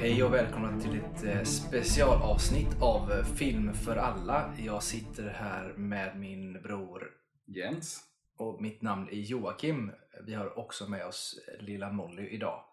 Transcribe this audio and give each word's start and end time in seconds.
Hej 0.00 0.24
och 0.24 0.34
välkomna 0.34 0.80
till 0.80 1.00
ett 1.00 1.24
eh, 1.24 1.42
specialavsnitt 1.42 2.82
av 2.82 3.12
eh, 3.12 3.24
Film 3.24 3.74
för 3.74 3.96
alla. 3.96 4.54
Jag 4.58 4.82
sitter 4.82 5.28
här 5.28 5.72
med 5.76 6.18
min 6.18 6.62
bror 6.62 7.10
Jens. 7.46 8.00
och 8.38 8.62
mitt 8.62 8.82
namn 8.82 9.08
är 9.08 9.16
Joakim. 9.16 9.92
Vi 10.26 10.34
har 10.34 10.58
också 10.58 10.90
med 10.90 11.06
oss 11.06 11.38
eh, 11.48 11.64
lilla 11.64 11.92
Molly 11.92 12.28
idag. 12.28 12.64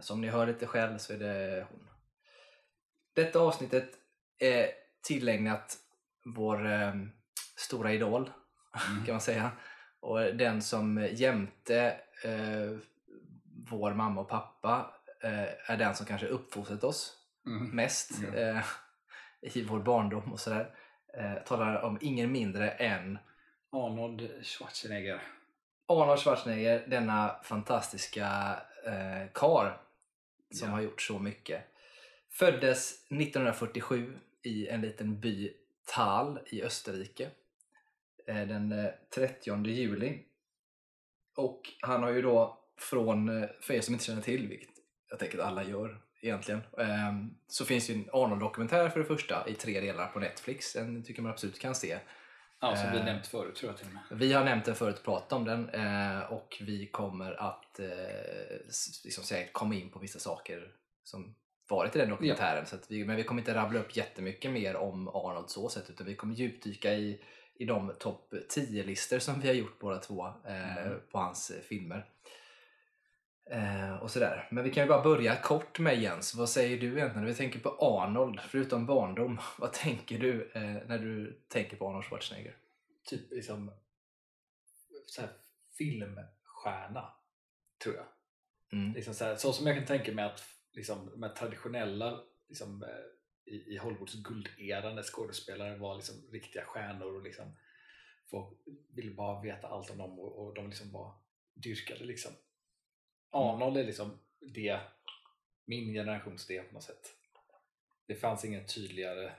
Som 0.00 0.20
ni 0.20 0.28
hör 0.28 0.46
lite 0.46 0.66
själv 0.66 0.98
så 0.98 1.12
är 1.12 1.18
det 1.18 1.66
hon. 1.70 1.88
Detta 3.14 3.38
avsnittet 3.38 3.90
är 4.38 4.66
tillägnat 5.02 5.76
vår 6.24 6.68
stora 7.56 7.92
idol 7.92 8.30
Mm. 8.90 9.04
kan 9.04 9.12
man 9.14 9.20
säga. 9.20 9.50
Och 10.00 10.20
den 10.20 10.62
som 10.62 11.08
jämte 11.12 11.96
vår 13.70 13.94
mamma 13.94 14.20
och 14.20 14.28
pappa 14.28 14.94
eh, 15.22 15.70
är 15.70 15.76
den 15.76 15.94
som 15.94 16.06
kanske 16.06 16.26
uppfostrat 16.26 16.84
oss 16.84 17.16
Mm. 17.46 17.68
mest 17.70 18.10
Ja. 18.32 18.38
eh, 18.38 18.64
i 19.54 19.62
vår 19.62 19.78
barndom 19.80 20.32
och 20.32 20.40
sådär. 20.40 20.74
Eh, 21.18 21.34
talar 21.44 21.82
om 21.82 21.98
ingen 22.00 22.32
mindre 22.32 22.70
än 22.70 23.18
Arnold 23.72 24.30
Schwarzenegger. 24.42 25.22
Arnold 25.86 26.20
Schwarzenegger, 26.20 26.86
denna 26.86 27.40
fantastiska 27.42 28.26
eh, 28.86 29.28
kar 29.34 29.80
som 30.54 30.68
Ja. 30.68 30.74
har 30.74 30.80
gjort 30.80 31.02
så 31.02 31.18
mycket. 31.18 31.62
Föddes 32.30 33.06
1947 33.10 34.18
i 34.42 34.68
en 34.68 34.80
liten 34.80 35.20
by 35.20 35.52
Tal 35.86 36.38
i 36.46 36.62
Österrike 36.62 37.30
eh, 38.26 38.46
den 38.48 38.72
eh, 38.72 38.90
30 39.14 39.66
juli. 39.66 40.18
Och 41.36 41.60
han 41.80 42.02
har 42.02 42.10
ju 42.10 42.22
då 42.22 42.58
från, 42.78 43.42
eh, 43.42 43.48
för 43.62 43.74
er 43.74 43.80
som 43.80 43.94
inte 43.94 44.04
känner 44.06 44.22
till, 44.22 44.48
vilket 44.48 44.69
jag 45.10 45.18
tänker 45.18 45.38
att 45.38 45.44
alla 45.44 45.64
gör 45.64 46.00
egentligen, 46.20 46.60
eh, 46.78 47.14
så 47.48 47.64
finns 47.64 47.90
ju 47.90 47.94
en 47.94 48.08
Arnold-dokumentär 48.12 48.88
för 48.88 49.00
det 49.00 49.06
första 49.06 49.48
i 49.48 49.54
tre 49.54 49.80
delar 49.80 50.06
på 50.06 50.18
Netflix. 50.20 50.72
Den 50.72 51.02
tycker 51.04 51.22
man 51.22 51.32
absolut 51.32 51.58
kan 51.58 51.74
se. 51.74 51.98
Ja, 52.60 52.76
som 52.76 52.92
vi 52.92 52.98
Eh. 52.98 53.04
nämnt 53.04 53.26
förut 53.26 53.54
tror 53.56 53.70
jag 53.72 53.78
till 53.78 53.86
och 53.86 53.92
med. 53.94 54.18
Vi 54.18 54.32
har 54.32 54.44
nämnt 54.44 54.64
den 54.64 54.74
förut 54.74 54.98
och 54.98 55.04
pratat 55.04 55.32
om 55.32 55.44
den 55.44 55.68
eh, 55.68 56.20
och 56.32 56.56
vi 56.60 56.86
kommer 56.86 57.32
att 57.42 57.78
eh, 57.80 57.86
liksom 59.04 59.24
säkert 59.24 59.52
komma 59.52 59.74
in 59.74 59.90
på 59.90 59.98
vissa 59.98 60.18
saker 60.18 60.68
som 61.04 61.34
varit 61.68 61.96
i 61.96 61.98
den 61.98 62.08
dokumentären. 62.10 62.66
Så 62.66 62.76
att 62.76 62.90
vi, 62.90 63.04
men 63.04 63.16
vi 63.16 63.24
kommer 63.24 63.40
inte 63.42 63.54
rabbla 63.54 63.80
upp 63.80 63.96
jättemycket 63.96 64.50
mer 64.50 64.76
om 64.76 65.08
Arnold 65.08 65.50
så 65.50 65.68
sätt 65.68 65.90
utan 65.90 66.06
vi 66.06 66.14
kommer 66.14 66.34
djupdyka 66.34 66.94
i, 66.94 67.20
i 67.54 67.64
de 67.64 67.92
topp 67.98 68.34
10-listor 68.56 69.18
som 69.18 69.40
vi 69.40 69.48
har 69.48 69.54
gjort 69.54 69.78
båda 69.78 69.98
två 69.98 70.26
eh, 70.46 70.76
Mm. 70.86 71.00
på 71.10 71.18
hans 71.18 71.52
filmer. 71.68 72.06
Eh, 73.50 73.96
och 73.96 74.10
sådär. 74.10 74.48
Men 74.50 74.64
vi 74.64 74.70
kan 74.70 74.82
ju 74.82 74.88
bara 74.88 75.02
börja 75.02 75.36
kort 75.36 75.78
med 75.78 76.02
Jens. 76.02 76.34
Vad 76.34 76.48
säger 76.48 76.80
du 76.80 76.86
egentligen 76.86 77.22
när 77.22 77.30
vi 77.30 77.34
tänker 77.34 77.60
på 77.60 77.68
Arnold, 77.80 78.40
förutom 78.40 78.86
barndom? 78.86 79.40
Vad 79.58 79.72
tänker 79.72 80.18
du 80.18 80.50
eh, 80.54 80.62
när 80.62 80.98
du 80.98 81.42
tänker 81.48 81.76
på 81.76 81.88
Arnold 81.88 82.04
Schwarzenegger? 82.04 82.56
Typ 83.04 83.30
liksom 83.30 83.72
så 85.06 85.20
här, 85.20 85.30
filmstjärna, 85.78 87.12
tror 87.82 87.94
jag. 87.94 88.06
Mm. 88.72 88.92
Liksom 88.92 89.14
så, 89.14 89.24
här, 89.24 89.36
så 89.36 89.52
som 89.52 89.66
jag 89.66 89.76
kan 89.76 89.86
tänka 89.86 90.12
mig 90.12 90.24
att 90.24 90.42
liksom, 90.72 91.20
de 91.20 91.34
traditionella 91.34 92.20
liksom, 92.48 92.82
eh, 92.82 93.52
i, 93.54 93.74
i 93.74 93.76
Hollywoods 93.76 94.14
guldera 94.14 94.94
när 94.94 95.02
skådespelare 95.02 95.76
var 95.76 95.96
liksom 95.96 96.14
riktiga 96.32 96.64
stjärnor 96.64 97.16
och 97.16 97.22
liksom, 97.22 97.56
folk 98.30 98.58
ville 98.94 99.14
bara 99.14 99.42
veta 99.42 99.68
allt 99.68 99.90
om 99.90 99.98
dem 99.98 100.18
och, 100.18 100.46
och 100.46 100.54
de 100.54 100.66
liksom 100.68 100.92
var 100.92 101.14
dyrkade. 101.54 102.04
Liksom. 102.04 102.32
Arnold 103.30 103.76
är 103.76 103.84
liksom 103.84 104.18
det, 104.40 104.80
min 105.64 105.92
generations 105.92 106.46
det 106.46 106.62
på 106.62 106.74
något 106.74 106.82
sätt. 106.82 107.14
Det 108.06 108.14
fanns 108.14 108.44
ingen 108.44 108.66
tydligare 108.66 109.32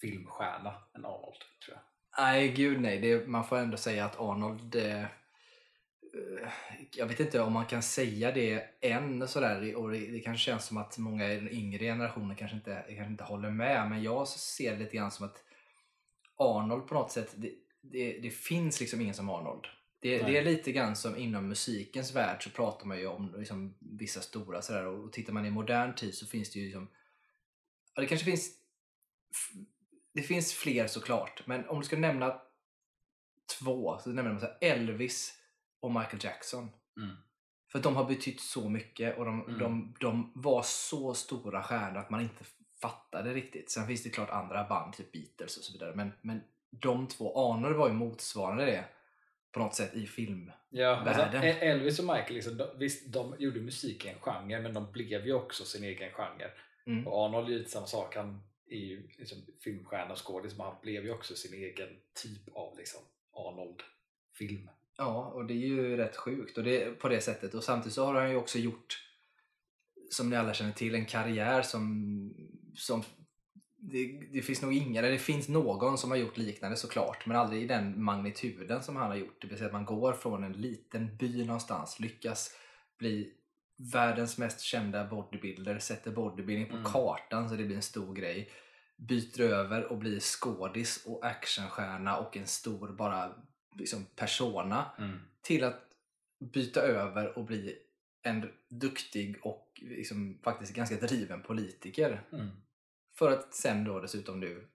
filmstjärna 0.00 0.74
än 0.94 1.04
Arnold, 1.04 1.38
tror 1.64 1.76
jag. 1.76 1.80
Nej, 2.24 2.48
gud 2.48 2.80
nej. 2.80 3.00
Det, 3.00 3.28
man 3.28 3.44
får 3.44 3.56
ändå 3.56 3.76
säga 3.76 4.04
att 4.04 4.20
Arnold... 4.20 4.74
Eh, 4.74 5.02
eh, 5.02 6.48
jag 6.96 7.06
vet 7.06 7.20
inte 7.20 7.40
om 7.40 7.52
man 7.52 7.66
kan 7.66 7.82
säga 7.82 8.32
det 8.32 8.68
än 8.80 9.28
sådär 9.28 9.74
och 9.76 9.90
det, 9.90 9.98
det 9.98 10.20
kanske 10.20 10.44
känns 10.44 10.64
som 10.64 10.76
att 10.76 10.98
många 10.98 11.32
i 11.32 11.36
den 11.36 11.50
yngre 11.50 11.84
generationen 11.84 12.36
kanske 12.36 12.56
inte, 12.56 12.84
kanske 12.88 13.10
inte 13.10 13.24
håller 13.24 13.50
med 13.50 13.90
men 13.90 14.02
jag 14.02 14.28
ser 14.28 14.72
det 14.72 14.78
lite 14.78 14.96
grann 14.96 15.10
som 15.10 15.26
att 15.26 15.44
Arnold 16.36 16.88
på 16.88 16.94
något 16.94 17.12
sätt, 17.12 17.34
det, 17.36 17.52
det, 17.80 18.18
det 18.18 18.30
finns 18.30 18.80
liksom 18.80 19.00
ingen 19.00 19.14
som 19.14 19.30
Arnold. 19.30 19.66
Det, 20.06 20.26
det 20.26 20.36
är 20.38 20.44
lite 20.44 20.72
grann 20.72 20.96
som 20.96 21.16
inom 21.16 21.48
musikens 21.48 22.14
värld 22.14 22.44
så 22.44 22.50
pratar 22.50 22.86
man 22.86 22.98
ju 22.98 23.06
om 23.06 23.34
liksom 23.38 23.74
vissa 23.80 24.20
stora 24.20 24.62
sådär 24.62 24.86
och 24.86 25.12
tittar 25.12 25.32
man 25.32 25.46
i 25.46 25.50
modern 25.50 25.94
tid 25.94 26.14
så 26.14 26.26
finns 26.26 26.52
det 26.52 26.58
ju 26.58 26.64
liksom 26.64 26.88
ja, 27.94 28.02
det 28.02 28.08
kanske 28.08 28.24
finns 28.24 28.50
det 30.14 30.22
finns 30.22 30.52
fler 30.52 30.86
såklart, 30.86 31.46
men 31.46 31.68
om 31.68 31.80
du 31.80 31.86
ska 31.86 31.96
nämna 31.96 32.40
två 33.58 33.98
så 33.98 34.10
nämner 34.10 34.32
man 34.32 34.40
så 34.40 34.48
Elvis 34.60 35.34
och 35.80 35.92
Michael 35.92 36.24
Jackson. 36.24 36.70
Mm. 36.96 37.16
För 37.72 37.78
de 37.78 37.96
har 37.96 38.04
betytt 38.04 38.40
så 38.40 38.68
mycket 38.68 39.18
och 39.18 39.24
de, 39.24 39.42
Mm. 39.42 39.58
de, 39.58 39.94
de 40.00 40.32
var 40.34 40.62
så 40.62 41.14
stora 41.14 41.62
stjärnor 41.62 41.98
att 41.98 42.10
man 42.10 42.20
inte 42.20 42.44
fattade 42.80 43.34
riktigt. 43.34 43.70
Sen 43.70 43.86
finns 43.86 44.02
det 44.02 44.10
klart 44.10 44.30
andra 44.30 44.64
band, 44.64 44.94
typ 44.94 45.12
Beatles 45.12 45.56
och 45.56 45.64
så 45.64 45.72
vidare, 45.72 45.94
men, 45.94 46.12
men 46.22 46.40
de 46.70 47.08
två, 47.08 47.52
Arnold 47.52 47.76
var 47.76 47.88
ju 47.88 47.94
motsvarande 47.94 48.64
det 48.64 48.84
på 49.56 49.62
något 49.62 49.74
sätt 49.74 49.94
i 49.94 50.06
film. 50.06 50.50
Ja, 50.68 50.96
alltså. 50.96 51.36
E- 51.36 51.58
Elvis 51.60 51.98
och 51.98 52.04
Michael, 52.04 52.34
liksom, 52.34 52.56
de, 52.56 52.78
visst 52.78 53.12
de 53.12 53.34
gjorde 53.38 53.60
musik 53.60 54.04
i 54.04 54.08
en 54.08 54.18
genre 54.18 54.60
men 54.60 54.74
de 54.74 54.92
blev 54.92 55.26
ju 55.26 55.32
också 55.32 55.64
sin 55.64 55.84
egen 55.84 56.12
genre. 56.12 56.50
Mm. 56.86 57.06
Och 57.06 57.24
Arnold 57.24 57.48
är 57.48 57.52
ju 57.52 57.58
lite 57.58 57.70
samma 57.70 57.86
sak, 57.86 58.16
han 58.16 58.42
är 58.70 58.78
ju 58.78 59.08
liksom 59.18 59.38
filmstjärna 59.60 60.12
och 60.12 60.26
skådis 60.26 60.56
men 60.56 60.66
han 60.66 60.74
blev 60.82 61.04
ju 61.04 61.10
också 61.10 61.34
sin 61.34 61.54
egen 61.54 61.88
typ 62.22 62.56
av 62.56 62.78
liksom, 62.78 63.00
Arnold-film. 63.32 64.70
Ja, 64.96 65.24
och 65.34 65.46
det 65.46 65.54
är 65.54 65.66
ju 65.66 65.96
rätt 65.96 66.16
sjukt 66.16 66.58
och 66.58 66.64
det, 66.64 66.98
på 66.98 67.08
det 67.08 67.20
sättet. 67.20 67.54
Och 67.54 67.64
samtidigt 67.64 67.94
så 67.94 68.04
har 68.04 68.14
han 68.14 68.30
ju 68.30 68.36
också 68.36 68.58
gjort, 68.58 68.98
som 70.10 70.30
ni 70.30 70.36
alla 70.36 70.54
känner 70.54 70.72
till, 70.72 70.94
en 70.94 71.06
karriär 71.06 71.62
som... 71.62 72.34
som 72.74 73.04
det, 73.78 74.28
det 74.32 74.42
finns 74.42 74.62
nog 74.62 74.72
ingen, 74.72 75.04
eller 75.04 75.12
det 75.12 75.18
finns 75.18 75.48
någon 75.48 75.98
som 75.98 76.10
har 76.10 76.16
gjort 76.16 76.36
liknande 76.36 76.76
såklart, 76.76 77.26
men 77.26 77.36
aldrig 77.36 77.62
i 77.62 77.66
den 77.66 78.02
magnituden 78.02 78.82
som 78.82 78.96
han 78.96 79.10
har 79.10 79.16
gjort. 79.16 79.36
Det 79.40 79.46
vill 79.46 79.56
säga 79.58 79.66
att 79.66 79.72
man 79.72 79.84
går 79.84 80.12
från 80.12 80.44
en 80.44 80.52
liten 80.52 81.16
by 81.16 81.44
någonstans, 81.44 82.00
lyckas 82.00 82.56
bli 82.98 83.32
världens 83.92 84.38
mest 84.38 84.60
kända 84.60 85.04
bodybuilder, 85.04 85.78
sätter 85.78 86.10
bodybuilding 86.10 86.66
på 86.66 86.76
Mm. 86.76 86.84
kartan 86.84 87.48
så 87.48 87.54
det 87.54 87.64
blir 87.64 87.76
en 87.76 87.82
stor 87.82 88.14
grej. 88.14 88.50
Byter 88.96 89.40
över 89.40 89.84
och 89.84 89.98
blir 89.98 90.20
skådis 90.20 91.04
och 91.06 91.26
actionstjärna 91.26 92.16
och 92.16 92.36
en 92.36 92.46
stor 92.46 92.88
bara 92.88 93.34
liksom 93.74 94.06
persona 94.16 94.84
till 95.42 95.64
att 95.64 95.82
byta 96.38 96.80
över 96.80 97.38
och 97.38 97.44
bli 97.44 97.78
en 98.22 98.50
duktig 98.68 99.36
och 99.42 99.72
liksom 99.82 100.38
faktiskt 100.44 100.74
ganska 100.74 100.96
driven 100.96 101.42
politiker. 101.42 102.22
Mm. 102.32 102.48
För 103.18 103.30
att 103.30 103.54
sen 103.54 103.84
då 103.84 104.00
dessutom 104.00 104.40
nu 104.40 104.68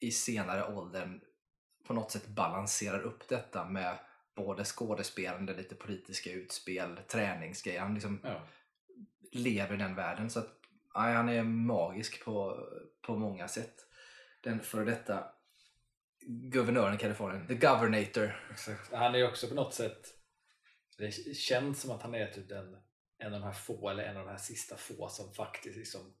i 0.00 0.10
senare 0.10 0.74
åldern 0.74 1.20
på 1.86 1.94
något 1.94 2.10
sätt 2.10 2.26
balanserar 2.26 3.00
upp 3.00 3.28
detta 3.28 3.64
med 3.64 3.98
både 4.34 4.64
skådespelande, 4.64 5.54
lite 5.56 5.74
politiska 5.74 6.32
utspel, 6.32 7.00
träningsgrejer. 7.08 7.80
Han 7.80 7.94
liksom 7.94 8.20
Ja. 8.24 8.42
lever 9.32 9.74
i 9.74 9.78
den 9.78 9.94
världen. 9.94 10.30
Så 10.30 10.38
att, 10.38 10.58
nej, 10.94 11.14
han 11.14 11.28
är 11.28 11.42
magisk 11.42 12.24
på, 12.24 12.66
på 13.02 13.16
många 13.16 13.48
sätt. 13.48 13.74
Den 14.40 14.60
före 14.60 14.84
detta 14.84 15.24
guvernören 16.26 16.94
i 16.94 16.98
Kalifornien, 16.98 17.46
the 17.46 17.54
governator. 17.54 18.48
Exakt. 18.50 18.92
Han 18.92 19.14
är 19.14 19.28
också 19.28 19.48
på 19.48 19.54
något 19.54 19.74
sätt, 19.74 20.14
det 20.98 21.36
känns 21.36 21.80
som 21.80 21.90
att 21.90 22.02
han 22.02 22.14
är 22.14 22.26
typ 22.26 22.48
den, 22.48 22.76
en 23.18 23.34
av 23.34 23.40
de 23.40 23.46
här 23.46 23.52
få, 23.52 23.88
eller 23.88 24.04
en 24.04 24.16
av 24.16 24.24
de 24.26 24.30
här 24.30 24.38
sista 24.38 24.76
få 24.76 25.08
som 25.08 25.34
faktiskt 25.34 25.76
liksom 25.76 26.14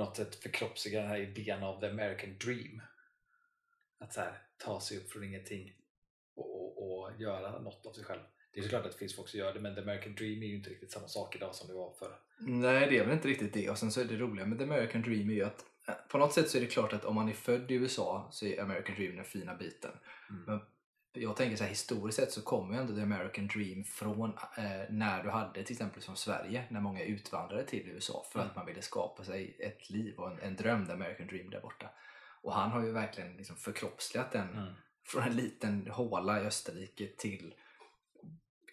på 0.00 0.06
något 0.06 0.16
sätt 0.16 0.34
förkroppsligar 0.34 1.00
den 1.00 1.10
här 1.10 1.18
idén 1.18 1.62
av 1.62 1.80
the 1.80 1.86
American 1.86 2.38
dream. 2.38 2.82
Att 3.98 4.12
så 4.12 4.20
här, 4.20 4.42
ta 4.58 4.80
sig 4.80 4.98
upp 4.98 5.10
från 5.10 5.24
ingenting 5.24 5.72
och, 6.34 6.56
och, 6.56 7.00
och 7.00 7.20
göra 7.20 7.58
något 7.58 7.86
av 7.86 7.92
sig 7.92 8.04
själv. 8.04 8.20
Det 8.52 8.60
är 8.60 8.62
såklart 8.62 8.86
att 8.86 8.92
det 8.92 8.98
finns 8.98 9.16
folk 9.16 9.28
som 9.28 9.40
gör 9.40 9.54
det 9.54 9.60
men 9.60 9.74
the 9.74 9.80
American 9.80 10.14
dream 10.14 10.42
är 10.42 10.46
ju 10.46 10.56
inte 10.56 10.70
riktigt 10.70 10.92
samma 10.92 11.08
sak 11.08 11.36
idag 11.36 11.54
som 11.54 11.68
det 11.68 11.74
var 11.74 11.94
förr. 11.98 12.18
Nej, 12.38 12.90
det 12.90 12.98
är 12.98 13.04
väl 13.04 13.12
inte 13.12 13.28
riktigt 13.28 13.52
det. 13.52 13.70
Och 13.70 13.78
sen 13.78 13.92
så 13.92 14.00
är 14.00 14.04
det 14.04 14.16
roliga 14.16 14.46
med 14.46 14.58
The 14.58 14.64
American 14.64 15.02
Dream 15.02 15.30
är 15.30 15.34
ju 15.34 15.44
att 15.44 15.64
eh, 15.88 15.94
på 16.08 16.18
något 16.18 16.32
sätt 16.32 16.50
så 16.50 16.58
är 16.58 16.60
det 16.60 16.66
klart 16.66 16.92
att 16.92 17.04
om 17.04 17.14
man 17.14 17.28
är 17.28 17.32
född 17.32 17.70
i 17.70 17.74
USA 17.74 18.28
så 18.32 18.46
är 18.46 18.62
American 18.62 18.94
Dream 18.94 19.16
den 19.16 19.24
fina 19.24 19.54
biten. 19.54 19.92
Mm. 20.30 20.42
Men 20.46 20.60
jag 21.12 21.36
tänker 21.36 21.56
så 21.56 21.62
här 21.64 21.70
historiskt 21.70 22.18
sett 22.18 22.32
så 22.32 22.42
kommer 22.42 22.74
ju 22.74 22.80
ändå 22.80 22.94
The 22.94 23.02
American 23.02 23.46
Dream 23.46 23.84
från 23.84 24.30
eh, 24.58 24.64
när 24.90 25.22
du 25.22 25.30
hade 25.30 25.62
till 25.64 25.74
exempel 25.74 26.02
som 26.02 26.16
Sverige, 26.16 26.64
när 26.70 26.80
många 26.80 27.04
utvandrade 27.04 27.64
till 27.64 27.88
USA 27.88 28.26
för 28.32 28.38
Mm. 28.38 28.50
att 28.50 28.56
man 28.56 28.66
ville 28.66 28.82
skapa 28.82 29.24
sig 29.24 29.56
ett 29.58 29.90
liv 29.90 30.14
och 30.18 30.30
en, 30.30 30.38
en 30.40 30.56
dröm, 30.56 30.86
The 30.86 30.92
American 30.92 31.26
Dream 31.26 31.50
där 31.50 31.60
borta. 31.60 31.90
Och 32.42 32.52
han 32.54 32.70
har 32.70 32.82
ju 32.84 32.92
verkligen 32.92 33.36
liksom 33.36 33.56
förkroppsligat 33.56 34.32
den 34.32 34.48
Mm. 34.48 34.72
från 35.06 35.22
en 35.22 35.36
liten 35.36 35.86
håla 35.90 36.42
i 36.42 36.46
Österrike 36.46 37.06
till 37.18 37.54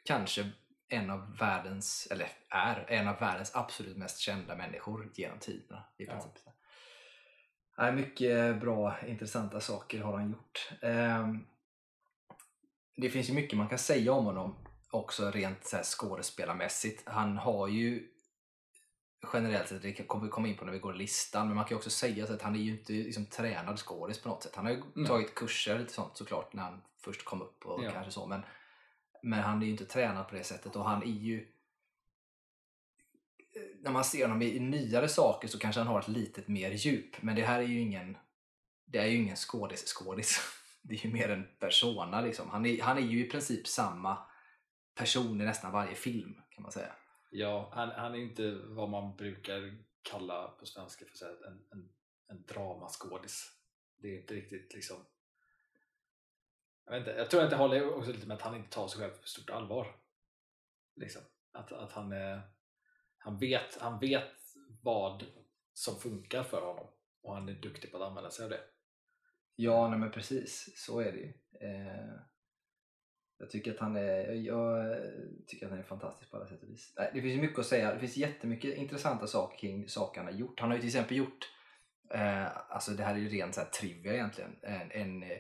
kanske 0.06 0.50
en 0.90 1.10
av 1.10 1.38
världens, 1.38 2.08
eller 2.12 2.28
är 2.50 2.86
en 2.88 3.08
av 3.08 3.20
världens 3.20 3.56
absolut 3.56 3.98
mest 3.98 4.20
kända 4.20 4.56
människor 4.56 5.12
genom 5.16 5.40
tiderna. 5.40 5.84
I 5.98 6.06
Ja. 6.06 6.12
princip. 6.12 6.32
Nej, 7.78 7.94
mycket 7.94 8.60
bra, 8.62 8.96
intressanta 9.08 9.60
saker 9.60 10.02
har 10.02 10.14
han 10.18 10.32
gjort. 10.32 10.70
Ehm, 10.82 11.46
det 12.98 13.10
finns 13.10 13.30
ju 13.30 13.34
mycket 13.34 13.58
man 13.58 13.70
kan 13.70 13.80
säga 13.80 14.12
om 14.14 14.26
honom 14.26 14.56
också 14.92 15.32
rent 15.32 15.66
så 15.66 15.76
här 15.76 15.84
skådespelarmässigt. 15.84 17.10
Han 17.10 17.38
har 17.38 17.68
ju 17.68 18.08
generellt 19.34 19.68
sett, 19.68 19.82
det 19.82 19.94
kommer 19.94 20.26
vi 20.26 20.30
komma 20.32 20.48
in 20.48 20.58
på 20.58 20.66
när 20.66 20.72
vi 20.72 20.80
går 20.80 20.94
listan, 20.94 21.48
men 21.48 21.56
man 21.56 21.66
kan 21.66 21.76
ju 21.76 21.78
också 21.78 21.90
säga 21.90 22.28
så 22.28 22.34
att 22.34 22.42
han 22.42 22.56
är 22.56 22.60
ju 22.60 22.72
inte 22.72 22.94
liksom, 22.94 23.26
tränad 23.26 23.80
skådis 23.80 24.22
på 24.22 24.30
något 24.30 24.44
sätt. 24.44 24.56
Han 24.56 24.66
har 24.66 24.72
ju 24.72 24.84
Nej. 24.94 25.08
tagit 25.08 25.36
kurser 25.36 25.74
och 25.74 25.80
lite 25.80 25.94
sånt 25.94 26.18
såklart 26.18 26.54
när 26.54 26.64
han 26.64 26.82
först 26.98 27.26
kom 27.26 27.42
upp 27.42 27.66
och 27.66 27.84
Ja. 27.84 27.92
kanske 27.92 28.12
så, 28.12 28.26
men, 28.26 28.42
men 29.24 29.40
han 29.40 29.62
är 29.62 29.66
ju 29.66 29.72
inte 29.72 29.86
tränad 29.86 30.28
på 30.28 30.36
det 30.36 30.44
sättet 30.44 30.76
och 30.76 30.86
han 30.86 31.04
är 31.04 31.08
ju 31.08 31.48
när 33.82 33.92
man 33.92 34.04
ser 34.04 34.22
honom 34.22 34.42
i, 34.42 34.56
i 34.56 34.60
nyare 34.60 35.08
saker 35.08 35.48
så 35.48 35.60
kanske 35.60 35.82
han 35.82 35.88
har 35.88 36.00
ett 36.00 36.08
litet 36.08 36.48
mer 36.48 36.72
djup, 36.72 37.22
men 37.22 37.36
det 37.36 37.42
här 37.46 37.60
är 37.60 37.64
ju 37.64 37.80
ingen 37.80 38.18
det 38.86 38.98
är 38.98 39.06
ju 39.06 39.18
ingen 39.18 39.36
skådis-skådis. 39.36 40.40
Det 40.88 40.96
är 40.96 41.06
ju 41.06 41.14
mer 41.14 41.30
en 41.30 41.48
persona 41.60 42.22
liksom. 42.22 42.50
Han 42.50 42.66
är, 42.66 42.82
han 42.82 42.98
är 42.98 43.02
ju 43.02 43.26
i 43.26 43.30
princip 43.30 43.68
samma 43.68 44.18
person 44.96 45.42
i 45.42 45.46
nästan 45.46 45.72
varje 45.72 45.96
film 45.96 46.42
kan 46.50 46.64
man 46.64 46.72
säga. 46.72 46.96
Ja, 47.30 47.72
han, 47.74 47.90
han 47.90 48.16
är 48.16 48.20
inte 48.20 48.52
vad 48.52 48.90
man 48.90 49.16
brukar 49.16 49.78
kalla 50.02 50.48
på 50.48 50.66
svenska 50.66 51.06
för 51.06 51.14
att 51.14 51.22
här, 51.22 51.48
en, 51.48 51.68
en, 51.72 51.90
en 52.28 52.46
dramaskådis. 52.46 53.52
Det 53.98 54.08
är 54.08 54.22
inte 54.22 54.34
riktigt 54.34 54.74
liksom... 54.74 54.98
Jag, 56.86 56.92
vet 56.92 57.00
inte, 57.00 57.20
jag 57.20 57.30
tror 57.30 57.44
att 57.44 57.50
det 57.50 57.56
håller 57.56 57.94
också 57.94 58.12
lite 58.12 58.28
med 58.28 58.36
att 58.36 58.42
han 58.42 58.56
inte 58.56 58.70
tar 58.70 58.88
sig 58.88 59.02
själv 59.02 59.12
på 59.22 59.28
stort 59.28 59.50
allvar. 59.50 59.96
Liksom. 60.96 61.22
Att, 61.52 61.72
att 61.72 61.92
han, 61.92 62.12
är, 62.12 62.42
han, 63.18 63.38
vet, 63.38 63.78
han 63.82 64.00
vet 64.00 64.36
vad 64.82 65.26
som 65.74 66.00
funkar 66.00 66.44
för 66.44 66.62
honom 66.62 66.88
och 67.22 67.34
han 67.34 67.50
är 67.50 67.54
duktig 67.54 67.92
på 67.92 67.98
att 67.98 68.10
använda 68.10 68.30
sig 68.30 68.44
av 68.44 68.50
det. 68.50 68.62
Ja, 69.60 69.90
nej 69.90 70.00
men 70.00 70.12
precis. 70.12 70.74
Så 70.76 71.00
är 71.00 71.12
det 71.12 71.18
ju. 71.18 71.34
Eh, 71.62 72.14
jag 73.40 73.50
tycker 73.50 73.74
att 73.74 73.80
han 73.80 73.96
är, 73.96 74.32
jag 74.32 74.98
tycker 75.48 75.66
att 75.66 75.72
han 75.72 75.80
är 75.80 75.84
fantastisk 75.84 76.32
på 76.32 76.38
alla 76.38 76.48
sätt 76.48 76.64
och 76.64 76.70
vis. 76.70 76.94
Nej, 76.98 77.12
det 77.14 77.22
finns 77.22 77.38
ju 77.38 77.42
mycket 77.42 77.60
att 77.60 77.66
säga. 77.66 77.94
Det 77.94 78.00
finns 78.00 78.18
jättemycket 78.18 78.78
intressanta 78.78 79.28
saker 79.28 79.58
kring 79.58 79.90
saker 79.90 80.22
han 80.22 80.34
har 80.34 80.40
gjort. 80.40 80.60
Han 80.60 80.70
har 80.70 80.76
ju 80.76 80.82
till 80.82 80.90
exempel 80.90 81.18
gjort, 81.18 81.52
eh, 82.14 82.72
alltså 82.72 82.92
det 82.92 83.04
här 83.04 83.16
är 83.16 83.20
ju 83.20 83.30
ren 83.30 83.54
så 83.54 83.62
här 83.62 83.68
trivia 83.68 84.14
egentligen, 84.14 84.56
en, 84.62 84.92
en, 84.92 85.24
eh, 85.24 85.38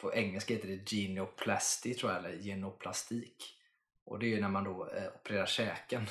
på 0.00 0.14
engelska 0.14 0.54
heter 0.54 0.68
det 0.68 0.90
genoplasti 0.90 1.94
tror 1.94 2.12
jag, 2.12 2.24
eller 2.24 2.42
genoplastik. 2.42 3.58
Och 4.04 4.18
det 4.18 4.26
är 4.26 4.30
ju 4.30 4.40
när 4.40 4.48
man 4.48 4.64
då 4.64 4.88
eh, 4.88 5.08
opererar 5.20 5.46
käken. 5.46 6.06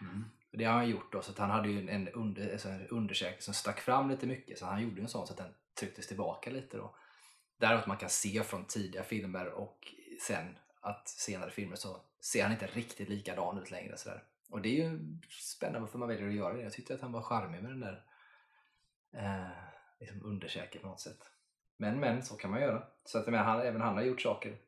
Mm. 0.00 0.24
Det 0.56 0.64
har 0.64 0.72
han 0.72 0.88
gjort 0.88 1.12
då, 1.12 1.22
så 1.22 1.30
att 1.30 1.38
han 1.38 1.50
hade 1.50 1.68
ju 1.68 1.90
en, 1.90 2.08
under, 2.08 2.52
alltså 2.52 2.68
en 2.68 2.86
underkäke 2.88 3.42
som 3.42 3.54
stack 3.54 3.80
fram 3.80 4.10
lite 4.10 4.26
mycket, 4.26 4.58
så 4.58 4.66
han 4.66 4.82
gjorde 4.82 4.96
ju 4.96 5.02
en 5.02 5.08
sån 5.08 5.26
så 5.26 5.32
att 5.32 5.38
den 5.38 5.54
trycktes 5.80 6.08
tillbaka 6.08 6.50
lite 6.50 6.76
då. 6.76 6.94
Däremot 7.58 7.86
man 7.86 7.96
kan 7.96 8.10
se 8.10 8.42
från 8.42 8.64
tidiga 8.64 9.02
filmer 9.02 9.46
och 9.46 9.94
sen 10.20 10.58
att 10.80 11.08
senare 11.08 11.50
filmer 11.50 11.76
så 11.76 12.00
ser 12.20 12.42
han 12.42 12.52
inte 12.52 12.66
riktigt 12.66 13.08
likadan 13.08 13.58
ut 13.58 13.70
längre. 13.70 13.96
Sådär. 13.96 14.22
Och 14.50 14.62
det 14.62 14.68
är 14.68 14.84
ju 14.84 15.18
spännande 15.30 15.80
varför 15.80 15.98
man 15.98 16.08
väljer 16.08 16.28
att 16.28 16.34
göra 16.34 16.54
det. 16.54 16.62
Jag 16.62 16.72
tyckte 16.72 16.94
att 16.94 17.00
han 17.00 17.12
var 17.12 17.22
charmig 17.22 17.62
med 17.62 17.70
den 17.70 17.80
där 17.80 18.04
eh, 19.12 19.50
liksom 20.00 20.24
underkäken 20.24 20.82
på 20.82 20.88
något 20.88 21.00
sätt. 21.00 21.30
Men 21.76 22.00
men, 22.00 22.22
så 22.22 22.36
kan 22.36 22.50
man 22.50 22.60
göra. 22.60 22.82
Så 23.04 23.18
att 23.18 23.26
men, 23.26 23.44
han, 23.44 23.60
även 23.60 23.80
han 23.80 23.94
har 23.94 24.02
gjort 24.02 24.20
saker. 24.20 24.58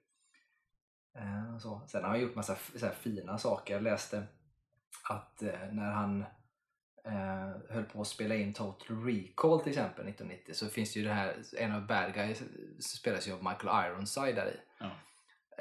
Eh, 1.15 1.59
så. 1.59 1.83
Sen 1.89 2.03
har 2.03 2.11
han 2.11 2.21
gjort 2.21 2.35
massa 2.35 2.57
så 2.77 2.87
här 2.87 2.95
fina 2.95 3.39
saker. 3.39 3.75
Jag 3.75 3.83
läste 3.83 4.27
att 5.11 5.43
eh, 5.43 5.73
när 5.73 5.91
han 5.93 6.21
eh, 7.05 7.49
höll 7.71 7.85
på 7.85 8.01
att 8.01 8.07
spela 8.07 8.35
in 8.35 8.55
Total 8.55 9.05
Recall 9.05 9.61
till 9.61 9.69
exempel 9.73 10.09
1990 10.09 10.55
så 10.55 10.67
finns 10.67 10.93
det 10.93 11.01
ju 11.01 11.07
det 11.07 11.13
här, 11.13 11.37
en 11.59 11.73
av 11.73 11.87
bad 11.87 12.15
guys 12.15 12.43
spelas 12.81 13.29
ju 13.29 13.33
av 13.33 13.45
Michael 13.45 13.91
Ironside 13.93 14.37
där 14.37 14.47
i. 14.47 14.57
Ja. 14.79 14.91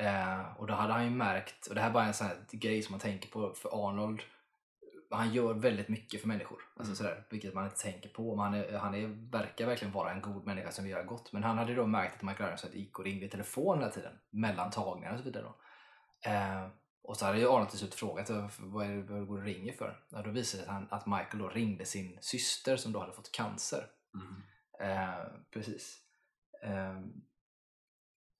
Eh, 0.03 0.57
och 0.57 0.67
då 0.67 0.73
hade 0.73 0.93
han 0.93 1.03
ju 1.03 1.09
märkt, 1.09 1.67
och 1.67 1.75
det 1.75 1.81
här 1.81 1.89
är 1.89 1.93
bara 1.93 2.05
en 2.05 2.13
sån 2.13 2.27
här 2.27 2.37
grej 2.51 2.81
som 2.81 2.93
man 2.93 2.99
tänker 2.99 3.29
på 3.29 3.53
för 3.53 3.87
Arnold, 3.89 4.21
han 5.09 5.33
gör 5.33 5.53
väldigt 5.53 5.89
mycket 5.89 6.21
för 6.21 6.27
människor, 6.27 6.61
alltså 6.77 6.83
Mm. 6.83 6.95
sådär, 6.95 7.23
vilket 7.29 7.53
man 7.53 7.63
inte 7.65 7.77
tänker 7.77 8.09
på. 8.09 8.35
Men 8.35 8.45
han, 8.45 8.53
är, 8.53 8.77
han 8.77 8.95
är, 8.95 9.31
verkar 9.31 9.65
verkligen 9.65 9.91
vara 9.93 10.11
en 10.11 10.21
god 10.21 10.45
människa 10.45 10.71
som 10.71 10.83
vill 10.83 10.91
göra 10.91 11.03
gott. 11.03 11.33
Men 11.33 11.43
han 11.43 11.57
hade 11.57 11.75
då 11.75 11.85
märkt 11.87 12.15
att 12.15 12.21
Michael 12.21 12.47
Ironside 12.49 12.75
gick 12.75 12.99
och 12.99 13.05
ringde 13.05 13.25
i 13.25 13.29
telefon 13.29 13.79
hela 13.79 13.91
tiden, 13.91 14.13
mellan 14.29 14.71
tagningar 14.71 15.11
och 15.13 15.19
så 15.19 15.23
vidare. 15.25 15.43
Då. 15.43 15.55
Eh, 16.29 16.67
och 17.07 17.17
så 17.17 17.25
hade 17.25 17.39
ju 17.39 17.47
Arnold 17.49 17.69
till 17.69 17.79
slut 17.79 17.95
frågat 17.95 18.29
"Vad- 18.59 18.85
är 18.85 18.95
det 18.95 19.01
vad 19.01 19.27
går 19.27 19.37
och 19.37 19.43
ringer 19.43 19.73
för? 19.73 20.05
Ja, 20.09 20.21
då 20.21 20.31
visade 20.31 20.33
det 20.39 20.45
sig 20.45 20.61
att 20.61 20.67
han- 20.67 20.87
att 20.91 21.05
Michael 21.05 21.37
då 21.39 21.49
ringde 21.49 21.85
sin 21.85 22.17
syster 22.21 22.77
som 22.77 22.91
då 22.91 22.99
hade 22.99 23.13
fått 23.13 23.31
cancer. 23.31 23.87
Mm. 24.13 24.41
Eh, 24.91 25.25
precis. 25.51 26.01
Eh, 26.63 27.01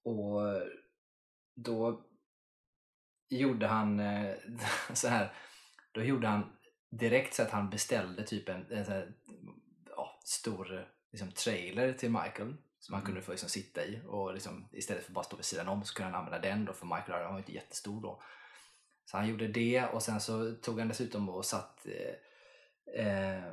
och 0.04 0.62
då 1.54 2.04
gjorde 3.28 3.66
han 3.66 4.00
eh, 4.00 4.34
så 4.94 5.08
här. 5.08 5.32
Då 5.92 6.02
gjorde 6.02 6.28
han 6.28 6.56
direkt 6.90 7.34
så 7.34 7.42
att 7.42 7.50
han 7.50 7.70
beställde 7.70 8.22
typ 8.22 8.48
en, 8.48 8.72
en 8.72 8.84
här, 8.84 9.14
ja, 9.96 10.20
stor 10.24 10.88
liksom, 11.12 11.32
trailer 11.32 11.92
till 11.92 12.10
Michael 12.10 12.56
som 12.78 12.94
han 12.94 13.02
Mm. 13.02 13.06
kunde 13.06 13.22
få 13.22 13.30
liksom, 13.30 13.48
sitta 13.48 13.84
i 13.84 14.02
och 14.06 14.34
liksom, 14.34 14.68
istället 14.72 15.02
för 15.04 15.10
att 15.10 15.14
bara 15.14 15.24
stå 15.24 15.36
vid 15.36 15.44
sidan 15.44 15.68
om 15.68 15.84
så 15.84 15.94
kunde 15.94 16.12
han 16.12 16.24
använda 16.24 16.48
den 16.48 16.64
då 16.64 16.72
för 16.72 16.86
Michael 16.86 17.08
Ironside 17.10 17.30
var 17.32 17.38
inte 17.38 17.52
jättestor 17.54 18.02
då. 18.02 18.22
Så 19.08 19.16
han 19.16 19.28
gjorde 19.28 19.48
det 19.48 19.84
och 19.84 20.02
sen 20.02 20.20
så 20.20 20.54
tog 20.54 20.78
han 20.78 20.88
dessutom 20.88 21.28
och 21.28 21.44
satt 21.44 21.86
eh, 21.86 23.06
eh, 23.06 23.48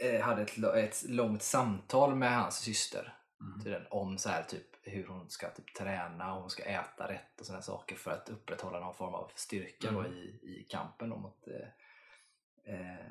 eh, 0.00 0.20
hade 0.20 0.42
ett, 0.42 0.58
ett 0.58 1.04
långt 1.08 1.42
samtal 1.42 2.14
med 2.14 2.36
hans 2.36 2.58
syster 2.58 3.14
Mm. 3.40 3.82
om 3.90 4.18
så 4.18 4.28
här, 4.28 4.42
typ, 4.42 4.66
hur 4.82 5.06
hon 5.06 5.30
ska 5.30 5.50
typ, 5.50 5.74
träna 5.74 6.34
och 6.34 6.40
hon 6.40 6.50
ska 6.50 6.62
äta 6.62 7.08
rätt 7.08 7.40
och 7.40 7.46
sådana 7.46 7.62
saker 7.62 7.96
för 7.96 8.10
att 8.10 8.28
upprätthålla 8.28 8.80
någon 8.80 8.94
form 8.94 9.14
av 9.14 9.30
styrka 9.34 9.90
då, 9.90 9.98
Mm. 10.00 10.12
i, 10.12 10.24
i 10.42 10.66
kampen 10.70 11.10
då, 11.10 11.16
mot 11.16 11.48
eh, 11.48 12.74
eh, 12.74 13.06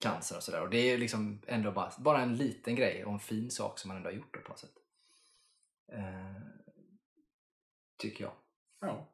cancer 0.00 0.36
och 0.36 0.42
sådär. 0.42 0.62
Och 0.62 0.70
det 0.70 0.78
är 0.78 0.98
liksom 0.98 1.42
ändå 1.46 1.72
bara, 1.72 1.92
bara 1.98 2.22
en 2.22 2.36
liten 2.36 2.76
grej 2.76 3.04
och 3.04 3.12
en 3.12 3.18
fin 3.18 3.50
sak 3.50 3.78
som 3.78 3.88
man 3.88 3.96
ändå 3.96 4.08
har 4.08 4.14
gjort 4.14 4.34
då, 4.34 4.40
på 4.40 4.48
något 4.48 4.58
sätt. 4.58 4.78
Eh, 5.92 6.42
tycker 7.98 8.24
jag. 8.24 8.32
Ja. 8.86 9.06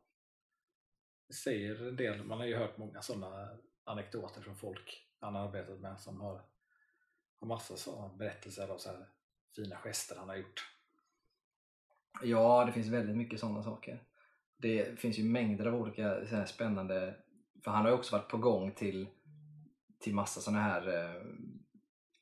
Det 1.29 1.35
säger 1.35 1.89
en 1.89 1.97
del. 1.97 2.25
Man 2.25 2.39
har 2.39 2.47
ju 2.47 2.57
hört 2.57 2.79
många 2.79 3.03
sådana 3.03 3.59
anekdoter 3.85 4.41
från 4.41 4.57
folk 4.57 5.07
han 5.21 5.35
har 5.35 5.43
arbetat 5.49 5.81
med 5.81 6.01
som 6.01 6.21
har, 6.21 6.43
har 7.41 7.49
massa 7.49 7.77
sådana 7.77 8.15
berättelser 8.15 8.69
av 8.69 8.79
så 8.79 8.89
här 8.89 9.09
fina 9.57 9.77
gester 9.77 10.17
han 10.17 10.29
har 10.29 10.37
gjort. 10.37 10.77
Ja, 12.23 12.65
det 12.65 12.73
finns 12.73 12.87
väldigt 12.87 13.17
mycket 13.17 13.41
sådana 13.41 13.63
saker. 13.63 14.03
Det 14.57 14.99
finns 14.99 15.19
ju 15.19 15.25
mängder 15.25 15.67
av 15.67 15.75
olika 15.75 16.27
så 16.27 16.37
här 16.37 16.47
spännande, 16.47 17.17
för 17.65 17.71
han 17.71 17.83
har 17.83 17.89
ju 17.89 17.97
också 17.97 18.17
varit 18.17 18.31
på 18.31 18.39
gång 18.39 18.73
till, 18.73 19.09
till 20.01 20.15
massa 20.15 20.41
sådana 20.41 20.63
här 20.63 20.89
eh, 20.89 21.23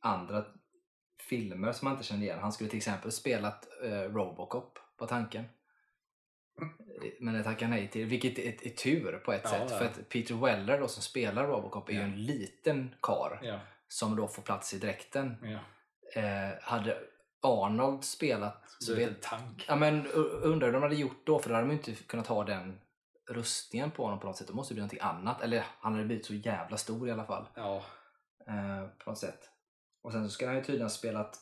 andra 0.01 0.45
filmer 1.29 1.73
som 1.73 1.87
man 1.87 1.93
inte 1.95 2.07
känner 2.07 2.23
igen. 2.23 2.39
Han 2.39 2.53
skulle 2.53 2.71
till 2.71 2.77
exempel 2.77 3.13
spelat 3.13 3.69
eh, 3.83 4.03
Robocop 4.03 4.79
på 4.97 5.07
tanken. 5.07 5.45
Men 7.21 7.35
det 7.35 7.43
tackade 7.43 7.65
han 7.65 7.71
nej 7.71 7.89
till, 7.89 8.07
vilket 8.07 8.39
är, 8.39 8.67
är 8.67 8.71
tur 8.71 9.19
på 9.25 9.33
ett 9.33 9.41
Ja, 9.45 9.51
sätt. 9.51 9.67
ja. 9.71 9.79
För 9.79 9.85
att 9.85 10.09
Peter 10.09 10.35
Weller 10.35 10.81
då, 10.81 10.89
som 10.89 11.03
spelar 11.03 11.47
Robocop 11.47 11.89
är 11.89 11.93
ju 11.93 11.99
Ja. 11.99 12.05
en 12.05 12.23
liten 12.25 12.95
kar 13.03 13.61
som 13.89 14.17
då 14.17 14.29
får 14.29 14.43
plats 14.43 14.75
i 14.75 14.79
dräkten. 14.79 15.37
Eh, 16.15 16.59
hade 16.63 16.99
Arnold 17.43 18.05
spelat 18.05 18.65
Så 18.81 18.95
vet- 18.95 19.09
en 19.09 19.15
tank. 19.21 19.65
Ja 19.69 19.77
men 19.77 20.07
undrar 20.43 20.67
hur 20.67 20.73
de 20.73 20.83
hade 20.83 20.95
gjort 20.95 21.27
då 21.27 21.39
för 21.39 21.49
då 21.49 21.55
hade 21.55 21.67
de 21.67 21.71
ju 21.73 21.77
inte 21.79 21.95
kunnat 21.95 22.27
ha 22.27 22.45
den 22.45 22.81
rustningen 23.31 23.91
på 23.91 24.05
honom 24.05 24.21
på 24.21 24.27
något 24.27 24.37
sätt. 24.37 24.49
Då 24.49 24.55
måste 24.55 24.73
det 24.73 24.75
bli 24.75 24.81
någonting 24.81 25.01
annat. 25.03 25.43
Eller 25.43 25.65
han 25.81 25.93
hade 25.93 26.05
blivit 26.05 26.27
så 26.27 26.35
jävla 26.35 26.77
stor 26.77 27.09
i 27.09 27.13
alla 27.13 27.25
fall. 27.25 27.47
Ja, 27.55 27.85
Eh, 28.49 28.87
på 29.05 29.11
något 29.11 29.19
sätt. 29.19 29.39
Och 30.03 30.13
sen 30.13 30.25
så 30.25 30.31
ska 30.31 30.47
han 30.47 30.55
ju 30.57 30.61
tydligen 30.63 30.85
ha 30.85 30.91
spelat 30.91 31.37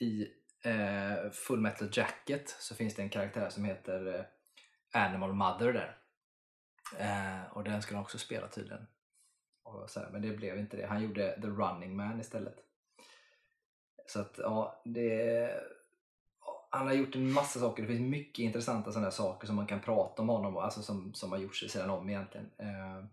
i 0.00 0.22
eh, 0.64 1.30
Full 1.32 1.60
Metal 1.60 1.88
Jacket 1.92 2.48
så 2.48 2.74
finns 2.74 2.94
det 2.94 3.02
en 3.02 3.10
karaktär 3.10 3.48
som 3.50 3.64
heter 3.64 4.14
eh, 4.14 4.20
Animal 4.92 5.32
Mother 5.32 5.72
där. 5.72 5.98
Eh, 6.98 7.52
och 7.52 7.64
den 7.64 7.82
skulle 7.82 7.96
han 7.96 8.04
också 8.04 8.18
spela 8.18 8.48
tydligen. 8.48 8.86
Och 9.62 9.90
så 9.90 10.00
här, 10.00 10.10
men 10.10 10.22
det 10.22 10.36
blev 10.36 10.58
inte 10.58 10.76
det. 10.76 10.86
Han 10.86 11.02
gjorde 11.02 11.40
The 11.40 11.46
Running 11.46 11.96
Man 11.96 12.20
istället. 12.20 12.56
Så 14.06 14.20
att 14.20 14.34
ja, 14.38 14.82
det... 14.84 15.50
Han 16.70 16.86
har 16.86 16.94
gjort 16.94 17.14
en 17.14 17.32
massa 17.32 17.60
saker. 17.60 17.82
Det 17.82 17.88
finns 17.88 18.10
mycket 18.10 18.42
intressanta 18.42 18.92
sådana 18.92 19.10
saker 19.10 19.46
som 19.46 19.56
man 19.56 19.66
kan 19.66 19.80
prata 19.80 20.22
om 20.22 20.28
honom. 20.28 20.56
Alltså 20.56 20.82
som, 20.82 21.14
som 21.14 21.32
har 21.32 21.38
gjorts 21.38 21.64
sedan 21.70 21.90
om 21.90 22.08
egentligen. 22.10 22.50
Eh, 22.58 23.04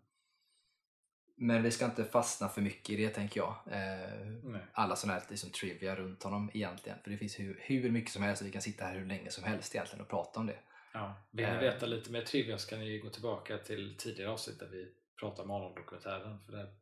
men 1.37 1.63
vi 1.63 1.71
ska 1.71 1.85
inte 1.85 2.03
fastna 2.03 2.49
för 2.49 2.61
mycket 2.61 2.89
i 2.89 2.95
det 2.95 3.09
tänker 3.09 3.39
jag. 3.39 3.55
Eh, 3.71 4.59
alla 4.73 4.95
sådana 4.95 5.19
här 5.19 5.25
liksom, 5.29 5.49
trivia 5.49 5.95
runt 5.95 6.23
honom 6.23 6.51
egentligen. 6.53 6.97
För 7.03 7.11
det 7.11 7.17
finns 7.17 7.39
hur, 7.39 7.59
hur 7.61 7.91
mycket 7.91 8.11
som 8.11 8.23
helst 8.23 8.41
och 8.41 8.47
vi 8.47 8.51
kan 8.51 8.61
sitta 8.61 8.85
här 8.85 8.95
hur 8.95 9.05
länge 9.05 9.31
som 9.31 9.43
helst 9.43 9.75
egentligen 9.75 10.01
och 10.01 10.09
prata 10.09 10.39
om 10.39 10.45
det. 10.45 10.59
Ja. 10.95 11.15
Vill 11.31 11.45
ni 11.45 11.51
Eh. 11.51 11.59
veta 11.59 11.85
lite 11.85 12.11
mer 12.11 12.21
trivia 12.21 12.57
kan 12.57 12.79
ni 12.79 12.99
gå 12.99 13.09
tillbaka 13.09 13.57
till 13.57 13.95
tidigare 13.97 14.31
avsnitt 14.31 14.59
där 14.59 14.67
vi 14.67 14.87
pratar 15.19 15.43
om 15.43 15.51
Arnold-dokumentären 15.51 16.39
för 16.45 16.51
där 16.51 16.75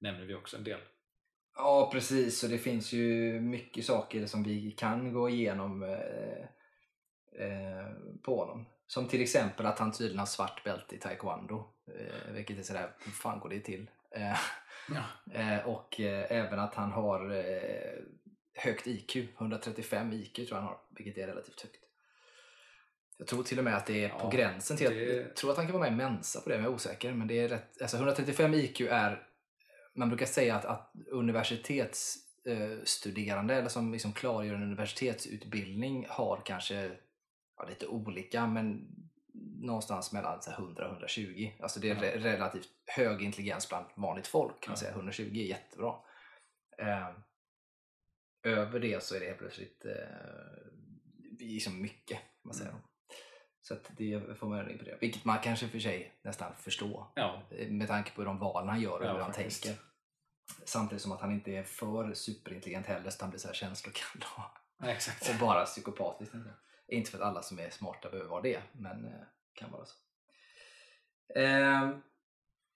nämner 0.00 0.24
vi 0.24 0.34
också 0.34 0.56
en 0.56 0.64
del. 0.64 0.80
Ja, 1.56 1.88
precis. 1.92 2.44
Och 2.44 2.50
det 2.50 2.58
finns 2.58 2.92
ju 2.92 3.40
mycket 3.40 3.84
saker 3.84 4.26
som 4.26 4.42
vi 4.42 4.70
kan 4.70 5.12
gå 5.12 5.28
igenom 5.28 5.82
eh, 5.82 6.42
eh, 7.46 7.88
på 8.22 8.38
honom. 8.38 8.66
Som 8.86 9.08
till 9.08 9.22
exempel 9.22 9.66
att 9.66 9.78
han 9.78 9.92
tydligen 9.92 10.18
har 10.18 10.26
svart 10.26 10.64
bälte 10.64 10.94
i 10.94 10.98
taekwondo. 10.98 11.68
Eh, 11.98 12.32
vilket 12.32 12.58
är 12.58 12.62
sådär, 12.62 12.90
hur 13.04 13.12
fan 13.12 13.40
går 13.40 13.48
det 13.48 13.60
till? 13.60 13.90
Eh, 14.10 14.38
Ja. 14.94 15.04
eh, 15.40 15.68
och 15.68 16.00
även 16.00 16.58
att 16.58 16.74
han 16.74 16.92
har 16.92 17.44
högt 18.54 18.86
IQ. 18.86 19.16
135 19.16 20.12
IQ 20.12 20.34
tror 20.34 20.48
jag 20.48 20.56
han 20.56 20.64
har, 20.64 20.80
vilket 20.90 21.18
är 21.18 21.26
relativt 21.26 21.60
högt. 21.60 21.81
Jag 23.22 23.28
tror 23.28 23.42
till 23.42 23.58
och 23.58 23.64
med 23.64 23.76
att 23.76 23.86
det 23.86 24.04
är 24.04 24.08
på 24.08 24.18
Ja, 24.22 24.30
gränsen 24.30 24.76
till 24.76 24.86
att, 24.86 24.92
det- 24.92 25.16
jag 25.16 25.36
tror 25.36 25.50
att 25.50 25.56
han 25.56 25.66
kan 25.66 25.72
vara 25.78 25.90
med 25.90 25.92
i 25.92 25.96
Mensa 25.96 26.40
på 26.40 26.48
det, 26.48 26.54
men 26.54 26.64
jag 26.64 26.70
är 26.72 26.74
osäker. 26.74 27.12
Men 27.12 27.28
det 27.28 27.38
är 27.40 27.48
rätt, 27.48 27.82
alltså 27.82 27.96
135 27.96 28.54
IQ 28.54 28.80
är, 28.80 29.26
man 29.94 30.08
brukar 30.08 30.26
säga 30.26 30.56
att, 30.56 30.64
att 30.64 30.92
universitetsstuderande 31.10 33.54
eller 33.54 33.68
som 33.68 33.92
liksom 33.92 34.12
klargör 34.12 34.54
en 34.54 34.62
universitetsutbildning 34.62 36.06
har 36.08 36.42
kanske 36.44 36.96
ja, 37.56 37.64
lite 37.68 37.86
olika, 37.86 38.46
men 38.46 38.88
någonstans 39.60 40.12
mellan 40.12 40.42
så 40.42 40.50
här 40.50 40.58
100 40.58 40.84
och 40.84 40.90
120. 40.92 41.50
Alltså 41.60 41.80
det 41.80 41.90
är 41.90 41.94
re- 41.94 42.18
relativt 42.18 42.68
hög 42.86 43.22
intelligens 43.22 43.68
bland 43.68 43.86
vanligt 43.96 44.26
folk 44.26 44.60
kan 44.62 44.70
man 44.70 44.76
säga. 44.78 44.90
120 44.92 45.22
är 45.22 45.44
jättebra. 45.44 45.94
Eh, 46.78 47.10
över 48.42 48.80
det 48.80 49.02
så 49.02 49.14
är 49.14 49.20
det 49.20 49.26
helt 49.26 49.38
plötsligt 49.38 49.84
eh, 49.84 49.92
liksom 51.38 51.82
mycket. 51.82 52.18
Man 52.44 52.54
säga. 52.54 52.68
Mm. 52.70 52.82
Så 53.62 53.74
att 53.74 53.90
det 53.96 54.38
får 54.38 54.46
man 54.46 54.70
in 54.70 54.78
på 54.78 54.84
det. 54.84 54.98
Vilket 55.00 55.24
man 55.24 55.38
kanske 55.38 55.68
för 55.68 55.78
sig 55.78 56.12
nästan 56.22 56.52
förstår. 56.58 57.06
Ja, 57.14 57.42
Med 57.68 57.88
tanke 57.88 58.10
på 58.10 58.24
de 58.24 58.38
valen 58.38 58.68
han 58.68 58.80
gör 58.80 58.98
och 58.98 59.04
Ja, 59.06 59.12
hur 59.12 59.20
han 59.20 59.32
faktiskt. 59.32 59.62
tänker. 59.62 59.82
Samtidigt 60.64 61.02
som 61.02 61.12
att 61.12 61.20
han 61.20 61.32
inte 61.32 61.50
är 61.52 61.62
för 61.62 62.14
superintelligent 62.14 62.86
heller 62.86 63.10
så 63.10 63.20
han 63.24 63.30
blir 63.30 63.40
så 63.40 63.46
här 63.48 63.54
känslokall 63.54 64.24
och- 64.36 64.88
exakt. 64.88 65.28
och 65.30 65.34
bara 65.40 65.64
psykopatisk. 65.64 66.32
Inte 66.88 67.10
för 67.10 67.18
att 67.18 67.24
alla 67.24 67.42
som 67.42 67.58
är 67.58 67.70
smarta 67.70 68.10
behöver 68.10 68.30
vara 68.30 68.42
det, 68.42 68.62
men 68.72 69.04
eh, 69.04 69.10
kan 69.54 69.70
vara 69.70 69.84
så. 69.86 69.94
Eh, 71.40 71.88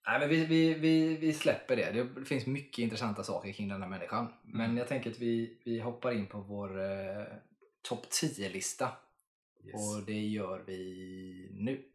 nej, 0.07 0.19
men 0.21 0.29
vi, 0.29 0.45
vi, 0.47 0.75
vi, 0.75 1.17
vi 1.17 1.33
släpper 1.33 1.77
det. 1.77 1.91
Det 2.15 2.25
finns 2.25 2.47
mycket 2.47 2.79
intressanta 2.83 3.23
saker 3.25 3.53
kring 3.53 3.69
den 3.69 3.83
här 3.83 3.89
människan. 3.89 4.33
Men 4.43 4.65
Mm. 4.65 4.77
jag 4.77 4.89
tänker 4.89 5.11
att 5.11 5.19
vi, 5.19 5.63
vi 5.65 5.81
hoppar 5.81 6.13
in 6.13 6.27
på 6.27 6.39
vår 6.41 6.81
eh, 6.83 7.25
topp 7.83 8.07
10-lista. 8.23 8.89
Yes. 9.67 9.75
Och 9.75 10.07
det 10.07 10.21
gör 10.21 10.65
vi 10.67 11.49
nu. 11.53 11.93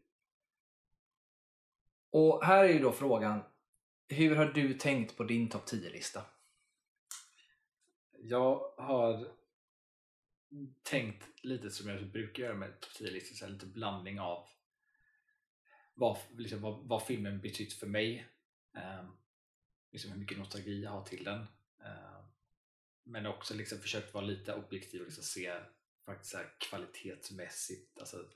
Och 2.10 2.44
här 2.44 2.64
är 2.64 2.72
ju 2.72 2.78
då 2.78 2.92
frågan, 2.92 3.40
hur 4.08 4.36
har 4.36 4.46
du 4.46 4.74
tänkt 4.74 5.16
på 5.16 5.24
din 5.24 5.48
topp 5.48 5.68
10-lista? 5.68 6.24
Jag 8.18 8.74
har 8.76 9.28
tänkt 10.82 11.44
lite 11.44 11.70
som 11.70 11.88
jag 11.88 12.10
brukar 12.10 12.42
göra 12.42 12.54
med 12.54 12.80
topp 12.80 12.90
10-listor, 12.98 13.36
så 13.36 13.44
här 13.44 13.52
lite 13.52 13.66
blandning 13.66 14.20
av 14.20 14.48
vad, 15.94 16.18
liksom, 16.30 16.60
vad, 16.60 16.88
vad 16.88 17.06
filmen 17.06 17.40
betytt 17.40 17.72
för 17.72 17.86
mig, 17.86 18.26
eh, 18.76 19.04
liksom 19.92 20.12
hur 20.12 20.18
mycket 20.18 20.38
nostalgi 20.38 20.82
jag 20.82 20.90
har 20.90 21.04
till 21.04 21.24
den. 21.24 21.40
Eh, 21.84 22.24
men 23.04 23.26
också 23.26 23.54
liksom 23.54 23.78
försökt 23.78 24.14
vara 24.14 24.24
lite 24.24 24.54
objektiv 24.54 25.00
och 25.00 25.06
liksom 25.06 25.24
se 25.24 25.60
faktiskt 26.06 26.30
så 26.30 26.36
här 26.36 26.54
kvalitetsmässigt, 26.58 27.98
alltså 27.98 28.30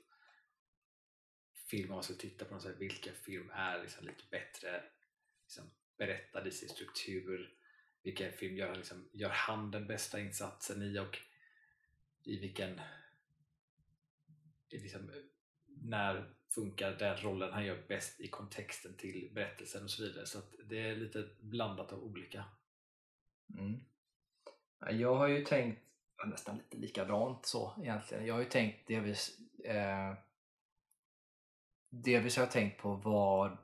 filmer 1.69 1.93
man 1.93 2.03
ska 2.03 2.13
titta 2.13 2.45
på 2.45 2.59
så 2.59 2.67
här, 2.67 2.75
vilka 2.75 3.11
film 3.11 3.49
är 3.53 3.81
liksom 3.81 4.07
lite 4.07 4.23
bättre 4.31 4.83
liksom, 5.43 5.63
berättad 5.97 6.47
i 6.47 6.51
sin 6.51 6.69
struktur, 6.69 7.57
vilken 8.03 8.31
film 8.31 8.57
gör, 8.57 8.67
han 8.67 8.77
liksom, 8.77 9.09
gör 9.13 9.29
han 9.29 9.71
den 9.71 9.87
bästa 9.87 10.19
insatsen 10.19 10.81
i 10.81 10.99
och 10.99 11.17
i 12.23 12.39
vilken 12.39 12.81
i 14.69 14.77
liksom, 14.77 15.11
när 15.67 16.33
funkar 16.49 16.91
den 16.91 17.17
rollen 17.17 17.53
han 17.53 17.65
gör 17.65 17.87
bäst 17.87 18.19
i 18.19 18.27
kontexten 18.27 18.97
till 18.97 19.31
berättelsen 19.33 19.83
och 19.83 19.91
så 19.91 20.03
vidare. 20.03 20.25
Så 20.25 20.39
att 20.39 20.55
det 20.65 20.79
är 20.79 20.95
lite 20.95 21.29
blandat 21.39 21.93
av 21.93 22.03
olika. 22.03 22.45
Mm. 23.57 23.79
Jag 24.99 25.15
har 25.15 25.27
ju 25.27 25.45
tänkt 25.45 25.86
nästan 26.25 26.57
lite 26.57 26.77
likadant 26.77 27.45
så 27.45 27.73
egentligen. 27.81 28.25
Jag 28.25 28.33
har 28.33 28.41
ju 28.41 28.49
tänkt 28.49 28.87
delvis 28.87 29.37
eh, 29.65 30.13
delvis 31.89 32.35
har 32.37 32.43
jag 32.43 32.51
tänkt 32.51 32.81
på 32.81 32.93
vad, 32.95 33.57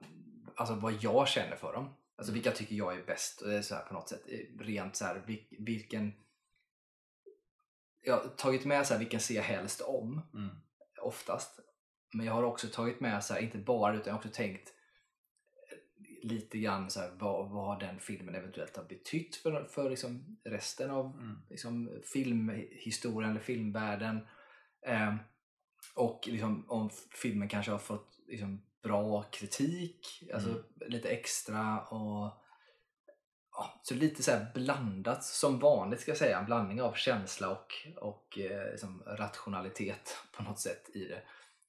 alltså 0.56 0.76
vad 0.76 0.94
jag 0.94 1.28
känner 1.28 1.56
för 1.56 1.74
dem. 1.74 1.94
Alltså 2.16 2.34
vilka 2.34 2.52
tycker 2.52 2.76
jag 2.76 2.94
är 2.96 3.06
bäst. 3.06 3.42
Och 3.42 3.48
det 3.50 3.58
är 3.58 3.62
så 3.62 3.76
här 3.76 3.84
på 3.86 3.94
något 3.94 4.10
sätt 4.10 4.22
eh, 4.28 4.60
rent 4.60 4.96
så 4.96 5.06
här, 5.06 5.16
vil- 5.26 5.48
vilken 5.60 6.14
jag 8.02 8.18
har 8.18 8.28
tagit 8.30 8.66
med 8.66 8.88
så 8.88 8.94
här, 8.94 9.00
vilken 9.00 9.20
ser 9.20 9.36
jag 9.36 9.44
helst 9.44 9.82
om 9.82 10.22
Mm. 10.34 10.56
oftast. 11.02 11.60
Men 12.14 12.26
jag 12.26 12.34
har 12.34 12.44
också 12.44 12.68
tagit 12.68 13.00
med, 13.00 13.24
så 13.24 13.34
här, 13.34 13.42
inte 13.42 13.58
bara 13.58 13.94
utan 13.94 14.06
jag 14.06 14.14
har 14.14 14.18
också 14.20 14.30
tänkt 14.30 14.74
lite 16.24 16.58
grann 16.60 16.90
så 16.90 17.00
här, 17.00 17.12
vad, 17.20 17.50
vad 17.50 17.80
den 17.80 18.00
filmen 18.00 18.36
eventuellt 18.36 18.78
har 18.78 18.84
betytt 18.84 19.36
för, 19.36 19.64
för 19.66 19.90
liksom 19.90 20.38
resten 20.44 20.92
av 20.92 21.06
Mm. 21.06 21.38
liksom, 21.50 22.02
filmhistorien 22.14 23.32
eller 23.32 23.42
filmvärlden. 23.42 24.28
Eh, 24.88 25.16
och 25.96 26.22
liksom, 26.28 26.66
om 26.70 26.90
filmen 27.22 27.50
kanske 27.50 27.72
har 27.72 27.80
fått 27.80 28.20
liksom, 28.28 28.62
bra 28.84 29.24
kritik, 29.24 30.24
alltså 30.34 30.50
Mm. 30.50 30.64
lite 30.88 31.10
extra. 31.10 31.82
och 31.82 32.40
ja, 33.56 33.80
Så 33.84 33.96
lite 33.96 34.24
så 34.24 34.32
här 34.32 34.52
blandat 34.54 35.24
som 35.24 35.60
vanligt 35.60 36.00
ska 36.02 36.12
jag 36.12 36.18
säga, 36.18 36.40
en 36.40 36.46
blandning 36.46 36.82
av 36.82 36.94
känsla 36.94 37.50
och, 37.52 37.74
och 37.96 38.40
eh, 38.40 38.72
liksom 38.72 39.04
rationalitet 39.08 40.18
på 40.38 40.44
något 40.44 40.60
sätt 40.60 40.90
i 40.96 41.06
det. 41.06 41.22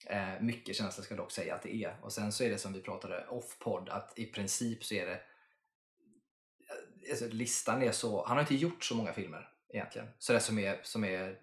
Eh, 0.07 0.41
mycket 0.41 0.77
känsla 0.77 1.05
ska 1.05 1.15
jag 1.15 1.25
dock 1.25 1.33
säga 1.33 1.55
att 1.55 1.63
det 1.63 1.75
är. 1.75 1.97
Och 2.03 2.13
sen 2.13 2.33
så 2.33 2.45
är 2.45 2.51
det 2.51 2.59
som 2.59 2.73
vi 2.73 2.81
pratade 2.81 3.27
off-podd 3.29 3.89
att 3.89 4.19
i 4.19 4.27
princip 4.27 4.85
så 4.85 4.95
är 4.95 5.07
det 5.07 5.15
eh, 5.15 7.11
alltså, 7.11 7.29
listan 7.29 7.83
är 7.83 7.93
så, 7.93 8.25
han 8.27 8.37
har 8.37 8.43
inte 8.43 8.55
gjort 8.55 8.85
så 8.85 8.95
många 8.95 9.13
filmer 9.13 9.49
egentligen. 9.69 10.09
Så 10.19 10.33
det 10.33 10.41
som 10.41 10.59
är, 10.59 10.81
som 10.83 11.05
är 11.05 11.39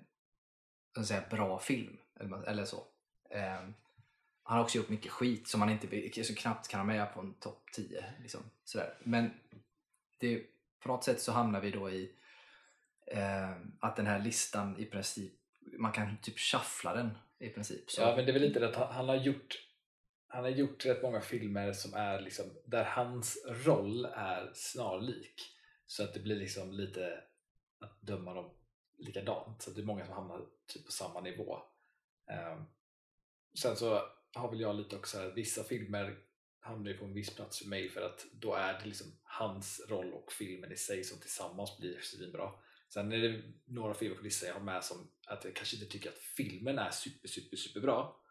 så 0.95 1.03
säga, 1.03 1.23
bra 1.29 1.59
film. 1.59 1.97
Eller, 2.19 2.43
eller 2.43 2.65
så. 2.65 2.87
Eh, 3.29 3.61
han 4.43 4.57
har 4.57 4.63
också 4.63 4.77
gjort 4.77 4.89
mycket 4.89 5.11
skit 5.11 5.47
som 5.47 5.59
man 5.59 5.69
inte 5.69 6.23
så 6.23 6.35
knappt 6.35 6.67
kan 6.67 6.79
ha 6.79 6.87
med 6.87 7.13
på 7.13 7.19
en 7.19 7.33
topp 7.33 7.69
10. 7.73 8.05
Liksom, 8.21 8.41
sådär. 8.63 8.97
Men 9.03 9.31
det, 10.19 10.43
på 10.79 10.87
något 10.87 11.03
sätt 11.03 11.21
så 11.21 11.31
hamnar 11.31 11.61
vi 11.61 11.71
då 11.71 11.89
i 11.89 12.11
eh, 13.07 13.51
att 13.79 13.95
den 13.95 14.07
här 14.07 14.19
listan 14.19 14.77
i 14.77 14.85
princip, 14.85 15.33
man 15.59 15.91
kan 15.91 16.17
typ 16.17 16.39
shuffla 16.39 16.93
den 16.93 17.17
i 17.41 17.49
princip. 17.49 17.91
Så, 17.91 18.01
Ja, 18.01 18.15
men 18.15 18.25
det 18.25 18.31
är 18.31 18.33
väl 18.33 18.41
lite 18.41 18.59
det 18.59 18.67
att 18.69 18.75
han, 18.75 18.93
han 18.93 19.09
har 19.09 19.15
gjort 19.15 19.67
han 20.33 20.43
har 20.43 20.49
gjort 20.49 20.85
rätt 20.85 21.03
många 21.03 21.21
filmer 21.21 21.73
som 21.73 21.93
är 21.93 22.21
liksom, 22.21 22.45
där 22.65 22.83
hans 22.83 23.45
roll 23.65 24.05
är 24.05 24.51
snarlik. 24.53 25.41
Så 25.85 26.03
att 26.03 26.13
det 26.13 26.19
blir 26.19 26.35
liksom 26.35 26.73
lite 26.73 27.23
att 27.79 28.01
döma 28.01 28.33
dem 28.33 28.53
likadant. 28.97 29.61
Så 29.61 29.69
att 29.69 29.75
det 29.75 29.81
är 29.81 29.85
många 29.85 30.05
som 30.05 30.13
hamnar 30.13 30.45
typ 30.67 30.85
på 30.85 30.91
samma 30.91 31.21
nivå. 31.21 31.57
Um, 32.27 32.65
sen 33.59 33.75
så 33.75 34.01
har 34.33 34.49
väl 34.49 34.59
jag 34.59 34.75
lite 34.75 34.95
också 34.95 35.17
här, 35.17 35.31
vissa 35.31 35.63
filmer 35.63 36.17
hamnar 36.59 36.91
ju 36.91 36.97
på 36.97 37.05
en 37.05 37.13
viss 37.13 37.35
plats 37.35 37.59
för 37.59 37.67
mig 37.67 37.89
för 37.89 38.01
att 38.01 38.25
då 38.33 38.53
är 38.53 38.79
det 38.79 38.85
liksom 38.85 39.07
hans 39.23 39.85
roll 39.89 40.13
och 40.13 40.31
filmen 40.31 40.71
i 40.71 40.77
sig 40.77 41.03
som 41.03 41.19
tillsammans 41.19 41.77
blir 41.77 41.99
svinbra. 41.99 42.51
Sen 42.93 43.11
är 43.11 43.17
det 43.17 43.41
några 43.65 43.93
filmer 43.93 44.17
på 44.17 44.23
listan 44.23 44.47
jag 44.47 44.55
har 44.55 44.61
med 44.61 44.83
som 44.83 44.97
att 45.27 45.43
jag 45.45 45.55
kanske 45.55 45.75
inte 45.75 45.87
tycker 45.87 46.09
att 46.09 46.17
filmen 46.17 46.79
är 46.79 46.89
super, 46.91 47.27
super, 47.27 47.57
super 47.57 47.79
bra. 47.79 48.21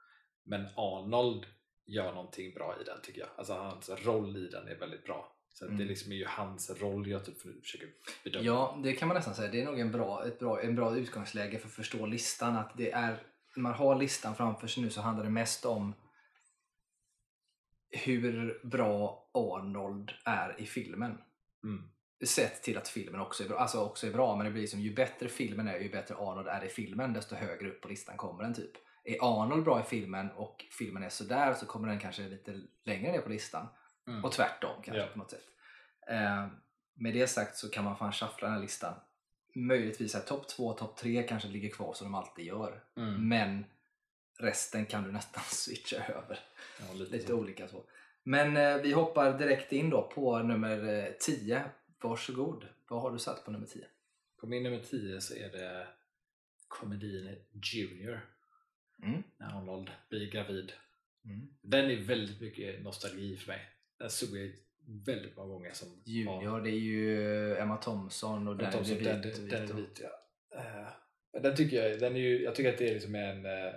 Men 0.44 0.66
Arnold 0.76 1.46
gör 1.86 2.12
någonting 2.14 2.54
bra 2.54 2.76
i 2.80 2.84
den 2.84 3.00
tycker 3.02 3.20
jag. 3.20 3.28
Alltså 3.36 3.52
hans 3.52 3.88
roll 3.88 4.36
i 4.36 4.48
den 4.48 4.68
är 4.68 4.74
väldigt 4.74 5.04
bra. 5.04 5.36
Så 5.52 5.64
att 5.64 5.70
det 5.70 5.74
Mm. 5.74 5.88
liksom 5.88 6.12
är 6.12 6.16
ju 6.16 6.26
hans 6.26 6.70
roll 6.70 7.08
jag 7.08 7.24
typ 7.24 7.40
försöker 7.62 7.88
bedöma. 8.24 8.44
Ja, 8.44 8.80
det 8.84 8.92
kan 8.92 9.08
man 9.08 9.14
nästan 9.16 9.34
säga. 9.34 9.50
Det 9.50 9.60
är 9.60 9.64
nog 9.64 9.80
en 9.80 9.92
bra, 9.92 10.26
ett 10.26 10.38
bra, 10.38 10.62
en 10.62 10.74
bra 10.74 10.96
utgångsläge 10.96 11.58
för 11.58 11.66
att 11.66 11.74
förstå 11.74 12.06
listan. 12.06 12.56
Att 12.56 12.76
det 12.76 12.92
är, 12.92 13.22
när 13.56 13.62
man 13.62 13.74
har 13.74 13.96
listan 13.96 14.34
framför 14.36 14.66
sig 14.66 14.82
nu 14.82 14.90
så 14.90 15.00
handlar 15.00 15.24
det 15.24 15.30
mest 15.30 15.64
om 15.64 15.94
hur 17.90 18.60
bra 18.66 19.30
Arnold 19.34 20.12
är 20.24 20.60
i 20.60 20.66
filmen. 20.66 21.18
Mm. 21.64 21.90
Sett 22.26 22.62
till 22.62 22.78
att 22.78 22.88
filmen 22.88 23.20
också 23.20 23.44
är 23.44 23.48
bra. 23.48 23.58
Alltså 23.58 23.80
också 23.80 24.06
är 24.06 24.10
bra, 24.10 24.36
men 24.36 24.46
det 24.46 24.52
blir 24.52 24.66
som 24.66 24.80
ju 24.80 24.94
bättre 24.94 25.28
filmen 25.28 25.68
är, 25.68 25.78
ju 25.78 25.90
bättre 25.90 26.14
Arnold 26.14 26.48
är 26.48 26.64
i 26.64 26.68
filmen, 26.68 27.12
desto 27.12 27.34
högre 27.34 27.68
upp 27.68 27.80
på 27.80 27.88
listan 27.88 28.16
kommer 28.16 28.42
den 28.42 28.54
typ. 28.54 28.70
Är 29.04 29.16
Arnold 29.20 29.64
bra 29.64 29.80
i 29.80 29.82
filmen 29.82 30.30
och 30.30 30.64
filmen 30.78 31.02
är 31.02 31.08
sådär 31.08 31.54
så 31.54 31.66
kommer 31.66 31.88
den 31.88 31.98
kanske 31.98 32.22
lite 32.22 32.60
längre 32.84 33.12
ner 33.12 33.20
på 33.20 33.28
listan. 33.28 33.66
Mm. 34.08 34.24
Och 34.24 34.32
tvärtom 34.32 34.82
kanske 34.82 35.00
Ja. 35.02 35.06
på 35.12 35.18
något 35.18 35.30
sätt. 35.30 35.44
Eh, 36.08 36.46
med 36.94 37.14
det 37.14 37.26
sagt 37.26 37.56
så 37.56 37.68
kan 37.70 37.84
man 37.84 37.96
fan 37.96 38.12
shuffla 38.12 38.48
den 38.48 38.54
här 38.54 38.62
listan. 38.62 38.94
Möjligtvis 39.54 40.14
att 40.14 40.26
topp 40.26 40.48
två, 40.48 40.72
topp 40.72 40.96
tre 40.96 41.22
kanske 41.22 41.48
ligger 41.48 41.68
kvar 41.70 41.94
som 41.94 42.04
de 42.06 42.14
alltid 42.14 42.44
gör. 42.44 42.82
Mm. 42.96 43.28
Men 43.28 43.64
resten 44.38 44.86
kan 44.86 45.02
du 45.02 45.12
nästan 45.12 45.42
switcha 45.48 45.96
över. 45.96 46.38
Ja, 46.78 46.94
lite 46.94 47.12
Lite 47.12 47.34
olika 47.34 47.68
så. 47.68 47.84
Men 48.22 48.56
eh, 48.56 48.76
vi 48.76 48.92
hoppar 48.92 49.38
direkt 49.38 49.72
in 49.72 49.90
då 49.90 50.02
på 50.14 50.38
nummer 50.38 50.88
eh, 50.88 51.12
10. 51.20 51.64
Varsågod. 52.00 52.66
Vad 52.88 53.02
har 53.02 53.12
du 53.12 53.18
satt 53.18 53.44
på 53.44 53.50
nummer 53.50 53.66
10? 53.66 53.86
På 54.36 54.46
min 54.46 54.62
nummer 54.62 54.80
10 54.80 55.20
så 55.20 55.34
är 55.34 55.48
det 55.48 55.86
komedin 56.68 57.36
Junior. 57.52 58.20
Mm. 59.02 59.22
När 59.36 59.58
Arnold 59.58 59.90
blir 60.08 60.30
gravid. 60.30 60.72
Mm. 61.24 61.48
Den 61.62 61.90
är 61.90 61.96
väldigt 61.96 62.40
mycket 62.40 62.82
nostalgi 62.82 63.36
för 63.36 63.48
mig. 63.48 63.60
Den 63.98 64.10
såg 64.10 64.36
jag 64.38 64.52
väldigt 65.06 65.36
många 65.36 65.48
gånger 65.48 65.72
som 65.72 65.88
barn. 65.88 66.02
Junior, 66.04 66.60
det 66.60 66.70
är 66.70 66.80
ju 66.80 67.56
Emma 67.56 67.76
Thompson 67.76 68.48
och 68.48 68.56
Den, 68.56 68.70
den 68.70 68.82
den, 68.84 68.98
vit. 68.98 69.04
den, 69.04 69.22
vit 69.22 69.50
den 69.50 69.70
är 69.70 69.74
vit 69.74 70.00
ja. 70.02 70.20
Eh, 70.58 71.42
den 71.42 71.56
tycker 71.56 71.88
jag, 71.88 72.00
den 72.00 72.16
är 72.16 72.20
ju, 72.20 72.42
jag 72.42 72.54
tycker 72.54 72.72
att 72.72 72.78
det 72.78 72.88
är 72.88 72.94
liksom 72.94 73.14
en, 73.14 73.46
eh, 73.46 73.74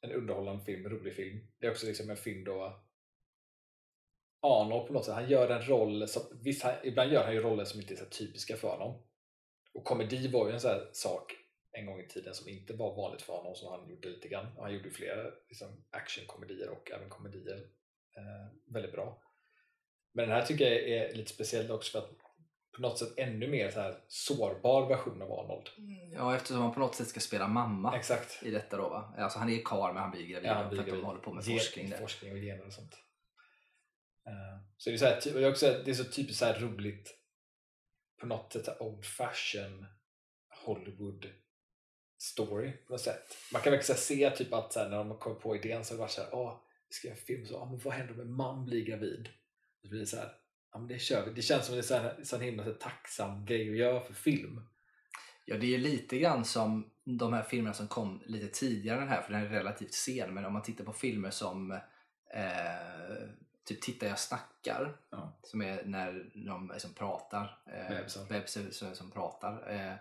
en 0.00 0.12
underhållande 0.12 0.64
film, 0.64 0.86
en 0.86 0.92
rolig 0.92 1.14
film. 1.14 1.40
Det 1.58 1.66
är 1.66 1.70
också 1.70 1.86
liksom 1.86 2.10
en 2.10 2.16
film 2.16 2.44
då 2.44 2.82
Arnold 4.42 4.86
på 4.86 4.92
något 4.92 5.04
sätt, 5.04 5.14
han 5.14 5.28
gör 5.30 5.48
en 5.50 5.62
roll 5.68 6.08
som, 6.08 6.22
visst, 6.42 6.62
han, 6.62 6.74
ibland 6.84 7.12
gör 7.12 7.24
han 7.24 7.34
ju 7.34 7.40
roller 7.40 7.64
som 7.64 7.80
inte 7.80 7.94
är 7.94 7.96
så 7.96 8.04
typiska 8.04 8.56
för 8.56 8.68
honom. 8.68 9.02
Och 9.74 9.84
komedi 9.84 10.28
var 10.28 10.46
ju 10.48 10.52
en 10.52 10.60
sån 10.60 10.80
sak 10.92 11.32
en 11.72 11.86
gång 11.86 12.00
i 12.00 12.08
tiden 12.08 12.34
som 12.34 12.48
inte 12.48 12.72
var 12.72 12.96
vanligt 12.96 13.22
för 13.22 13.32
honom 13.32 13.54
som 13.54 13.68
han 13.72 13.88
gjorde 13.90 14.08
lite 14.08 14.28
grann. 14.28 14.56
Och 14.56 14.62
han 14.64 14.74
gjorde 14.74 14.90
flera 14.90 15.30
liksom, 15.48 15.84
actionkomedier 15.90 16.68
och 16.70 16.90
även 16.90 17.08
komedier 17.08 17.56
eh, 18.16 18.72
väldigt 18.74 18.92
bra. 18.92 19.22
Men 20.14 20.28
den 20.28 20.36
här 20.36 20.46
tycker 20.46 20.64
jag 20.70 20.88
är 20.88 21.14
lite 21.14 21.32
speciell 21.32 21.70
också 21.70 21.92
för 21.92 21.98
att 21.98 22.10
på 22.76 22.82
något 22.82 22.98
sätt 22.98 23.08
ännu 23.16 23.48
mer 23.48 23.70
så 23.70 23.80
här 23.80 23.94
sårbar 24.08 24.88
version 24.88 25.22
av 25.22 25.32
Arnold. 25.32 25.68
Ja, 26.14 26.36
eftersom 26.36 26.62
han 26.62 26.74
på 26.74 26.80
något 26.80 26.94
sätt 26.94 27.08
ska 27.08 27.20
spela 27.20 27.48
mamma 27.48 27.96
Exakt. 27.96 28.42
i 28.42 28.50
detta 28.50 28.76
då 28.76 28.88
va? 28.88 29.14
Alltså 29.18 29.38
han 29.38 29.50
är 29.50 29.62
karl 29.64 29.92
men 29.94 30.02
han 30.02 30.10
blir 30.10 30.26
gravid 30.26 30.48
Ja, 30.50 30.54
han 30.54 30.64
för 30.64 30.70
blir 30.70 30.80
att 30.80 31.00
de 31.00 31.04
håller 31.04 31.20
på 31.20 31.32
med 31.32 31.44
Gen- 31.44 31.58
forskning 31.58 31.90
där. 31.90 31.96
forskning 31.98 32.32
och 32.32 32.38
gener 32.38 32.66
och 32.66 32.72
sånt. 32.72 32.96
Eh, 34.26 34.58
Så 34.76 34.90
det 34.90 34.96
är, 34.96 34.98
så 34.98 35.04
här, 35.04 35.42
är, 35.42 35.50
också, 35.50 35.82
det 35.84 35.90
är 35.90 35.94
så 35.94 36.04
typiskt 36.04 36.38
så 36.38 36.44
här 36.44 36.60
roligt 36.60 37.16
på 38.20 38.26
något 38.26 38.52
sätt 38.52 38.80
old 38.80 39.04
fashion 39.04 39.86
Hollywood 40.64 41.26
story 42.18 42.72
på 42.72 42.92
något 42.92 43.00
sätt. 43.00 43.36
Man 43.52 43.62
kan 43.62 43.72
verkligen 43.72 43.98
se 43.98 44.30
typ 44.30 44.52
att 44.52 44.72
så 44.72 44.80
här, 44.80 44.88
när 44.88 44.96
de 44.96 45.18
kom 45.18 45.40
på 45.40 45.56
idén 45.56 45.84
så 45.84 45.92
har 45.92 45.96
det 45.96 46.00
varit 46.00 46.10
så 46.10 46.22
här, 46.22 46.34
åh, 46.34 46.62
vi 46.88 46.94
ska 46.94 47.08
göra 47.08 47.18
en 47.18 47.24
film, 47.24 47.46
så, 47.46 47.64
men 47.64 47.78
vad 47.78 47.94
händer 47.94 48.14
om 48.14 48.20
en 48.20 48.32
man 48.32 48.64
blir 48.64 48.84
gravid? 48.84 49.28
Så 49.82 49.88
blir 49.88 50.00
det 50.00 50.06
så 50.06 50.16
här, 50.16 50.32
ja 50.72 50.78
men 50.78 50.88
det 50.88 50.98
kör 50.98 51.26
vi. 51.26 51.32
Det 51.32 51.42
känns 51.42 51.66
som 51.66 51.74
det 51.74 51.80
är 51.80 51.82
så 51.82 51.94
här, 51.94 52.24
så 52.24 52.36
en 52.36 52.42
himla 52.42 52.64
så 52.64 52.72
tacksam 52.72 53.44
grej 53.44 53.70
att 53.70 53.76
göra 53.76 54.00
för 54.00 54.14
film. 54.14 54.60
Ja, 55.44 55.56
det 55.56 55.66
är 55.66 55.70
ju 55.70 55.78
lite 55.78 56.18
grann 56.18 56.44
som 56.44 56.90
de 57.04 57.32
här 57.32 57.42
filmerna 57.42 57.74
som 57.74 57.88
kom 57.88 58.22
lite 58.26 58.48
tidigare 58.48 58.96
än 58.96 59.02
den 59.02 59.12
här, 59.14 59.22
för 59.22 59.32
den 59.32 59.42
är 59.42 59.48
relativt 59.48 59.94
sen. 59.94 60.34
Men 60.34 60.44
om 60.44 60.52
man 60.52 60.62
tittar 60.62 60.84
på 60.84 60.92
filmer 60.92 61.30
som 61.30 61.72
eh, 62.34 63.28
typ 63.74 63.82
Titta 63.82 64.06
jag 64.06 64.18
snackar, 64.18 64.96
Ja. 65.10 65.38
som 65.42 65.62
är 65.62 65.84
när 65.84 66.30
de 66.46 66.70
liksom 66.72 66.94
pratar, 66.94 67.58
eh, 67.66 67.88
bebisar 68.28 68.70
som, 68.70 68.94
som 68.94 69.10
pratar. 69.10 69.70
Eh, 69.70 69.94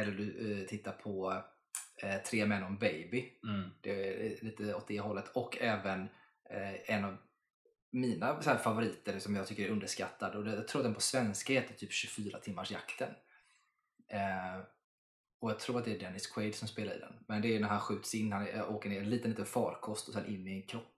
eller 0.00 0.12
du 0.12 0.60
eh, 0.60 0.66
tittar 0.66 0.92
på 0.92 1.42
eh, 2.02 2.16
Tre 2.22 2.46
män 2.46 2.62
och 2.62 2.68
en 2.68 2.78
baby, 2.78 3.32
det 3.80 3.90
är 4.26 4.44
lite 4.44 4.74
åt 4.74 4.88
det 4.88 5.00
hållet. 5.00 5.28
Och 5.28 5.58
även 5.60 6.08
eh, 6.50 6.90
en 6.94 7.04
av 7.04 7.16
mina 7.90 8.42
så 8.42 8.50
här, 8.50 8.56
favoriter 8.58 9.18
som 9.18 9.36
jag 9.36 9.46
tycker 9.46 9.64
är 9.64 9.70
underskattad, 9.70 10.34
och 10.34 10.44
det, 10.44 10.54
jag 10.54 10.68
tror 10.68 10.80
att 10.80 10.84
den 10.86 10.94
på 10.94 11.00
svenska 11.00 11.52
heter 11.52 11.74
typ 11.74 11.92
24 11.92 12.38
timmars 12.38 12.70
jakten. 12.70 13.14
Eh, 14.08 14.60
och 15.40 15.50
jag 15.50 15.58
tror 15.60 15.78
att 15.78 15.84
det 15.84 15.92
är 15.94 15.98
Dennis 15.98 16.26
Quaid 16.26 16.54
som 16.54 16.68
spelar 16.68 16.94
i 16.94 16.98
den. 16.98 17.12
Men 17.28 17.42
det 17.42 17.56
är 17.56 17.60
när 17.60 17.68
han 17.68 17.80
skjuts 17.80 18.14
in, 18.14 18.32
han 18.32 18.60
åker 18.68 18.90
ner 18.90 19.00
en 19.00 19.10
liten, 19.10 19.30
liten 19.30 19.46
farkost 19.46 20.08
och 20.08 20.14
sen 20.14 20.26
in 20.26 20.46
i 20.48 20.52
en 20.52 20.62
kropp. 20.62 20.97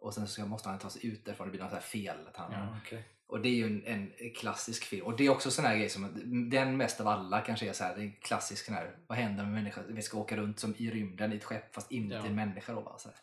Och 0.00 0.14
sen 0.14 0.28
så 0.28 0.46
måste 0.46 0.68
han 0.68 0.78
ta 0.78 0.90
sig 0.90 1.06
ut 1.06 1.24
därifrån, 1.24 1.46
det 1.46 1.50
blir 1.50 1.60
något 1.60 1.70
så 1.70 1.74
här 1.76 1.82
fel. 1.82 2.16
Att 2.28 2.36
han, 2.36 2.52
Ja, 2.52 2.76
okej. 2.84 3.04
Och 3.26 3.40
det 3.40 3.48
är 3.48 3.54
ju 3.54 3.66
en, 3.86 4.12
en 4.18 4.34
klassisk 4.34 4.84
film. 4.84 5.06
Och 5.06 5.16
det 5.16 5.26
är 5.26 5.30
också 5.30 5.50
sån 5.50 5.64
här 5.64 5.76
grej 5.76 5.88
som, 5.88 6.48
den 6.50 6.76
mest 6.76 7.00
av 7.00 7.08
alla 7.08 7.40
kanske 7.40 7.68
är 7.68 7.72
så 7.72 7.84
här, 7.84 7.94
det 7.96 8.00
är 8.02 8.04
en 8.04 8.12
klassisk 8.12 8.64
sån 8.66 8.74
här, 8.74 8.96
vad 9.06 9.18
händer 9.18 9.44
med 9.44 9.52
människor? 9.52 9.82
Vi 9.88 10.02
ska 10.02 10.18
åka 10.18 10.36
runt 10.36 10.58
som 10.60 10.74
i 10.78 10.90
rymden 10.90 11.32
i 11.32 11.36
ett 11.36 11.44
skepp 11.44 11.74
fast 11.74 11.92
inuti 11.92 12.14
Ja. 12.16 12.26
en 12.26 12.34
människa 12.34 12.72
då. 12.72 12.80
va? 12.80 12.98
Så 12.98 13.08
här. 13.08 13.16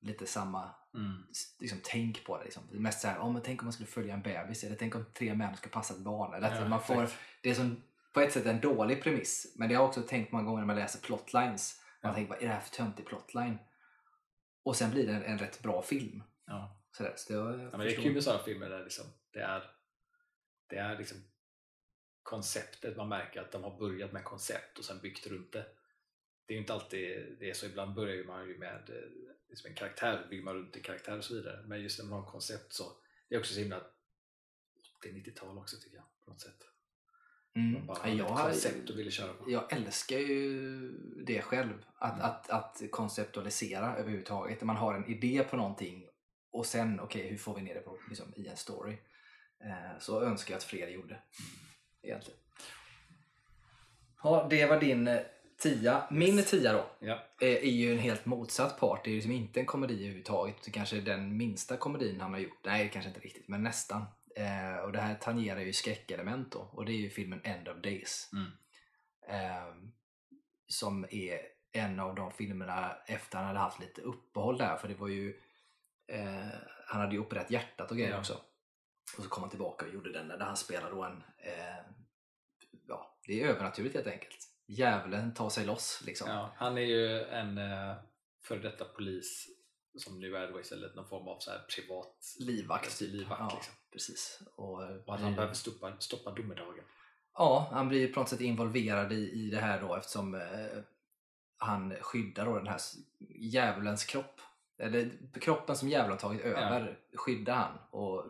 Lite 0.00 0.26
samma 0.26 0.70
Mm. 0.94 1.26
liksom, 1.60 1.78
tänk 1.84 2.24
på 2.24 2.38
det. 2.38 2.44
Liksom. 2.44 2.62
Det 2.70 2.76
är 2.76 2.80
mest 2.80 3.00
så 3.00 3.08
här, 3.08 3.18
oh, 3.18 3.32
men 3.32 3.42
tänk 3.42 3.62
om 3.62 3.66
man 3.66 3.72
skulle 3.72 3.86
följa 3.86 4.14
en 4.14 4.22
bebis 4.22 4.64
eller 4.64 4.76
tänk 4.76 4.94
om 4.94 5.04
tre 5.18 5.34
män 5.34 5.56
ska 5.56 5.68
passa 5.68 5.94
ett 5.94 6.00
barn. 6.00 6.34
Eller 6.34 6.60
Ja, 6.60 6.68
man 6.68 6.82
får, 6.82 7.08
det 7.42 7.50
är 7.50 7.54
som, 7.54 7.82
på 8.12 8.20
ett 8.20 8.32
sätt 8.32 8.46
en 8.46 8.60
dålig 8.60 9.02
premiss. 9.02 9.54
Men 9.56 9.68
det 9.68 9.74
har 9.74 9.82
jag 9.82 9.88
också 9.88 10.02
tänkt 10.02 10.32
många 10.32 10.44
gånger 10.44 10.58
när 10.60 10.66
man 10.66 10.76
läser 10.76 11.00
plotlines. 11.00 11.80
Man 12.02 12.10
Ja. 12.10 12.14
tänker, 12.14 12.30
vad 12.30 12.42
är 12.42 12.46
det 12.46 12.52
här 12.52 12.60
för 12.60 12.74
töntig 12.76 13.06
plotline? 13.06 13.58
Och 14.64 14.76
sen 14.76 14.90
blir 14.90 15.06
det 15.06 15.12
en, 15.12 15.22
en 15.22 15.38
rätt 15.38 15.62
bra 15.62 15.82
film. 15.82 16.22
Ja. 16.46 16.80
Så 16.92 17.02
där, 17.02 17.14
så 17.16 17.32
det, 17.32 17.38
jag 17.38 17.60
Ja, 17.60 17.76
men 17.76 17.86
det 17.86 17.94
är 17.94 18.02
kul 18.02 18.14
med 18.14 18.24
sådana 18.24 18.42
filmer 18.42 18.70
där 18.70 18.82
liksom, 18.84 19.04
det 19.32 19.40
är, 19.40 19.70
det 20.66 20.76
är 20.76 20.98
liksom 20.98 21.18
konceptet, 22.22 22.96
man 22.96 23.08
märker 23.08 23.40
att 23.40 23.52
de 23.52 23.64
har 23.64 23.78
börjat 23.78 24.12
med 24.12 24.24
koncept 24.24 24.78
och 24.78 24.84
sen 24.84 25.00
byggt 25.00 25.26
runt 25.26 25.52
det. 25.52 25.66
Det 26.46 26.52
är 26.52 26.54
ju 26.54 26.60
inte 26.60 26.72
alltid 26.72 27.36
det 27.38 27.50
är 27.50 27.54
så, 27.54 27.66
ibland 27.66 27.94
börjar 27.94 28.24
man 28.24 28.48
ju 28.48 28.58
med 28.58 28.90
eh, 28.90 29.34
liksom 29.48 29.70
en 29.70 29.76
karaktär, 29.76 30.26
bygger 30.30 30.44
man 30.44 30.54
runt 30.54 30.76
en 30.76 30.82
karaktär 30.82 31.18
och 31.18 31.24
så 31.24 31.34
vidare. 31.34 31.66
Men 31.66 31.82
just 31.82 31.98
när 31.98 32.06
man 32.06 32.22
har 32.22 32.30
koncept 32.30 32.72
så, 32.72 32.84
det 33.28 33.34
är 33.34 33.38
också 33.38 33.54
så 33.54 33.60
himla 33.60 33.86
80-90-tal 35.04 35.58
också 35.58 35.76
tycker 35.76 35.96
jag, 35.96 36.06
på 36.24 36.30
något 36.30 36.40
sätt. 36.40 36.73
Mm. 37.56 37.86
bara 37.86 38.08
jag, 38.08 38.28
koncept 38.28 38.90
och 38.90 38.98
ville 38.98 39.10
köra 39.10 39.32
på. 39.32 39.50
jag 39.50 39.72
älskar 39.72 40.18
ju 40.18 40.90
det 41.26 41.42
själv. 41.42 41.84
Att, 41.98 42.12
Mm. 42.14 42.24
att, 42.26 42.50
att 42.50 42.82
konceptualisera 42.90 43.96
överhuvudtaget. 43.96 44.62
Man 44.62 44.76
har 44.76 44.94
en 44.94 45.06
idé 45.10 45.44
på 45.50 45.56
någonting 45.56 46.06
och 46.52 46.66
sen, 46.66 47.00
okej, 47.00 47.28
hur 47.28 47.38
får 47.38 47.54
vi 47.56 47.62
ner 47.62 47.74
det 47.74 47.80
på, 47.80 47.98
liksom, 48.08 48.32
i 48.36 48.46
en 48.46 48.56
story? 48.56 48.92
Eh, 49.64 49.98
så 50.00 50.22
önskar 50.22 50.52
jag 50.52 50.56
att 50.58 50.64
fler 50.64 50.88
gjorde. 50.88 51.18
Egentligen. 52.02 52.40
Ja, 54.22 54.46
det 54.50 54.66
var 54.66 54.80
din 54.80 55.08
eh, 55.08 55.20
tia. 55.58 56.02
Min 56.10 56.42
tia 56.42 56.72
då 56.72 56.86
Ja. 57.00 57.14
eh, 57.40 57.48
är 57.48 57.70
ju 57.70 57.92
en 57.92 57.98
helt 57.98 58.26
motsatt 58.26 58.80
part. 58.80 59.04
Det 59.04 59.10
är 59.10 59.14
liksom 59.14 59.32
inte 59.32 59.60
en 59.60 59.66
komedi 59.66 59.94
överhuvudtaget. 59.94 60.56
Det 60.64 60.70
kanske 60.70 60.96
är 60.96 61.02
den 61.02 61.36
minsta 61.36 61.76
komedin 61.76 62.20
han 62.20 62.32
har 62.32 62.40
gjort. 62.40 62.58
Nej, 62.64 62.90
kanske 62.92 63.08
inte 63.08 63.20
riktigt, 63.20 63.48
men 63.48 63.62
nästan. 63.62 64.04
Eh, 64.36 64.76
och 64.76 64.92
det 64.92 65.00
här 65.00 65.14
tangerar 65.14 65.60
ju 65.60 65.72
skräckelement 65.72 66.52
då. 66.52 66.58
Och 66.58 66.84
det 66.84 66.92
är 66.92 66.96
ju 66.96 67.10
filmen 67.10 67.40
End 67.44 67.68
of 67.68 67.76
Days. 67.82 68.30
Mm. 68.32 68.50
Eh, 69.28 69.74
som 70.66 71.04
är 71.10 71.40
en 71.72 72.00
av 72.00 72.14
de 72.14 72.32
filmerna 72.32 72.96
efter 73.06 73.38
han 73.38 73.46
hade 73.46 73.58
haft 73.58 73.80
lite 73.80 74.00
uppehåll 74.02 74.58
där. 74.58 74.76
För 74.76 74.88
det 74.88 74.94
var 74.94 75.08
ju 75.08 75.40
eh, 76.08 76.46
han 76.86 77.00
hade 77.00 77.14
ju 77.14 77.18
opererat 77.20 77.50
hjärtat 77.50 77.90
och 77.90 77.96
grejer 77.96 78.10
Ja. 78.10 78.18
också. 78.18 78.40
Och 79.18 79.22
så 79.24 79.28
kom 79.28 79.42
han 79.42 79.50
tillbaka 79.50 79.86
och 79.86 79.94
gjorde 79.94 80.12
den 80.12 80.28
där, 80.28 80.38
där 80.38 80.46
han 80.46 80.56
spelar 80.56 80.90
då 80.90 81.02
en 81.02 81.24
eh, 81.38 81.84
ja, 82.88 83.18
det 83.26 83.42
är 83.42 83.48
övernaturligt 83.48 83.94
helt 83.94 84.06
enkelt. 84.06 84.38
Djävulen 84.66 85.34
tar 85.34 85.50
sig 85.50 85.66
loss 85.66 86.02
liksom. 86.06 86.30
Ja, 86.30 86.52
han 86.56 86.78
är 86.78 86.82
ju 86.82 87.22
en 87.24 87.58
eh, 87.58 87.94
före 88.42 88.58
detta 88.58 88.84
polis 88.84 89.48
som 89.96 90.20
nu 90.20 90.36
är 90.36 90.52
då 90.52 90.60
istället 90.60 90.94
någon 90.94 91.08
form 91.08 91.28
av 91.28 91.38
så 91.38 91.50
privat 91.74 92.36
Livvakt. 92.38 92.98
typ. 92.98 93.12
livvakt. 93.12 93.40
ja, 93.40 93.52
liksom. 93.54 93.74
precis. 93.92 94.40
Och, 94.56 94.82
Och 95.06 95.14
att 95.14 95.20
han 95.20 95.34
behöver 95.34 95.54
stoppa, 95.54 95.96
stoppa 95.98 96.30
domedagen. 96.30 96.84
Ja, 97.34 97.68
han 97.72 97.88
blir 97.88 98.12
på 98.12 98.20
något 98.20 98.28
sätt 98.28 98.40
involverad 98.40 99.12
i, 99.12 99.30
i 99.30 99.50
det 99.50 99.60
här 99.60 99.80
då 99.80 99.96
eftersom 99.96 100.34
eh, 100.34 100.82
han 101.56 101.94
skyddar 102.00 102.46
då 102.46 102.56
den 102.56 102.66
här 102.66 102.80
djävulens 103.28 104.04
kropp. 104.04 104.40
Eller 104.78 105.10
kroppen 105.40 105.76
som 105.76 105.88
djävulen 105.88 106.18
tagit 106.18 106.40
över 106.40 106.98
skyddar 107.14 107.54
han. 107.54 107.78
Och 107.90 108.24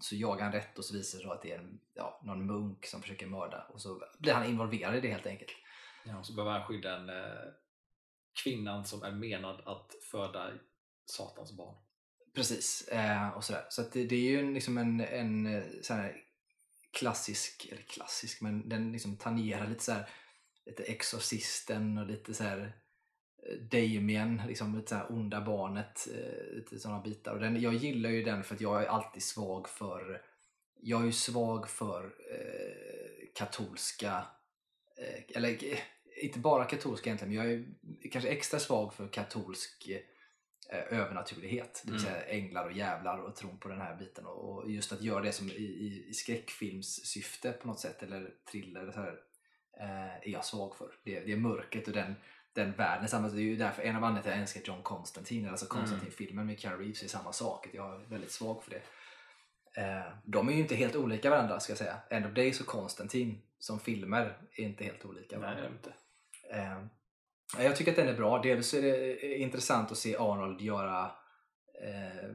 så 0.00 0.16
jagar 0.16 0.44
han 0.44 0.52
rätt 0.52 0.78
och 0.78 0.84
så 0.84 0.94
visar 0.94 1.18
det 1.18 1.24
sig 1.24 1.32
att 1.32 1.42
det 1.42 1.52
är 1.52 1.58
en, 1.58 1.80
ja, 1.94 2.20
någon 2.24 2.46
munk 2.46 2.86
som 2.86 3.02
försöker 3.02 3.26
mörda. 3.26 3.66
Och 3.72 3.80
så 3.80 4.02
blir 4.18 4.32
han 4.32 4.46
involverad 4.46 4.96
i 4.96 5.00
det 5.00 5.08
helt 5.08 5.26
enkelt. 5.26 5.50
Ja, 6.04 6.18
och 6.18 6.26
så 6.26 6.32
behöver 6.32 6.58
han 6.58 6.66
skydda 6.66 6.96
en 6.96 7.08
eh, 7.08 7.52
kvinnan 8.42 8.84
som 8.84 9.02
är 9.02 9.12
menad 9.12 9.60
att 9.64 9.94
föda 10.10 10.50
Satans 11.06 11.52
barn. 11.52 11.74
Precis. 12.34 12.88
Eh, 12.88 13.28
och 13.28 13.44
sådär. 13.44 13.66
Så 13.68 13.80
att 13.80 13.92
det, 13.92 14.04
det 14.04 14.16
är 14.16 14.30
ju 14.30 14.38
en, 14.38 14.54
liksom 14.54 14.78
en, 14.78 15.00
en 15.00 15.46
eh, 15.46 15.62
sån 15.82 15.96
här 15.96 16.16
klassisk, 16.90 17.68
eller 17.72 17.82
klassisk, 17.82 18.40
men 18.40 18.68
den 18.68 18.92
liksom 18.92 19.16
tangerar 19.16 19.68
lite 19.68 19.84
så 19.84 19.92
här 19.92 20.08
lite 20.66 20.82
Exorcisten 20.82 21.98
och 21.98 22.06
lite 22.06 22.34
så 22.34 22.44
här 22.44 22.72
eh, 23.42 23.56
Damien, 23.56 24.42
liksom 24.46 24.76
lite 24.76 24.88
så 24.88 24.94
här 24.94 25.12
onda 25.12 25.40
barnet, 25.40 26.08
eh, 26.14 26.56
lite 26.56 26.78
sådana 26.78 27.02
bitar. 27.02 27.34
Och 27.34 27.40
den, 27.40 27.60
jag 27.60 27.74
gillar 27.74 28.10
ju 28.10 28.22
den 28.22 28.44
för 28.44 28.54
att 28.54 28.60
jag 28.60 28.82
är 28.82 28.86
alltid 28.86 29.22
svag 29.22 29.68
för 29.68 30.22
jag 30.80 31.00
är 31.00 31.06
ju 31.06 31.12
svag 31.12 31.68
för 31.68 32.04
eh, 32.04 33.28
katolska, 33.34 34.26
eh, 34.98 35.36
eller 35.36 35.50
eh, 35.50 35.78
inte 36.22 36.38
bara 36.38 36.64
katolska 36.64 37.10
egentligen, 37.10 37.34
men 37.34 37.44
jag 37.44 37.54
är 37.54 37.64
kanske 38.10 38.30
extra 38.30 38.60
svag 38.60 38.94
för 38.94 39.08
katolsk 39.08 39.88
eh, 39.88 40.00
övernaturlighet. 40.68 41.82
Det 41.84 41.92
vill 41.92 42.00
Mm. 42.00 42.12
säga 42.12 42.26
änglar 42.26 42.64
och 42.64 42.72
jävlar 42.72 43.18
och 43.18 43.36
tron 43.36 43.58
på 43.58 43.68
den 43.68 43.80
här 43.80 43.96
biten. 43.96 44.26
Och, 44.26 44.70
just 44.70 44.92
att 44.92 45.02
göra 45.02 45.20
det 45.22 45.32
som 45.32 45.48
i, 45.48 45.52
i, 45.52 46.06
i 46.08 46.14
skräckfilmssyfte 46.14 47.52
på 47.52 47.68
något 47.68 47.80
sätt, 47.80 48.02
eller 48.02 48.30
thriller, 48.50 48.90
så 48.92 49.00
här, 49.00 49.18
eh, 49.80 50.14
är 50.16 50.28
jag 50.28 50.44
svag 50.44 50.76
för. 50.76 50.90
Det, 51.04 51.20
det 51.20 51.32
är 51.32 51.36
mörkret 51.36 51.86
och 51.88 51.94
den, 51.94 52.14
den 52.52 52.72
världen. 52.72 53.08
Samma, 53.08 53.28
det 53.28 53.40
är 53.40 53.42
ju 53.42 53.56
därför 53.56 53.82
en 53.82 53.96
av 53.96 54.04
anledningarna 54.04 54.22
till 54.22 54.30
att 54.30 54.36
jag 54.36 54.42
älskar 54.42 54.72
John 54.72 54.82
Constantine, 54.82 55.50
alltså 55.50 55.66
Constantine-filmen 55.66 56.46
med 56.46 56.60
Keanu 56.60 56.82
Reeves 56.82 57.02
är 57.02 57.08
samma 57.08 57.32
sak. 57.32 57.68
Jag 57.72 57.94
är 58.02 58.06
väldigt 58.06 58.30
svag 58.32 58.62
för 58.64 58.70
det. 58.70 58.82
Eh, 59.82 60.12
de 60.24 60.48
är 60.48 60.52
ju 60.52 60.58
inte 60.58 60.74
helt 60.74 60.96
olika 60.96 61.30
varandra 61.30 61.60
ska 61.60 61.70
jag 61.70 61.78
säga. 61.78 61.96
End 62.10 62.26
of 62.26 62.32
Days 62.32 62.60
och 62.60 62.66
Constantine 62.66 63.34
som 63.58 63.80
filmer 63.80 64.38
är 64.56 64.64
inte 64.64 64.84
helt 64.84 65.04
olika 65.04 65.38
Nej, 65.38 65.42
varandra. 65.42 65.62
vet 65.62 65.72
inte. 65.72 65.92
Eh, 66.56 66.84
jag 67.58 67.76
tycker 67.76 67.90
att 67.90 67.96
den 67.96 68.08
är 68.08 68.16
bra. 68.16 68.42
Dels 68.42 68.74
är 68.74 68.82
det 68.82 69.12
eh, 69.12 69.42
intressant 69.42 69.92
att 69.92 69.98
se 69.98 70.16
Arnold 70.16 70.60
göra 70.60 71.10
eh, 71.84 72.30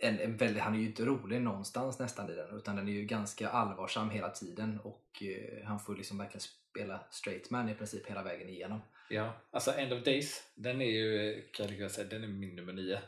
en, 0.00 0.18
en 0.18 0.36
väldigt, 0.36 0.62
han 0.62 0.74
är 0.74 0.78
ju 0.78 0.86
inte 0.86 1.04
rolig 1.04 1.42
någonstans 1.42 1.98
nästan 1.98 2.30
i 2.30 2.34
den 2.34 2.56
utan 2.56 2.76
den 2.76 2.88
är 2.88 2.92
ju 2.92 3.04
ganska 3.04 3.48
allvarsam 3.48 4.10
hela 4.10 4.30
tiden 4.30 4.80
och 4.80 5.22
eh, 5.22 5.66
han 5.66 5.80
får 5.80 5.96
liksom 5.96 6.18
verkligen 6.18 6.40
spela 6.40 7.06
straight 7.10 7.50
man 7.50 7.68
i 7.68 7.74
princip 7.74 8.06
hela 8.06 8.22
vägen 8.22 8.48
igenom. 8.48 8.80
Ja, 9.10 9.32
alltså 9.50 9.70
End 9.72 9.92
of 9.92 10.04
Days, 10.04 10.52
den 10.54 10.80
är 10.80 10.90
ju, 10.90 11.42
kan 11.52 11.76
jag 11.76 11.90
säga, 11.90 12.08
den 12.08 12.24
är 12.24 12.28
min 12.28 12.56
nummer 12.56 12.72
nio. 12.72 13.00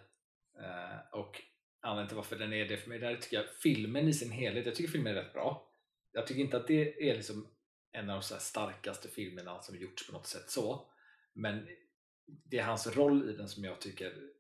Eh, 0.59 1.19
och 1.19 1.43
anledningen 1.81 2.09
till 2.09 2.17
varför 2.17 2.37
den 2.37 2.53
är 2.53 2.65
det 2.65 2.77
för 2.77 2.89
mig, 2.89 2.99
där 2.99 3.17
tycker 3.17 3.37
jag 3.37 3.47
filmen 3.63 4.09
i 4.09 4.13
sin 4.13 4.31
helhet, 4.31 4.67
jag 4.67 4.75
tycker 4.75 4.93
filmen 4.93 5.17
är 5.17 5.23
rätt 5.23 5.33
bra. 5.33 5.69
Jag 6.13 6.27
tycker 6.27 6.41
inte 6.41 6.57
att 6.57 6.67
det 6.67 7.11
är 7.11 7.15
liksom 7.15 7.49
en 7.93 8.11
av 8.11 8.17
de 8.17 8.23
så 8.23 8.35
här 8.35 8.41
starkaste 8.41 9.09
filmerna 9.09 9.63
som 9.63 9.77
gjorts 9.77 10.07
på 10.07 10.13
något 10.13 10.27
sätt 10.27 10.51
så. 10.51 10.92
Men 11.33 11.69
det 12.27 12.59
är 12.59 12.63
hans 12.63 12.87
roll 12.97 13.31
i 13.31 13.33
den 13.33 13.49
som 13.49 13.65
jag 13.65 13.81
tycker 13.81 14.31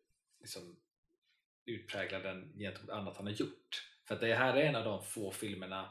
liksom 0.40 0.76
utpräglar 1.64 2.22
den 2.22 2.52
gentemot 2.58 2.90
annat 2.90 3.16
han 3.16 3.26
har 3.26 3.32
gjort. 3.32 3.88
För 4.04 4.14
att 4.14 4.20
det 4.20 4.34
här 4.34 4.54
är 4.54 4.62
en 4.62 4.76
av 4.76 4.84
de 4.84 5.04
få 5.04 5.32
filmerna 5.32 5.90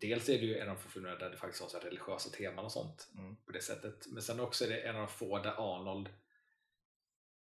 Dels 0.00 0.28
är 0.28 0.38
det 0.38 0.46
ju 0.46 0.58
en 0.58 0.68
av 0.68 0.74
de 0.74 0.82
få 0.82 0.88
filmerna 0.88 1.16
där 1.16 1.30
det 1.30 1.36
faktiskt 1.36 1.72
har 1.72 1.80
religiösa 1.80 2.30
teman 2.30 2.64
och 2.64 2.72
sånt 2.72 3.08
Mm. 3.14 3.36
på 3.36 3.52
det 3.52 3.60
sättet. 3.60 4.06
Men 4.06 4.22
sen 4.22 4.40
också 4.40 4.64
är 4.64 4.68
det 4.68 4.80
en 4.80 4.96
av 4.96 5.00
de 5.00 5.08
få 5.08 5.38
där 5.38 5.76
Arnold 5.76 6.08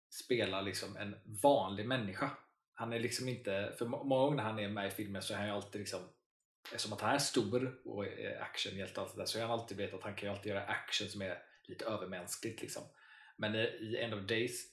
spelar 0.10 0.62
liksom 0.62 0.98
en 0.98 1.16
vanlig 1.44 1.88
människa. 1.88 2.32
Han 2.74 2.94
är 2.94 3.00
liksom 3.00 3.30
inte, 3.30 3.76
för 3.78 3.86
må- 3.86 4.04
många 4.04 4.22
gånger 4.24 4.36
när 4.38 4.44
han 4.44 4.60
är 4.60 4.70
med 4.70 4.88
i 4.88 4.92
filmen 4.92 5.22
så 5.22 5.34
är 5.34 5.38
han 5.38 5.48
ju 5.48 5.54
alltid 5.54 5.82
liksom 5.82 6.10
Eftersom 6.72 6.94
att 6.94 7.02
han 7.02 7.16
är 7.16 7.20
stor 7.20 7.82
och 7.86 8.06
är 8.08 8.42
actionhjälte 8.42 9.00
och 9.00 9.06
allt 9.06 9.16
det 9.16 9.22
där 9.22 9.26
så 9.26 9.38
är 9.38 9.42
han 9.42 9.52
alltid 9.52 9.78
vet 9.78 9.94
att 9.94 10.04
han 10.04 10.16
kan 10.16 10.30
ju 10.30 10.36
alltid 10.36 10.50
göra 10.50 10.66
action 10.66 11.08
som 11.08 11.22
är 11.22 11.44
lite 11.70 11.86
övermänskligt 11.86 12.62
liksom. 12.62 12.84
Men 13.38 13.56
i, 13.56 13.60
i 13.60 13.98
End 13.98 14.14
of 14.14 14.28
Days 14.28 14.66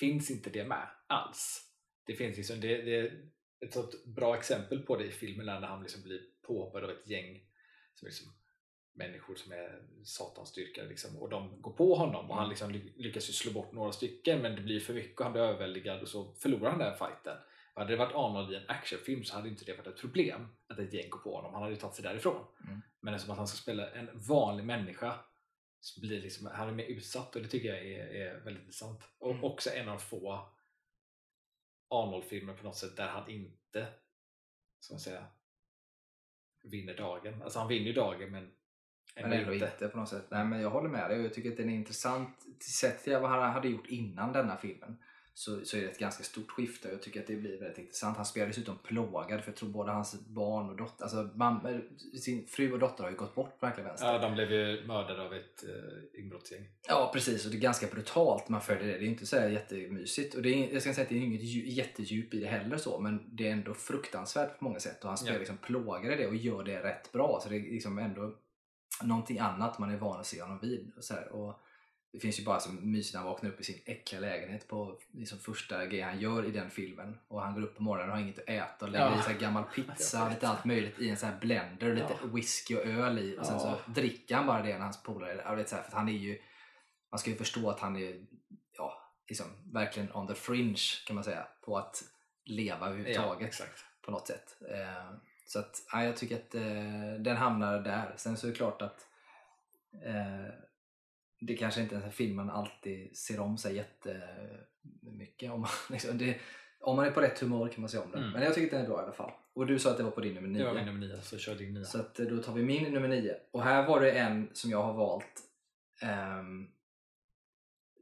finns 0.00 0.30
inte 0.30 0.50
det 0.50 0.64
med 0.64 0.88
alls. 1.06 1.64
Det 2.06 2.14
finns 2.14 2.36
liksom, 2.36 2.60
det, 2.60 2.82
det 2.82 2.96
är 2.96 3.28
ett 3.60 3.72
sånt 3.72 4.04
bra 4.04 4.36
exempel 4.36 4.78
på 4.82 4.96
det 4.96 5.04
i 5.04 5.10
filmen 5.10 5.48
är 5.48 5.60
när 5.60 5.68
han 5.68 5.82
liksom 5.82 6.02
blir 6.02 6.20
påhoppad 6.46 6.84
av 6.84 6.90
ett 6.90 7.08
gäng 7.08 7.40
som 7.94 8.06
liksom 8.06 8.32
människor 8.94 9.34
som 9.34 9.52
är 9.52 9.82
satansdyrkare 10.04 10.88
liksom, 10.88 11.16
och 11.16 11.30
de 11.30 11.62
går 11.62 11.72
på 11.72 11.94
honom 11.94 12.30
och 12.30 12.36
han 12.36 12.48
liksom 12.48 12.70
ly- 12.70 12.92
lyckas 12.96 13.28
ju 13.28 13.32
slå 13.32 13.52
bort 13.52 13.72
några 13.72 13.92
stycken 13.92 14.42
men 14.42 14.56
det 14.56 14.62
blir 14.62 14.80
för 14.80 14.94
mycket 14.94 15.18
och 15.18 15.24
han 15.24 15.32
blir 15.32 15.42
överväldigad 15.42 16.02
och 16.02 16.08
så 16.08 16.34
förlorar 16.34 16.70
han 16.70 16.78
den 16.78 16.98
fighten. 16.98 17.36
Och 17.74 17.80
hade 17.80 17.92
det 17.92 17.96
varit 17.96 18.14
Arnold 18.14 18.52
i 18.52 18.56
en 18.56 18.68
actionfilm 18.68 19.24
så 19.24 19.34
hade 19.34 19.48
inte 19.48 19.64
det 19.64 19.76
varit 19.76 19.86
ett 19.86 20.00
problem 20.00 20.48
att 20.68 20.78
ett 20.78 20.92
gäng 20.92 21.10
går 21.10 21.18
på 21.18 21.36
honom. 21.36 21.52
Han 21.52 21.62
hade 21.62 21.74
ju 21.74 21.80
tagit 21.80 21.94
sig 21.94 22.02
därifrån. 22.02 22.46
Mm. 22.66 22.82
Men 23.00 23.14
eftersom 23.14 23.32
att 23.32 23.38
han 23.38 23.48
ska 23.48 23.56
spela 23.56 23.90
en 23.90 24.10
vanlig 24.28 24.64
människa 24.64 25.20
blir 26.00 26.20
liksom, 26.22 26.46
han 26.46 26.68
är 26.68 26.72
mer 26.72 26.84
utsatt 26.84 27.36
och 27.36 27.42
det 27.42 27.48
tycker 27.48 27.68
jag 27.68 27.86
är, 27.86 28.06
är 28.06 28.40
väldigt 28.40 28.62
intressant. 28.62 29.00
Och 29.18 29.30
Mm. 29.30 29.44
också 29.44 29.70
en 29.70 29.88
av 29.88 29.98
få 29.98 30.48
Arnold-filmer 31.90 32.54
på 32.54 32.64
något 32.64 32.76
sätt 32.76 32.96
där 32.96 33.08
han 33.08 33.30
inte, 33.30 33.86
ska 34.80 34.94
man 34.94 35.00
säga, 35.00 35.26
vinner 36.62 36.94
dagen. 36.96 37.42
Alltså 37.42 37.58
han 37.58 37.68
vinner 37.68 37.86
ju 37.86 37.92
dagen 37.92 38.32
men 38.32 38.50
Men 39.14 39.32
ändå 39.32 39.54
inte. 39.54 39.88
på 39.88 39.98
något 39.98 40.08
sätt. 40.08 40.26
Nej, 40.30 40.44
men 40.44 40.60
jag 40.60 40.70
håller 40.70 40.88
med 40.88 41.10
dig 41.10 41.18
och 41.18 41.24
jag 41.24 41.34
tycker 41.34 41.50
att 41.50 41.56
den 41.56 41.68
är 41.70 41.74
intressant. 41.74 42.46
Sett 42.62 43.04
till 43.04 43.12
vad 43.12 43.30
han 43.30 43.52
hade 43.52 43.68
gjort 43.68 43.86
innan 43.86 44.32
denna 44.32 44.56
filmen 44.56 45.02
så, 45.38 45.64
så 45.64 45.76
är 45.76 45.80
det 45.80 45.86
ett 45.88 45.98
ganska 45.98 46.24
stort 46.24 46.50
skifte 46.50 46.88
och 46.88 46.94
jag 46.94 47.02
tycker 47.02 47.20
att 47.20 47.26
det 47.26 47.36
blir 47.36 47.58
väldigt 47.60 47.78
intressant. 47.78 48.16
Han 48.16 48.26
spelar 48.26 48.46
dessutom 48.46 48.78
plågad 48.78 49.40
för 49.40 49.50
jag 49.50 49.56
tror 49.56 49.68
både 49.68 49.92
hans 49.92 50.26
barn 50.26 50.70
och 50.70 50.76
dotter, 50.76 51.02
alltså 51.04 51.28
mamma, 51.34 51.80
sin 52.20 52.46
fru 52.46 52.72
och 52.72 52.78
dotter 52.78 53.04
har 53.04 53.10
ju 53.10 53.16
gått 53.16 53.34
bort 53.34 53.60
på 53.60 53.66
verkligen 53.66 53.88
vänster. 53.88 54.06
Ja, 54.12 54.18
de 54.18 54.34
blev 54.34 54.52
ju 54.52 54.86
mördade 54.86 55.22
av 55.22 55.34
ett 55.34 55.64
uh, 55.64 56.20
inbrottsgäng. 56.20 56.68
Ja 56.88 57.10
precis 57.14 57.44
och 57.44 57.50
det 57.50 57.56
är 57.56 57.60
ganska 57.60 57.86
brutalt 57.86 58.48
man 58.48 58.60
följer 58.60 58.86
det. 58.86 58.98
Det 58.98 59.04
är 59.04 59.08
inte 59.08 59.26
så 59.26 59.38
här 59.38 59.48
jättemysigt. 59.48 60.34
Och 60.34 60.42
det 60.42 60.48
är, 60.48 60.72
jag 60.72 60.82
ska 60.82 60.94
säga 60.94 61.02
att 61.02 61.08
det 61.08 61.16
är 61.16 61.20
inget 61.22 61.42
dju- 61.42 61.66
jättedjup 61.68 62.34
i 62.34 62.40
det 62.40 62.46
heller 62.48 62.76
så 62.76 63.00
men 63.00 63.36
det 63.36 63.48
är 63.48 63.52
ändå 63.52 63.74
fruktansvärt 63.74 64.58
på 64.58 64.64
många 64.64 64.80
sätt 64.80 65.02
och 65.02 65.08
han 65.08 65.18
spelar 65.18 65.34
Ja. 65.34 65.38
liksom 65.38 65.56
plågar 65.56 66.12
i 66.12 66.16
det 66.16 66.26
och 66.26 66.36
gör 66.36 66.64
det 66.64 66.82
rätt 66.82 67.12
bra. 67.12 67.40
Så 67.42 67.48
det 67.48 67.56
är 67.56 67.60
liksom 67.60 67.98
ändå 67.98 68.34
någonting 69.02 69.38
annat 69.38 69.78
man 69.78 69.90
är 69.90 69.96
van 69.96 70.20
att 70.20 70.26
se 70.26 70.42
honom 70.42 70.58
vid. 70.62 70.92
Och 70.96 71.04
så 71.04 71.14
här. 71.14 71.32
Och 71.32 71.60
det 72.12 72.20
finns 72.20 72.40
ju 72.40 72.44
bara 72.44 72.60
som 72.60 72.92
mysigt 72.92 73.14
när 73.14 73.20
han 73.20 73.30
vaknar 73.30 73.50
upp 73.50 73.60
i 73.60 73.64
sin 73.64 73.80
äckliga 73.84 74.20
lägenhet 74.20 74.68
på 74.68 74.98
liksom 75.12 75.38
första 75.38 75.86
grejen 75.86 76.08
han 76.08 76.20
gör 76.20 76.44
i 76.46 76.50
den 76.50 76.70
filmen. 76.70 77.18
Och 77.28 77.42
han 77.42 77.54
går 77.54 77.62
upp 77.62 77.76
på 77.76 77.82
morgonen 77.82 78.10
och 78.10 78.16
har 78.16 78.22
inget 78.22 78.38
att 78.38 78.48
äta 78.48 78.84
och 78.84 78.90
lägger 78.90 79.06
Ja. 79.06 79.20
i 79.20 79.34
så 79.34 79.40
gammal 79.40 79.64
pizza, 79.64 80.28
lite 80.28 80.48
allt 80.48 80.64
möjligt 80.64 80.98
i 80.98 81.10
en 81.10 81.16
sån 81.16 81.28
här 81.28 81.38
blender 81.40 81.88
och 81.88 81.94
lite 81.94 82.16
Ja. 82.22 82.26
whisky 82.28 82.76
och 82.76 82.86
öl 82.86 83.18
i. 83.18 83.38
Och 83.38 83.46
sen 83.46 83.54
Ja. 83.54 83.78
så 83.84 83.90
dricker 83.90 84.34
han 84.34 84.46
bara 84.46 84.62
det 84.62 84.72
när 84.72 84.78
hans 84.84 85.02
polare, 85.02 85.56
vet 85.56 85.68
så 85.68 85.76
här, 85.76 85.82
för 85.82 85.96
han 85.96 86.08
är 86.08 86.12
ju 86.12 86.38
man 87.10 87.18
ska 87.18 87.30
ju 87.30 87.36
förstå 87.36 87.70
att 87.70 87.80
han 87.80 87.96
är 87.96 88.26
ja, 88.76 89.02
liksom, 89.28 89.46
verkligen 89.72 90.12
on 90.12 90.26
the 90.26 90.34
fringe 90.34 90.82
kan 91.06 91.14
man 91.14 91.24
säga 91.24 91.46
på 91.64 91.78
att 91.78 92.02
leva 92.44 92.78
Ja, 92.86 92.86
överhuvudtaget 92.86 93.48
exakt. 93.48 93.84
på 94.04 94.10
något 94.10 94.26
sätt. 94.26 94.56
Eh, 94.70 95.12
så 95.46 95.58
att, 95.58 95.82
ja, 95.92 96.04
jag 96.04 96.16
tycker 96.16 96.36
att 96.36 96.54
eh, 96.54 97.20
den 97.22 97.36
hamnar 97.36 97.80
där. 97.80 98.12
Sen 98.16 98.36
så 98.36 98.46
är 98.46 98.50
det 98.50 98.56
klart 98.56 98.82
att 98.82 99.06
eh, 100.04 100.54
det 101.40 101.56
kanske 101.56 101.80
inte 101.80 101.96
är 101.96 102.00
en 102.00 102.12
film 102.12 102.36
man 102.36 102.50
alltid 102.50 103.16
ser 103.16 103.40
om 103.40 103.58
sig 103.58 103.76
jättemycket. 103.76 105.52
Om 105.52 105.60
man, 105.60 105.70
liksom, 105.90 106.18
det, 106.18 106.40
om 106.80 106.96
man 106.96 107.06
är 107.06 107.10
på 107.10 107.20
rätt 107.20 107.40
humör 107.40 107.68
kan 107.68 107.80
man 107.80 107.90
se 107.90 107.98
om 107.98 108.10
den. 108.10 108.20
Mm. 108.20 108.32
Men 108.32 108.42
jag 108.42 108.54
tycker 108.54 108.76
den 108.76 108.84
är 108.84 108.88
bra 108.88 109.00
i 109.00 109.04
alla 109.04 109.12
fall. 109.12 109.32
Och 109.54 109.66
du 109.66 109.78
sa 109.78 109.90
att 109.90 109.96
det 109.96 110.02
var 110.02 110.10
på 110.10 110.20
din 110.20 110.34
nummer 110.34 110.58
Det 110.58 110.64
var 110.64 110.74
9. 110.74 110.84
min 110.84 110.94
nummer 110.94 111.06
nio, 111.06 111.22
så 111.22 111.38
kör 111.38 111.54
din 111.54 111.74
nia. 111.74 111.84
Så 111.84 112.00
att, 112.00 112.14
då 112.14 112.42
tar 112.42 112.54
vi 112.54 112.62
min 112.62 112.92
nummer 112.92 113.08
9. 113.08 113.36
Och 113.50 113.62
här 113.62 113.86
var 113.86 114.00
det 114.00 114.12
en 114.12 114.50
som 114.52 114.70
jag 114.70 114.82
har 114.82 114.92
valt 114.92 115.42
ehm, 116.02 116.68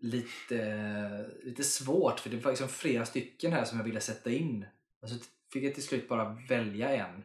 lite, 0.00 1.30
lite 1.42 1.64
svårt 1.64 2.20
för 2.20 2.30
det 2.30 2.36
var 2.36 2.50
liksom 2.50 2.68
flera 2.68 3.04
stycken 3.04 3.52
här 3.52 3.64
som 3.64 3.78
jag 3.78 3.84
ville 3.84 4.00
sätta 4.00 4.30
in. 4.30 4.66
Och 5.00 5.08
så 5.08 5.16
fick 5.52 5.64
jag 5.64 5.74
till 5.74 5.82
slut 5.82 6.08
bara 6.08 6.38
välja 6.48 6.88
en. 6.88 7.22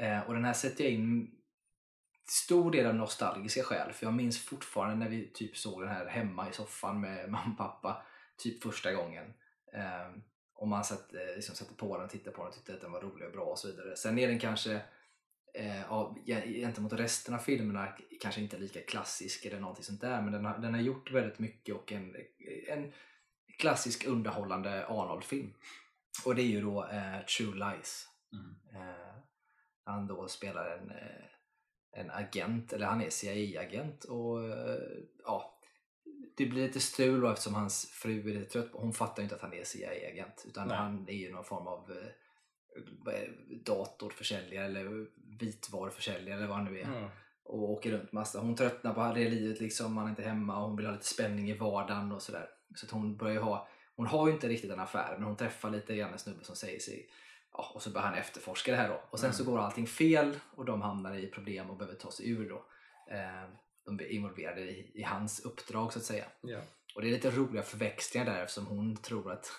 Eh, 0.00 0.20
och 0.20 0.34
den 0.34 0.44
här 0.44 0.52
sätter 0.52 0.84
jag 0.84 0.92
in 0.92 1.30
stor 2.30 2.70
del 2.70 2.86
av 2.86 2.94
nostalgiska 2.94 3.62
skäl. 3.62 3.92
För 3.92 4.06
jag 4.06 4.14
minns 4.14 4.44
fortfarande 4.44 4.96
när 4.96 5.08
vi 5.08 5.30
typ 5.34 5.56
såg 5.56 5.80
den 5.80 5.90
här 5.90 6.06
hemma 6.06 6.50
i 6.50 6.52
soffan 6.52 7.00
med 7.00 7.30
mamma 7.30 7.52
och 7.52 7.58
pappa. 7.58 8.02
Typ 8.36 8.62
första 8.62 8.92
gången. 8.92 9.34
Eh, 9.72 10.20
och 10.54 10.68
man 10.68 10.84
satt, 10.84 11.14
eh, 11.14 11.34
liksom 11.36 11.54
satte 11.54 11.74
på 11.74 11.98
den, 11.98 12.08
tittade 12.08 12.36
på 12.36 12.42
den 12.42 12.48
och 12.48 12.54
tyckte 12.54 12.74
att 12.74 12.80
den 12.80 12.92
var 12.92 13.00
rolig 13.00 13.26
och 13.26 13.32
bra 13.32 13.44
och 13.44 13.58
så 13.58 13.68
vidare. 13.68 13.96
Sen 13.96 14.18
är 14.18 14.28
den 14.28 14.38
kanske 14.38 14.82
eh, 15.54 15.92
av, 15.92 16.18
gentemot 16.46 16.92
resten 16.92 17.34
av 17.34 17.38
filmerna 17.38 17.88
kanske 18.20 18.40
inte 18.40 18.58
lika 18.58 18.80
klassisk 18.80 19.44
eller 19.44 19.60
någonting 19.60 19.84
sånt 19.84 20.00
där 20.00 20.22
men 20.22 20.32
den 20.32 20.44
har, 20.44 20.58
den 20.58 20.74
har 20.74 20.80
gjort 20.80 21.10
väldigt 21.10 21.38
mycket 21.38 21.74
och 21.74 21.92
en, 21.92 22.16
en 22.68 22.92
klassisk 23.58 24.06
underhållande 24.06 24.86
Arnold-film. 24.86 25.54
Och 26.24 26.34
det 26.34 26.42
är 26.42 26.46
ju 26.46 26.60
då 26.60 26.84
eh, 26.84 27.20
True 27.20 27.54
Lies. 27.54 28.08
Mm. 28.32 28.56
Eh, 28.74 29.14
han 29.84 30.06
då 30.06 30.28
spelar 30.28 30.70
en, 30.70 30.90
eh, 30.90 31.27
en 32.00 32.10
agent, 32.10 32.72
eller 32.72 32.86
han 32.86 33.00
är 33.00 33.10
CIA-agent 33.10 34.04
och 34.04 34.44
eh, 34.44 34.78
ja, 35.24 35.58
det 36.36 36.46
blir 36.46 36.66
lite 36.66 36.80
strul 36.80 37.20
då 37.20 37.28
eftersom 37.30 37.54
hans 37.54 37.90
fru 37.90 38.30
är 38.30 38.34
lite 38.34 38.50
trött 38.50 38.72
på 38.72 38.78
Hon 38.78 38.92
fattar 38.92 39.22
ju 39.22 39.24
inte 39.24 39.34
att 39.34 39.42
han 39.42 39.52
är 39.52 39.64
CIA-agent 39.64 40.44
utan 40.48 40.68
Nej. 40.68 40.76
han 40.76 41.08
är 41.08 41.12
ju 41.12 41.32
någon 41.32 41.44
form 41.44 41.66
av 41.66 41.90
eh, 41.90 42.08
det, 43.04 43.28
datorförsäljare 43.64 44.64
eller 44.64 45.06
vitvaruförsäljare 45.38 46.38
eller 46.38 46.48
vad 46.48 46.56
han 46.56 46.64
nu 46.64 46.80
är 46.80 46.84
Mm. 46.84 47.10
och 47.44 47.70
åker 47.70 47.90
runt 47.90 48.12
massa. 48.12 48.40
Hon 48.40 48.56
tröttnar 48.56 48.94
på 48.94 49.14
det 49.14 49.30
livet 49.30 49.60
liksom, 49.60 49.94
man 49.94 50.04
är 50.04 50.10
inte 50.10 50.22
hemma 50.22 50.56
och 50.56 50.68
hon 50.68 50.76
vill 50.76 50.86
ha 50.86 50.92
lite 50.92 51.06
spänning 51.06 51.50
i 51.50 51.54
vardagen 51.54 52.12
och 52.12 52.22
sådär. 52.22 52.48
Så 52.74 52.86
att 52.86 52.92
hon 52.92 53.16
börjar 53.16 53.42
ha, 53.42 53.68
hon 53.96 54.06
har 54.06 54.28
ju 54.28 54.34
inte 54.34 54.48
riktigt 54.48 54.70
en 54.70 54.80
affär 54.80 55.14
men 55.16 55.26
hon 55.26 55.36
träffar 55.36 55.70
lite 55.70 55.96
grann 55.96 56.12
en 56.12 56.18
snubbe 56.18 56.44
som 56.44 56.56
säger 56.56 56.78
sig 56.78 57.08
Ja, 57.58 57.70
och 57.74 57.82
så 57.82 57.90
börjar 57.90 58.06
han 58.06 58.14
efterforska 58.18 58.70
det 58.70 58.76
här 58.76 58.88
då. 58.88 59.00
Och 59.10 59.18
sen 59.18 59.26
Mm. 59.26 59.34
så 59.36 59.44
går 59.44 59.58
allting 59.58 59.86
fel 59.86 60.36
och 60.56 60.64
de 60.64 60.82
hamnar 60.82 61.14
i 61.14 61.26
problem 61.26 61.70
och 61.70 61.76
behöver 61.76 61.96
ta 61.98 62.10
sig 62.10 62.30
ur 62.30 62.48
då. 62.48 62.56
Eh, 63.14 63.48
de 63.84 63.96
blir 63.96 64.06
involverade 64.12 64.60
i, 64.60 64.90
i 64.94 65.02
hans 65.02 65.40
uppdrag 65.40 65.92
så 65.92 65.98
att 65.98 66.04
säga. 66.04 66.24
Ja. 66.40 66.58
Och 66.94 67.02
det 67.02 67.08
är 67.08 67.12
lite 67.12 67.30
roliga 67.30 67.62
förväxlingar 67.62 68.26
där 68.26 68.42
eftersom 68.42 68.66
hon 68.66 68.96
tror 68.96 69.32
att, 69.32 69.50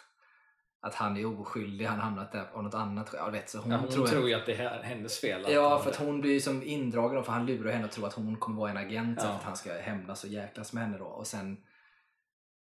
att 0.81 0.95
han 0.95 1.17
är 1.17 1.39
oskyldig, 1.39 1.85
han 1.85 1.95
har 1.99 2.03
hamnat 2.05 2.31
där 2.31 2.49
av 2.53 2.63
något 2.63 2.73
annat. 2.73 3.09
Jag 3.13 3.31
vet, 3.31 3.49
så 3.49 3.57
hon, 3.59 3.71
Ja, 3.71 3.77
hon 3.77 3.89
tror, 3.89 4.07
tror, 4.07 4.29
ju 4.29 4.35
att 4.35 4.45
det 4.45 4.53
är 4.55 4.83
hennes 4.83 5.19
fel. 5.19 5.45
Ja, 5.49 5.79
för 5.79 5.89
att 5.89 5.95
hon 5.95 6.21
blir 6.21 6.39
som 6.39 6.63
indragen 6.63 7.15
då, 7.15 7.23
för 7.23 7.31
han 7.31 7.45
lurar 7.45 7.71
henne 7.71 7.85
och 7.85 7.91
tror 7.91 8.07
att 8.07 8.13
hon 8.13 8.35
kommer 8.35 8.57
vara 8.59 8.71
en 8.71 8.77
agent 8.77 9.19
Ja. 9.21 9.27
för 9.27 9.35
att 9.35 9.43
han 9.43 9.57
ska 9.57 9.73
hämnas 9.73 10.23
och 10.23 10.29
jäklas 10.29 10.73
med 10.73 10.83
henne 10.83 10.97
då. 10.97 11.05
Och 11.05 11.27
sen 11.27 11.63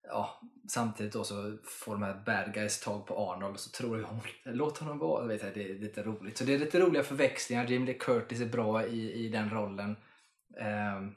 ja, 0.07 0.41
samtidigt 0.67 1.13
då 1.13 1.23
så 1.23 1.57
får 1.63 1.91
de 1.93 2.03
här 2.03 2.23
bad 2.25 2.53
guys 2.53 2.79
tag 2.79 3.07
på 3.07 3.31
Arnold 3.31 3.53
och 3.53 3.59
så 3.59 3.69
tror 3.69 3.97
ju 3.97 4.03
hon 4.03 4.21
låt 4.45 4.77
honom 4.77 4.99
vara. 4.99 5.25
Vet, 5.25 5.43
jag, 5.43 5.53
det 5.53 5.71
är 5.71 5.79
lite 5.79 6.03
roligt. 6.03 6.37
Så 6.37 6.43
det 6.43 6.53
är 6.53 6.59
lite 6.59 6.79
roliga 6.79 7.03
förväxlingar. 7.03 7.63
Jamie 7.63 7.85
Lee 7.85 7.97
Curtis 7.99 8.41
är 8.41 8.45
bra 8.45 8.85
i, 8.85 9.25
i 9.25 9.29
den 9.29 9.49
rollen. 9.49 9.95
Um, 10.97 11.15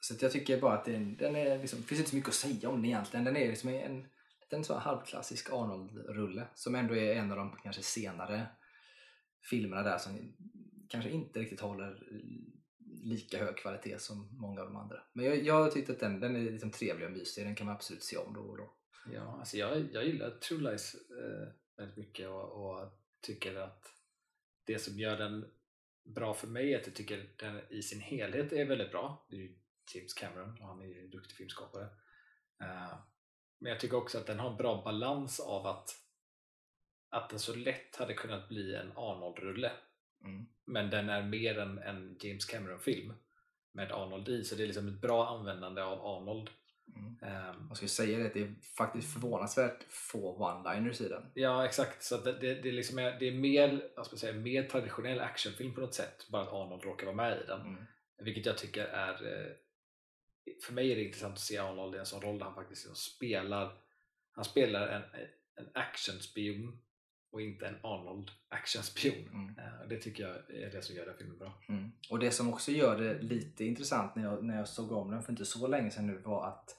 Så 0.00 0.14
att 0.14 0.22
jag 0.22 0.32
tycker 0.32 0.60
bara 0.60 0.74
att 0.74 0.84
den, 0.84 1.16
den 1.16 1.36
är 1.36 1.58
liksom, 1.58 1.80
det 1.80 1.86
finns 1.86 1.98
inte 1.98 2.10
så 2.10 2.16
mycket 2.16 2.28
att 2.28 2.34
säga 2.34 2.68
om 2.68 2.74
den 2.74 2.84
egentligen. 2.84 3.24
Den 3.24 3.36
är 3.36 3.48
liksom 3.48 3.70
en, 3.70 4.06
en 4.50 4.64
sån 4.64 4.80
halvklassisk 4.80 5.52
Arnold-rulle 5.52 6.46
som 6.54 6.74
ändå 6.74 6.96
är 6.96 7.14
en 7.16 7.30
av 7.30 7.36
de 7.36 7.56
kanske 7.62 7.82
senare 7.82 8.46
filmerna 9.50 9.82
där 9.82 9.98
som 9.98 10.12
kanske 10.88 11.10
inte 11.10 11.40
riktigt 11.40 11.60
håller 11.60 12.02
lika 13.04 13.44
hög 13.44 13.56
kvalitet 13.56 13.98
som 13.98 14.28
många 14.40 14.60
av 14.60 14.66
de 14.66 14.76
andra. 14.76 15.02
Men 15.12 15.24
jag, 15.24 15.44
jag 15.44 15.72
tyckte 15.72 15.92
att 15.92 16.00
den, 16.00 16.20
den 16.20 16.36
är 16.36 16.50
liksom 16.50 16.70
trevlig 16.70 17.06
och 17.06 17.12
mysig, 17.12 17.46
den 17.46 17.54
kan 17.54 17.66
man 17.66 17.74
absolut 17.74 18.02
se 18.02 18.16
om 18.16 18.34
då 18.34 18.40
och 18.40 18.56
då. 18.56 18.74
Ja, 19.12 19.36
alltså 19.38 19.56
jag, 19.56 19.86
jag 19.92 20.04
gillar 20.04 20.30
True 20.30 20.70
Lies 20.70 20.94
eh, 20.94 21.48
väldigt 21.76 21.96
mycket 21.96 22.28
och, 22.28 22.50
och 22.52 22.88
tycker 23.20 23.56
att 23.56 23.94
det 24.64 24.78
som 24.78 24.98
gör 24.98 25.18
den 25.18 25.44
bra 26.04 26.34
för 26.34 26.46
mig 26.46 26.74
är 26.74 26.80
att 26.80 26.86
jag 26.86 26.96
tycker 26.96 27.34
den 27.36 27.60
i 27.70 27.82
sin 27.82 28.00
helhet 28.00 28.52
är 28.52 28.64
väldigt 28.64 28.90
bra. 28.90 29.26
Det 29.30 29.36
är 29.36 29.40
ju 29.40 29.58
James 29.94 30.14
Cameron 30.14 30.60
och 30.60 30.68
han 30.68 30.80
är 30.80 30.86
ju 30.86 31.00
en 31.00 31.10
duktig 31.10 31.36
filmskapare. 31.36 31.84
Eh, 32.60 32.98
men 33.58 33.70
jag 33.70 33.80
tycker 33.80 33.96
också 33.96 34.18
att 34.18 34.26
den 34.26 34.38
har 34.38 34.50
en 34.50 34.56
bra 34.56 34.82
balans 34.84 35.40
av 35.40 35.66
att, 35.66 35.90
att 37.08 37.30
den 37.30 37.38
så 37.38 37.54
lätt 37.54 37.96
hade 37.96 38.14
kunnat 38.14 38.48
bli 38.48 38.74
en 38.74 38.92
Arnold-rulle. 38.96 39.72
Mm. 40.24 40.46
Men 40.66 40.90
den 40.90 41.08
är 41.08 41.22
mer 41.22 41.58
än 41.58 41.78
en 41.78 42.16
James 42.20 42.44
Cameron-film 42.44 43.12
med 43.72 43.92
Arnold 43.92 44.28
i, 44.28 44.44
så 44.44 44.54
det 44.54 44.62
är 44.62 44.66
liksom 44.66 44.88
ett 44.88 45.00
bra 45.00 45.38
användande 45.38 45.82
av 45.82 46.06
Arnold. 46.06 46.50
Mm. 46.96 47.06
Um, 47.06 47.66
Jag 47.68 47.76
skulle 47.76 47.88
säga 47.88 48.18
det, 48.18 48.26
att 48.26 48.34
det 48.34 48.42
är 48.42 48.54
faktiskt 48.76 49.12
förvånansvärt 49.12 49.82
få 49.88 50.38
one-liners 50.38 51.02
i 51.02 51.08
den. 51.08 51.30
Ja 51.34 51.64
exakt, 51.64 52.02
så 52.02 52.16
det, 52.16 52.32
det, 52.32 52.54
det, 52.54 52.72
liksom 52.72 52.98
är, 52.98 53.18
det 53.18 53.28
är 53.28 53.32
mer, 53.32 53.90
vad 53.96 54.06
ska 54.06 54.14
man 54.14 54.18
säga, 54.18 54.32
mer 54.32 54.62
traditionell 54.62 55.20
actionfilm 55.20 55.74
på 55.74 55.80
något 55.80 55.94
sätt, 55.94 56.28
bara 56.30 56.42
att 56.42 56.52
Arnold 56.52 56.84
råkar 56.84 57.06
vara 57.06 57.16
med 57.16 57.40
i 57.40 57.46
den. 57.46 57.60
Mm. 57.60 57.84
Vilket 58.18 58.46
jag 58.46 58.58
tycker 58.58 58.84
är, 58.84 59.12
eh, 59.12 59.52
för 60.66 60.72
mig 60.72 60.92
är 60.92 60.96
det 60.96 61.04
intressant 61.04 61.32
att 61.32 61.40
se 61.40 61.58
Arnold 61.58 61.94
i 61.94 61.98
en 61.98 62.06
sån 62.06 62.22
roll 62.22 62.38
där 62.38 62.44
han 62.44 62.54
faktiskt 62.54 62.96
spelar, 62.96 63.72
han 64.32 64.44
spelar 64.44 64.88
en, 64.88 65.02
en 65.56 65.70
actionspion 65.74 66.78
och 67.34 67.40
inte 67.42 67.66
en 67.66 67.76
Arnold 67.82 68.30
actionspion. 68.48 69.28
Mm. 69.32 69.58
Eh, 69.58 69.88
Det 69.88 69.96
tycker 69.96 70.22
jag 70.22 70.36
är 70.62 70.70
det 70.70 70.82
som 70.82 70.96
gör 70.96 71.06
den 71.06 71.16
filmen 71.18 71.38
bra. 71.38 71.52
Mm. 71.68 71.92
Och 72.10 72.18
det 72.18 72.30
som 72.30 72.48
också 72.52 72.70
gör 72.72 72.98
det 72.98 73.22
lite 73.22 73.64
intressant 73.64 74.14
när 74.16 74.22
jag, 74.22 74.44
när 74.44 74.56
jag 74.56 74.68
såg 74.68 74.92
om 74.92 75.10
den 75.10 75.22
för 75.22 75.32
inte 75.32 75.44
så 75.44 75.66
länge 75.66 75.90
sedan 75.90 76.06
nu 76.06 76.16
var 76.18 76.46
att 76.48 76.76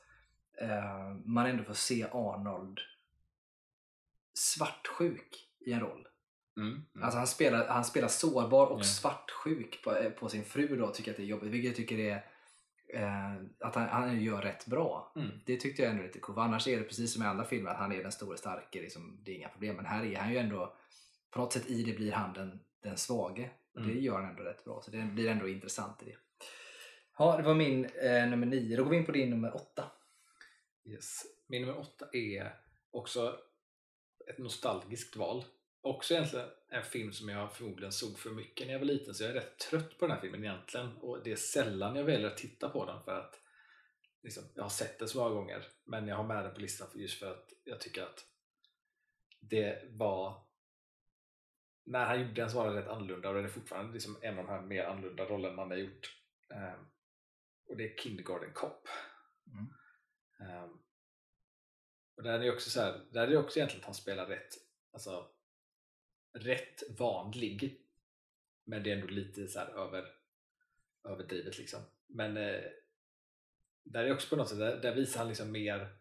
eh, 0.62 1.14
man 1.26 1.46
ändå 1.46 1.64
får 1.64 1.74
se 1.74 2.06
Arnold 2.12 2.80
svartsjuk 4.34 5.48
i 5.60 5.72
en 5.72 5.80
roll. 5.80 6.08
Alltså 7.02 7.18
han 7.18 7.28
spelar, 7.28 7.68
han 7.68 7.86
spelar 7.86 8.08
sårbar 8.08 8.66
och 8.66 8.72
Mm. 8.74 8.84
svartsjuk 8.84 9.84
på, 9.84 9.96
eh, 9.96 10.10
på 10.12 10.30
sin 10.30 10.44
fru 10.44 10.76
då 10.78 10.88
tycker 10.88 11.12
att 11.12 11.18
det 11.18 11.24
är 11.24 11.28
jobbigt. 11.28 11.52
Vilket 11.52 11.70
jag 11.70 11.76
tycker 11.76 12.00
är 12.00 12.26
eh, 12.96 13.34
att 13.60 13.76
han, 13.76 13.90
han 13.90 14.22
gör 14.22 14.42
rätt 14.42 14.66
bra. 14.66 15.14
Mm. 15.16 15.30
Det 15.46 15.58
tyckte 15.58 15.82
jag 15.82 15.92
ändå 15.92 16.04
lite 16.04 16.20
coolt. 16.20 16.38
Annars 16.38 16.68
är 16.68 16.78
det 16.78 16.84
precis 16.84 17.14
som 17.14 17.24
i 17.24 17.26
andra 17.26 17.46
filmer 17.46 17.70
att 17.72 17.78
han 17.78 17.92
är 17.92 18.04
den 18.04 18.12
stora 18.12 18.38
starke. 18.38 18.82
Liksom, 18.82 19.20
det 19.24 19.32
är 19.32 19.36
inga 19.36 19.50
problem. 19.50 19.76
Men 19.76 19.86
här 19.86 20.06
är 20.06 20.16
han 20.18 20.32
ju 20.32 20.38
ändå 20.38 20.76
på 21.32 21.40
något 21.40 21.54
sätt 21.54 21.70
i 21.70 21.84
det 21.84 21.94
blir 21.94 22.12
han 22.12 22.34
den, 22.34 22.60
den 22.84 22.98
svage. 22.98 23.50
Och 23.74 23.82
det 23.82 23.92
Mm. 23.92 24.04
gör 24.04 24.16
han 24.22 24.30
ändå 24.30 24.44
rätt 24.44 24.64
bra. 24.66 24.82
Så 24.82 24.92
det 24.92 25.04
blir 25.04 25.30
ändå 25.30 25.48
intressant 25.48 26.02
i 26.02 26.06
det. 26.06 26.16
Ja, 27.18 27.38
det 27.38 27.44
var 27.44 27.54
min 27.56 27.86
eh, 27.86 28.28
nummer 28.30 28.46
nio. 28.48 28.78
Då 28.78 28.84
går 28.84 28.92
vi 28.92 28.98
in 28.98 29.06
på 29.06 29.12
din 29.12 29.30
nummer 29.30 29.56
åtta. 29.56 29.92
Yes. 30.86 31.22
Min 31.48 31.62
nummer 31.62 31.80
åtta 31.80 32.06
är 32.14 32.56
också 32.92 33.36
ett 34.28 34.38
nostalgiskt 34.38 35.16
val. 35.16 35.44
Också 35.86 36.14
egentligen 36.14 36.50
en 36.70 36.84
film 36.84 37.14
som 37.14 37.30
jag 37.30 37.56
förmodligen 37.56 37.92
såg 37.92 38.20
för 38.20 38.30
mycket 38.30 38.68
när 38.68 38.74
jag 38.74 38.80
var 38.80 38.86
liten 38.86 39.14
så 39.14 39.24
jag 39.24 39.30
är 39.30 39.34
rätt 39.34 39.60
trött 39.60 39.98
på 39.98 40.08
den 40.08 40.16
här 40.16 40.22
filmen 40.22 40.44
egentligen 40.44 40.98
och 40.98 41.24
det 41.24 41.32
är 41.32 41.36
sällan 41.36 41.96
jag 41.96 42.04
väljer 42.04 42.28
att 42.28 42.38
titta 42.38 42.70
på 42.70 42.86
den 42.86 43.04
för 43.04 43.20
att 43.20 43.42
liksom, 44.24 44.44
jag 44.56 44.64
har 44.64 44.70
sett 44.70 45.00
den 45.00 45.08
så 45.08 45.18
många 45.18 45.30
gånger 45.30 45.68
men 45.84 46.08
jag 46.08 46.16
har 46.16 46.24
med 46.24 46.44
den 46.44 46.54
på 46.54 46.60
listan 46.60 46.88
för 46.92 47.00
just 47.00 47.20
för 47.20 47.32
att 47.32 47.54
jag 47.64 47.80
tycker 47.80 48.04
att 48.04 48.26
det 49.40 49.84
var 49.92 50.44
när 51.84 52.06
han 52.06 52.20
gjorde 52.22 52.34
den 52.34 52.50
så 52.50 52.58
var 52.58 52.74
det 52.74 52.82
rätt 52.82 52.88
annorlunda 52.88 53.30
och 53.30 53.36
det 53.36 53.42
är 53.42 53.48
fortfarande 53.48 53.94
liksom 53.94 54.18
en 54.22 54.40
av 54.40 54.46
de 54.46 54.52
här 54.52 54.62
mer 54.62 54.84
annorlunda 54.84 55.26
rollerna 55.26 55.62
han 55.62 55.72
har 55.72 55.78
gjort. 55.78 56.22
Ehm, 56.50 56.86
och 57.68 57.78
det 57.78 57.92
är 57.92 57.98
Kindergarten 57.98 58.54
Cop. 58.54 58.88
Mm. 59.48 59.74
Ehm, 60.40 60.78
och 62.18 62.24
där 62.24 62.34
är 62.34 62.40
det 62.40 62.52
också 62.52 62.70
så 62.70 62.82
här, 62.82 63.06
där 63.12 63.24
är 63.24 63.28
det 63.28 63.38
också 63.38 63.60
egentligen 63.60 63.82
att 63.82 63.86
han 63.86 63.96
spelar 63.96 64.26
rätt, 64.26 64.54
alltså 64.94 65.35
rätt 66.36 66.84
vanlig. 66.98 67.82
Men 68.64 68.84
det 68.84 68.92
är 68.92 68.96
ändå 68.96 69.08
lite 69.08 69.48
så 69.48 69.60
här 69.60 69.68
över, 69.68 70.06
överdrivet 71.04 71.58
liksom. 71.58 71.82
Men 72.08 72.38
eh, 72.38 72.64
där 73.84 74.04
är 74.04 74.14
också 74.14 74.30
på 74.30 74.36
något 74.36 74.50
sätt, 74.50 74.60
där, 74.60 74.82
där 74.82 74.96
visar 74.96 75.20
han 75.20 75.28
liksom 75.28 75.52
mer, 75.52 75.98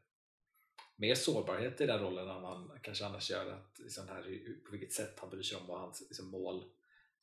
mer 0.96 1.14
sårbarhet 1.14 1.80
i 1.80 1.86
den 1.86 1.98
rollen 1.98 2.28
än 2.28 2.44
han 2.44 2.78
kanske 2.82 3.04
annars 3.04 3.30
gör. 3.30 3.52
Att 3.52 3.78
liksom 3.78 4.08
här, 4.08 4.22
på 4.64 4.70
vilket 4.70 4.92
sätt 4.92 5.18
han 5.20 5.30
bryr 5.30 5.42
sig 5.42 5.58
om 5.58 5.66
vad 5.66 5.80
hans 5.80 6.00
liksom, 6.00 6.28
mål, 6.28 6.64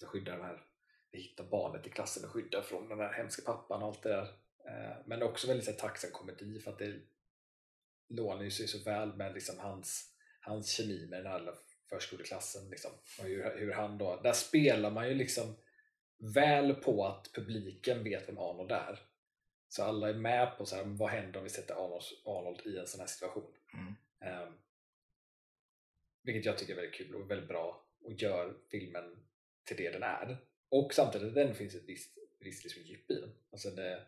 att 0.01 0.07
skydda 0.07 0.31
den 0.31 0.45
här, 0.45 0.65
hitta 1.11 1.43
barnet 1.43 1.87
i 1.87 1.89
klassen 1.89 2.25
och 2.25 2.31
skydda 2.31 2.61
från 2.61 2.89
den 2.89 2.99
här 2.99 3.13
hemska 3.13 3.41
pappan 3.45 3.81
och 3.81 3.87
allt 3.87 4.03
det 4.03 4.09
där. 4.09 4.27
Eh, 4.67 4.97
men 5.05 5.23
också 5.23 5.47
väldigt 5.47 5.65
så 5.65 5.71
här, 5.71 5.77
tacksam 5.77 6.11
komedi 6.11 6.59
för 6.59 6.71
att 6.71 6.79
det 6.79 7.01
lånar 8.07 8.43
ju 8.43 8.51
sig 8.51 8.67
så 8.67 8.83
väl 8.83 9.13
med 9.13 9.33
liksom 9.33 9.59
hans, 9.59 10.15
hans 10.41 10.69
kemi 10.69 11.07
med 11.09 11.19
den 11.19 11.31
här 11.31 11.55
förskoleklassen. 11.91 12.69
Liksom. 12.69 12.91
Och 13.19 13.25
hur, 13.25 13.57
hur 13.57 13.71
han 13.71 13.97
då, 13.97 14.21
där 14.23 14.33
spelar 14.33 14.91
man 14.91 15.07
ju 15.07 15.13
liksom 15.13 15.55
väl 16.17 16.73
på 16.75 17.05
att 17.05 17.31
publiken 17.33 18.03
vet 18.03 18.29
vem 18.29 18.37
Arnold 18.37 18.71
är. 18.71 18.99
Så 19.69 19.83
alla 19.83 20.09
är 20.09 20.13
med 20.13 20.57
på 20.57 20.65
så 20.65 20.75
här, 20.75 20.83
vad 20.83 21.09
händer 21.09 21.37
om 21.37 21.43
vi 21.43 21.49
sätter 21.49 21.73
Arnold, 21.73 22.03
Arnold 22.25 22.61
i 22.65 22.77
en 22.77 22.87
sån 22.87 22.99
här 22.99 23.07
situation. 23.07 23.53
Mm. 23.73 23.95
Ehm, 24.19 24.53
vilket 26.23 26.45
jag 26.45 26.57
tycker 26.57 26.73
är 26.73 26.75
väldigt 26.75 26.95
kul 26.95 27.15
och 27.15 27.31
väldigt 27.31 27.47
bra 27.47 27.85
och 28.03 28.13
gör 28.13 28.53
filmen 28.71 29.23
till 29.63 29.77
det 29.77 29.89
den 29.89 30.03
är. 30.03 30.37
Och 30.69 30.93
samtidigt 30.93 31.35
den 31.35 31.55
finns 31.55 31.75
ett 31.75 31.85
visst, 31.87 32.17
visst 32.39 32.63
liksom 32.63 32.83
djup 32.83 33.11
i 33.11 33.13
den. 33.13 33.31
Alltså 33.51 33.69
det, 33.69 34.05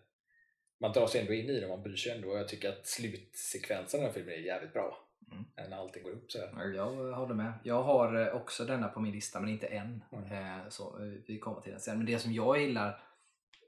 man 0.77 0.91
drar 0.91 1.07
sig 1.07 1.21
ändå 1.21 1.33
in 1.33 1.49
i 1.49 1.59
den, 1.59 1.69
man 1.69 1.83
bryr 1.83 1.95
sig 1.95 2.11
ändå 2.11 2.29
och 2.29 2.37
jag 2.37 2.47
tycker 2.47 2.69
att 2.69 2.87
slutsekvensen 2.87 3.99
av 3.99 4.03
den 4.03 4.13
här 4.13 4.13
filmen 4.13 4.33
är 4.33 4.45
jävligt 4.45 4.73
bra. 4.73 5.09
Mm. 5.31 5.69
När 5.69 5.77
allting 5.77 6.03
går 6.03 6.11
upp 6.11 6.31
så. 6.31 6.39
Jag 6.75 6.85
håller 7.15 7.33
med. 7.35 7.53
Jag 7.63 7.83
har 7.83 8.15
eh, 8.27 8.35
också 8.35 8.65
denna 8.65 8.87
på 8.87 8.99
min 8.99 9.11
lista 9.11 9.39
men 9.39 9.49
inte 9.49 9.67
än. 9.67 10.03
Mm. 10.11 10.31
Eh, 10.59 10.69
Så 10.69 10.97
eh, 11.03 11.11
vi 11.27 11.39
kommer 11.39 11.61
till 11.61 11.71
den 11.71 11.81
sen. 11.81 11.97
Men 11.97 12.05
det 12.05 12.19
som 12.19 12.33
jag 12.33 12.61
gillar, 12.61 13.01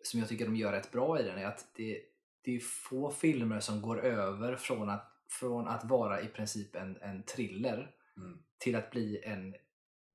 som 0.04 0.20
jag 0.20 0.30
tycker 0.30 0.46
de 0.46 0.56
gör 0.56 0.72
rätt 0.72 0.92
bra 0.92 1.20
i 1.20 1.24
den 1.24 1.38
är 1.38 1.46
att 1.46 1.66
det, 1.76 2.02
det 2.42 2.56
är 2.56 2.60
få 2.60 3.12
filmer 3.12 3.60
som 3.60 3.82
går 3.82 4.00
över 4.06 4.56
från 4.56 4.90
att, 4.90 5.12
från 5.30 5.68
att 5.68 5.84
vara 5.84 6.22
i 6.22 6.28
princip 6.28 6.76
en, 6.76 6.98
en 7.02 7.24
thriller 7.24 7.92
Mm. 8.18 8.40
till 8.58 8.76
att 8.76 8.92
bli 8.92 9.22
en 9.24 9.56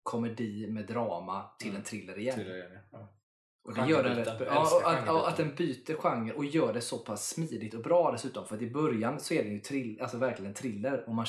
komedi 0.03 0.67
med 0.71 0.87
drama 0.87 1.51
till 1.59 1.69
Mm. 1.69 1.79
en 1.81 1.85
thriller 1.85 2.19
igen. 2.19 2.35
Till 2.39 2.49
det 2.49 2.57
igen, 2.59 2.79
ja. 2.91 3.09
Och 3.63 3.75
det 3.75 3.87
gör 3.87 4.03
den 4.03 4.17
rätt 4.17 4.39
bra. 4.39 4.47
Ja, 4.47 4.83
att, 4.85 5.07
ja, 5.07 5.29
att 5.29 5.37
den 5.37 5.55
byter 5.55 5.95
genre 5.95 6.33
och 6.33 6.45
gör 6.45 6.73
det 6.73 6.81
så 6.81 6.99
pass 6.99 7.29
smidigt 7.29 7.75
och 7.75 7.83
bra 7.83 8.13
dessutom. 8.13 8.47
För 8.47 8.57
att 8.57 8.63
i 8.63 8.71
början 8.71 9.21
så 9.21 9.35
är 9.35 9.45
det 9.45 9.51
ju 9.51 9.61
trill, 9.61 10.01
alltså 10.01 10.17
verkligen 10.17 10.51
en 10.51 10.55
thriller 10.55 11.09
och 11.09 11.15
man 11.15 11.27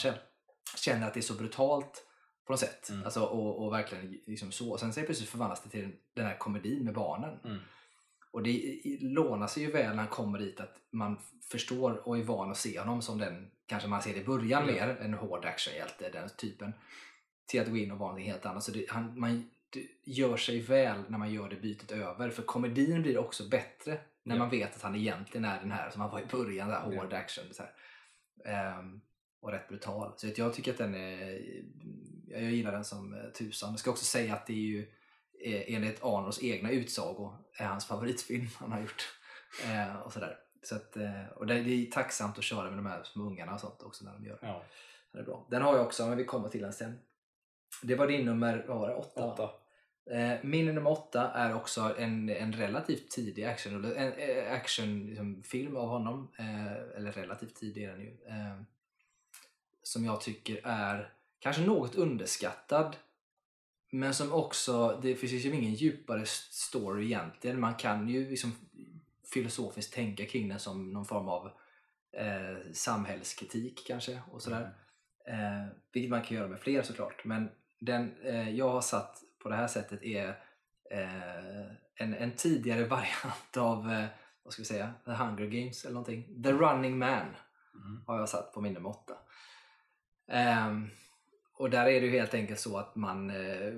känner, 0.78 1.08
att 1.08 1.14
det 1.14 1.20
är 1.20 1.22
så 1.22 1.34
brutalt 1.34 2.06
på 2.46 2.54
något 2.54 2.60
sätt. 2.60 2.90
Mm. 2.90 3.04
Alltså, 3.04 3.24
och, 3.24 3.66
och 3.66 3.74
verkligen 3.74 4.18
liksom 4.28 4.52
så. 4.52 4.78
Sen 4.78 4.94
så 4.94 5.02
plötsligt 5.02 5.30
förvandlas 5.30 5.64
det 5.64 5.70
till 5.70 5.82
den, 5.82 5.94
den 6.14 6.26
här 6.26 6.38
komedin 6.38 6.86
med 6.86 6.94
barnen. 6.94 7.40
Mm. 7.46 7.58
Och 8.32 8.44
det 8.44 8.82
lånar 9.02 9.48
sig 9.48 9.64
ju 9.64 9.72
väl 9.72 9.90
när 9.90 10.04
han 10.04 10.08
kommer 10.08 10.40
dit 10.40 10.60
att 10.60 10.76
man 10.92 11.18
förstår 11.52 12.08
och 12.08 12.18
är 12.18 12.24
van 12.24 12.52
att 12.52 12.58
se 12.58 12.80
honom 12.80 13.02
som 13.02 13.18
den, 13.18 13.52
kanske 13.66 13.90
man 13.90 14.02
ser 14.02 14.14
det 14.14 14.20
i 14.20 14.26
början 14.26 14.64
Mm. 14.64 14.76
mer, 14.76 14.98
en 15.02 15.14
hård 15.14 15.46
actionhjälte, 15.46 16.10
den 16.10 16.30
typen. 16.38 16.74
Till 17.46 17.62
att 17.62 17.70
gå 17.70 17.78
in 17.78 17.92
och 17.92 17.98
vara 17.98 18.10
någonting 18.10 18.32
helt 18.32 18.46
annat. 18.46 18.64
Så 18.64 18.72
det, 18.72 18.86
han, 18.90 19.20
man 19.20 19.50
gör 20.04 20.38
sig 20.38 20.60
väl 20.60 21.04
när 21.08 21.18
man 21.18 21.34
gör 21.34 21.50
det 21.50 21.56
bytet 21.56 21.92
över. 21.92 22.30
För 22.30 22.44
komedin 22.44 23.02
blir 23.02 23.18
också 23.18 23.50
bättre 23.50 24.00
när 24.24 24.36
Ja. 24.36 24.40
man 24.40 24.50
vet 24.50 24.76
att 24.76 24.82
han 24.82 24.96
egentligen 24.96 25.46
är 25.46 25.60
den 25.60 25.72
här 25.72 25.90
som 25.90 26.02
han 26.02 26.12
var 26.12 26.20
i 26.20 26.26
början, 26.26 26.70
där, 26.70 26.80
hård 26.80 27.14
action. 27.14 27.44
Så. 27.54 27.64
Ehm, 28.46 29.02
och 29.40 29.52
rätt 29.52 29.68
brutal. 29.68 30.14
Så 30.18 30.28
att 30.28 30.38
jag 30.38 30.54
tycker 30.54 30.72
att 30.72 30.78
den 30.78 30.96
är, 30.96 31.42
jag 32.28 32.42
gillar 32.42 32.72
den 32.72 32.86
som 32.86 33.14
eh, 33.14 33.30
tusan. 33.30 33.70
Jag 33.70 33.80
ska 33.80 33.92
också 33.92 34.06
säga 34.06 34.34
att 34.34 34.48
det 34.48 34.54
är 34.54 34.56
ju 34.58 34.92
eh, 35.46 35.76
enligt 35.76 36.04
Arnolds 36.04 36.44
egna 36.44 36.72
utsago 36.72 37.36
är 37.58 37.66
hans 37.66 37.86
favoritfilm 37.88 38.48
han 38.60 38.72
har 38.72 38.82
gjort. 38.82 39.14
Eh, 39.66 39.96
och 39.96 40.14
sådär. 40.14 40.38
Så 40.64 40.76
att, 40.76 40.98
eh, 40.98 41.28
och 41.36 41.48
det, 41.48 41.54
är 41.56 41.92
tacksamt 41.92 42.38
att 42.38 42.44
köra 42.44 42.70
med 42.70 42.78
de 42.78 42.86
här 42.86 43.04
små 43.04 43.24
ungarna 43.24 43.54
och 43.54 43.60
sånt 43.60 43.82
också 43.82 44.06
när 44.06 44.14
de 44.14 44.26
gör 44.26 44.38
det. 44.42 44.48
Ja. 44.48 44.64
Det 45.12 45.20
är 45.20 45.24
bra. 45.24 45.48
Den 45.50 45.62
har 45.62 45.76
jag 45.78 45.86
också, 45.86 46.08
men 46.08 46.18
vi 46.18 46.26
kommer 46.26 46.50
till 46.50 46.62
den 46.62 46.74
sen. 46.74 47.00
Det 47.84 47.96
var 47.96 48.08
din 48.08 48.26
nummer, 48.26 48.66
vad 48.68 48.80
var 48.80 48.88
det? 48.88 48.96
Åtta? 48.96 49.26
Åtta. 49.26 49.50
Eh, 50.06 50.34
Min 50.44 50.66
nummer 50.66 50.92
åtta 50.92 51.32
är 51.32 51.56
också 51.56 51.96
en, 51.98 52.30
en 52.30 52.54
relativt 52.54 53.12
tidig 53.12 53.44
action, 53.44 53.86
en, 53.86 54.14
eh, 54.14 54.54
action 54.54 55.06
liksom, 55.06 55.44
av 55.78 55.90
honom. 55.90 56.32
Eh, 56.40 56.98
eller 56.98 57.12
relativt 57.12 57.56
tidig 57.56 57.84
är 57.84 57.92
den 57.92 58.02
ju. 58.02 58.18
Eh, 58.28 58.62
som 59.84 60.06
jag 60.06 60.22
tycker 60.22 60.62
är 60.64 61.14
kanske 61.40 61.62
något 61.62 61.96
underskattad. 61.96 62.96
Men 63.92 64.14
som 64.14 64.34
också, 64.34 65.00
det 65.02 65.16
finns 65.16 65.32
ju 65.32 65.56
ingen 65.56 65.74
djupare 65.74 66.26
story 66.26 67.06
egentligen. 67.06 67.60
Man 67.60 67.76
kan 67.76 68.10
ju 68.10 68.30
liksom 68.30 68.52
filosofiskt 69.34 69.94
tänka 69.94 70.26
kring 70.26 70.50
den 70.50 70.60
som 70.60 70.94
någon 70.94 71.06
form 71.06 71.28
av 71.28 71.52
eh, 72.18 72.72
samhällskritik 72.74 73.84
kanske 73.88 74.22
och 74.32 74.42
sådär. 74.42 74.74
Eh, 75.28 75.68
vilket 75.94 76.10
man 76.10 76.22
kan 76.22 76.38
göra 76.38 76.48
med 76.48 76.60
fler 76.60 76.82
såklart. 76.82 77.26
Men 77.26 77.50
den 77.80 78.16
jag 78.56 78.70
har 78.70 78.82
satt 78.82 79.24
på 79.44 79.50
det 79.50 79.56
här 79.56 79.68
sättet 79.68 80.04
är 80.04 80.28
eh, 80.92 81.66
en, 81.96 82.14
en 82.14 82.32
tidigare 82.32 82.86
variant 82.88 83.58
av 83.58 83.92
eh, 83.92 84.06
vad 84.44 84.54
ska 84.54 84.62
vi 84.62 84.66
säga, 84.66 84.94
The 85.06 85.12
Hunger 85.12 85.46
Games 85.46 85.86
eller 85.86 85.94
någonting. 85.94 86.44
The 86.44 86.52
Running 86.52 86.98
Man 86.98 87.26
Mm. 87.76 88.04
har 88.08 88.20
jag 88.20 88.30
satt 88.30 88.54
på 88.54 88.62
min 88.62 88.74
nummer 88.74 88.90
åtta. 88.90 89.14
Ehm, 90.28 90.90
och 91.54 91.70
där 91.70 91.86
är 91.88 92.02
det 92.02 92.08
ju 92.08 92.12
helt 92.12 92.34
enkelt 92.34 92.60
så 92.60 92.78
att 92.78 92.96
man 92.96 93.30
eh, 93.30 93.74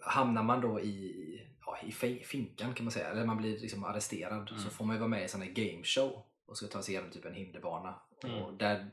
hamnar 0.00 0.42
man 0.42 0.60
då 0.60 0.80
i, 0.80 1.48
ja, 1.66 1.78
i 1.82 1.92
fi- 1.92 2.24
finkan 2.24 2.74
kan 2.74 2.84
man 2.84 2.92
säga, 2.92 3.08
eller 3.08 3.24
man 3.26 3.36
blir 3.36 3.58
liksom 3.58 3.84
arresterad 3.84 4.48
Mm. 4.50 4.60
så 4.62 4.70
får 4.70 4.84
man 4.84 4.96
ju 4.96 5.00
vara 5.00 5.08
med 5.08 5.20
i 5.20 5.22
en 5.22 5.28
sån 5.28 5.42
här 5.42 5.50
game 5.50 5.84
show 5.84 6.22
och 6.46 6.56
ska 6.56 6.66
ta 6.66 6.82
sig 6.82 6.94
igenom 6.94 7.10
typ 7.10 7.24
en 7.24 7.34
hinderbana. 7.34 7.94
Mm. 8.24 8.42
Och 8.42 8.54
där 8.54 8.90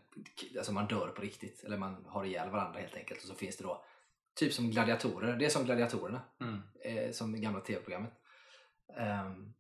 alltså 0.58 0.72
man 0.72 0.88
dör 0.88 1.08
på 1.08 1.22
riktigt, 1.22 1.64
eller 1.64 1.78
man 1.78 2.06
har 2.08 2.26
ihjäl 2.26 2.50
varandra 2.50 2.80
helt 2.80 2.96
enkelt. 2.96 3.22
Och 3.22 3.28
så 3.28 3.36
finns 3.36 3.58
det 3.58 3.64
då 3.64 3.86
typ 4.36 4.54
som 4.54 4.72
gladiatorer, 4.72 5.36
det 5.38 5.46
är 5.46 5.50
som 5.50 5.66
gladiatorerna 5.66 6.22
Mm. 6.42 6.62
eh, 6.84 7.12
som 7.12 7.36
i 7.36 7.40
gamla 7.40 7.60
tv-programmet. 7.62 8.14
Ehm, 8.98 9.54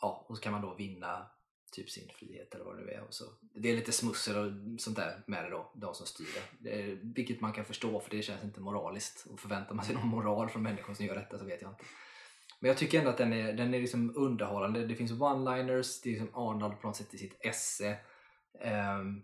ja, 0.00 0.26
och 0.28 0.36
så 0.36 0.42
kan 0.42 0.52
man 0.52 0.62
då 0.62 0.74
vinna 0.74 1.26
typ 1.72 1.90
sin 1.90 2.08
frihet 2.18 2.54
eller 2.54 2.64
vad 2.64 2.76
det 2.78 2.82
nu 2.84 2.90
är. 2.90 3.00
Och 3.02 3.14
så, 3.14 3.24
det 3.40 3.70
är 3.70 3.76
lite 3.76 3.92
smussel 3.92 4.36
och 4.36 4.80
sånt 4.80 4.96
där 4.96 5.22
med 5.26 5.44
det 5.44 5.50
då, 5.50 5.72
de 5.74 5.94
som 5.94 6.06
styr 6.06 6.26
det. 6.34 6.70
det. 6.70 6.82
är- 6.82 6.98
Vilket 7.14 7.40
man 7.40 7.52
kan 7.52 7.64
förstå 7.64 8.00
för 8.00 8.10
det 8.10 8.22
känns 8.22 8.44
inte 8.44 8.60
moraliskt. 8.60 9.26
Och 9.30 9.40
förväntar 9.40 9.74
man 9.74 9.84
sig 9.84 9.94
någon 9.94 10.08
moral 10.08 10.48
från 10.48 10.62
människor 10.62 10.94
som 10.94 11.06
gör 11.06 11.14
detta 11.14 11.38
så 11.38 11.44
vet 11.44 11.62
jag 11.62 11.70
inte. 11.70 11.84
Men 12.60 12.68
jag 12.68 12.78
tycker 12.78 12.98
ändå 12.98 13.10
att 13.10 13.18
den 13.18 13.32
är, 13.32 13.52
den 13.52 13.74
är 13.74 13.80
liksom 13.80 14.12
underhållande. 14.16 14.86
Det 14.86 14.94
finns 14.94 15.12
one-liners, 15.12 16.00
det 16.02 16.08
är 16.08 16.20
liksom 16.20 16.34
Arnold 16.34 16.80
på 16.80 16.86
något 16.86 16.96
sätt 16.96 17.14
i 17.14 17.18
sitt 17.18 17.36
esse. 17.40 17.98
Ehm, 18.60 19.22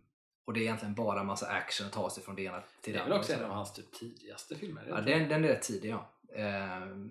och 0.50 0.54
det 0.54 0.60
är 0.60 0.62
egentligen 0.62 0.94
bara 0.94 1.24
massa 1.24 1.46
action 1.46 1.86
att 1.86 1.92
ta 1.92 2.10
sig 2.10 2.22
från 2.22 2.34
det 2.36 2.42
ena 2.42 2.60
till 2.80 2.92
Det 2.92 2.98
det 2.98 3.02
är 3.02 3.04
väl 3.04 3.12
andra. 3.12 3.18
också 3.20 3.32
en 3.32 3.44
av 3.44 3.50
hans 3.50 3.72
typ 3.72 3.92
tidigaste 3.92 4.54
filmer? 4.56 4.86
Ja, 4.88 5.00
den, 5.00 5.28
den 5.28 5.44
är 5.44 5.48
rätt 5.48 5.62
tidig 5.62 5.90
ja. 5.90 6.10
Ehm, 6.36 7.10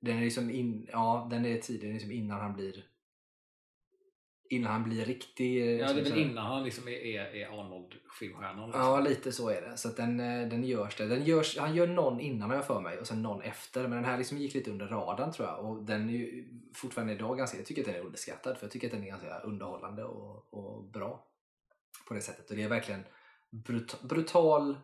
den 0.00 0.16
är 0.16 0.20
liksom 0.20 0.50
in, 0.50 0.88
ja, 0.92 1.28
den 1.30 1.44
är 1.46 1.60
tidig, 1.60 1.80
den 1.80 1.88
är 1.90 1.94
liksom 1.94 2.12
innan 2.12 2.40
han 2.40 2.54
blir 2.54 2.84
innan 4.50 4.72
han 4.72 4.82
blir 4.84 5.04
riktig. 5.04 5.62
eh, 5.62 5.78
Ja, 5.80 5.92
det 5.92 6.00
är 6.00 6.04
väl 6.04 6.18
innan 6.18 6.46
han 6.46 6.64
liksom 6.64 6.88
är, 6.88 6.92
är, 6.92 7.34
är 7.34 7.46
Arnold-filmstjärnan. 7.60 8.66
Liksom. 8.66 8.82
Ja, 8.84 9.00
lite 9.00 9.32
så 9.32 9.48
är 9.48 9.60
det. 9.62 9.76
Så 9.76 9.88
den, 9.88 10.20
eh, 10.20 10.48
den 10.48 10.64
görs 10.64 10.96
det. 10.96 11.06
Den 11.06 11.24
görs, 11.24 11.58
han 11.58 11.74
gör 11.74 11.86
någon 11.86 12.20
innan 12.20 12.50
har 12.50 12.56
jag 12.56 12.66
för 12.66 12.80
mig 12.80 12.98
och 12.98 13.06
sen 13.06 13.22
någon 13.22 13.42
efter. 13.42 13.80
Men 13.82 13.90
den 13.90 14.04
här 14.04 14.18
liksom 14.18 14.38
gick 14.38 14.54
lite 14.54 14.70
under 14.70 14.86
radarn 14.86 15.32
tror 15.32 15.48
jag. 15.48 15.64
Och 15.64 15.82
den 15.82 16.08
är 16.08 16.12
ju 16.12 16.48
fortfarande 16.74 17.12
idag 17.12 17.38
ganska, 17.38 17.56
jag 17.56 17.66
tycker 17.66 17.82
att 17.82 17.86
den 17.86 17.94
är 17.94 18.00
underskattad. 18.06 18.56
För 18.58 18.64
jag 18.66 18.72
tycker 18.72 18.86
att 18.86 18.92
den 18.92 19.02
är 19.02 19.06
ganska 19.08 19.38
underhållande 19.38 20.04
och, 20.04 20.54
och 20.54 20.84
bra. 20.84 21.26
På 22.08 22.14
det 22.14 22.20
sättet. 22.20 22.50
Och 22.50 22.56
det 22.56 22.62
är 22.62 22.68
verkligen 22.68 23.04
brut, 23.50 24.02
brutal 24.02 24.76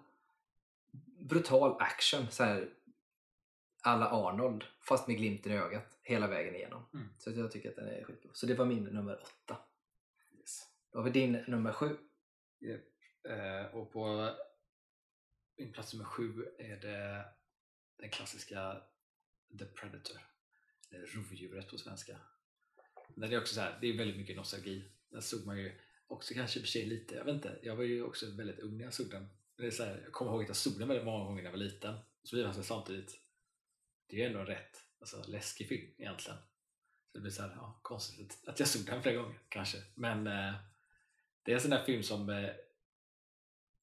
brutal 1.18 1.76
action. 1.80 2.30
Så 2.30 2.44
här, 2.44 2.70
alla 3.82 4.10
Arnold, 4.10 4.64
fast 4.80 5.08
med 5.08 5.16
glimten 5.16 5.52
i 5.52 5.56
ögat 5.56 5.98
hela 6.02 6.26
vägen 6.26 6.54
igenom. 6.54 6.86
Mm. 6.94 7.08
Så 7.18 7.30
jag 7.30 7.52
tycker 7.52 7.68
att 7.68 7.76
den 7.76 7.88
är 7.88 8.04
skitbra. 8.04 8.30
Så 8.34 8.46
det 8.46 8.54
var 8.54 8.66
min 8.66 8.84
nummer 8.84 9.22
åtta. 9.22 9.56
Yes. 10.38 10.68
Då 10.92 10.98
har 10.98 11.04
vi 11.04 11.10
din 11.10 11.32
nummer 11.32 11.72
sju. 11.72 11.96
Eh, 13.28 13.74
och 13.74 13.92
på 13.92 14.30
min 15.56 15.72
plats 15.72 15.92
nummer 15.92 16.04
sju 16.04 16.46
är 16.58 16.76
det 16.76 17.24
den 17.96 18.10
klassiska 18.10 18.82
The 19.58 19.64
Predator. 19.64 20.20
Eller 20.90 21.06
Rovdjuret 21.06 21.70
på 21.70 21.78
svenska. 21.78 22.16
Det 23.14 23.26
är 23.26 23.40
också 23.40 23.54
så 23.54 23.60
här, 23.60 23.78
det 23.80 23.86
är 23.86 23.98
väldigt 23.98 24.16
mycket 24.16 24.36
nostalgi. 24.36 24.92
Den 25.10 25.22
såg 25.22 25.46
man 25.46 25.58
ju 25.58 25.80
också 26.08 26.34
kanske 26.34 26.60
för 26.60 26.66
sig 26.66 26.86
lite, 26.86 27.14
jag 27.14 27.24
vet 27.24 27.34
inte, 27.34 27.58
jag 27.62 27.76
var 27.76 27.84
ju 27.84 28.02
också 28.02 28.30
väldigt 28.30 28.58
ung 28.58 28.76
när 28.76 28.84
jag 28.84 28.94
såg 28.94 29.10
den. 29.10 29.28
Det 29.56 29.66
är 29.66 29.70
så 29.70 29.84
här, 29.84 30.00
jag 30.04 30.12
kommer 30.12 30.30
ihåg 30.30 30.42
att 30.42 30.48
jag 30.48 30.56
såg 30.56 30.78
den 30.78 30.88
väldigt 30.88 31.06
många 31.06 31.24
gånger 31.24 31.42
när 31.42 31.50
jag 31.50 31.58
var 31.58 31.64
liten. 31.64 31.98
Så 32.22 32.36
blir 32.36 32.44
man 32.44 32.54
så 32.54 32.62
samtidigt, 32.62 33.20
det 34.06 34.16
är 34.16 34.20
ju 34.20 34.26
ändå 34.26 34.38
en 34.38 34.46
rätt 34.46 34.76
alltså, 35.00 35.24
läskig 35.26 35.68
film 35.68 35.94
egentligen. 35.98 36.38
Så 37.12 37.18
det 37.18 37.20
blir 37.20 37.30
så 37.30 37.42
här, 37.42 37.50
ja, 37.56 37.80
konstigt 37.82 38.38
att- 38.46 38.60
jag 38.60 38.68
såg 38.68 38.86
den 38.86 39.02
flera 39.02 39.16
gånger 39.16 39.38
kanske. 39.48 39.78
Men 39.94 40.26
eh, 40.26 40.54
det 41.42 41.52
är 41.52 41.54
en 41.54 41.60
sån 41.60 41.70
där 41.70 41.84
film 41.84 42.02
som 42.02 42.28
eh, 42.28 42.50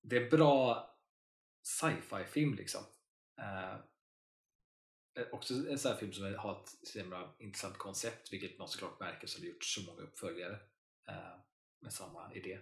det 0.01 0.17
är 0.17 0.29
bra 0.29 0.89
sci-fi 1.63 2.25
film 2.25 2.55
liksom. 2.55 2.83
Eh, 3.39 3.75
eh 5.15 5.27
också 5.31 5.53
en 5.53 5.79
sån 5.79 5.91
här 5.91 5.99
film 5.99 6.13
som 6.13 6.35
har 6.35 6.61
ett 6.61 6.69
så 6.87 6.99
himla 6.99 7.35
intressant 7.39 7.77
koncept, 7.77 8.33
vilket 8.33 8.59
man 8.59 8.67
såklart 8.67 8.99
märker 8.99 9.27
som 9.27 9.41
det 9.41 9.47
gjort 9.47 9.63
så 9.63 9.81
många 9.81 10.01
uppföljare 10.01 10.59
eh, 11.07 11.39
med 11.79 11.93
samma 11.93 12.33
idé. 12.33 12.59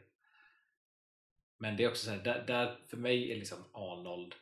Men 1.58 1.78
det 1.78 1.84
är 1.84 1.90
också 1.90 2.06
så 2.06 2.12
här, 2.12 2.24
där, 2.24 2.46
där 2.48 2.80
för 2.88 2.98
mig 2.98 3.32
är 3.32 3.36
liksom 3.36 3.66
Arnold 3.74 4.36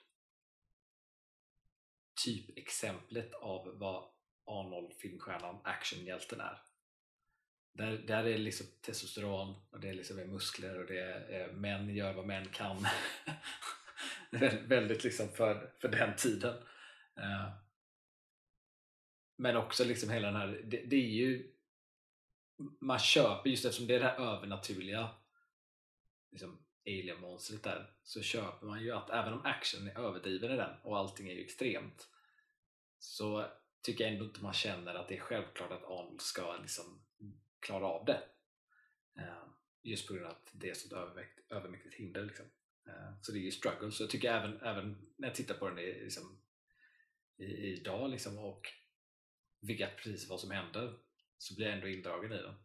typexemplet 2.26 3.34
av 3.34 3.80
vad 3.80 4.04
Arnold-filmstjärnan, 4.46 5.62
actionhjälten 5.64 6.40
är. 6.40 6.62
Där, 7.74 7.98
där 7.98 8.24
är 8.24 8.32
det 8.32 8.38
liksom 8.38 8.68
testosteron 8.82 9.56
och 9.72 9.80
det 9.80 9.90
är 9.90 9.94
liksom 9.94 10.18
muskler 10.18 10.80
och 10.80 10.86
det 10.86 11.00
är 11.00 11.42
eh, 11.42 11.54
män 11.54 11.90
gör 11.90 12.14
vad 12.14 12.28
män 12.28 12.50
kan. 12.50 12.88
det 14.32 14.38
är 14.38 14.40
väldigt, 14.40 14.68
väldigt 14.68 15.04
liksom 15.04 15.30
för, 15.30 15.74
för 15.82 15.88
den 15.88 16.16
tiden. 16.16 16.58
Eh, 17.18 17.50
men 19.38 19.56
också 19.56 19.86
liksom 19.86 20.10
hela 20.10 20.28
den 20.28 20.42
här, 20.42 20.48
det, 20.48 20.86
det 20.86 20.96
är 20.96 21.10
ju 21.10 21.54
man 22.80 23.00
köper, 23.00 23.50
just 23.50 23.66
eftersom 23.66 23.88
det 23.88 23.96
är 23.96 24.00
det 24.00 24.06
här 24.06 24.36
övernaturliga 24.36 25.10
liksom 26.32 26.66
alien-monstret 26.86 27.64
där, 27.64 27.94
så 28.04 28.22
köper 28.22 28.68
man 28.68 28.84
ju 28.84 28.92
att 28.92 29.10
även 29.10 29.34
om 29.34 29.46
action 29.46 29.88
är 29.88 30.00
överdriven 30.00 30.52
i 30.52 30.56
den 30.56 30.76
och 30.84 30.98
allting 30.98 31.30
är 31.30 31.34
ju 31.34 31.44
extremt 31.44 32.08
så 33.00 33.48
tycker 33.82 34.04
jag 34.04 34.14
ändå 34.14 34.26
inte 34.26 34.44
man 34.44 34.54
känner 34.54 34.96
att 34.96 35.08
det 35.08 35.18
är 35.18 35.22
självklart 35.22 35.72
att 35.72 35.84
Arnold 35.84 36.22
ska 36.22 36.58
liksom 36.58 37.02
klara 37.60 37.86
av 37.86 38.06
det. 38.06 38.24
Eh, 39.18 39.44
just 39.84 40.08
på 40.08 40.14
grund 40.14 40.26
av 40.26 40.32
att 40.32 40.50
det 40.54 40.68
är 40.68 40.72
ett 40.72 40.78
sånt 40.78 40.94
övermäkt, 40.94 41.52
övermäktigt 41.52 41.96
hinder. 41.96 42.26
Liksom. 42.26 42.46
Eh, 42.88 43.22
så 43.22 43.32
det 43.32 43.40
är 43.40 43.42
ju 43.42 43.52
struggle. 43.52 43.92
Så 43.92 44.04
jag 44.04 44.10
tycker 44.10 44.34
även, 44.34 44.62
även 44.62 45.14
när 45.18 45.28
jag 45.28 45.36
tittar 45.36 45.56
på 45.56 45.70
den 45.70 45.76
liksom, 45.76 46.42
i, 47.38 47.44
idag 47.46 48.10
liksom, 48.10 48.38
och 48.38 48.68
vet 49.60 49.98
precis 49.98 50.30
vad 50.30 50.40
som 50.40 50.52
händer 50.52 50.98
så 51.42 51.56
blir 51.56 51.66
jag 51.66 51.76
ändå 51.76 51.88
indragen 51.88 52.32
i 52.32 52.38
den 52.38 52.56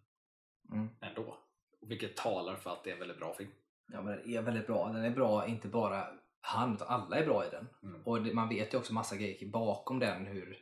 Mm. 0.73 0.89
ändå. 1.01 1.39
Och 1.81 1.91
vilket 1.91 2.17
talar 2.17 2.57
för 2.57 2.71
att 2.71 2.85
det 2.85 2.91
är 2.91 2.95
en 2.95 3.01
väldigt 3.01 3.19
bra 3.19 3.35
film. 3.35 3.51
Ja, 3.93 4.03
men 4.03 4.17
den 4.17 4.35
är 4.35 4.43
väldigt 4.43 4.67
bra. 4.67 4.93
Den 4.93 5.05
är 5.05 5.11
bra, 5.11 5.47
inte 5.47 5.69
bara 5.69 6.07
han, 6.41 6.75
utan 6.75 6.89
alla 6.89 7.17
är 7.17 7.27
bra 7.27 7.47
i 7.47 7.51
den. 7.51 7.69
Mm. 7.83 8.03
Och 8.03 8.23
det, 8.23 8.35
man 8.35 8.49
vet 8.49 8.75
ju 8.75 8.79
också 8.79 8.95
massa 8.95 9.17
grejer 9.17 9.49
bakom 9.49 9.99
den, 9.99 10.27
hur, 10.27 10.59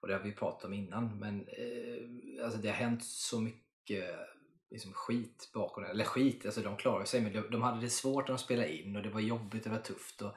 och 0.00 0.08
det 0.08 0.14
har 0.14 0.22
vi 0.22 0.32
pratat 0.32 0.64
om 0.64 0.72
innan, 0.72 1.18
men 1.18 1.48
eh, 1.48 2.44
alltså 2.44 2.58
det 2.58 2.68
har 2.68 2.76
hänt 2.76 3.04
så 3.04 3.40
mycket 3.40 4.16
liksom, 4.70 4.92
skit 4.92 5.50
bakom 5.54 5.82
den. 5.82 5.92
Eller 5.92 6.04
skit, 6.04 6.46
alltså 6.46 6.60
de 6.60 6.76
klarar 6.76 7.04
sig, 7.04 7.20
men 7.20 7.32
de, 7.32 7.40
de 7.40 7.62
hade 7.62 7.80
det 7.80 7.90
svårt 7.90 8.28
när 8.28 8.34
de 8.34 8.38
spelade 8.38 8.72
in 8.72 8.96
och 8.96 9.02
det 9.02 9.10
var 9.10 9.20
jobbigt, 9.20 9.64
det 9.64 9.70
var 9.70 9.78
tufft. 9.78 10.22
Och 10.22 10.32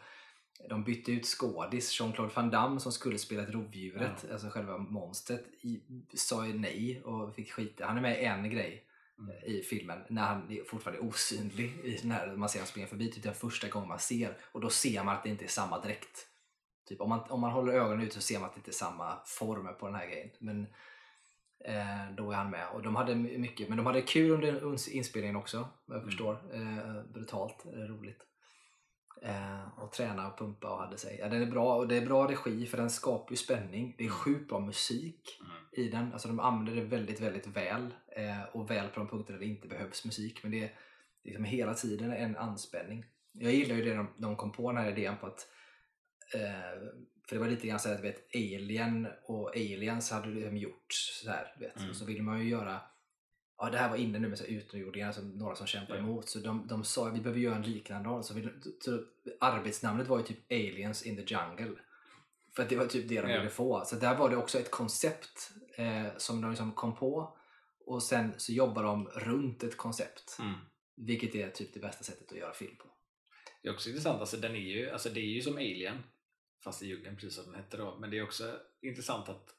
de 0.70 0.84
bytte 0.84 1.12
ut 1.12 1.26
skådis, 1.26 2.00
Jean-Claude 2.00 2.34
Van 2.36 2.50
Damme 2.50 2.80
som 2.80 2.92
skulle 2.92 3.18
spela 3.18 3.44
ett 3.44 3.50
rovdjuret, 3.50 4.32
alltså 4.32 4.50
själva 4.50 4.78
monstret, 4.78 5.46
i, 5.62 5.82
sa 6.14 6.48
ju 6.48 6.54
nej 6.54 7.02
och 7.04 7.36
fick 7.36 7.52
skita. 7.52 7.86
Han 7.86 7.98
är 7.98 8.02
med 8.02 8.22
i 8.22 8.26
en 8.26 8.50
grej 8.50 8.86
Mm. 9.20 9.36
i 9.46 9.62
filmen 9.62 10.00
när 10.10 10.22
han 10.22 10.52
är 10.52 10.64
fortfarande 10.64 11.02
osynlig 11.02 11.80
i 11.84 11.98
den 12.02 12.12
här, 12.12 12.36
man 12.36 12.50
ser 12.50 12.60
han 12.60 12.68
springa 12.68 12.88
förbi 12.88 13.12
typ 13.12 13.24
den 13.24 13.34
första 13.34 13.68
gången 13.68 13.88
man 13.90 14.00
ser 14.00 14.38
och 14.52 14.62
då 14.62 14.70
ser 14.70 15.04
man 15.04 15.16
att 15.16 15.24
det 15.24 15.30
inte 15.30 15.46
är 15.46 15.50
samma 15.50 15.80
dräkt. 15.80 16.28
Typ, 16.88 17.02
om, 17.02 17.10
man, 17.10 17.20
om 17.30 17.40
man 17.42 17.52
håller 17.52 17.74
ögonen 17.74 18.02
ut 18.02 18.14
så 18.14 18.22
ser 18.22 18.40
man 18.40 18.50
att 18.50 18.56
det 18.56 18.60
inte 18.60 18.72
är 18.72 18.74
samma 18.74 19.18
form 19.26 19.68
på 19.80 19.86
den 19.86 19.96
här 19.96 20.08
grejen. 20.08 20.30
Men 20.40 20.68
eh, 21.66 22.12
då 22.18 22.32
är 22.32 22.36
han 22.36 22.50
med 22.50 22.68
och 22.74 22.82
de 22.82 22.96
hade 22.96 23.16
my- 23.16 23.38
mycket, 23.38 23.68
men 23.70 23.78
de 23.78 23.86
hade 23.86 24.02
kul 24.02 24.32
under 24.32 24.90
inspelningen 24.96 25.36
också 25.36 25.58
vad 25.86 25.96
jag 25.98 26.02
Mm. 26.04 26.10
förstår. 26.10 26.38
Eh, 26.54 27.04
brutalt, 27.14 27.66
eh, 27.66 27.80
roligt. 27.80 28.22
Eh, 29.22 29.80
och 29.80 29.92
träna 29.92 30.28
och 30.32 30.38
pumpa 30.40 30.70
och 30.70 30.80
hade 30.80 30.98
sig. 30.98 31.18
Ja, 31.20 31.30
den 31.30 31.42
är 31.42 31.52
bra 31.52 31.76
och 31.76 31.88
det 31.88 31.98
är 31.98 32.06
bra 32.06 32.32
regi 32.32 32.66
för 32.66 32.78
den 32.78 32.90
skapar 32.90 33.32
ju 33.32 33.38
spänning. 33.38 33.96
Det 33.98 34.06
är 34.06 34.10
sjukt 34.10 34.50
bra 34.50 34.60
musik 34.60 35.40
Mm. 35.40 35.52
i 35.72 35.92
den. 35.92 36.14
Alltså 36.14 36.28
de 36.28 36.40
använder 36.40 36.82
det 36.82 36.88
väldigt, 36.88 37.22
väldigt 37.22 37.48
väl. 37.48 37.94
Eh, 38.16 38.44
och 38.52 38.70
väl 38.72 38.88
på 38.88 39.00
de 39.00 39.08
punkter 39.08 39.34
där 39.34 39.40
det 39.40 39.46
inte 39.46 39.68
behövs 39.68 40.06
musik. 40.06 40.44
Men 40.44 40.52
det 40.52 40.64
är 40.64 40.74
liksom 41.24 41.44
hela 41.44 41.74
tiden 41.74 42.14
en 42.14 42.38
anspänning. 42.38 43.06
Jag 43.32 43.54
gillar 43.54 43.76
ju 43.76 43.84
det 43.84 43.96
de, 43.96 44.08
de 44.18 44.36
kom 44.36 44.52
på 44.52 44.72
den 44.72 44.82
här 44.84 44.92
idén 44.92 45.18
på 45.18 45.28
att 45.28 45.48
eh, 46.34 46.90
för 47.28 47.36
det 47.36 47.40
var 47.40 47.48
lite 47.48 47.68
grann 47.68 47.80
så 47.80 47.94
att 47.94 48.04
vet, 48.04 48.36
Alien 48.36 49.08
och 49.26 49.56
Aliens 49.56 50.12
hade 50.12 50.28
liksom 50.28 50.58
gjort 50.58 50.94
så 51.24 51.30
här. 51.30 51.56
Vet. 51.60 51.78
Mm. 51.78 51.90
Och 51.90 51.96
så 51.96 52.06
ville 52.06 52.22
man 52.22 52.40
ju 52.40 52.50
göra 52.50 52.82
Ja, 53.62 53.70
det 53.70 53.78
här 53.78 53.90
var 53.90 53.96
inne 53.98 54.20
nu 54.20 54.28
med 54.30 54.38
så 54.38 54.46
utomjordingar, 54.46 55.12
som 55.12 55.30
några 55.30 55.56
som 55.56 55.68
kämpar 55.68 55.96
Ja. 55.96 56.00
emot. 56.00 56.30
Så 56.30 56.40
de, 56.40 56.68
de 56.68 56.84
sa 56.84 57.08
att 57.08 57.16
vi 57.16 57.20
behöver 57.22 57.40
göra 57.40 57.56
en 57.56 57.62
liknande. 57.62 58.24
Så, 58.24 58.34
vi, 58.34 58.48
så 58.82 59.04
arbetsnamnet 59.40 60.08
var 60.08 60.18
ju 60.18 60.24
typ 60.24 60.52
Aliens 60.52 61.04
in 61.06 61.16
the 61.16 61.34
Jungle. 61.34 61.76
För 62.56 62.64
att 62.64 62.70
det 62.70 62.76
var 62.76 62.86
typ 62.86 63.10
det 63.10 63.22
de 63.22 63.30
Ja. 63.32 63.38
ville 63.38 63.50
få. 63.50 63.86
Så 63.86 63.96
där 63.96 64.18
var 64.18 64.30
det 64.30 64.38
också 64.38 64.60
ett 64.60 64.72
koncept 64.72 65.52
eh, 65.76 66.06
som 66.18 66.42
de 66.42 66.50
liksom 66.52 66.72
kom 66.72 66.96
på. 66.96 67.36
och 67.86 68.04
sen 68.04 68.34
så 68.38 68.54
jobbar 68.54 68.84
de 68.84 69.08
runt 69.08 69.64
ett 69.64 69.78
koncept. 69.78 70.38
Mm. 70.40 70.54
Vilket 70.96 71.36
är 71.36 71.50
typ 71.50 71.74
det 71.74 71.80
bästa 71.80 72.04
sättet 72.04 72.32
att 72.32 72.38
göra 72.38 72.54
film 72.54 72.76
på. 72.76 72.86
Det 73.64 73.70
är 73.70 73.74
också 73.74 73.90
intressant, 73.90 74.20
alltså, 74.20 74.38
den 74.38 74.56
är 74.56 74.60
ju, 74.60 74.90
alltså, 74.90 75.10
det 75.10 75.20
är 75.20 75.26
ju 75.34 75.42
som 75.42 75.56
Alien 75.56 76.04
fast 76.64 76.84
i 76.84 76.88
djungeln 76.88 77.16
precis 77.16 77.36
som 77.36 77.46
den 77.46 77.56
hette 77.56 77.78
då. 77.78 77.98
Men 78.00 78.10
det 78.12 78.18
är 78.18 78.24
också 78.24 78.60
intressant 78.82 79.30
att 79.30 79.50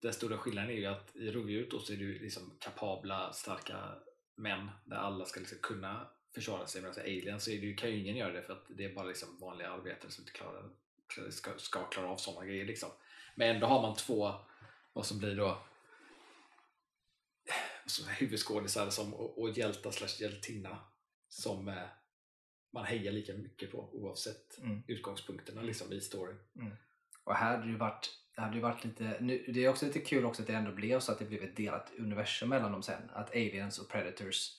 den 0.00 0.12
stora 0.12 0.38
skillnaden 0.38 0.70
är 0.70 0.74
ju 0.74 0.86
att 0.86 1.16
i 1.16 1.30
rovdjuret 1.30 1.82
så 1.82 1.92
är 1.92 1.96
det 1.96 2.04
liksom 2.04 2.56
kapabla, 2.60 3.32
starka 3.32 3.94
män 4.36 4.70
där 4.84 4.96
alla 4.96 5.24
ska 5.24 5.40
liksom 5.40 5.58
kunna 5.62 6.08
försvara 6.34 6.66
sig 6.66 6.82
medan 6.82 6.96
i 6.98 7.00
Alien 7.00 7.40
så 7.40 7.50
det 7.50 7.74
kan 7.74 7.90
ju 7.90 8.00
ingen 8.00 8.16
göra 8.16 8.32
det 8.32 8.42
för 8.42 8.52
att 8.52 8.66
det 8.68 8.84
är 8.84 8.94
bara 8.94 9.06
liksom 9.06 9.38
vanliga 9.40 9.70
arbetare 9.70 10.10
som 10.10 10.22
inte 10.22 10.32
klarar, 10.32 10.70
ska, 11.30 11.58
ska 11.58 11.84
klara 11.84 12.08
av 12.08 12.16
sådana 12.16 12.46
grejer. 12.46 12.64
Liksom. 12.64 12.90
Men 13.36 13.54
ändå 13.54 13.66
har 13.66 13.82
man 13.82 13.96
två, 13.96 14.34
vad 14.92 15.06
som 15.06 15.18
blir 15.18 15.36
då 15.36 15.62
huvudskådisar 18.18 18.90
som, 18.90 19.14
och, 19.14 19.40
och 19.40 19.50
hjältar 19.50 19.90
slash 19.90 20.22
hjältinna 20.22 20.78
som 21.28 21.68
eh, 21.68 21.88
man 22.72 22.84
hejar 22.84 23.12
lika 23.12 23.32
mycket 23.32 23.70
på 23.70 23.90
oavsett 23.92 24.58
Mm. 24.58 24.82
utgångspunkterna 24.88 25.62
liksom, 25.62 25.92
i 25.92 26.00
storyn. 26.00 26.38
Och 27.30 27.36
här 27.36 27.56
hade 27.56 27.72
det 27.72 27.78
varit, 27.78 28.10
det 28.34 28.40
hade 28.40 28.60
varit 28.60 28.84
lite, 28.84 29.16
nu, 29.20 29.44
det 29.48 29.64
är 29.64 29.68
också 29.68 29.86
lite 29.86 30.00
kul 30.00 30.24
också 30.24 30.42
att 30.42 30.48
det 30.48 30.54
ändå 30.54 30.72
blev 30.72 31.00
så 31.00 31.12
att 31.12 31.18
det 31.18 31.24
blev 31.24 31.42
ett 31.42 31.56
delat 31.56 31.92
universum 31.98 32.48
mellan 32.48 32.72
dem 32.72 32.82
sen. 32.82 33.10
Att 33.12 33.30
Aliens 33.30 33.78
och 33.78 33.88
Predators 33.88 34.50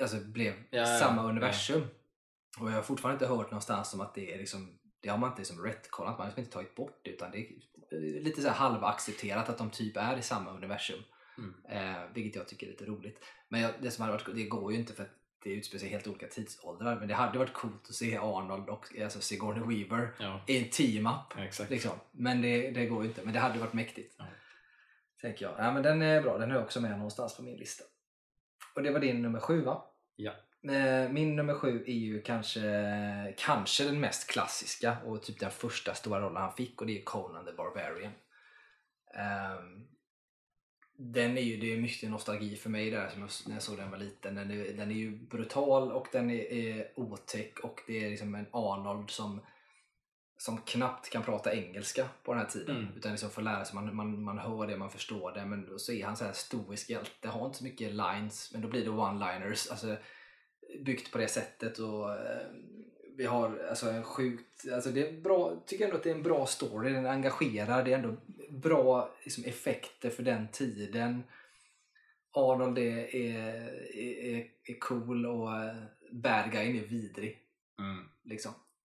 alltså 0.00 0.16
blev 0.16 0.52
Ja, 0.70 0.78
ja, 0.78 0.86
samma 0.86 1.22
ja. 1.22 1.28
universum. 1.28 1.82
Och 2.60 2.70
jag 2.70 2.74
har 2.74 2.82
fortfarande 2.82 3.24
inte 3.24 3.34
hört 3.34 3.50
någonstans 3.50 3.94
om 3.94 4.00
att 4.00 4.14
det 4.14 4.34
är 4.34 4.38
liksom, 4.38 4.78
det 5.00 5.08
har 5.08 5.18
man 5.18 5.30
inte 5.30 5.40
liksom 5.40 5.64
retconat, 5.64 6.18
man 6.18 6.18
har 6.18 6.26
liksom 6.26 6.40
inte 6.40 6.52
tagit 6.52 6.74
bort 6.74 7.00
det 7.04 7.10
utan 7.10 7.30
det 7.30 7.38
är 7.38 8.20
lite 8.20 8.42
så 8.42 8.48
här 8.48 8.54
halvaccepterat 8.54 9.48
att 9.48 9.58
de 9.58 9.70
typ 9.70 9.96
är 9.96 10.18
i 10.18 10.22
samma 10.22 10.50
universum. 10.50 11.00
Mm. 11.38 11.54
Eh, 11.68 12.02
vilket 12.14 12.36
jag 12.36 12.48
tycker 12.48 12.66
är 12.66 12.70
lite 12.70 12.84
roligt. 12.84 13.24
Men 13.48 13.60
jag, 13.60 13.72
det 13.82 13.90
som 13.90 14.02
hade 14.02 14.12
varit, 14.12 14.34
det 14.34 14.44
går 14.44 14.72
ju 14.72 14.78
inte 14.78 14.92
för 14.92 15.02
att 15.02 15.14
det 15.48 15.54
utspelar 15.54 15.78
sig 15.80 15.88
i 15.88 15.92
helt 15.92 16.06
olika 16.06 16.26
tidsåldrar. 16.26 16.96
Men 16.98 17.08
det 17.08 17.14
hade 17.14 17.38
varit 17.38 17.52
coolt 17.52 17.86
att 17.88 17.94
se 17.94 18.16
Arnold 18.16 18.68
och 18.68 18.86
alltså 19.02 19.20
Sigourney 19.20 19.62
Weaver 19.84 20.08
Ja, 20.20 20.40
i 20.46 20.58
en 20.64 20.70
team-up. 20.70 21.38
exakt. 21.38 21.70
Liksom. 21.70 21.92
Men 22.12 22.42
det, 22.42 22.70
det 22.70 22.86
går 22.86 23.02
ju 23.02 23.08
inte. 23.08 23.20
Men 23.24 23.32
det 23.32 23.38
hade 23.40 23.58
varit 23.58 23.72
mäktigt. 23.72 24.14
Ja. 24.18 24.24
Tänker 25.20 25.44
jag. 25.44 25.54
Ja, 25.58 25.72
men 25.72 25.82
den 25.82 26.02
är 26.02 26.22
bra. 26.22 26.38
Den 26.38 26.50
är 26.50 26.62
också 26.62 26.80
med 26.80 26.90
någonstans 26.90 27.36
på 27.36 27.42
min 27.42 27.56
lista. 27.56 27.84
Och 28.74 28.82
det 28.82 28.90
var 28.90 29.00
din 29.00 29.22
nummer 29.22 29.40
sju 29.40 29.60
va? 29.60 29.84
Ja. 30.16 30.32
Eh, 30.72 31.08
Min 31.10 31.36
nummer 31.36 31.54
sju 31.54 31.84
är 31.86 31.92
ju 31.92 32.22
kanske, 32.22 33.34
kanske 33.38 33.84
den 33.84 34.00
mest 34.00 34.30
klassiska 34.30 34.96
och 35.04 35.22
typ 35.22 35.40
den 35.40 35.50
första 35.50 35.94
stora 35.94 36.20
rollen 36.20 36.42
han 36.42 36.52
fick 36.52 36.80
och 36.80 36.86
det 36.86 37.00
är 37.00 37.04
Conan 37.04 37.46
the 37.46 37.52
Barbarian. 37.52 38.12
Ehm, 39.14 39.86
den 40.96 41.38
är 41.38 41.42
ju, 41.42 41.56
det 41.56 41.72
är 41.72 41.80
mycket 41.80 42.10
nostalgi 42.10 42.56
för 42.56 42.70
mig 42.70 42.90
där 42.90 43.08
som 43.08 43.20
jag, 43.20 43.30
när 43.46 43.54
jag 43.54 43.62
såg 43.62 43.76
den 43.76 43.90
var 43.90 43.98
liten. 43.98 44.34
Den 44.34 44.50
är, 44.50 44.72
den 44.72 44.90
är 44.90 44.94
ju 44.94 45.10
brutal 45.10 45.92
och 45.92 46.06
den 46.12 46.30
är, 46.30 46.52
är 46.52 46.92
otäck 46.96 47.58
och 47.58 47.80
det 47.86 48.04
är 48.04 48.10
liksom 48.10 48.34
en 48.34 48.46
Arnold 48.50 49.10
som, 49.10 49.40
som 50.38 50.58
knappt 50.58 51.10
kan 51.10 51.22
prata 51.22 51.54
engelska 51.54 52.08
på 52.22 52.32
den 52.32 52.42
här 52.42 52.48
tiden. 52.48 52.76
Mm. 52.76 52.96
Utan 52.96 53.12
liksom 53.12 53.30
får 53.30 53.42
lära 53.42 53.64
sig, 53.64 53.74
man, 53.74 53.96
man, 53.96 54.22
man 54.22 54.38
hör 54.38 54.66
det, 54.66 54.76
man 54.76 54.90
förstår 54.90 55.32
det. 55.32 55.46
Men 55.46 55.78
så 55.78 55.92
är 55.92 56.04
han 56.04 56.16
så 56.16 56.24
här 56.24 56.32
stoisk 56.32 56.90
hjälte, 56.90 57.28
har 57.28 57.46
inte 57.46 57.58
så 57.58 57.64
mycket 57.64 57.94
lines 57.94 58.50
men 58.52 58.62
då 58.62 58.68
blir 58.68 58.84
det 58.84 58.90
one-liners. 58.90 59.70
Alltså, 59.70 59.96
byggt 60.84 61.12
på 61.12 61.18
det 61.18 61.28
sättet 61.28 61.78
och 61.78 62.12
eh, 62.12 62.46
vi 63.16 63.26
har 63.26 63.58
alltså 63.70 63.90
en 63.90 64.04
sjukt, 64.04 64.64
alltså 64.72 64.90
det 64.90 65.08
är 65.08 65.20
bra, 65.20 65.62
tycker 65.66 65.84
ändå 65.84 65.96
att 65.96 66.02
det 66.02 66.10
är 66.10 66.14
en 66.14 66.22
bra 66.22 66.46
story, 66.46 66.92
den 66.92 67.06
engagerar, 67.06 67.84
det 67.84 67.92
är 67.92 67.98
ändå 67.98 68.16
bra 68.50 69.14
liksom, 69.24 69.44
effekter 69.44 70.10
för 70.10 70.22
den 70.22 70.48
tiden. 70.48 71.22
Arnold 72.32 72.78
är, 72.78 73.16
är, 73.16 73.96
är, 73.96 74.50
är 74.64 74.78
cool 74.80 75.26
och 75.26 75.56
eh, 75.56 75.76
bad 76.12 76.52
guyen 76.52 76.76
är 76.76 76.86
vidrig. 76.86 77.38
Mm. 77.78 78.08
Liksom. 78.22 78.52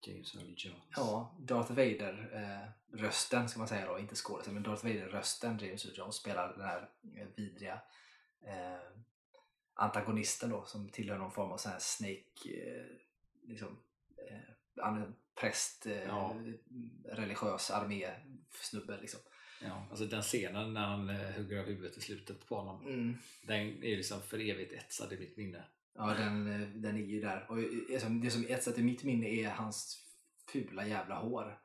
James 0.06 0.34
Earl 0.34 0.54
Jones. 0.56 0.82
Ja, 0.96 1.36
Darth 1.38 1.70
Vader 1.70 2.30
eh, 2.32 2.98
rösten 3.00 3.48
ska 3.48 3.58
man 3.58 3.68
säga 3.68 3.86
då, 3.86 3.98
inte 3.98 4.14
skådespelaren, 4.14 4.62
men 4.62 4.72
Darth 4.72 4.86
Vader 4.86 5.06
rösten, 5.06 5.58
James 5.58 5.84
Earl 5.84 5.98
Jones 5.98 6.14
spelar 6.14 6.52
den 6.52 6.66
här 6.66 6.90
eh, 7.16 7.26
vidriga 7.36 7.80
eh, 8.46 8.80
antagonisten 9.74 10.50
då 10.50 10.64
som 10.64 10.88
tillhör 10.88 11.18
någon 11.18 11.32
form 11.32 11.52
av 11.52 11.56
sån 11.56 11.72
här 11.72 11.78
Snake, 11.78 12.44
eh, 12.44 12.84
liksom, 13.42 13.78
han 14.82 15.02
är 15.02 15.12
präst, 15.40 15.86
eh, 15.86 16.02
Ja. 16.04 16.36
religiös 17.12 17.70
armé 17.70 18.10
snubbe 18.62 18.98
liksom. 19.00 19.20
Ja, 19.62 19.86
alltså 19.90 20.06
den 20.06 20.22
scenen 20.22 20.74
när 20.74 20.86
han 20.86 21.08
eh, 21.10 21.30
hugger 21.36 21.58
av 21.60 21.66
huvudet 21.66 21.96
i 21.96 22.00
slutet 22.00 22.48
på 22.48 22.56
honom. 22.56 22.86
Mm. 22.86 23.16
Den 23.46 23.60
är 23.60 23.96
liksom 23.96 24.22
för 24.22 24.50
evigt 24.50 24.72
etsad 24.72 25.12
i 25.12 25.18
mitt 25.18 25.36
minne. 25.36 25.64
Ja, 25.94 26.06
den, 26.14 26.62
eh, 26.62 26.68
den 26.68 26.96
är 26.96 27.00
ju 27.06 27.20
där. 27.20 27.46
Och 27.50 27.56
det 28.22 28.30
som 28.30 28.46
etsat 28.48 28.78
i 28.78 28.82
mitt 28.82 29.04
minne 29.04 29.28
är 29.28 29.50
hans 29.50 29.98
fula 30.52 30.86
jävla 30.86 31.14
hår. 31.14 31.58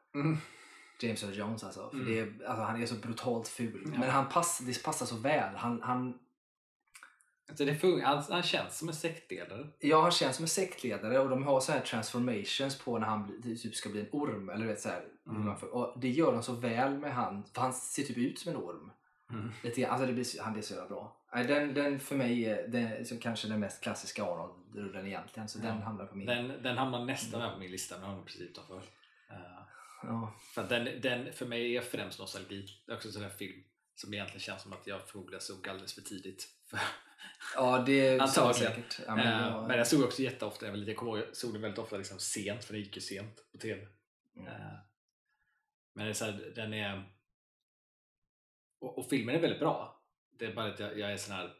James 1.01 1.23
Earl 1.23 1.33
Jones 1.33 1.63
alltså. 1.63 1.89
För 1.89 1.97
Mm. 1.97 2.11
det 2.11 2.19
är, 2.19 2.47
alltså 2.49 2.63
han 2.63 2.81
är 2.81 2.85
så 2.85 2.95
brutalt 2.95 3.47
ful. 3.47 3.81
Ja. 3.93 3.99
Men 3.99 4.09
han 4.09 4.29
pass, 4.29 4.59
det 4.59 4.83
passar 4.83 5.05
så 5.05 5.17
väl. 5.17 5.55
Han, 5.55 5.81
han, 5.81 6.19
Alltså 7.49 7.65
det 7.65 8.01
han, 8.03 8.23
han 8.29 8.43
känns 8.43 8.77
som 8.77 8.87
en 8.89 8.95
sektledare. 8.95 9.67
jag 9.79 10.01
har 10.01 10.11
känt 10.11 10.35
som 10.35 10.43
en 10.43 10.49
sektledare 10.49 11.19
och 11.19 11.29
de 11.29 11.43
har 11.43 11.59
så 11.59 11.71
här 11.71 11.79
transformations 11.81 12.77
på 12.79 12.99
när 12.99 13.07
han 13.07 13.41
typ 13.43 13.75
ska 13.75 13.89
bli 13.89 14.01
en 14.01 14.07
orm. 14.11 14.49
Eller 14.49 14.65
vet, 14.65 14.81
så 14.81 14.89
här, 14.89 15.03
Mm. 15.27 15.47
och 15.53 15.99
det 15.99 16.09
gör 16.09 16.31
de 16.31 16.43
så 16.43 16.53
väl 16.53 16.97
med 16.97 17.13
han. 17.13 17.43
För 17.53 17.61
han 17.61 17.73
ser 17.73 18.03
typ 18.03 18.17
ut 18.17 18.39
som 18.39 18.51
en 18.51 18.57
orm. 18.57 18.91
Lite 19.63 19.81
grann. 19.81 19.91
Alltså 19.91 20.07
det 20.07 20.13
blir, 20.13 20.23
så- 20.23 20.43
han 20.43 20.53
blir 20.53 20.63
så 20.63 20.73
jävla 20.73 20.89
bra. 20.89 21.17
Den, 21.33 21.73
den 21.73 21.99
för 21.99 22.15
mig 22.15 22.45
är 22.45 22.67
den, 22.67 23.05
som 23.05 23.17
kanske 23.17 23.47
den 23.47 23.59
mest 23.59 23.83
klassiska 23.83 24.23
Arnold-rullen 24.23 25.07
egentligen. 25.07 25.49
Så 25.49 25.59
Ja. 25.59 25.65
den 25.67 25.81
hamnar 25.81 26.05
på 26.05 26.15
min. 26.17 26.27
Den, 26.27 26.47
den 26.63 26.77
hamnar 26.77 27.05
nästan 27.05 27.39
med 27.41 27.53
på 27.53 27.59
min 27.59 27.71
lista, 27.71 27.95
men 27.97 28.09
har 28.09 28.15
den 28.15 28.25
precis 28.25 28.41
utanför. 28.41 28.77
Eh, 29.29 29.35
Ja. 30.03 30.33
för 30.53 30.63
den, 30.63 31.01
den 31.01 31.33
för 31.33 31.45
mig 31.45 31.77
är 31.77 31.81
främst 31.81 32.19
nostalgi. 32.19 32.65
Det 32.85 32.91
är 32.91 32.95
också 32.95 33.07
en 33.07 33.13
sån 33.13 33.23
här 33.23 33.29
film 33.29 33.63
som 33.95 34.13
egentligen 34.13 34.39
känns 34.41 34.61
som 34.61 34.73
att 34.73 34.87
jag 34.87 35.07
förmodligen 35.07 35.41
såg 35.41 35.67
alldeles 35.69 35.93
för 35.93 36.01
tidigt. 36.01 36.47
Ja, 37.55 37.83
det 37.85 38.07
är 38.07 38.19
Antagligen. 38.19 38.73
säkert. 38.73 38.99
Ja, 39.07 39.15
men, 39.15 39.27
Eh, 39.27 39.47
ja. 39.47 39.67
men 39.67 39.77
jag 39.77 39.87
såg 39.87 40.03
också 40.03 40.21
jätteofta, 40.21 40.65
jag 40.65 40.71
var 40.71 40.77
liten, 40.77 40.91
jag 40.91 40.97
kommer 40.97 41.11
ihåg, 41.17 41.27
jag 41.27 41.35
såg 41.35 41.53
den 41.53 41.61
väldigt 41.61 41.79
ofta 41.79 41.97
liksom 41.97 42.19
sent, 42.19 42.63
för 42.65 42.73
den 42.73 42.81
gick 42.81 42.95
ju 42.95 43.01
sent 43.01 43.51
på 43.51 43.57
TV. 43.57 43.87
Mm. 44.35 44.47
Eh, 44.47 44.73
Men 45.93 46.05
det 46.05 46.11
är 46.11 46.13
så 46.13 46.25
här, 46.25 46.51
den 46.55 46.73
är... 46.73 47.09
Och, 48.79 48.97
och 48.97 49.09
filmen 49.09 49.35
är 49.35 49.39
väldigt 49.39 49.59
bra. 49.59 50.03
Det 50.31 50.45
är 50.45 50.53
bara 50.53 50.73
att 50.73 50.79
jag, 50.79 50.99
jag 50.99 51.11
är 51.13 51.17
sån 51.17 51.35
här... 51.35 51.53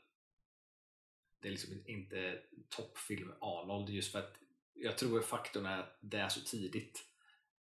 Det 1.42 1.48
är 1.48 1.52
liksom 1.52 1.84
inte 1.86 2.40
toppfilm 2.70 3.34
Arnold 3.42 3.90
just 3.90 4.12
för 4.12 4.20
att 4.20 4.34
jag 4.74 4.98
tror 4.98 5.22
faktorn 5.22 5.66
är 5.66 5.80
att 5.80 5.98
det 6.02 6.18
är 6.18 6.30
så 6.30 6.40
tidigt 6.42 7.04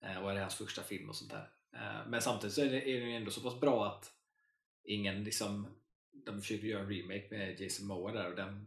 eh, 0.03 0.23
och 0.25 0.31
är 0.31 0.35
det 0.35 0.41
hans 0.41 0.55
första 0.55 0.83
film 0.83 1.09
och 1.09 1.17
sånt 1.17 1.31
där. 1.31 1.51
Eh, 1.75 2.07
Men 2.07 2.23
samtidigt 2.23 2.55
så 2.55 2.61
är, 2.61 2.71
det, 2.71 2.91
är 2.91 3.01
den 3.01 3.11
ju 3.11 3.17
ändå 3.17 3.31
så 3.31 3.41
pass 3.41 3.61
bra 3.61 3.87
att 3.87 4.13
ingen 4.85 5.25
liksom... 5.25 5.67
De 6.27 6.41
försökte 6.41 6.67
göra 6.67 6.83
en 6.83 6.89
remake 6.89 7.27
med 7.31 7.61
Jason 7.61 7.87
Momoa 7.87 8.13
där 8.13 8.31
och 8.31 8.37
den 8.37 8.67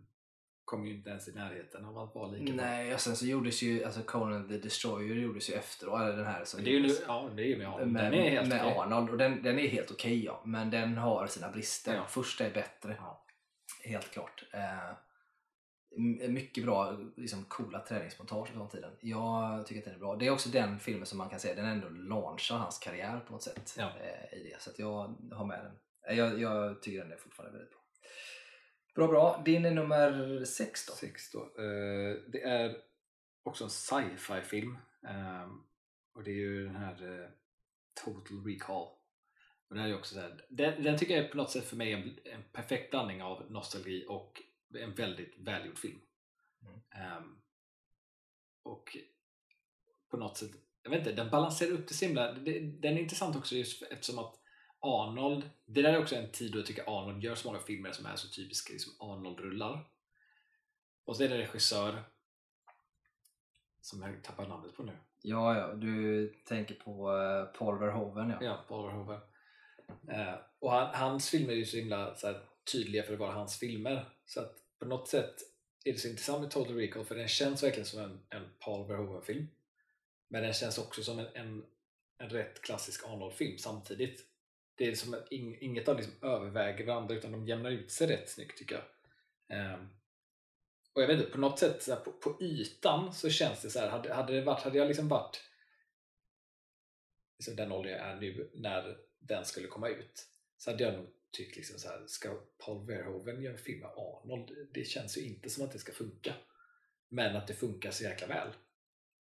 kom 0.66 0.88
ju 0.88 0.93
inte 0.93 1.09
ens 1.09 1.28
i 1.28 1.32
närheten 1.32 1.86
av 1.86 1.97
att 1.97 2.16
vara 2.16 2.28
lika. 2.32 2.53
Nej, 2.53 2.93
och 2.93 2.99
sen 3.01 3.16
så 3.16 3.26
gjordes 3.26 3.61
ju 3.63 3.84
alltså 3.84 4.01
Conan 4.01 4.47
the 4.47 4.57
Destroyer 4.57 5.16
gjordes 5.16 5.49
ju 5.49 5.53
efter, 5.53 6.01
eller 6.05 6.18
den 6.18 6.26
här 6.26 6.45
som 6.45 6.63
det 6.63 6.70
är 6.70 6.72
ju 6.74 6.82
nu, 6.82 6.88
gjordes 6.88 7.03
ja, 7.07 7.30
det 7.36 7.41
är 7.43 7.45
ju 7.47 7.57
med 7.57 7.68
Arnold. 7.68 7.91
med, 7.91 8.03
Den 8.03 8.13
är 8.13 8.30
helt 8.30 8.49
med 8.49 8.61
okej. 8.66 8.78
Arnold 8.78 9.09
och 9.09 9.18
den, 9.18 9.43
den 9.43 9.59
är 9.59 9.68
helt 9.68 9.91
okej 9.91 10.24
ja, 10.26 10.41
men 10.45 10.70
den 10.70 10.97
har 10.97 11.28
sina 11.28 11.51
brister. 11.51 11.95
Ja. 11.95 12.05
Första 12.07 12.45
är 12.45 12.53
bättre, 12.53 12.95
Ja. 12.99 13.26
helt 13.84 14.11
klart. 14.11 14.43
Eh, 14.53 14.97
mycket 16.30 16.63
bra, 16.63 16.97
liksom 17.18 17.43
coola 17.45 17.80
träningsmontage 17.80 18.47
från 18.49 18.70
tiden. 18.70 18.91
Jag 19.01 19.66
tycker 19.68 19.82
att 19.82 19.86
den 19.86 19.95
är 19.95 19.99
bra. 19.99 20.16
Det 20.16 20.28
är 20.28 20.32
också 20.32 20.49
den 20.49 20.80
filmen 20.80 21.05
som 21.05 21.18
man 21.18 21.30
kan 21.30 21.39
säga, 21.39 21.55
den 21.55 21.66
ändå 21.66 21.89
launchar 21.89 22.57
hans 22.57 22.80
karriär 22.80 23.20
på 23.20 23.34
något 23.34 23.43
sätt. 23.43 23.76
Ja. 23.78 23.84
Eh, 24.01 24.38
i 24.39 24.43
det. 24.43 24.61
Så 24.61 24.72
jag 24.78 25.16
har 25.32 25.45
med 25.45 25.59
den. 25.63 25.72
Eh, 26.08 26.18
Jag, 26.18 26.39
jag 26.41 26.82
tycker 26.82 26.99
den 26.99 27.12
är 27.12 27.18
fortfarande 27.18 27.58
väldigt 27.58 27.72
bra. 27.72 27.82
Bra, 28.95 29.08
bra. 29.08 29.41
Din 29.45 29.66
är 29.66 29.72
nummer 29.72 30.45
sex 30.45 30.86
då? 30.86 30.93
Sex 30.93 31.32
då. 31.32 31.39
Eh, 31.39 32.16
det 32.28 32.41
är 32.43 32.78
också 33.43 33.64
en 33.64 33.70
sci-fi 33.70 34.41
film. 34.41 34.78
Ehm, 35.08 35.64
och 36.14 36.24
det 36.24 36.32
är 36.32 36.36
ju 36.36 36.66
den 36.66 36.76
här 36.76 37.22
eh, 37.24 37.30
Total 38.03 38.45
Recall. 38.45 38.88
Och 39.70 39.76
den, 39.76 39.86
är 39.86 39.95
också 39.95 40.16
så 40.16 40.22
här, 40.22 40.45
den, 40.49 40.84
den 40.84 40.97
tycker 40.97 41.16
jag 41.18 41.26
är 41.26 41.30
på 41.30 41.38
något 41.38 41.51
sätt 41.51 41.66
för 41.66 41.76
mig 41.76 41.91
en, 41.93 42.20
en 42.26 42.43
perfekt 42.51 42.91
blandning 42.91 43.24
av 43.24 43.51
nostalgi 43.51 44.06
och 44.10 44.41
en 44.80 44.95
väldigt 44.95 45.34
välgjord 45.39 45.78
film. 45.78 45.99
Mm. 46.62 46.80
Ehm, 46.91 47.41
och 48.64 48.97
på 50.12 50.18
något 50.18 50.38
sätt, 50.38 50.51
jag 50.84 50.89
vet 50.89 50.99
inte, 50.99 51.12
den 51.12 51.30
balanserar 51.32 51.72
upp 51.72 51.88
det 51.88 51.93
så 51.93 52.06
himla. 52.06 52.32
det- 52.34 52.60
Den 52.60 52.97
är 52.97 53.01
intressant 53.01 53.36
också 53.36 53.56
just 53.56 53.82
eftersom 53.84 54.20
att 54.20 54.36
Arnold, 54.86 55.50
det 55.66 55.82
där 55.82 55.94
är 55.94 56.02
också 56.02 56.16
en 56.16 56.32
tid 56.32 56.52
då 56.52 56.60
jag 56.60 56.66
tycker 56.66 57.00
Arnold 57.00 57.24
gör 57.24 57.36
så 57.36 57.48
många 57.48 57.60
filmer 57.60 57.92
som 57.92 58.06
är 58.06 58.16
så 58.16 58.28
typiska 58.28 58.74
liksom 58.74 58.94
Arnold-rullar. 59.00 59.80
Och 61.06 61.18
så 61.18 61.24
är 61.24 61.30
det 61.30 61.36
en 61.36 61.42
regissör 61.42 62.04
som 63.82 64.02
jag 64.02 64.24
tappar 64.24 64.48
namnet 64.48 64.76
på 64.76 64.84
nu. 64.84 64.92
Ja, 65.22 65.58
ja, 65.58 65.74
du 65.74 66.28
tänker 66.46 66.76
på 66.76 67.18
eh, 67.18 67.60
Paul 67.60 67.80
Verhoeven 67.80 68.30
ja. 68.30 68.38
Ja, 68.42 68.66
Paul 68.68 68.86
Verhoeven. 68.86 69.20
Eh, 70.08 70.36
och 70.60 70.72
han, 70.72 70.96
hans 70.96 71.30
filmer 71.30 71.54
är 71.54 71.58
ju 71.58 71.66
så 71.66 71.78
himla 71.78 72.16
så 72.16 72.28
här, 72.28 72.42
tydliga 72.72 73.04
för 73.04 73.14
att 73.14 73.20
vara 73.20 73.32
hans 73.32 73.60
filmer. 73.60 74.10
Så 74.26 74.40
att 74.40 74.56
på 74.80 74.86
något 74.86 75.08
sätt 75.08 75.36
är 75.86 75.94
det 75.94 76.00
så 76.00 76.08
intressant 76.08 76.42
med 76.42 76.52
Total 76.52 76.76
Recall 76.76 77.06
för 77.06 77.16
den 77.16 77.28
känns 77.28 77.64
verkligen 77.64 77.86
som 77.86 78.00
en, 78.00 78.20
en 78.30 78.50
Paul 78.60 78.88
Verhoeven-film. 78.88 79.48
Men 80.28 80.44
den 80.44 80.54
känns 80.54 80.78
också 80.78 81.04
som 81.04 81.20
en, 81.20 81.28
en, 81.34 81.66
en 82.18 82.30
rätt 82.30 82.62
klassisk 82.62 83.08
Arnold-film 83.08 83.58
samtidigt. 83.58 84.26
Det 84.76 84.88
är 84.88 84.95
som 84.95 85.13
att 85.13 85.32
inget 85.32 85.88
av 85.88 85.97
liksom 85.97 86.13
överväger 86.21 86.86
varandra 86.86 87.15
utan 87.15 87.32
de 87.32 87.47
jämnar 87.47 87.71
ut 87.71 87.91
sig 87.91 88.07
rätt 88.07 88.30
snyggt 88.30 88.57
tycker 88.57 88.76
jag. 88.76 88.84
Ehm, 89.57 89.89
och 90.93 91.01
jag 91.01 91.07
vet 91.07 91.19
inte, 91.19 91.32
på 91.32 91.38
något 91.38 91.59
sätt 91.59 91.84
så 91.84 91.93
här, 91.93 91.99
på, 91.99 92.11
på 92.11 92.43
ytan 92.43 93.13
så 93.13 93.30
känns 93.30 93.61
det 93.61 93.69
så 93.69 93.80
här, 93.80 93.89
hade, 93.89 94.13
hade, 94.13 94.34
det 94.34 94.41
varit, 94.41 94.63
hade 94.63 94.78
jag 94.78 94.88
liksom 94.88 95.07
varit 95.07 95.41
liksom 97.38 97.55
den 97.55 97.71
ålder 97.71 97.91
jag 97.91 97.99
är 97.99 98.15
nu 98.15 98.51
när 98.53 98.97
den 99.19 99.45
skulle 99.45 99.67
komma 99.67 99.89
ut 99.89 100.28
så 100.57 100.71
hade 100.71 100.84
jag 100.84 100.93
nog 100.93 101.07
tyckt 101.32 101.55
liksom 101.55 101.80
så 101.80 101.88
här, 101.88 102.03
ska 102.07 102.41
Paul 102.65 102.88
Verhoeven 102.88 103.41
göra 103.41 103.53
en 103.53 103.59
film 103.59 103.80
med 103.80 103.89
Arnold? 103.89 104.51
Det 104.73 104.84
känns 104.84 105.17
ju 105.17 105.21
inte 105.21 105.49
som 105.49 105.65
att 105.65 105.71
det 105.71 105.80
ska 105.80 105.91
funka. 105.91 106.34
Men 107.09 107.36
att 107.36 107.47
det 107.47 107.53
funkar 107.53 107.91
så 107.91 108.03
jäkla 108.03 108.28
väl. 108.28 108.47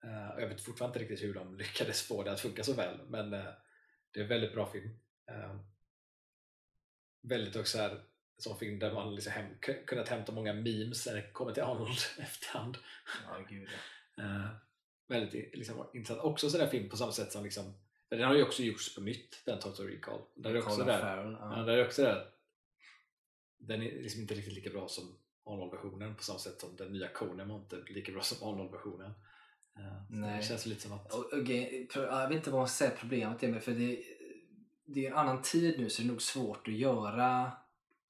Uh, 0.05 0.39
jag 0.41 0.47
vet 0.47 0.61
fortfarande 0.61 0.99
inte 0.99 1.13
riktigt 1.13 1.29
hur 1.29 1.33
de 1.33 1.57
lyckades 1.57 2.01
få 2.01 2.23
det 2.23 2.31
att 2.31 2.39
funka 2.39 2.63
så 2.63 2.73
väl 2.73 2.99
men 3.07 3.33
uh, 3.33 3.45
det 4.11 4.19
är 4.19 4.23
en 4.23 4.29
väldigt 4.29 4.53
bra 4.53 4.71
film. 4.71 4.99
Uh, 5.31 5.59
väldigt 7.21 7.55
också 7.55 7.77
här, 7.77 7.89
en 7.89 8.41
sån 8.41 8.59
film 8.59 8.79
där 8.79 8.93
man 8.93 9.15
liksom 9.15 9.33
hem, 9.33 9.57
kunnat 9.85 10.09
hämta 10.09 10.31
många 10.31 10.53
memes 10.53 11.05
när 11.05 11.15
det 11.15 11.31
kommer 11.31 11.51
till 11.51 11.63
Arnold 11.63 11.97
efterhand. 12.19 12.77
Ja, 13.27 13.45
gud. 13.49 13.69
väldigt 15.07 15.55
liksom, 15.55 15.89
intressant. 15.93 16.23
Också 16.23 16.49
sådär 16.49 16.67
film 16.67 16.89
på 16.89 16.97
samma 16.97 17.11
sätt 17.11 17.31
som 17.31 17.43
liksom, 17.43 17.73
den 18.09 18.21
har 18.21 18.35
ju 18.35 18.43
också 18.43 18.63
gjorts 18.63 18.95
på 18.95 19.01
nytt, 19.01 19.41
den 19.45 19.59
Total 19.59 19.87
Recall. 19.87 20.21
Där 20.35 20.55
är 20.55 20.57
också 20.57 20.83
där, 20.83 20.99
Farrell, 20.99 21.37
ja. 21.39 21.63
där 21.63 21.77
är 21.77 21.85
också 21.85 22.03
där. 22.03 22.31
Den 23.57 23.81
är 23.81 23.91
liksom 23.91 24.21
inte 24.21 24.33
riktigt 24.33 24.53
lika 24.53 24.69
bra 24.69 24.87
som 24.87 25.17
Arnold-versionen 25.45 26.15
på 26.15 26.23
samma 26.23 26.39
sätt 26.39 26.61
som 26.61 26.75
den 26.75 26.91
nya 26.91 27.07
Conan 27.07 27.49
var 27.49 27.55
inte 27.55 27.83
lika 27.87 28.11
bra 28.11 28.21
som 28.21 28.47
Arnold-versionen. 28.47 29.11
Uh, 29.79 30.03
Nej. 30.09 30.37
Det 30.37 30.45
känns 30.45 30.65
lite 30.65 30.81
som 30.81 30.91
att... 30.91 31.09
Pro- 31.09 32.03
jag 32.03 32.27
vet 32.27 32.37
inte 32.37 32.51
vad 32.51 32.61
man 32.61 32.67
säga 32.67 32.91
problemet 32.99 33.43
är 33.43 33.47
med 33.47 33.63
för 33.63 33.71
det, 33.71 34.03
det 34.85 35.05
är 35.05 35.11
en 35.11 35.17
annan 35.17 35.41
tid 35.41 35.79
nu 35.79 35.89
så 35.89 36.01
det 36.01 36.07
är 36.07 36.11
nog 36.11 36.21
svårt 36.21 36.67
att 36.67 36.73
göra 36.73 37.51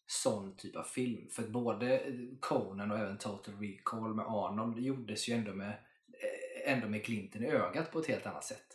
sån 0.07 0.55
typ 0.55 0.75
av 0.75 0.83
film. 0.83 1.29
För 1.31 1.43
att 1.43 1.49
både 1.49 2.01
Conan 2.39 2.91
och 2.91 2.99
även 2.99 3.17
Total 3.17 3.55
Recall 3.59 4.13
med 4.13 4.25
Arnold 4.25 4.79
gjordes 4.79 5.29
ju 5.29 5.33
ändå 5.33 5.53
med, 5.53 5.69
eh, 5.69 6.73
ändå 6.73 6.87
med 6.87 7.03
glimten 7.03 7.43
i 7.43 7.47
ögat 7.47 7.91
på 7.91 7.99
ett 7.99 8.07
helt 8.07 8.25
annat 8.25 8.43
sätt. 8.43 8.65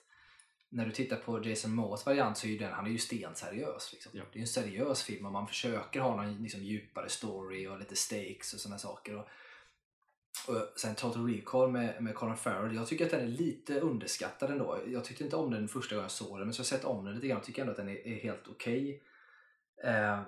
När 0.68 0.86
du 0.86 0.92
tittar 0.92 1.16
på 1.16 1.44
Jason 1.44 1.74
Moores 1.74 2.06
variant 2.06 2.38
så 2.38 2.46
är 2.46 2.50
ju 2.50 2.58
den, 2.58 2.72
han 2.72 2.86
är 2.86 2.90
ju 2.90 2.98
stenseriös. 2.98 3.92
Liksom. 3.92 4.12
Ja. 4.14 4.24
Det 4.32 4.36
är 4.36 4.38
ju 4.38 4.40
en 4.40 4.46
seriös 4.46 5.02
film 5.02 5.26
och 5.26 5.32
man 5.32 5.46
försöker 5.46 6.00
ha 6.00 6.16
någon 6.16 6.42
liksom, 6.42 6.62
djupare 6.62 7.08
story 7.08 7.66
och 7.66 7.78
lite 7.78 7.96
stakes 7.96 8.54
och 8.54 8.60
sådana 8.60 8.78
saker. 8.78 9.16
Och, 9.16 9.28
och 10.48 10.78
sen 10.80 10.94
Total 10.94 11.26
Recall 11.26 11.70
med, 11.70 12.02
med 12.02 12.14
Colin 12.14 12.36
Farrell, 12.36 12.74
jag 12.74 12.86
tycker 12.86 13.04
att 13.04 13.10
den 13.10 13.20
är 13.20 13.26
lite 13.26 13.80
underskattad 13.80 14.50
ändå. 14.50 14.78
Jag 14.86 15.04
tyckte 15.04 15.24
inte 15.24 15.36
om 15.36 15.50
den 15.50 15.68
första 15.68 15.94
gången 15.94 16.04
jag 16.04 16.10
såg 16.10 16.38
den, 16.38 16.46
men 16.46 16.54
så 16.54 16.60
har 16.60 16.64
jag 16.64 16.66
sett 16.66 16.84
om 16.84 17.04
den 17.04 17.14
lite 17.14 17.26
grann 17.26 17.38
och 17.38 17.44
tycker 17.44 17.62
ändå 17.62 17.70
att 17.70 17.76
den 17.76 17.88
är, 17.88 18.06
är 18.06 18.14
helt 18.22 18.48
okej. 18.48 19.02
Eh, 19.84 20.20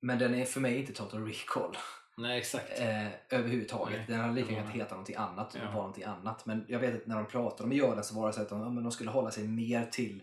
men 0.00 0.18
den 0.18 0.34
är 0.34 0.44
för 0.44 0.60
mig 0.60 0.76
inte 0.78 0.92
Total 0.92 1.24
Recall 1.26 1.76
Nej, 2.16 2.38
exakt. 2.38 2.80
eh, 2.80 3.06
överhuvudtaget. 3.38 3.96
Nej, 3.96 4.04
den 4.08 4.20
hade 4.20 4.34
lika 4.34 4.52
gärna 4.52 4.70
heta 4.70 4.90
någonting 4.90 5.16
annat 5.16 5.54
och 5.54 5.60
Ja. 5.60 5.64
vara 5.64 5.74
någonting 5.74 6.04
annat. 6.04 6.46
Men 6.46 6.64
jag 6.68 6.78
vet 6.78 6.94
att 6.96 7.06
när 7.06 7.16
de 7.16 7.26
pratade 7.26 7.62
om 7.64 7.70
att 7.70 7.76
göra 7.76 7.94
den 7.94 8.04
så 8.04 8.14
var 8.14 8.26
det 8.26 8.32
så 8.32 8.42
att 8.42 8.48
de, 8.48 8.60
ja, 8.60 8.70
men 8.70 8.82
de 8.82 8.92
skulle 8.92 9.10
hålla 9.10 9.30
sig 9.30 9.48
mer 9.48 9.84
till 9.84 10.22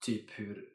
typ 0.00 0.30
hur 0.30 0.68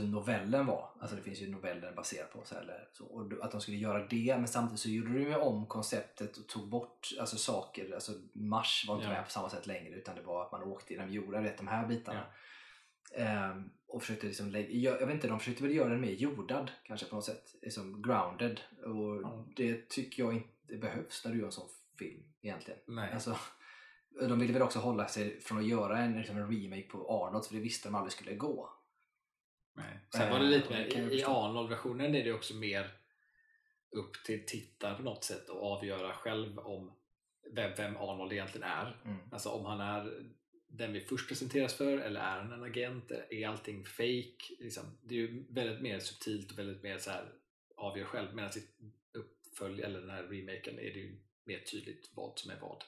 alltså 0.00 0.16
novellen 0.18 0.66
var. 0.66 0.90
Alltså 1.00 1.16
det 1.16 1.22
finns 1.22 1.42
ju 1.42 1.50
noveller 1.50 1.92
baserad 1.92 2.30
på. 2.30 2.40
Så 2.44 2.54
eller 2.54 2.88
så, 2.92 3.06
och 3.06 3.44
att 3.44 3.50
de 3.52 3.60
skulle 3.60 3.76
göra 3.76 4.06
det 4.06 4.34
men 4.38 4.48
samtidigt 4.48 4.80
så 4.80 4.88
gjorde 4.88 5.12
de 5.12 5.20
ju 5.20 5.34
om 5.36 5.66
konceptet 5.66 6.36
och 6.36 6.46
tog 6.46 6.68
bort 6.68 7.08
alltså, 7.20 7.36
saker. 7.36 7.94
Alltså 7.94 8.12
Mars 8.32 8.84
var 8.88 8.94
inte 8.94 9.06
Ja. 9.06 9.12
med 9.12 9.24
på 9.24 9.30
samma 9.30 9.50
sätt 9.50 9.66
längre 9.66 9.94
utan 9.94 10.14
det 10.16 10.22
var 10.22 10.44
att 10.44 10.52
man 10.52 10.62
åkte 10.62 10.92
genom 10.94 11.12
jorden, 11.12 11.42
vet 11.42 11.56
de 11.58 11.68
här 11.68 11.86
bitarna. 11.86 12.26
Ehm, 13.16 13.70
och 13.86 14.02
försökte 14.02 14.26
liksom 14.26 14.48
lägga, 14.50 14.68
jag, 14.70 15.00
jag 15.00 15.06
vet 15.06 15.14
inte, 15.14 15.28
de 15.28 15.38
försökte 15.38 15.62
väl 15.62 15.74
göra 15.74 15.88
den 15.88 16.00
mer 16.00 16.12
jordad 16.12 16.70
kanske 16.84 17.06
på 17.06 17.14
något 17.14 17.24
sätt. 17.24 17.54
Liksom 17.62 18.02
grounded. 18.02 18.60
Och 18.84 19.22
Ja. 19.22 19.46
det 19.56 19.88
tycker 19.88 20.22
jag 20.22 20.34
inte 20.34 20.76
behövs 20.76 21.24
när 21.24 21.32
du 21.32 21.38
gör 21.38 21.46
en 21.46 21.52
sån 21.52 21.68
film 21.98 22.22
egentligen. 22.42 22.80
Nej. 22.86 23.12
Alltså, 23.12 23.36
de 24.28 24.38
ville 24.38 24.52
väl 24.52 24.62
också 24.62 24.78
hålla 24.78 25.08
sig 25.08 25.40
från 25.40 25.58
att 25.58 25.66
göra 25.66 25.98
en, 25.98 26.12
liksom 26.18 26.36
en 26.36 26.50
remake 26.60 26.88
på 26.88 27.08
Arnold 27.26 27.44
för 27.46 27.54
det 27.54 27.60
visste 27.60 27.88
de 27.88 27.94
aldrig 27.94 28.12
skulle 28.12 28.34
gå. 28.34 28.70
Nej. 29.74 29.98
Sen 30.10 30.30
var 30.30 30.38
det 30.38 30.46
lite 30.46 30.74
Eh, 30.74 30.78
mer, 30.78 30.84
det 30.84 30.90
kan 30.90 31.02
jag 31.02 31.12
i, 31.12 31.14
i 31.14 31.18
förstå. 31.18 31.32
Arnold-versionen 31.32 32.14
är 32.14 32.24
det 32.24 32.32
också 32.32 32.54
mer 32.54 32.90
upp 33.90 34.24
till 34.24 34.46
tittaren 34.46 34.96
på 34.96 35.02
något 35.02 35.24
sätt 35.24 35.50
att 35.50 35.56
avgöra 35.56 36.12
själv 36.12 36.58
om 36.58 36.92
vem, 37.52 37.72
vem 37.76 37.96
Arnold 37.96 38.32
egentligen 38.32 38.68
är. 38.68 38.96
Mm. 39.04 39.18
Alltså 39.32 39.48
om 39.48 39.64
han 39.64 39.80
är 39.80 40.24
den 40.66 40.92
vi 40.92 41.00
först 41.00 41.28
presenteras 41.28 41.74
för 41.74 41.98
eller 41.98 42.20
är 42.20 42.40
han 42.40 42.52
en 42.52 42.62
agent? 42.62 43.10
Är 43.30 43.48
allting 43.48 43.84
fake? 43.84 44.54
Liksom, 44.58 44.84
det 45.02 45.14
är 45.14 45.18
ju 45.18 45.44
väldigt 45.50 45.82
mer 45.82 45.98
subtilt 45.98 46.52
och 46.52 46.58
väldigt 46.58 46.82
mer 46.82 46.98
så 46.98 47.10
här 47.10 47.32
avgör 47.76 48.04
själv 48.04 48.34
medan 48.34 48.50
i 48.50 48.92
uppfölj 49.18 49.82
eller 49.82 50.00
den 50.00 50.10
här 50.10 50.22
remaken 50.22 50.78
är 50.78 50.94
det 50.94 51.00
ju 51.00 51.16
mer 51.44 51.58
tydligt 51.58 52.10
vad 52.14 52.38
som 52.38 52.50
är 52.50 52.60
vad. 52.60 52.84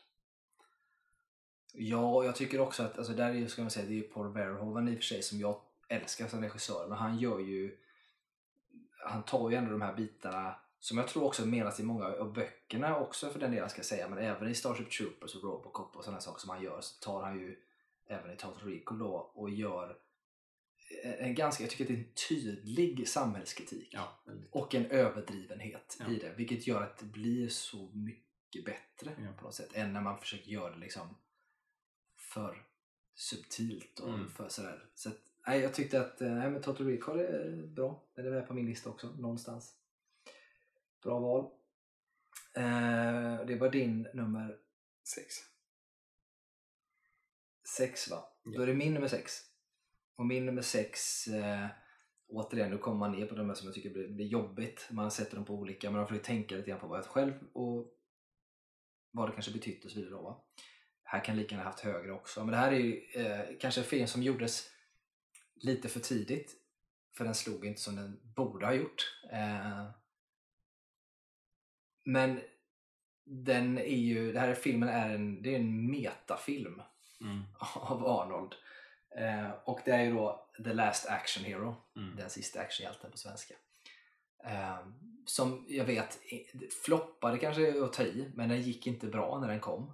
Ja, 1.73 2.15
och 2.15 2.25
jag 2.25 2.37
tycker 2.37 2.61
också 2.61 2.83
att, 2.83 2.99
alltså 2.99 3.13
där 3.13 3.31
är 3.31 3.35
ju, 3.35 3.49
ska 3.49 3.63
man 3.63 3.71
säga, 3.71 3.87
det 3.87 3.99
är 3.99 4.03
Paul 4.03 4.33
Verhoeven 4.33 4.89
i 4.89 4.93
och 4.93 4.97
för 4.97 5.05
sig 5.05 5.23
som 5.23 5.39
jag 5.39 5.61
älskar 5.89 6.29
som 6.29 6.43
regissör, 6.43 6.87
men 6.89 6.99
han 6.99 7.19
gör 7.19 7.39
ju, 7.39 7.77
han 9.07 9.23
tar 9.23 9.51
ju 9.51 9.57
ändå 9.57 9.71
de 9.71 9.83
här 9.83 9.95
bitarna 9.95 10.55
som 10.81 10.99
jag 10.99 11.09
tror 11.09 11.25
också 11.25 11.47
menas 11.47 11.81
i 11.81 11.83
många 11.83 12.05
av 12.07 12.33
böckerna 12.33 12.99
också 12.99 13.31
för 13.31 13.41
den 13.41 13.51
delen 13.51 13.71
ska 13.71 13.79
jag 13.79 13.87
säga, 13.87 14.09
men 14.09 14.19
även 14.19 14.49
i 14.49 14.55
Starship 14.55 14.91
Troopers 14.91 15.35
och 15.35 15.43
Robocop 15.43 15.97
och 15.97 16.05
sådana 16.05 16.21
saker 16.21 16.41
som 16.41 16.51
han 16.51 16.63
gör 16.63 16.81
så 16.81 17.05
tar 17.05 17.23
han 17.23 17.39
ju 17.41 17.57
även 18.07 18.31
i 18.33 18.37
Total 18.37 18.69
Recall 18.71 18.99
då 18.99 19.15
och 19.35 19.51
gör 19.51 19.97
en, 21.03 21.35
ganska, 21.35 21.63
jag 21.65 21.71
tycker 21.71 21.85
att 21.85 21.89
det 21.89 21.95
är 21.95 21.99
en 21.99 22.13
tydlig 22.29 23.09
samhällskritik 23.09 23.89
Ja, 23.93 24.19
och 24.51 24.75
en 24.75 24.87
överdrivenhet 24.87 25.97
Ja. 26.01 26.11
i 26.13 26.19
det, 26.19 26.35
vilket 26.37 26.67
gör 26.67 26.83
att 26.83 26.99
det 26.99 27.05
blir 27.07 27.49
så 27.49 27.91
mycket 27.93 28.65
bättre 28.65 29.17
Ja. 29.25 29.33
på 29.39 29.45
något 29.45 29.55
sätt 29.55 29.71
än 29.75 29.93
när 29.93 30.01
man 30.01 30.19
försöker 30.19 30.51
göra 30.51 30.71
det 30.75 30.79
liksom 30.81 31.17
för 32.17 32.63
subtilt 33.15 34.01
och 34.01 34.09
Mm. 34.15 34.31
för 34.31 34.49
sådär. 34.49 34.85
Så 34.95 35.11
nej, 35.47 35.61
jag 35.61 35.75
tyckte 35.75 36.01
att 36.01 36.21
eh, 36.21 36.31
nej, 36.31 36.51
men 36.51 36.63
Total 36.63 36.87
Recall 36.87 37.21
är 37.21 37.67
bra. 37.67 38.03
Den 38.15 38.27
är 38.27 38.31
med 38.31 38.49
på 38.49 38.55
min 38.55 38.67
lista 38.67 38.91
också, 38.91 39.07
någonstans. 39.07 39.75
Bra 41.03 41.19
val. 41.19 41.45
Eh, 42.55 43.47
det 43.47 43.57
var 43.61 43.71
din 43.71 44.09
nummer 44.15 44.59
Sex. 45.07 45.35
sex 47.77 48.11
va? 48.11 48.29
Ja. 48.45 48.57
Då 48.57 48.63
är 48.63 48.67
det 48.67 48.75
min 48.75 48.95
nummer 48.95 49.09
sex. 49.09 49.33
Och 50.17 50.27
min 50.27 50.47
nummer 50.47 50.63
sex, 50.63 51.27
eh, 51.29 51.67
återigen, 52.29 52.71
nu 52.71 52.79
kommer 52.79 52.99
man 52.99 53.13
ner 53.13 53.27
på 53.27 53.35
de 53.35 53.49
här 53.49 53.55
som 53.55 53.67
jag 53.67 53.75
tycker 53.75 53.91
blir, 53.91 54.09
blir 54.09 54.27
jobbigt. 54.27 54.89
Man 54.91 55.11
sätter 55.11 55.37
dem 55.37 55.45
på 55.45 55.55
olika, 55.55 55.91
men 55.91 55.97
man 55.99 56.09
får 56.09 56.17
ju 56.17 56.23
tänka 56.23 56.55
lite 56.55 56.71
grann 56.71 56.81
på 56.81 56.87
vad 56.87 56.99
jag 56.99 57.05
själv 57.05 57.33
och 57.53 57.93
vad 59.11 59.29
det 59.29 59.33
kanske 59.33 59.53
betytt 59.53 59.85
och 59.85 59.91
så 59.91 59.97
vidare. 59.97 60.15
Då, 60.15 60.23
va? 60.23 60.45
Här 61.03 61.25
kan 61.25 61.37
lika 61.37 61.55
gärna 61.55 61.69
haft 61.69 61.81
högre 61.81 62.13
också. 62.13 62.41
Men 62.45 62.51
det 62.51 62.57
här 62.57 62.73
är 62.73 62.77
ju 62.77 63.03
eh, 63.15 63.59
kanske 63.61 63.81
en 63.81 63.87
film 63.87 64.07
som 64.07 64.23
gjordes 64.23 64.71
lite 65.57 65.89
för 65.89 66.01
tidigt. 66.01 66.55
För 67.17 67.25
den 67.25 67.35
slog 67.35 67.67
inte 67.67 67.81
som 67.81 67.97
den 67.97 68.21
borde 68.37 68.67
ha 68.67 68.73
gjort. 68.75 69.19
Eh, 69.33 69.85
men 72.05 72.41
den 73.25 73.79
är 73.79 73.97
ju, 73.97 74.33
det 74.33 74.41
här 74.41 74.55
filmen 74.55 74.89
är 74.89 75.15
en, 75.15 75.43
det 75.43 75.55
är 75.55 75.59
en 75.59 75.91
metafilm 75.91 76.83
Mm. 77.21 77.43
av 77.75 78.07
Arnold. 78.07 78.55
Eh, 79.17 79.51
och 79.65 79.81
det 79.85 79.91
är 79.91 80.05
ju 80.05 80.13
då 80.13 80.49
The 80.65 80.73
Last 80.73 81.07
Action 81.07 81.45
Hero, 81.45 81.77
Mm. 81.97 82.17
den 82.17 82.31
sista 82.31 82.61
actionhjälten 82.61 83.11
på 83.11 83.17
svenska. 83.19 83.55
Eh, 84.45 84.79
som 85.27 85.67
jag 85.69 85.85
vet 85.85 86.19
floppade 86.85 87.39
kanske 87.39 87.85
att 87.85 87.93
ta 87.93 88.03
i, 88.03 88.31
men 88.35 88.49
den 88.49 88.63
gick 88.63 88.87
inte 88.87 89.07
bra 89.07 89.39
när 89.41 89.49
den 89.49 89.61
kom. 89.61 89.93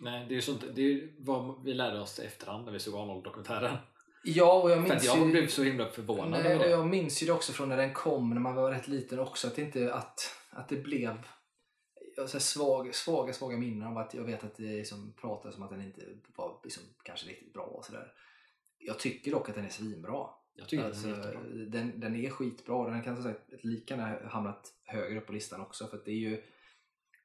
Nej, 0.00 0.26
det 0.28 0.32
är 0.32 0.36
ju 0.36 0.42
sånt, 0.42 0.64
det 0.74 0.82
är 0.82 0.86
ju 0.86 1.16
vad 1.18 1.64
vi 1.64 1.74
lärde 1.74 2.00
oss 2.00 2.18
i 2.18 2.26
efterhand 2.26 2.64
när 2.64 2.72
vi 2.72 2.78
såg 2.80 2.94
Arnold-dokumentären. 2.94 3.76
Ja, 4.24 4.62
och 4.62 4.70
jag 4.70 4.76
För 4.76 4.82
att 4.84 4.88
minns 4.90 5.04
jag 5.04 5.18
ju... 5.18 5.30
blev 5.30 5.46
så 5.48 5.62
himla 5.62 5.88
förvånad 5.88 6.30
Nej, 6.30 6.52
över 6.52 6.64
det. 6.64 6.70
jag 6.70 6.86
minns 6.86 7.22
ju 7.22 7.26
det 7.26 7.32
också 7.32 7.52
från 7.52 7.68
när 7.68 7.76
den 7.76 7.94
kom 7.94 8.30
när 8.30 8.40
man 8.40 8.54
var 8.54 8.70
rätt 8.70 8.88
liten 8.88 9.18
också 9.18 9.46
att 9.48 9.56
det 9.56 9.62
inte 9.62 9.94
att, 9.94 10.20
att 10.50 10.68
det 10.68 10.76
blev 10.76 11.16
så 12.16 12.32
här 12.32 12.38
svag, 12.38 12.94
svaga, 12.94 13.32
svaga 13.32 13.56
minnen 13.56 13.88
av 13.88 13.98
att 13.98 14.14
jag 14.14 14.24
vet 14.24 14.44
att 14.44 14.56
det 14.56 14.88
som 14.88 15.12
pratades 15.20 15.56
om 15.56 15.62
att 15.62 15.70
den 15.70 15.82
inte 15.82 16.00
var 16.36 16.60
liksom, 16.64 16.82
kanske 17.02 17.28
riktigt 17.28 17.52
bra 17.52 17.62
och 17.64 17.84
sådär. 17.84 18.12
Jag 18.78 18.98
tycker 18.98 19.30
dock 19.30 19.48
att 19.48 19.54
den 19.54 19.64
är 19.64 19.68
svinbra. 19.68 20.26
Jag 20.54 20.68
tycker 20.68 20.84
Alltså, 20.84 21.08
att 21.08 21.22
den 21.22 21.24
är 21.24 21.34
jättebra. 21.34 21.80
den, 21.80 22.00
den 22.00 22.16
är 22.16 22.30
skitbra. 22.30 22.90
Den 22.90 23.02
kan 23.02 23.14
som 23.16 23.24
sagt 23.24 23.40
lika 23.64 23.96
gärna 23.96 24.28
hamnat 24.28 24.72
högre 24.84 25.18
upp 25.18 25.26
på 25.26 25.32
listan 25.32 25.60
också. 25.60 25.86
För 25.86 25.96
att 25.96 26.04
det 26.04 26.10
är 26.10 26.14
ju, 26.30 26.42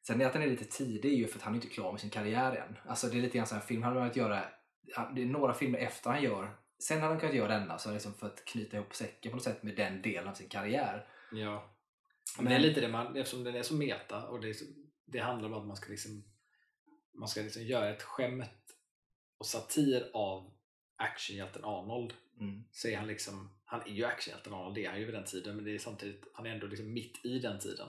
sen 0.07 0.21
att 0.21 0.33
den 0.33 0.41
är 0.41 0.47
lite 0.47 0.65
tidig 0.65 1.13
är 1.13 1.17
ju 1.17 1.27
för 1.27 1.37
att 1.39 1.43
han 1.43 1.53
är 1.53 1.57
inte 1.57 1.67
klar 1.67 1.91
med 1.91 2.01
sin 2.01 2.09
karriär 2.09 2.55
än. 2.55 2.77
Alltså 2.89 3.07
det 3.07 3.17
är 3.17 3.21
lite 3.21 3.37
grann 3.37 3.47
så 3.47 3.55
här, 3.55 3.61
film 3.61 3.83
han 3.83 3.93
har 3.93 4.01
velat 4.01 4.15
göra, 4.15 4.43
det 5.15 5.21
är 5.21 5.25
några 5.25 5.53
filmer 5.53 5.79
efter 5.79 6.09
han 6.09 6.23
gör 6.23 6.55
sen 6.87 7.01
hade 7.01 7.13
han 7.13 7.19
kunnat 7.19 7.35
göra 7.35 7.59
denna 7.59 7.77
så 7.77 7.93
liksom 7.93 8.13
för 8.13 8.27
att 8.27 8.45
knyta 8.45 8.77
ihop 8.77 8.95
säcken 8.95 9.31
på 9.31 9.35
något 9.35 9.43
sätt 9.43 9.63
med 9.63 9.75
den 9.75 10.01
delen 10.01 10.27
av 10.27 10.33
sin 10.33 10.49
karriär. 10.49 11.07
Ja. 11.31 11.69
Men, 12.37 12.45
det 12.45 12.55
är 12.55 12.59
lite 12.59 12.81
det 12.81 12.87
man, 12.87 13.15
eftersom 13.15 13.43
den 13.43 13.55
är 13.55 13.63
så 13.63 13.73
meta 13.73 14.27
och 14.27 14.41
det, 14.41 14.53
så, 14.53 14.65
det 15.05 15.19
handlar 15.19 15.49
om 15.49 15.53
att 15.53 15.67
man 15.67 15.75
ska 15.75 15.89
liksom 15.89 16.23
man 17.13 17.27
ska 17.27 17.41
liksom 17.41 17.63
göra 17.63 17.89
ett 17.89 18.03
skämt 18.03 18.49
och 19.37 19.45
satir 19.45 20.09
av 20.13 20.53
actionhjälten 20.95 21.63
Arnold 21.63 22.13
Mm. 22.39 22.63
så 22.71 22.87
är 22.87 22.97
han 22.97 23.07
liksom, 23.07 23.49
han 23.65 23.81
är 23.81 23.93
ju 23.93 24.05
actionhjälten 24.05 24.53
Arnold, 24.53 24.75
det 24.75 24.85
är 24.85 24.89
han 24.89 24.99
ju 24.99 25.05
vid 25.05 25.13
den 25.13 25.25
tiden 25.25 25.55
men 25.55 25.65
det 25.65 25.71
är 25.75 25.79
samtidigt, 25.79 26.23
han 26.33 26.45
är 26.45 26.49
ändå 26.49 26.67
liksom 26.67 26.93
mitt 26.93 27.25
i 27.25 27.39
den 27.39 27.59
tiden. 27.59 27.87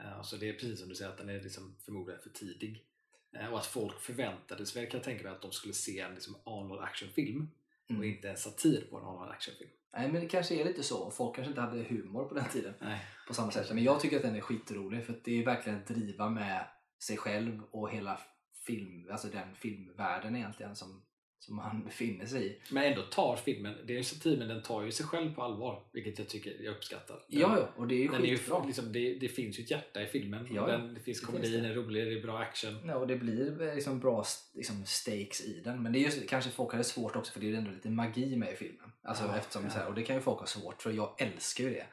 Eh, 0.00 0.22
så 0.22 0.36
det 0.36 0.48
är 0.48 0.52
precis 0.52 0.80
som 0.80 0.88
du 0.88 0.94
säger 0.94 1.10
att 1.10 1.18
den 1.18 1.28
är 1.28 1.40
liksom 1.40 1.76
förmodligen 1.84 2.22
för 2.22 2.30
tidig. 2.30 2.84
Eh, 3.32 3.52
och 3.52 3.58
att 3.58 3.66
folk 3.66 4.00
förväntade 4.00 4.66
sig, 4.66 4.90
kan 4.90 4.98
jag 4.98 5.04
tänka 5.04 5.22
mig 5.22 5.32
att 5.32 5.42
de 5.42 5.52
skulle 5.52 5.74
se 5.74 6.00
en 6.00 6.14
liksom 6.14 6.36
Arnold 6.44 6.80
actionfilm 6.80 7.50
och 7.88 7.94
Mm. 7.94 8.04
inte 8.14 8.30
en 8.30 8.36
satir 8.36 8.86
på 8.90 8.98
Arnold 8.98 9.30
actionfilm. 9.30 9.70
Nej 9.96 10.12
men 10.12 10.20
det 10.20 10.28
kanske 10.28 10.54
är 10.60 10.64
lite 10.64 10.82
så. 10.82 11.10
Folk 11.10 11.36
kanske 11.36 11.48
inte 11.50 11.60
hade 11.60 11.82
humor 11.82 12.24
på 12.24 12.34
den 12.34 12.48
tiden 12.48 12.74
Nej. 12.80 13.00
på 13.28 13.34
samma 13.34 13.50
sätt. 13.50 13.74
Men 13.74 13.84
jag 13.84 14.00
tycker 14.00 14.16
att 14.16 14.22
den 14.22 14.36
är 14.36 14.40
skitrolig 14.40 15.04
för 15.06 15.12
att 15.12 15.24
det 15.24 15.40
är 15.40 15.44
verkligen 15.44 15.78
att 15.78 15.86
driva 15.86 16.28
med 16.30 16.66
sig 17.02 17.16
själv 17.16 17.62
och 17.70 17.90
hela 17.90 18.20
film, 18.66 19.08
alltså 19.10 19.28
den 19.28 19.54
filmvärlden 19.54 20.36
egentligen 20.36 20.76
som, 20.76 21.02
som 21.38 21.58
han 21.58 21.84
befinner 21.84 22.26
sig 22.26 22.46
i. 22.46 22.58
Men 22.70 22.84
ändå 22.84 23.02
tar 23.02 23.36
filmen, 23.36 23.74
det 23.86 23.92
är 23.94 23.98
en 23.98 24.04
satir 24.04 24.38
men 24.38 24.48
den 24.48 24.62
tar 24.62 24.82
ju 24.82 24.92
sig 24.92 25.06
själv 25.06 25.34
på 25.34 25.42
allvar 25.42 25.82
vilket 25.92 26.18
jag 26.18 26.28
tycker 26.28 26.56
jag 26.64 26.74
uppskattar. 26.76 27.14
Den, 27.14 27.40
Ja, 27.40 27.58
ja, 27.58 27.68
och 27.76 27.88
det 27.88 27.94
är 27.94 27.98
ju 27.98 28.08
den 28.08 28.22
är 28.22 28.26
ju, 28.26 28.36
skitbra. 28.36 28.64
liksom, 28.64 28.92
det, 28.92 29.14
det 29.14 29.28
finns 29.28 29.58
ju 29.58 29.62
ett 29.62 29.70
hjärta 29.70 30.02
i 30.02 30.06
filmen. 30.06 30.46
Ja, 30.50 30.70
ja. 30.70 30.76
den, 30.76 30.94
det 30.94 31.00
finns 31.00 31.20
Det 31.20 31.26
komedi, 31.26 31.50
det. 31.50 31.56
den 31.56 31.70
är 31.70 31.74
rolig, 31.74 32.06
det 32.06 32.18
är 32.18 32.22
bra 32.22 32.38
action. 32.38 32.86
Ja, 32.86 32.94
och 32.94 33.06
det 33.06 33.16
blir 33.16 33.62
eh, 33.62 33.74
liksom 33.74 34.00
bra 34.00 34.24
liksom, 34.54 34.84
stakes 34.86 35.40
i 35.40 35.60
den. 35.64 35.82
Men 35.82 35.92
det 35.92 35.98
är 35.98 36.00
just, 36.00 36.28
kanske 36.28 36.50
folk 36.50 36.72
hade 36.72 36.84
svårt 36.84 37.16
också 37.16 37.32
för 37.32 37.40
det 37.40 37.46
är 37.46 37.50
ju 37.50 37.56
ändå 37.56 37.70
lite 37.70 37.90
magi 37.90 38.36
med 38.36 38.52
i 38.52 38.56
filmen. 38.56 38.92
Alltså, 39.02 39.24
Ja, 39.24 39.36
eftersom, 39.36 39.64
ja. 39.64 39.70
Så 39.70 39.78
här, 39.78 39.86
och 39.88 39.94
det 39.94 40.02
kan 40.02 40.16
ju 40.16 40.22
folk 40.22 40.38
ha 40.40 40.46
svårt 40.46 40.82
för 40.82 40.90
jag 40.90 41.14
älskar 41.18 41.64
ju 41.64 41.70
det. 41.70 41.86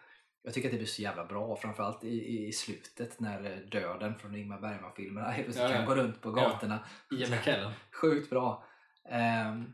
Jag 0.43 0.53
tycker 0.53 0.67
att 0.67 0.71
det 0.73 0.77
blir 0.77 0.87
så 0.87 1.01
jävla 1.01 1.25
bra, 1.25 1.55
framförallt 1.55 2.03
i, 2.03 2.07
i, 2.07 2.47
i 2.47 2.51
slutet 2.51 3.19
när 3.19 3.51
eh, 3.51 3.57
döden 3.57 4.15
från 4.19 4.35
Ingmar 4.35 4.61
Bergman-filmerna 4.61 5.33
Ja, 5.37 5.43
ja. 5.55 5.69
kan 5.69 5.85
gå 5.85 5.95
runt 5.95 6.21
på 6.21 6.31
gatorna. 6.31 6.79
Ian 7.11 7.31
McKellen. 7.31 7.71
Sjukt 8.01 8.29
bra. 8.29 8.63
Ehm, 9.09 9.73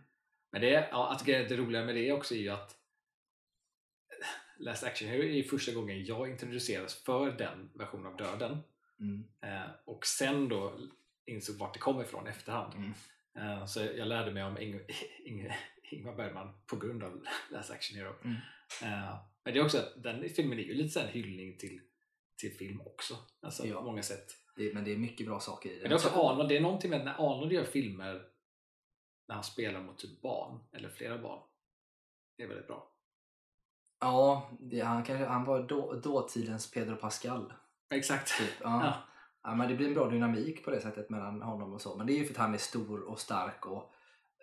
Men 0.51 0.61
det, 0.61 0.87
ja, 0.91 1.11
att 1.11 1.25
det, 1.25 1.57
roliga 1.57 1.83
med 1.85 1.95
det 1.95 2.11
också 2.11 2.35
är 2.35 2.39
ju 2.39 2.49
att 2.49 2.77
Last 4.57 4.83
Action 4.83 5.07
Hero 5.09 5.21
är 5.23 5.27
ju 5.27 5.43
första 5.43 5.71
gången 5.73 6.05
jag 6.05 6.29
introduceras 6.29 6.95
för 7.03 7.31
den 7.31 7.69
versionen 7.73 8.05
av 8.05 8.17
döden. 8.17 8.57
mm, 8.99 9.23
Eh, 9.41 9.69
och 9.85 10.05
sen 10.05 10.49
då 10.49 10.79
insåg 11.25 11.55
vart 11.55 11.73
det 11.73 11.79
kommer 11.79 12.03
ifrån 12.03 12.27
i 12.27 12.29
efterhand. 12.29 12.73
mm. 12.73 12.93
Eh, 13.35 13.65
så 13.65 13.79
jag 13.83 14.07
lärde 14.07 14.31
mig 14.31 14.43
om 14.43 14.57
Ing- 14.57 14.85
Ing- 15.27 15.53
Ingmar 15.83 16.15
Bergman 16.15 16.53
på 16.67 16.75
grund 16.75 17.03
av 17.03 17.25
Last 17.51 17.71
Action 17.71 17.97
Hero. 17.97 18.13
Mm. 18.23 18.35
Eh, 18.83 19.15
men 19.43 19.53
det 19.53 19.59
är 19.59 19.63
också 19.65 19.77
att 19.77 20.03
den 20.03 20.29
filmen 20.29 20.59
är 20.59 20.63
ju 20.63 20.73
lite 20.73 21.01
en 21.01 21.07
hyllning 21.07 21.57
till, 21.57 21.81
till 22.37 22.51
film 22.57 22.81
också. 22.81 23.17
Alltså 23.41 23.67
Ja. 23.67 23.75
på 23.75 23.81
många 23.83 24.03
sätt. 24.03 24.37
Det, 24.55 24.73
men 24.73 24.83
det 24.83 24.91
är 24.93 24.97
mycket 24.97 25.27
bra 25.27 25.39
saker 25.39 25.69
i 25.69 25.73
den. 25.73 25.81
Men 25.81 25.89
det 25.89 25.93
är 25.95 25.97
också 25.97 26.09
Arnold, 26.09 26.49
det 26.49 26.57
är 26.57 26.61
någonting 26.61 26.89
med 26.89 27.05
när 27.05 27.13
Arnold 27.13 27.51
gör 27.51 27.63
filmer 27.63 28.25
när 29.31 29.35
han 29.35 29.43
spelar 29.43 29.81
mot 29.81 29.97
typ 29.97 30.21
barn, 30.21 30.59
eller 30.71 30.89
flera 30.89 31.17
barn. 31.17 31.39
Det 32.37 32.43
är 32.43 32.47
väldigt 32.47 32.67
bra. 32.67 32.87
Ja, 33.99 34.49
det, 34.59 34.79
han, 34.81 35.03
kanske, 35.03 35.25
han 35.25 35.45
var 35.45 35.63
då, 35.63 35.93
dåtidens 35.93 36.71
Pedro 36.71 36.95
Pascal. 36.95 37.53
Exakt. 37.89 38.37
Typ. 38.37 38.53
Ja. 38.61 38.81
Ja. 38.83 38.93
Ja, 39.43 39.55
men 39.55 39.69
det 39.69 39.75
blir 39.75 39.87
en 39.87 39.93
bra 39.93 40.09
dynamik 40.09 40.65
på 40.65 40.71
det 40.71 40.81
sättet 40.81 41.09
mellan 41.09 41.41
honom 41.41 41.73
och 41.73 41.81
så. 41.81 41.95
Men 41.97 42.07
det 42.07 42.13
är 42.13 42.17
ju 42.17 42.25
för 42.25 42.33
att 42.33 42.37
han 42.37 42.53
är 42.53 42.57
stor 42.57 43.01
och 43.01 43.19
stark 43.19 43.65
och 43.65 43.93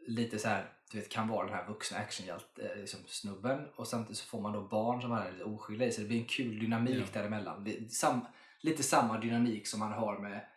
lite 0.07 0.39
så 0.39 0.49
här, 0.49 0.73
du 0.93 0.99
vet, 0.99 1.09
kan 1.09 1.29
vara 1.29 1.47
den 1.47 1.55
här 1.55 1.67
vuxna 1.67 1.99
actionhjälte, 1.99 2.69
eh, 2.69 2.81
liksom 2.81 3.01
snubben. 3.07 3.69
Och 3.77 3.87
samtidigt 3.89 4.19
så 4.19 4.27
får 4.27 4.41
man 4.41 4.53
då 4.53 4.61
barn 4.61 5.03
som 5.03 5.13
är 5.13 5.33
lite 5.33 5.45
oskyldiga 5.45 5.89
i 5.89 5.93
så 5.93 6.01
det 6.01 6.07
blir 6.09 6.19
en 6.19 6.25
kul 6.25 6.59
dynamik 6.59 6.97
Ja. 7.15 7.21
däremellan. 7.21 7.89
Sam, 7.91 8.21
lite 8.61 8.83
samma 8.83 9.19
dynamik 9.19 9.67
som 9.67 9.81
man 9.81 9.93
har 9.93 10.19
med, 10.19 10.49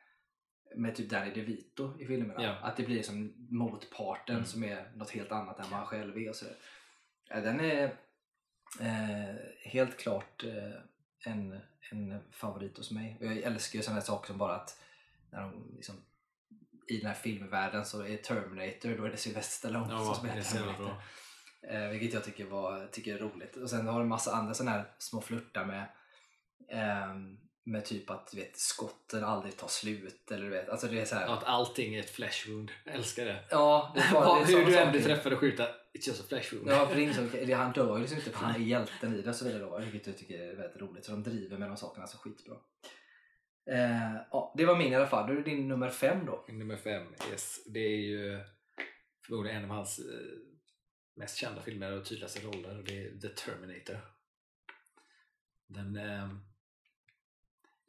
med 0.75 0.95
typ 0.95 1.09
Danny 1.09 1.31
DeVito 1.33 1.99
i 1.99 2.05
filmerna. 2.05 2.43
Ja. 2.43 2.55
Att 2.61 2.77
det 2.77 2.83
blir 2.83 3.03
som 3.03 3.33
motparten 3.49 4.35
Mm. 4.35 4.45
som 4.47 4.63
är 4.63 4.91
något 4.95 5.09
helt 5.11 5.31
annat 5.31 5.59
än 5.59 5.65
vad 5.69 5.79
han 5.79 5.87
själv 5.87 6.17
är. 6.17 6.29
Och 6.29 6.35
så 6.35 6.45
där. 6.45 7.41
Den 7.41 7.59
är 7.59 7.83
eh, 8.79 9.35
helt 9.71 9.97
klart 9.99 10.43
eh, 10.43 10.71
en, 11.31 11.59
en 11.91 12.19
favorit 12.31 12.77
hos 12.77 12.91
mig. 12.91 13.17
Och 13.19 13.25
jag 13.25 13.37
älskar 13.37 13.77
ju 13.79 13.83
sådana 13.83 13.99
här 13.99 14.05
saker 14.05 14.27
som 14.27 14.37
bara 14.37 14.55
att 14.55 14.79
när 15.31 15.41
de 15.41 15.71
liksom, 15.75 15.95
i 16.87 16.97
den 16.97 17.07
här 17.07 17.13
filmvärlden 17.13 17.85
så 17.85 18.01
är 18.05 18.17
Terminator, 18.17 18.97
då 18.97 19.05
är 19.05 19.09
det 19.09 19.17
Sylvester 19.17 19.57
Stallone 19.57 19.93
Ja, 19.93 20.05
som 20.05 20.15
spelar 20.15 20.41
Terminator. 20.41 21.03
Eh, 21.61 21.87
vilket 21.87 22.13
jag 22.13 22.23
tycker, 22.23 22.45
var, 22.45 22.87
tycker 22.87 23.15
är 23.15 23.19
roligt. 23.19 23.55
Och 23.57 23.69
sen 23.69 23.87
har 23.87 23.95
du 23.99 24.01
en 24.03 24.09
massa 24.09 24.35
andra 24.35 24.53
sådana 24.53 24.77
här 24.77 24.85
små 24.97 25.21
flörtar 25.21 25.65
med 25.65 25.85
ehm, 26.69 27.37
med 27.63 27.85
typ 27.85 28.09
att 28.09 28.33
vet, 28.33 28.57
skotten 28.57 29.23
aldrig 29.23 29.57
tar 29.57 29.67
slut. 29.67 30.31
Eller 30.31 30.49
vet, 30.49 30.69
alltså 30.69 30.87
det 30.87 31.01
är 31.01 31.05
så 31.05 31.15
här, 31.15 31.27
Att 31.27 31.43
allting 31.43 31.95
är 31.95 31.99
ett 31.99 32.09
flash 32.09 32.49
wound. 32.49 32.71
Jag 32.85 32.95
älskar 32.95 33.25
det. 33.25 33.45
ja, 33.49 33.91
det 33.95 34.09
bara- 34.13 34.39
det 34.39 34.45
Hur 34.45 34.65
du 34.65 34.77
än 34.77 34.91
blir 34.91 35.01
träffad 35.03 35.33
och 35.33 35.39
skjuta, 35.39 35.63
it's 35.67 36.07
just 36.07 36.21
a 36.21 36.23
flash 36.29 36.53
wound. 36.55 36.69
Ja, 36.71 36.87
för 36.87 36.95
det 36.95 37.05
är 37.05 37.13
så- 37.13 37.21
det- 37.45 37.53
han 37.53 37.71
dör 37.71 37.95
ju 37.95 38.01
liksom 38.01 38.17
inte 38.17 38.31
för 38.31 38.37
han 38.45 38.55
är 38.55 38.59
hjälten 38.65 39.15
i 39.15 39.21
det 39.21 39.29
och 39.29 39.35
så 39.35 39.45
vidare 39.45 39.61
då, 39.63 39.79
vilket 39.79 40.07
jag 40.07 40.17
tycker 40.17 40.39
är 40.39 40.55
väldigt 40.55 40.81
roligt. 40.81 41.05
Så 41.05 41.11
de 41.11 41.23
driver 41.23 41.57
med 41.57 41.69
de 41.69 41.77
sakerna 41.77 42.07
så 42.07 42.17
skitbra. 42.17 42.55
Eh, 43.71 44.15
ja, 44.31 44.53
det 44.57 44.65
var 44.65 44.75
min 44.77 44.91
i 44.91 44.95
alla 44.95 45.07
fall. 45.07 45.27
Då 45.27 45.33
är 45.33 45.37
det 45.37 45.43
din 45.43 45.67
nummer 45.67 45.89
fem 45.89 46.25
då. 46.25 46.45
Nummer 46.49 46.77
fem, 46.77 47.03
yes. 47.31 47.59
Det 47.65 47.79
är 47.79 47.97
ju 48.01 48.39
förmodligen 49.25 49.57
en 49.63 49.69
av 49.71 49.75
hans 49.77 49.99
eh, 49.99 50.05
mest 51.15 51.37
kända 51.37 51.61
filmer 51.61 51.91
och 51.91 52.05
tydligaste 52.05 52.39
roller. 52.39 52.77
och 52.77 52.83
Det 52.83 52.97
är 53.05 53.19
The 53.19 53.27
Terminator. 53.29 53.97
Den... 55.67 55.95
Eh, 55.95 56.29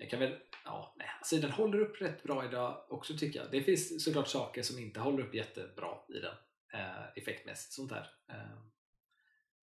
jag 0.03 0.11
kan 0.11 0.21
väl... 0.21 0.39
Ja, 0.65 0.95
nej. 0.99 1.09
Alltså 1.19 1.37
den 1.37 1.51
håller 1.51 1.81
upp 1.81 2.01
rätt 2.01 2.23
bra 2.23 2.45
idag 2.45 2.87
också 2.89 3.17
tycker 3.19 3.41
jag. 3.41 3.51
Det 3.51 3.63
finns 3.63 4.05
såklart 4.05 4.29
saker 4.29 4.63
som 4.63 4.79
inte 4.79 5.01
håller 5.01 5.23
upp 5.23 5.35
jättebra 5.35 5.99
i 6.09 6.19
den. 6.19 6.35
Eh, 6.73 7.09
effektmässigt 7.17 7.73
sånt 7.73 7.91
där. 7.91 8.11
Eh, 8.29 8.59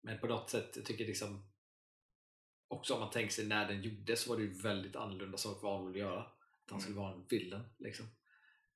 men 0.01 0.19
på 0.19 0.27
något 0.27 0.51
sätt, 0.51 0.73
jag 0.77 0.85
tycker 0.85 1.07
liksom 1.07 1.51
också 2.69 2.95
om 2.95 3.01
man 3.01 3.11
tänker 3.11 3.33
sig 3.35 3.47
när 3.47 3.69
den 3.69 3.83
gjordes 3.83 4.21
så 4.21 4.31
var 4.31 4.37
det 4.37 4.43
ju 4.43 4.61
väldigt 4.63 4.97
annorlunda 4.97 5.39
saker 5.39 5.61
för 5.61 5.77
Arnold 5.77 5.97
att 5.97 6.01
göra. 6.01 6.21
Att 6.21 6.71
han 6.71 6.81
skulle 6.81 6.97
vara 6.97 7.13
en 7.13 7.27
villain 7.29 7.65
liksom. 7.79 8.07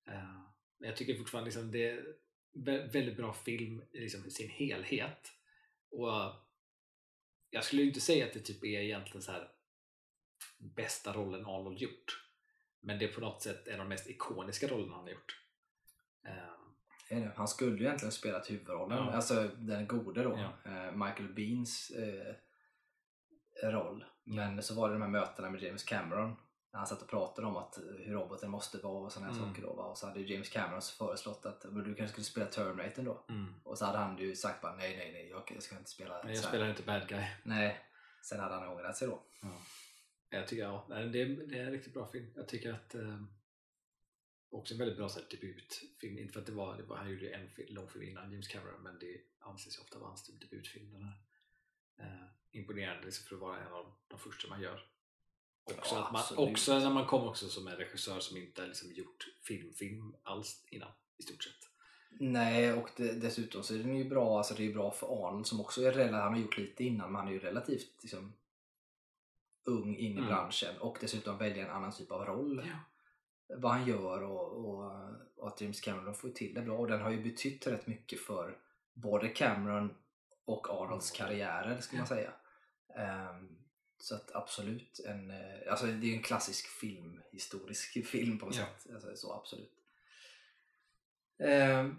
Eh, 0.07 0.43
men 0.79 0.89
jag 0.89 0.97
tycker 0.97 1.15
fortfarande 1.15 1.49
liksom 1.49 1.71
det 1.71 1.89
är 1.91 2.15
vä- 2.55 2.93
väldigt 2.93 3.17
bra 3.17 3.33
film 3.33 3.83
i 3.93 4.01
liksom 4.01 4.27
i 4.27 4.31
sin 4.31 4.49
helhet. 4.51 5.33
Och 5.91 6.11
jag 7.51 7.65
skulle 7.65 7.83
inte 7.83 8.01
säga 8.01 8.27
att 8.27 8.33
det 8.33 8.41
typ 8.41 8.65
är 8.65 8.81
egentligen 8.81 9.23
så 9.23 9.33
här 9.33 9.51
bästa 10.59 11.13
rollen 11.13 11.47
Arnold 11.47 11.79
gjort. 11.79 12.27
Men 12.83 12.99
det 12.99 13.05
är 13.05 13.13
på 13.15 13.21
något 13.21 13.43
sätt 13.43 13.67
en 13.69 13.73
av 13.75 13.79
de 13.79 13.89
mest 13.89 14.07
ikoniska 14.11 14.69
rollerna 14.69 14.95
han 14.95 15.05
har 15.05 15.11
gjort. 15.11 15.41
Eh, 16.27 17.19
det. 17.21 17.33
Han 17.37 17.49
skulle 17.49 17.77
ju 17.79 17.85
egentligen 17.85 18.13
spelat 18.13 18.51
huvudrollen, 18.51 18.99
Ja. 18.99 19.13
alltså 19.13 19.49
den 19.49 19.87
gode 19.87 20.23
då, 20.23 20.39
Ja. 20.65 20.71
eh, 20.73 20.93
Michael 20.93 21.35
Beans 21.35 21.91
eh, 21.91 22.35
roll. 23.71 24.05
Men 24.25 24.63
så 24.63 24.75
var 24.75 24.89
det 24.89 24.95
de 24.95 25.03
här 25.03 25.09
mötena 25.09 25.51
med 25.51 25.63
James 25.63 25.85
Cameron 25.85 26.37
när 26.73 26.79
han 26.79 26.87
satt 26.87 27.03
och 27.03 27.09
pratade 27.09 27.47
om 27.47 27.57
att, 27.57 27.79
hur 27.99 28.13
roboten 28.13 28.51
måste 28.51 28.79
vara 28.79 29.05
och 29.05 29.13
sådana 29.13 29.33
här 29.33 29.39
Mm. 29.39 29.49
saker. 29.49 29.63
Då, 29.63 29.75
va? 29.75 29.85
Och 29.85 29.99
så 29.99 30.07
hade 30.07 30.21
James 30.21 30.49
Cameron 30.49 30.83
föreslått 30.99 31.47
att 31.47 31.61
du 31.63 31.95
kanske 31.95 32.09
skulle 32.09 32.25
spela 32.25 32.47
Terminator 32.47 33.03
då. 33.03 33.25
mm. 33.29 33.55
Och 33.65 33.79
så 33.79 33.85
hade 33.85 33.99
han 33.99 34.19
ju 34.19 34.37
sagt 34.37 34.61
bara 34.63 34.77
nej, 34.77 34.97
nej, 34.97 35.13
nej, 35.13 35.29
jag, 35.29 35.43
jag 35.55 35.63
ska 35.63 35.77
inte 35.79 35.91
spela 35.91 36.21
Men 36.25 36.29
jag 36.33 36.37
så 36.37 36.43
här." 36.43 36.49
spelar 36.51 36.69
inte 36.71 36.83
bad 36.83 37.09
guy. 37.09 37.25
Nej. 37.43 37.81
Sen 38.23 38.41
hade 38.41 38.55
han 38.55 38.69
ångrat 38.69 38.97
sig 38.97 39.09
då. 39.09 39.23
Jag 40.31 40.49
tycker 40.49 40.63
ja, 40.63 40.87
det, 40.89 41.23
är, 41.23 41.27
det 41.27 41.59
är 41.59 41.65
en 41.65 41.73
riktigt 41.73 41.95
bra 41.95 42.07
film. 42.07 42.27
Jag 42.37 42.49
tycker 42.49 42.73
att 42.73 42.95
eh, 42.95 43.23
också 44.51 44.75
en 44.75 44.79
väldigt 44.79 44.97
bra 44.97 45.09
så 45.09 45.19
här, 45.21 45.27
debutfilm. 45.31 46.19
Inte 46.19 46.33
för 46.33 46.41
att 46.41 46.47
det 46.47 46.53
var, 46.53 46.77
det 46.77 46.83
var 46.83 46.97
han 46.97 47.11
gjorde 47.11 47.25
ju 47.25 47.33
en 47.33 47.51
film, 47.51 47.75
långfilm 47.75 48.05
innan 48.05 48.33
James 48.33 48.49
Cameron 48.49 48.83
men 48.83 48.99
det 48.99 49.21
anses 49.39 49.79
ju 49.79 49.83
ofta 49.83 49.99
vara 49.99 50.09
hans 50.09 50.27
debutfilm. 50.27 50.93
Den 50.93 51.03
här. 51.03 51.21
Eh, 51.99 52.27
imponerande 52.53 53.05
liksom, 53.05 53.25
för 53.29 53.35
att 53.35 53.41
vara 53.41 53.61
en 53.61 53.73
av 53.73 53.93
de 54.09 54.19
första 54.19 54.49
man 54.49 54.63
gör. 54.63 54.87
Också, 55.65 55.95
Ja, 55.95 56.11
man, 56.13 56.47
också 56.49 56.79
när 56.79 56.91
man 56.91 57.07
kommer 57.07 57.29
också 57.29 57.49
som 57.49 57.67
en 57.67 57.77
regissör 57.77 58.21
som 58.21 58.37
inte 58.37 58.63
har 58.63 58.69
liksom, 58.69 58.93
gjort 58.93 59.27
filmfilm 59.43 60.15
alls 60.23 60.65
innan 60.71 60.93
i 61.19 61.23
stort 61.23 61.43
sett. 61.43 61.71
Nej, 62.11 62.73
och 62.73 62.91
det, 62.97 63.13
dessutom 63.13 63.63
så 63.63 63.75
är 63.75 63.79
den 63.79 63.97
ju 63.97 64.05
bra, 64.05 64.39
alltså 64.39 64.55
det 64.55 64.67
är 64.67 64.73
bra 64.73 64.91
för 64.91 65.27
Arnold 65.27 65.47
som 65.47 65.61
också 65.61 65.83
är 65.83 65.93
relativt, 65.93 66.23
han 66.23 66.33
har 66.33 66.41
gjort 66.41 66.59
lite 66.59 66.85
innan 66.85 67.13
men 67.13 67.19
han 67.19 67.29
är 67.29 67.33
ju 67.33 67.39
relativt 67.39 68.03
liksom, 68.03 68.33
ung 69.65 69.97
in 69.97 70.13
i 70.13 70.17
Mm. 70.19 70.27
branschen 70.27 70.79
och 70.81 70.99
dessutom 71.01 71.39
välja 71.39 71.65
en 71.65 71.71
annan 71.71 71.93
typ 71.93 72.11
av 72.11 72.25
roll. 72.25 72.63
Ja. 72.67 72.79
Vad 73.57 73.73
han 73.73 73.87
gör 73.87 74.23
och, 74.23 74.53
och, 74.65 74.93
och 75.37 75.49
att 75.49 75.61
James 75.61 75.81
Cameron 75.81 76.15
får 76.15 76.29
till 76.31 76.55
det 76.55 76.63
bra 76.63 76.79
och 76.79 76.89
den 76.89 77.01
har 77.01 77.11
ju 77.11 77.23
betytt 77.23 77.67
rätt 77.67 77.87
mycket 77.87 78.21
för 78.21 78.59
både 78.93 79.29
Cameron 79.29 79.95
och 80.45 80.71
Arnolds 80.71 81.11
karriärer 81.11 81.81
ska 81.81 81.97
man 81.97 82.07
säga. 82.07 82.33
Ehm, 82.97 83.57
så 83.99 84.15
att 84.15 84.35
absolut, 84.35 85.01
en, 85.07 85.31
eh, 85.31 85.71
alltså 85.71 85.87
det 85.87 86.07
är 86.13 86.17
en 86.17 86.23
klassisk 86.23 86.67
film, 86.67 87.21
historisk 87.33 88.07
film 88.07 88.39
på 88.39 88.47
något 88.47 88.57
Ja. 88.57 88.65
sätt. 88.79 88.95
Alltså, 88.95 89.17
så 89.17 89.33
absolut. 89.35 89.73
Ehm, 91.39 91.97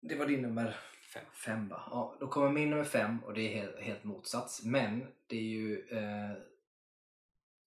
det 0.00 0.16
var 0.16 0.26
din 0.26 0.42
nummer 0.42 0.76
fem. 1.14 1.24
Fem 1.32 1.68
va? 1.68 1.82
Ja, 1.90 2.16
då 2.20 2.26
kommer 2.28 2.50
min 2.52 2.70
nummer 2.70 2.84
fem 2.84 3.24
och 3.24 3.34
det 3.34 3.40
är 3.54 3.62
helt, 3.62 3.78
helt 3.80 4.04
motsats. 4.04 4.64
Men 4.64 5.06
det 5.26 5.36
är 5.36 5.42
ju 5.42 5.86
eh, 5.88 6.32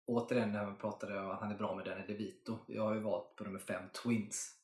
återigen 0.05 0.51
när 0.51 0.65
vi 0.65 0.75
pratade 0.75 1.19
om 1.19 1.31
att 1.31 1.39
han 1.39 1.51
är 1.51 1.57
bra 1.57 1.75
med 1.75 1.85
Danny 1.85 2.07
DeVito. 2.07 2.57
Jag 2.67 2.83
har 2.83 2.93
ju 2.93 2.99
valt 2.99 3.35
på 3.35 3.43
nummer 3.43 3.59
fem 3.59 3.89
Twins. 4.03 4.55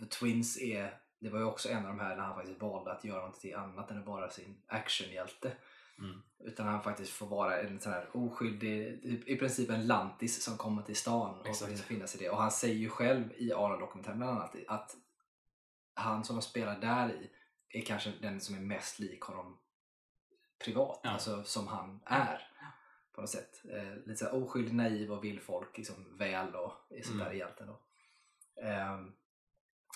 The 0.00 0.06
Twins 0.06 0.58
är, 0.60 1.00
det 1.20 1.28
var 1.30 1.38
ju 1.38 1.44
också 1.44 1.68
en 1.68 1.86
av 1.86 1.96
de 1.96 2.00
här 2.00 2.16
när 2.16 2.22
han 2.22 2.34
faktiskt 2.34 2.60
valde 2.60 2.92
att 2.92 3.04
göra 3.04 3.26
något 3.26 3.44
annat 3.56 3.90
än 3.90 4.04
bara 4.04 4.30
sin 4.30 4.62
actionhjälte. 4.66 5.52
Mm. 5.98 6.22
Utan 6.38 6.66
han 6.66 6.82
faktiskt 6.82 7.12
får 7.12 7.26
vara 7.26 7.60
en 7.60 7.80
sån 7.80 7.92
här 7.92 8.16
oskyldig, 8.16 9.02
typ 9.02 9.28
i 9.28 9.36
princip 9.36 9.70
en 9.70 9.86
lantis 9.86 10.42
som 10.44 10.56
kommer 10.56 10.82
till 10.82 10.96
stan 10.96 11.40
och 11.40 11.46
Exakt. 11.48 11.70
vill 11.70 11.78
finnas 11.78 12.14
i 12.14 12.18
det. 12.18 12.30
Och 12.30 12.38
han 12.38 12.50
säger 12.50 12.74
ju 12.74 12.88
själv 12.88 13.32
i 13.36 13.52
Arnold-dokumentären 13.52 14.18
bland 14.18 14.38
annat 14.38 14.56
att 14.68 14.96
han 15.94 16.24
som 16.24 16.36
de 16.36 16.42
spelar 16.42 16.80
där 16.80 17.12
i 17.12 17.30
är 17.78 17.82
kanske 17.86 18.12
den 18.22 18.40
som 18.40 18.54
är 18.54 18.60
mest 18.60 18.98
lik 18.98 19.20
honom 19.20 19.58
privat, 20.64 21.00
Ja. 21.02 21.10
alltså 21.10 21.44
som 21.44 21.66
han 21.66 22.00
är 22.04 22.48
på 23.12 23.20
något 23.20 23.30
sätt. 23.30 23.62
Eh, 23.72 23.94
lite 23.96 24.16
så 24.16 24.24
här 24.24 24.42
oskyldig, 24.42 24.74
naiv 24.74 25.12
och 25.12 25.24
vill 25.24 25.40
folk 25.40 25.78
liksom 25.78 26.16
väl 26.18 26.54
och 26.54 26.72
är 26.90 27.02
sånt 27.02 27.18
där 27.18 27.26
Mm. 27.26 27.36
egentligen. 27.36 27.72
Då. 27.72 27.80
Ehm, 28.62 29.12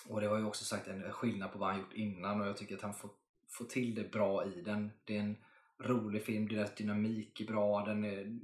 och 0.07 0.21
det 0.21 0.27
var 0.27 0.37
ju 0.37 0.45
också 0.45 0.65
sagt 0.65 0.87
en 0.87 1.11
skillnad 1.11 1.51
på 1.51 1.59
vad 1.59 1.69
han 1.69 1.79
gjort 1.79 1.93
innan 1.93 2.41
och 2.41 2.47
jag 2.47 2.57
tycker 2.57 2.75
att 2.75 2.81
han 2.81 2.93
får, 2.93 3.09
får 3.49 3.65
till 3.65 3.95
det 3.95 4.11
bra 4.11 4.45
i 4.45 4.61
den. 4.61 4.91
Det 5.05 5.17
är 5.17 5.21
en 5.21 5.37
rolig 5.79 6.23
film, 6.23 6.47
deras 6.47 6.75
dynamik 6.75 7.41
är 7.41 7.45
bra, 7.45 7.85
den 7.85 8.05
är, 8.05 8.39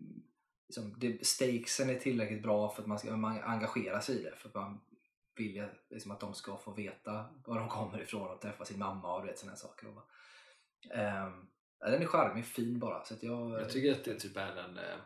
liksom, 0.67 0.95
det, 0.99 1.26
stakesen 1.28 1.89
är 1.89 1.99
tillräckligt 1.99 2.43
bra 2.43 2.69
för 2.69 2.82
att 2.82 2.88
man 2.88 2.99
ska 2.99 3.17
man 3.17 3.41
engagerar 3.43 3.99
sig 3.99 4.19
i 4.19 4.24
det. 4.24 4.36
För 4.36 4.49
att 4.49 4.55
man 4.55 4.80
vill 5.36 5.67
liksom, 5.89 6.11
att 6.11 6.19
de 6.19 6.34
ska 6.34 6.57
få 6.57 6.72
veta 6.72 7.26
var 7.45 7.59
de 7.59 7.69
kommer 7.69 8.01
ifrån 8.01 8.28
och 8.28 8.41
träffa 8.41 8.65
sin 8.65 8.80
mamma 8.80 9.15
och 9.15 9.22
du 9.22 9.28
vet 9.28 9.39
sådana 9.39 9.57
saker. 9.57 9.88
Och, 9.88 10.03
um, 10.97 11.47
ja, 11.82 11.90
den 11.90 12.02
är 12.02 12.06
charmig, 12.06 12.46
fin 12.46 12.80
bara. 12.80 13.04
Så 13.06 13.16
jag, 13.22 13.52
Jag 13.52 13.70
tycker 13.70 13.92
att 13.92 14.04
det 14.04 14.20
typ 14.20 14.38
är 14.38 14.56
en 14.58 14.78
eh, 14.78 14.98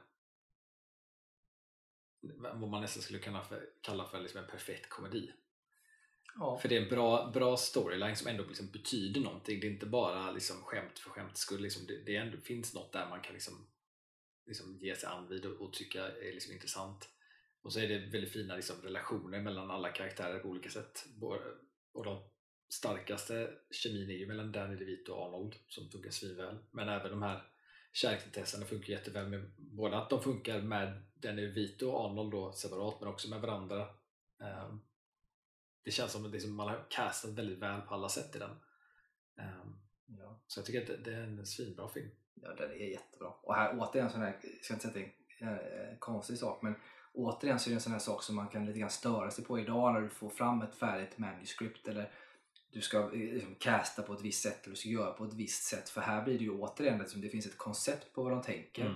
vad 2.54 2.70
man 2.70 2.82
nästan 2.82 3.04
skulle 3.04 3.20
kunna 3.20 3.44
för, 3.44 3.70
kalla 3.82 4.06
för 4.06 4.20
liksom 4.22 4.40
en 4.42 4.50
perfekt 4.50 4.90
komedi. 4.90 5.32
ja, 6.36 6.58
För 6.58 6.70
det 6.70 6.78
är 6.78 6.82
en 6.82 6.90
bra, 6.90 7.32
bra 7.34 7.58
storyline 7.58 8.16
som 8.16 8.28
ändå 8.28 8.44
liksom 8.44 8.72
betyder 8.72 9.22
någonting. 9.22 9.60
Det 9.60 9.68
är 9.68 9.72
inte 9.72 9.86
bara 9.86 10.32
liksom 10.32 10.62
skämt 10.62 11.00
för 11.00 11.10
skämts 11.10 11.42
skull. 11.42 11.62
Liksom 11.62 11.86
det, 11.88 12.04
det 12.06 12.16
ändå 12.16 12.38
finns 12.38 12.74
något 12.74 12.94
där 12.94 13.10
man 13.10 13.22
kan 13.22 13.34
liksom, 13.34 13.68
liksom 14.46 14.78
ge 14.78 14.96
sig 14.96 15.10
an 15.10 15.28
vid 15.28 15.46
och, 15.46 15.62
och 15.62 15.74
tycka 15.74 16.08
är 16.08 16.34
liksom 16.34 16.54
intressant. 16.54 17.10
Och 17.62 17.74
så 17.74 17.80
är 17.80 17.88
det 17.88 17.98
väldigt 18.00 18.32
fina 18.34 18.56
liksom 18.56 18.82
relationer 18.82 19.42
mellan 19.42 19.72
alla 19.72 19.92
karaktärer 19.92 20.40
på 20.40 20.50
olika 20.50 20.70
sätt. 20.70 21.06
Både- 21.16 21.56
Och 21.94 22.06
de 22.06 22.24
starkaste 22.70 23.49
kemin 23.72 24.09
är 24.09 24.13
ju 24.13 24.28
mellan 24.28 24.51
Danny 24.51 24.76
DeVito 24.76 25.13
och 25.13 25.28
Arnold 25.28 25.55
som 25.68 25.89
funkar 25.89 26.09
svinväl. 26.09 26.57
Men 26.72 26.89
även 26.89 27.11
de 27.11 27.22
här 27.22 27.43
kärleksintressena 27.93 28.66
funkar 28.66 28.93
jätteväl 28.93 29.28
med 29.28 29.51
både 29.57 29.97
att 29.97 30.09
de 30.09 30.22
funkar 30.22 30.61
med 30.61 31.03
Danny 31.13 31.41
DeVito 31.41 31.89
och 31.89 32.05
Arnold 32.05 32.32
då 32.32 32.51
separat 32.51 32.99
men 32.99 33.09
också 33.09 33.30
med 33.30 33.41
varandra. 33.41 33.88
Ehm, 34.39 34.82
det 35.84 35.91
känns 35.91 36.11
som 36.11 36.26
att 36.26 36.45
man 36.49 36.68
har 36.68 36.86
castat 36.89 37.32
väldigt 37.32 37.59
väl 37.59 37.82
på 37.82 37.93
alla 37.93 38.09
sätt 38.09 38.36
i 38.36 38.39
den. 38.39 38.55
Ehm, 39.38 39.76
ja. 40.05 40.39
så 40.47 40.59
jag 40.59 40.66
tycker 40.66 40.82
att 40.82 41.03
det, 41.03 41.13
är 41.13 41.22
en 41.22 41.45
svinbra 41.45 41.89
film. 41.89 42.11
Ja, 42.34 42.53
den 42.53 42.72
är 42.72 42.91
jättebra. 42.91 43.28
Och 43.28 43.55
här 43.55 43.76
återigen 43.80 44.09
sån 44.09 44.22
här, 44.22 44.39
jag 44.43 44.63
ska 44.63 44.74
inte 44.74 44.88
säga 44.91 45.05
att 45.05 45.11
det 45.39 45.45
är 45.45 45.49
en 45.49 45.89
eh, 45.89 45.97
konstig 45.99 46.38
sak, 46.38 46.61
men 46.61 46.76
återigen 47.13 47.59
så 47.59 47.70
är 47.70 47.72
det 47.72 47.76
en 47.76 47.82
sån 47.82 47.91
här 47.91 47.99
sak 47.99 48.24
som 48.24 48.36
man 48.36 48.47
kan 48.47 48.66
lite 48.66 48.80
grann 48.80 48.89
störa 48.89 49.32
sig 49.32 49.45
på 49.45 49.59
idag 49.59 49.93
när 49.93 50.01
du 50.01 50.09
får 50.09 50.30
fram 50.30 50.61
ett 50.61 50.76
färdigt 50.76 51.18
manuscript 51.18 51.88
eller 51.88 52.11
du 52.76 52.82
ska 52.82 52.98
eh, 53.00 53.12
liksom 53.34 53.56
casta 53.60 54.02
på 54.02 54.14
ett 54.14 54.22
visst 54.22 54.42
sätt 54.44 54.64
eller 54.64 54.72
du 54.76 54.80
ska 54.80 54.90
göra 54.90 55.12
på 55.12 55.24
ett 55.26 55.34
visst 55.34 55.64
sätt. 55.64 55.90
För 55.90 56.02
här 56.02 56.24
blir 56.24 56.38
det 56.38 56.44
ju 56.44 56.52
återigen, 56.52 57.00
liksom, 57.00 57.22
det 57.22 57.30
finns 57.30 57.46
ett 57.46 57.58
koncept 57.58 58.14
på 58.14 58.24
vad 58.24 58.32
de 58.32 58.42
tänker. 58.42 58.82
Mm. 58.86 58.96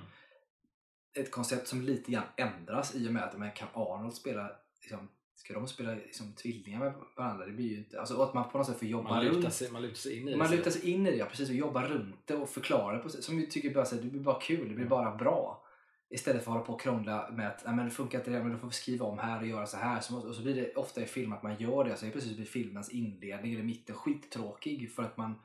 Ett 1.13 1.31
koncept 1.31 1.67
som 1.67 1.81
lite 1.81 2.11
grann 2.11 2.23
ändras 2.35 2.95
i 2.95 3.07
och 3.07 3.13
med 3.13 3.23
att 3.23 3.37
men, 3.37 3.51
kan 3.51 3.67
Arnold 3.73 4.13
spela, 4.13 4.51
liksom, 4.81 5.07
ska 5.35 5.53
de 5.53 5.67
spela 5.67 5.93
liksom, 5.93 6.33
tvillingar 6.33 6.79
med 6.79 6.93
varandra? 7.17 7.45
Det 7.45 7.51
blir 7.51 7.69
ju 7.69 7.77
inte, 7.77 7.99
alltså 7.99 8.21
att 8.21 8.33
man 8.33 8.49
på 8.49 8.57
något 8.57 8.67
sätt 8.67 8.79
får 8.79 8.87
jobba 8.87 9.09
Man, 9.09 9.23
runt 9.25 9.35
lutar 9.35 9.49
sig, 9.49 9.71
man 9.71 9.81
lutar 9.81 9.95
sig 9.95 10.17
in 10.17 10.27
i 10.27 10.35
man 10.35 10.51
det. 10.51 10.57
lutar 10.57 10.71
sig 10.71 10.89
in 10.91 11.07
i 11.07 11.11
det, 11.11 11.17
ja, 11.17 11.25
precis, 11.25 11.49
och 11.49 11.55
jobbar 11.55 11.83
runt 11.83 12.27
det 12.27 12.35
och 12.35 12.49
förklarar 12.49 12.97
det 12.97 13.03
på 13.03 13.09
som 13.09 13.39
jag 13.39 13.51
tycker 13.51 13.73
bara 13.73 13.85
så 13.85 13.95
här, 13.95 14.01
det 14.03 14.09
blir 14.09 14.21
bara 14.21 14.39
kul, 14.41 14.59
det 14.59 14.65
blir 14.65 14.75
Mm. 14.77 14.89
bara 14.89 15.15
bra. 15.15 15.65
Istället 16.11 16.43
för 16.43 16.51
att 16.51 16.55
hålla 16.55 16.65
på 16.65 16.73
och 16.73 16.81
krångla 16.81 17.29
med 17.31 17.47
att 17.47 17.65
"Nej, 17.65 17.75
men 17.75 17.85
det 17.85 17.91
funkar 17.91 18.19
inte 18.19 18.31
det, 18.31 18.43
men 18.43 18.51
då 18.51 18.57
får 18.57 18.67
vi 18.67 18.73
skriva 18.73 19.05
om 19.05 19.19
här 19.19 19.39
och 19.41 19.47
göra 19.47 19.65
så 19.65 19.77
här. 19.77 19.99
Så, 19.99 20.27
och 20.27 20.35
så 20.35 20.41
blir 20.41 20.55
det 20.55 20.75
ofta 20.75 21.01
i 21.01 21.05
film 21.05 21.33
att 21.33 21.43
man 21.43 21.55
gör 21.55 21.83
det, 21.83 21.95
så 21.95 22.05
helt 22.05 22.13
plötsligt 22.13 22.35
blir 22.37 22.45
filmens 22.45 22.89
inledning 22.89 23.53
eller 23.53 23.63
mitten 23.63 23.95
skittråkig 23.95 24.91
för 24.95 25.03
att 25.03 25.17
man 25.17 25.39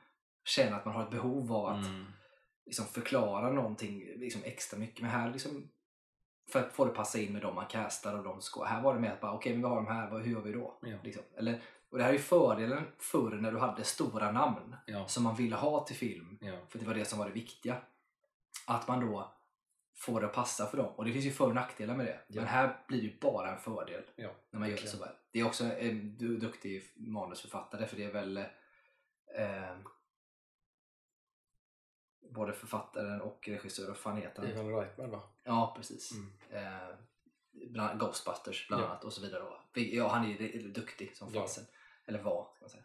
känner 0.45 0.77
att 0.77 0.85
man 0.85 0.95
har 0.95 1.03
ett 1.03 1.11
behov 1.11 1.53
av 1.53 1.67
att 1.67 1.87
Mm. 1.87 2.05
liksom, 2.67 2.85
förklara 2.87 3.53
någonting 3.53 3.99
liksom, 4.17 4.41
extra 4.45 4.79
mycket. 4.79 5.01
Men 5.01 5.11
här 5.11 5.31
liksom, 5.33 5.69
för 6.53 6.61
att 6.61 6.73
få 6.73 6.85
det 6.85 6.91
passa 6.93 7.19
in 7.21 7.33
med 7.33 7.43
dem 7.43 7.55
man 7.55 7.67
castar 7.67 8.19
och 8.19 8.25
de 8.25 8.41
ska. 8.41 8.65
Här 8.65 8.83
var 8.83 8.95
det 8.95 9.01
med 9.01 9.13
att 9.13 9.21
bara, 9.21 9.33
okej, 9.33 9.53
men 9.53 9.63
vi 9.63 9.69
har 9.69 9.77
de 9.77 9.87
här, 9.87 10.11
vad- 10.11 10.23
hur 10.23 10.33
gör 10.33 10.41
vi 10.43 10.53
då? 10.53 10.79
Ja. 10.83 10.97
Liksom. 11.03 11.23
Eller, 11.37 11.61
och 11.91 11.99
det 11.99 12.05
här 12.05 12.11
är 12.11 12.15
ju 12.15 12.21
fördelen 12.21 12.83
förr 12.99 13.31
när 13.41 13.53
du 13.53 13.59
hade 13.59 13.85
stora 13.85 14.33
namn 14.33 14.77
Ja. 14.87 15.07
som 15.07 15.23
man 15.25 15.37
ville 15.37 15.57
ha 15.57 15.85
till 15.85 15.97
film. 15.97 16.39
Ja. 16.41 16.57
För 16.69 16.79
det 16.79 16.85
var 16.87 16.95
det 16.95 17.05
som 17.05 17.19
var 17.19 17.27
det 17.27 17.33
viktiga. 17.33 17.77
Att 18.67 18.89
man 18.89 19.01
då 19.11 19.33
får 19.95 20.21
det 20.21 20.27
att 20.27 20.33
passa 20.33 20.67
för 20.67 20.77
dem. 20.77 20.95
Och 20.95 21.05
det 21.05 21.13
finns 21.13 21.25
ju 21.25 21.31
för 21.31 21.47
och 21.47 21.55
nackdelar 21.55 21.97
med 21.97 22.07
det. 22.07 22.21
Ja. 22.29 22.41
Men 22.41 22.47
här 22.51 22.85
blir 22.89 23.01
det 23.03 23.07
ju 23.07 23.19
bara 23.21 23.53
en 23.53 23.59
fördel 23.61 24.03
Ja, 24.17 24.31
när 24.51 24.61
man 24.61 24.69
gör 24.71 24.77
det 24.77 24.87
så 24.87 24.99
väl. 24.99 25.15
Det 25.31 25.41
är 25.41 25.47
också 25.47 25.65
en 25.65 26.17
du- 26.17 26.37
duktig 26.39 26.93
manusförfattare 26.97 27.87
för 27.87 27.97
det 27.97 28.05
är 28.05 28.13
väl 28.13 28.37
eh, 28.37 29.77
både 32.35 32.53
författaren 32.53 33.21
och 33.21 33.49
regissör, 33.49 33.87
vad 33.89 33.97
fan 33.97 34.17
heter 34.17 34.43
han? 34.43 34.51
Ivan 34.51 34.75
Reitman 34.77 35.11
va? 35.11 35.23
Ja, 35.45 35.75
precis. 35.77 36.13
Mm. 36.13 36.33
Eh, 36.51 36.97
bland, 37.71 38.01
Ghostbusters 38.01 38.69
bland 38.69 38.83
Ja. 38.83 38.87
annat 38.87 39.05
och 39.05 39.13
så 39.13 39.21
vidare. 39.21 39.43
Ja, 39.75 40.09
han 40.09 40.25
är 40.25 40.29
ju 40.29 40.73
duktig 40.73 41.17
som 41.17 41.33
fasen. 41.33 41.65
Eller 42.07 42.23
var, 42.23 42.51
ska 42.55 42.65
man 42.65 42.71
säga. 42.71 42.85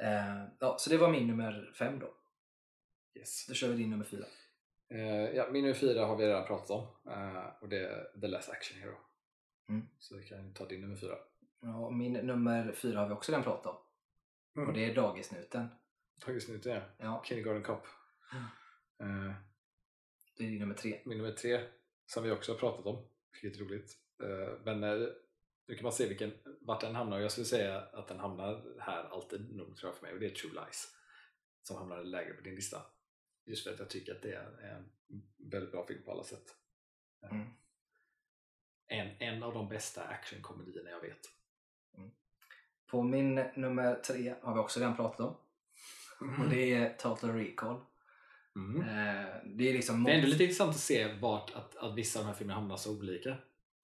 Eh, 0.00 0.44
ja, 0.60 0.76
så 0.78 0.90
det 0.90 0.96
var 0.98 1.10
min 1.10 1.26
nummer 1.26 1.72
fem 1.78 1.98
då. 1.98 2.14
Yes. 3.14 3.46
Då 3.46 3.54
kör 3.54 3.68
vi 3.68 3.76
din 3.76 3.90
nummer 3.90 4.04
fyra. 4.04 4.24
Eh, 4.90 5.36
ja, 5.36 5.48
min 5.50 5.62
nummer 5.62 5.74
fyra 5.74 6.04
har 6.04 6.16
vi 6.16 6.26
redan 6.26 6.46
pratat 6.46 6.70
om 6.70 7.12
eh, 7.12 7.46
och 7.60 7.68
det 7.68 7.78
är 7.78 8.20
The 8.20 8.26
Last 8.26 8.50
Action 8.50 8.78
Hero. 8.80 8.96
Mm. 9.68 9.88
Så 9.98 10.16
vi 10.16 10.24
kan 10.24 10.54
ta 10.54 10.66
din 10.66 10.80
nummer 10.80 10.96
fyra. 10.96 11.18
Ja, 11.60 11.90
min 11.90 12.12
nummer 12.12 12.72
fyra 12.72 13.00
har 13.00 13.08
vi 13.08 13.14
också 13.14 13.32
redan 13.32 13.44
pratat 13.44 13.66
om. 13.66 13.76
Mm. 14.56 14.68
Och 14.68 14.74
det 14.74 14.84
är 14.84 14.94
Dagisnuten. 14.94 15.68
Dagisnuten 16.26 16.72
ja. 16.72 16.82
Ja, 16.98 17.22
Kindergarten 17.26 17.62
Cop. 17.62 17.86
Eh, 19.00 19.32
det 20.36 20.44
är 20.44 20.48
din 20.48 20.58
nummer 20.58 20.74
tre. 20.74 21.00
min 21.04 21.18
nummer 21.18 21.32
tre, 21.32 21.60
som 22.06 22.24
vi 22.24 22.30
också 22.30 22.52
har 22.52 22.58
pratat 22.58 22.86
om, 22.86 23.08
vilket 23.32 23.60
är 23.60 23.64
roligt. 23.64 23.98
Men 24.64 24.80
nu 25.68 25.74
kan 25.74 25.82
man 25.82 25.92
se 25.92 26.08
vilken, 26.08 26.32
vart 26.60 26.80
den 26.80 26.94
hamnar 26.94 27.16
och 27.16 27.22
jag 27.22 27.32
skulle 27.32 27.44
säga 27.44 27.80
att 27.80 28.08
den 28.08 28.18
hamnar 28.18 28.64
här 28.78 29.04
alltid 29.04 29.56
nog 29.56 29.76
tror 29.76 29.90
jag 29.90 29.96
för 29.96 30.06
mig 30.06 30.14
och 30.14 30.20
det 30.20 30.26
är 30.26 30.30
True 30.30 30.52
Lies. 30.52 30.94
Som 31.62 31.76
hamnar 31.76 32.04
lägre 32.04 32.32
på 32.34 32.42
din 32.42 32.54
lista. 32.54 32.82
Just 33.48 33.64
för 33.64 33.72
att 33.72 33.78
jag 33.78 33.90
tycker 33.90 34.14
att 34.14 34.22
det 34.22 34.32
är 34.32 34.76
en 34.76 34.90
väldigt 35.50 35.72
bra 35.72 35.86
film 35.86 36.02
på 36.04 36.12
alla 36.12 36.24
sätt. 36.24 36.54
Eh, 37.22 37.30
Mm. 37.30 37.46
En, 38.90 39.10
en 39.18 39.42
av 39.42 39.54
de 39.54 39.68
bästa 39.68 40.02
actionkomedierna 40.02 40.90
jag 40.90 41.00
vet. 41.00 41.20
På 42.90 43.02
min 43.02 43.34
nummer 43.34 43.94
tre 43.94 44.34
har 44.42 44.54
vi 44.54 44.60
också 44.60 44.80
redan 44.80 44.96
pratat 44.96 45.20
om. 45.20 45.36
Och 46.44 46.48
det 46.50 46.74
är 46.74 46.94
Total 46.94 47.30
Recall. 47.30 47.80
Mm. 48.56 48.80
Eh, 48.80 49.26
det 49.44 49.68
är 49.68 49.72
liksom... 49.72 50.04
Det 50.04 50.10
är 50.10 50.14
ändå 50.14 50.26
lite 50.26 50.42
intressant 50.42 50.70
att 50.70 50.80
se 50.80 51.14
vart 51.14 51.50
att, 51.50 51.76
att 51.76 51.94
vissa 51.94 52.18
av 52.18 52.24
de 52.24 52.30
här 52.30 52.36
filmerna 52.38 52.60
hamnar 52.60 52.76
så 52.76 52.98
olika 52.98 53.36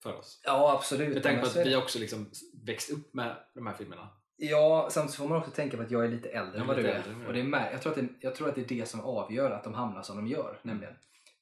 för 0.03 0.13
oss. 0.13 0.41
Ja, 0.43 0.73
absolut. 0.77 1.13
Med 1.13 1.23
tanke 1.23 1.41
på 1.41 1.47
att 1.47 1.65
vi 1.65 1.75
också 1.75 1.99
liksom 1.99 2.31
växt 2.53 2.91
upp 2.91 3.13
med 3.13 3.35
de 3.53 3.67
här 3.67 3.73
filmerna. 3.73 4.09
Ja, 4.37 4.87
samtidigt 4.91 5.15
får 5.15 5.27
man 5.27 5.37
också 5.37 5.51
tänka 5.51 5.77
på 5.77 5.83
att 5.83 5.91
jag 5.91 6.05
är 6.05 6.09
lite 6.09 6.29
äldre 6.29 6.61
än 6.61 6.67
vad 6.67 6.77
du 6.77 6.87
är. 6.87 6.95
äldre 6.95 7.27
och 7.27 7.33
det 7.33 7.39
är 7.39 7.43
mär- 7.43 7.71
jag, 7.71 7.81
tror 7.81 7.91
att 7.91 7.97
det, 7.99 8.07
jag 8.19 8.35
tror 8.35 8.49
att 8.49 8.55
det 8.55 8.61
är 8.61 8.77
det 8.77 8.85
som 8.85 8.99
avgör 9.01 9.51
att 9.51 9.63
de 9.63 9.73
hamnar 9.73 10.01
som 10.01 10.15
de 10.15 10.27
gör. 10.27 10.59
Nämligen. 10.61 10.95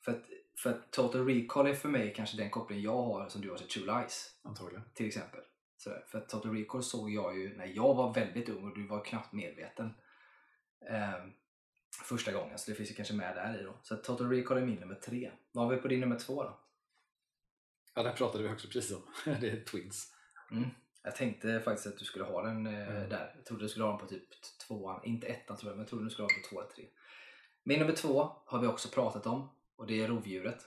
För, 0.06 0.12
att, 0.12 0.22
för 0.64 0.70
att 0.70 0.92
Total 0.92 1.26
Recall 1.28 1.68
är 1.68 1.74
för 1.74 1.90
mig 1.90 2.14
kanske 2.16 2.38
den 2.38 2.50
koppling 2.50 2.82
jag 2.82 3.04
har 3.04 3.30
som 3.30 3.42
du 3.42 3.50
har 3.50 3.58
till 3.58 3.68
True 3.68 4.00
Lies. 4.02 4.40
Antagligen. 4.44 4.84
Till 4.94 5.08
exempel. 5.08 5.40
Sådär. 5.78 6.04
För 6.08 6.18
att 6.18 6.30
Total 6.30 6.56
Recall 6.56 6.84
såg 6.84 7.10
jag 7.10 7.38
ju 7.38 7.58
när 7.58 7.66
jag 7.66 7.94
var 7.96 8.14
väldigt 8.14 8.50
ung 8.50 8.64
och 8.64 8.76
du 8.76 8.88
var 8.88 9.06
knappt 9.06 9.34
medveten. 9.34 9.94
Ehm, 10.90 11.32
första 12.04 12.32
gången, 12.32 12.58
så 12.58 12.72
det 12.72 12.76
finns 12.78 12.92
ju 12.92 12.96
kanske 12.96 13.14
med 13.14 13.36
där 13.36 13.60
i 13.60 13.64
då. 13.64 13.80
Så 13.84 13.94
att 13.94 14.04
Total 14.04 14.30
Recall 14.30 14.58
är 14.58 14.66
min 14.66 14.76
nummer 14.80 14.96
tre. 14.96 15.32
Vad 15.52 15.66
har 15.66 15.76
vi 15.76 15.82
på 15.82 15.88
din 15.88 16.00
nummer 16.00 16.20
två 16.20 16.44
då? 16.44 16.60
Ja, 17.96 18.04
den 18.04 18.16
pratade 18.16 18.44
vi 18.44 18.50
också 18.50 18.68
precis 18.68 18.96
om. 18.96 19.04
det 19.42 19.50
är 19.50 19.64
Twins. 19.64 20.14
Mm. 20.52 20.70
Jag 21.04 21.16
tänkte 21.16 21.60
faktiskt 21.60 21.88
att 21.88 21.98
du 22.00 22.06
skulle 22.06 22.26
ha 22.26 22.42
den 22.42 22.68
eh, 22.68 22.90
Mm. 22.90 23.10
där. 23.10 23.34
Jag 23.36 23.46
trodde 23.46 23.64
du 23.64 23.70
skulle 23.70 23.86
ha 23.86 23.92
den 23.92 24.00
på 24.00 24.08
typ 24.08 24.28
tvåan, 24.68 25.04
inte 25.04 25.28
ettan 25.28 25.58
tror 25.58 25.70
jag, 25.70 25.76
men 25.78 25.84
jag 25.84 25.90
trodde 25.90 26.06
du 26.06 26.10
skulle 26.10 26.24
ha 26.24 26.30
den 26.30 26.42
på 26.42 26.48
två 26.50 26.62
eller 26.62 26.72
tre. 26.72 26.86
Min 27.64 27.80
nummer 27.80 27.94
två 27.94 28.32
har 28.46 28.60
vi 28.60 28.68
också 28.68 28.90
pratat 28.90 29.26
om 29.28 29.50
och 29.76 29.88
det 29.88 30.02
är 30.02 30.08
rovdjuret. 30.08 30.60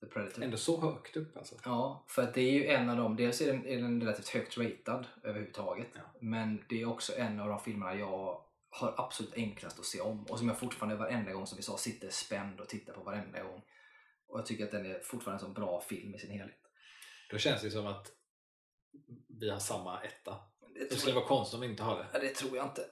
The 0.00 0.06
Predator. 0.06 0.42
Ändå 0.42 0.56
så 0.56 0.80
högt 0.80 1.16
upp 1.16 1.36
alltså. 1.36 1.54
Ja, 1.64 2.04
för 2.08 2.22
att 2.22 2.34
det 2.34 2.40
är 2.40 2.52
ju 2.52 2.66
en 2.66 2.90
av 2.90 2.96
dem, 2.96 3.16
dels 3.16 3.40
är 3.40 3.46
den, 3.52 3.66
är 3.66 3.76
den 3.82 4.00
relativt 4.00 4.28
högt 4.28 4.58
ratad 4.58 5.06
överhuvudtaget. 5.22 5.88
Ja. 5.94 6.00
Men 6.20 6.64
det 6.68 6.82
är 6.82 6.88
också 6.88 7.16
en 7.16 7.40
av 7.40 7.48
de 7.48 7.60
filmerna 7.60 7.94
jag 7.94 8.44
har 8.70 8.94
absolut 8.96 9.34
enklast 9.34 9.78
att 9.78 9.84
se 9.84 10.00
om 10.00 10.24
och 10.24 10.38
som 10.38 10.48
jag 10.48 10.58
fortfarande 10.58 10.96
varenda 10.96 11.32
gång 11.32 11.46
som 11.46 11.56
vi 11.56 11.62
sa 11.62 11.76
sitter 11.76 12.10
spänd 12.10 12.60
och 12.60 12.68
tittar 12.68 12.92
på 12.92 13.00
varenda 13.00 13.42
gång. 13.42 13.62
Och 14.26 14.38
jag 14.38 14.46
tycker 14.46 14.64
att 14.64 14.70
den 14.70 14.86
är 14.86 15.00
fortfarande 15.00 15.44
en 15.44 15.48
så 15.54 15.60
bra 15.60 15.80
film 15.80 16.14
i 16.14 16.18
sin 16.18 16.30
helhet. 16.30 16.60
Då 17.30 17.38
känns 17.38 17.62
det 17.62 17.70
som 17.70 17.86
att 17.86 18.12
vi 19.42 19.50
har 19.50 19.58
samma 19.58 20.00
etta. 20.00 20.36
Det 20.74 20.88
Det 20.90 20.96
skulle 20.96 21.10
jag, 21.12 21.20
vara 21.20 21.28
konstigt 21.28 21.54
om 21.54 21.60
vi 21.60 21.66
inte 21.66 21.82
har 21.82 21.98
det. 21.98 22.06
ja, 22.12 22.18
det 22.18 22.28
tror 22.28 22.56
jag 22.56 22.66
inte. 22.66 22.82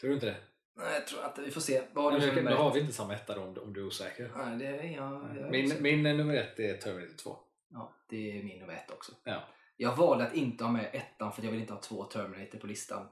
Tror 0.00 0.08
du 0.08 0.14
inte 0.14 0.26
det? 0.26 0.36
Nej, 0.76 0.94
jag 0.94 1.06
tror 1.06 1.24
inte. 1.24 1.42
Vi 1.42 1.50
får 1.50 1.60
se. 1.60 1.82
Vad 1.92 2.12
har 2.12 2.20
för 2.20 2.42
då 2.42 2.56
har 2.56 2.74
vi 2.74 2.80
inte 2.80 2.92
samma 2.92 3.14
etta 3.14 3.34
då 3.34 3.40
om, 3.42 3.54
du- 3.54 3.60
om 3.60 3.72
du 3.72 3.80
är 3.80 3.86
osäker. 3.86 4.30
Nej, 4.36 4.58
det 4.58 4.66
är 4.66 4.96
jag. 4.96 5.12
jag 5.36 5.46
är 5.46 5.50
Min, 5.50 5.66
osäker. 5.66 5.82
min 5.82 6.02
nummer 6.02 6.34
ett 6.34 6.60
är 6.60 6.76
Terminator 6.76 7.16
2. 7.16 7.36
Ja, 7.70 7.92
det 8.08 8.38
är 8.38 8.42
min 8.42 8.58
nummer 8.58 8.74
ett 8.74 8.90
också. 8.90 9.12
Ja. 9.24 9.40
Jag 9.76 9.96
valde 9.96 10.24
att 10.26 10.34
inte 10.34 10.64
ha 10.64 10.70
med 10.70 10.90
ettan 10.92 11.32
för 11.32 11.42
jag 11.42 11.50
vill 11.50 11.60
inte 11.60 11.72
ha 11.72 11.80
två 11.80 12.04
Terminator 12.04 12.58
på 12.58 12.66
listan. 12.66 13.08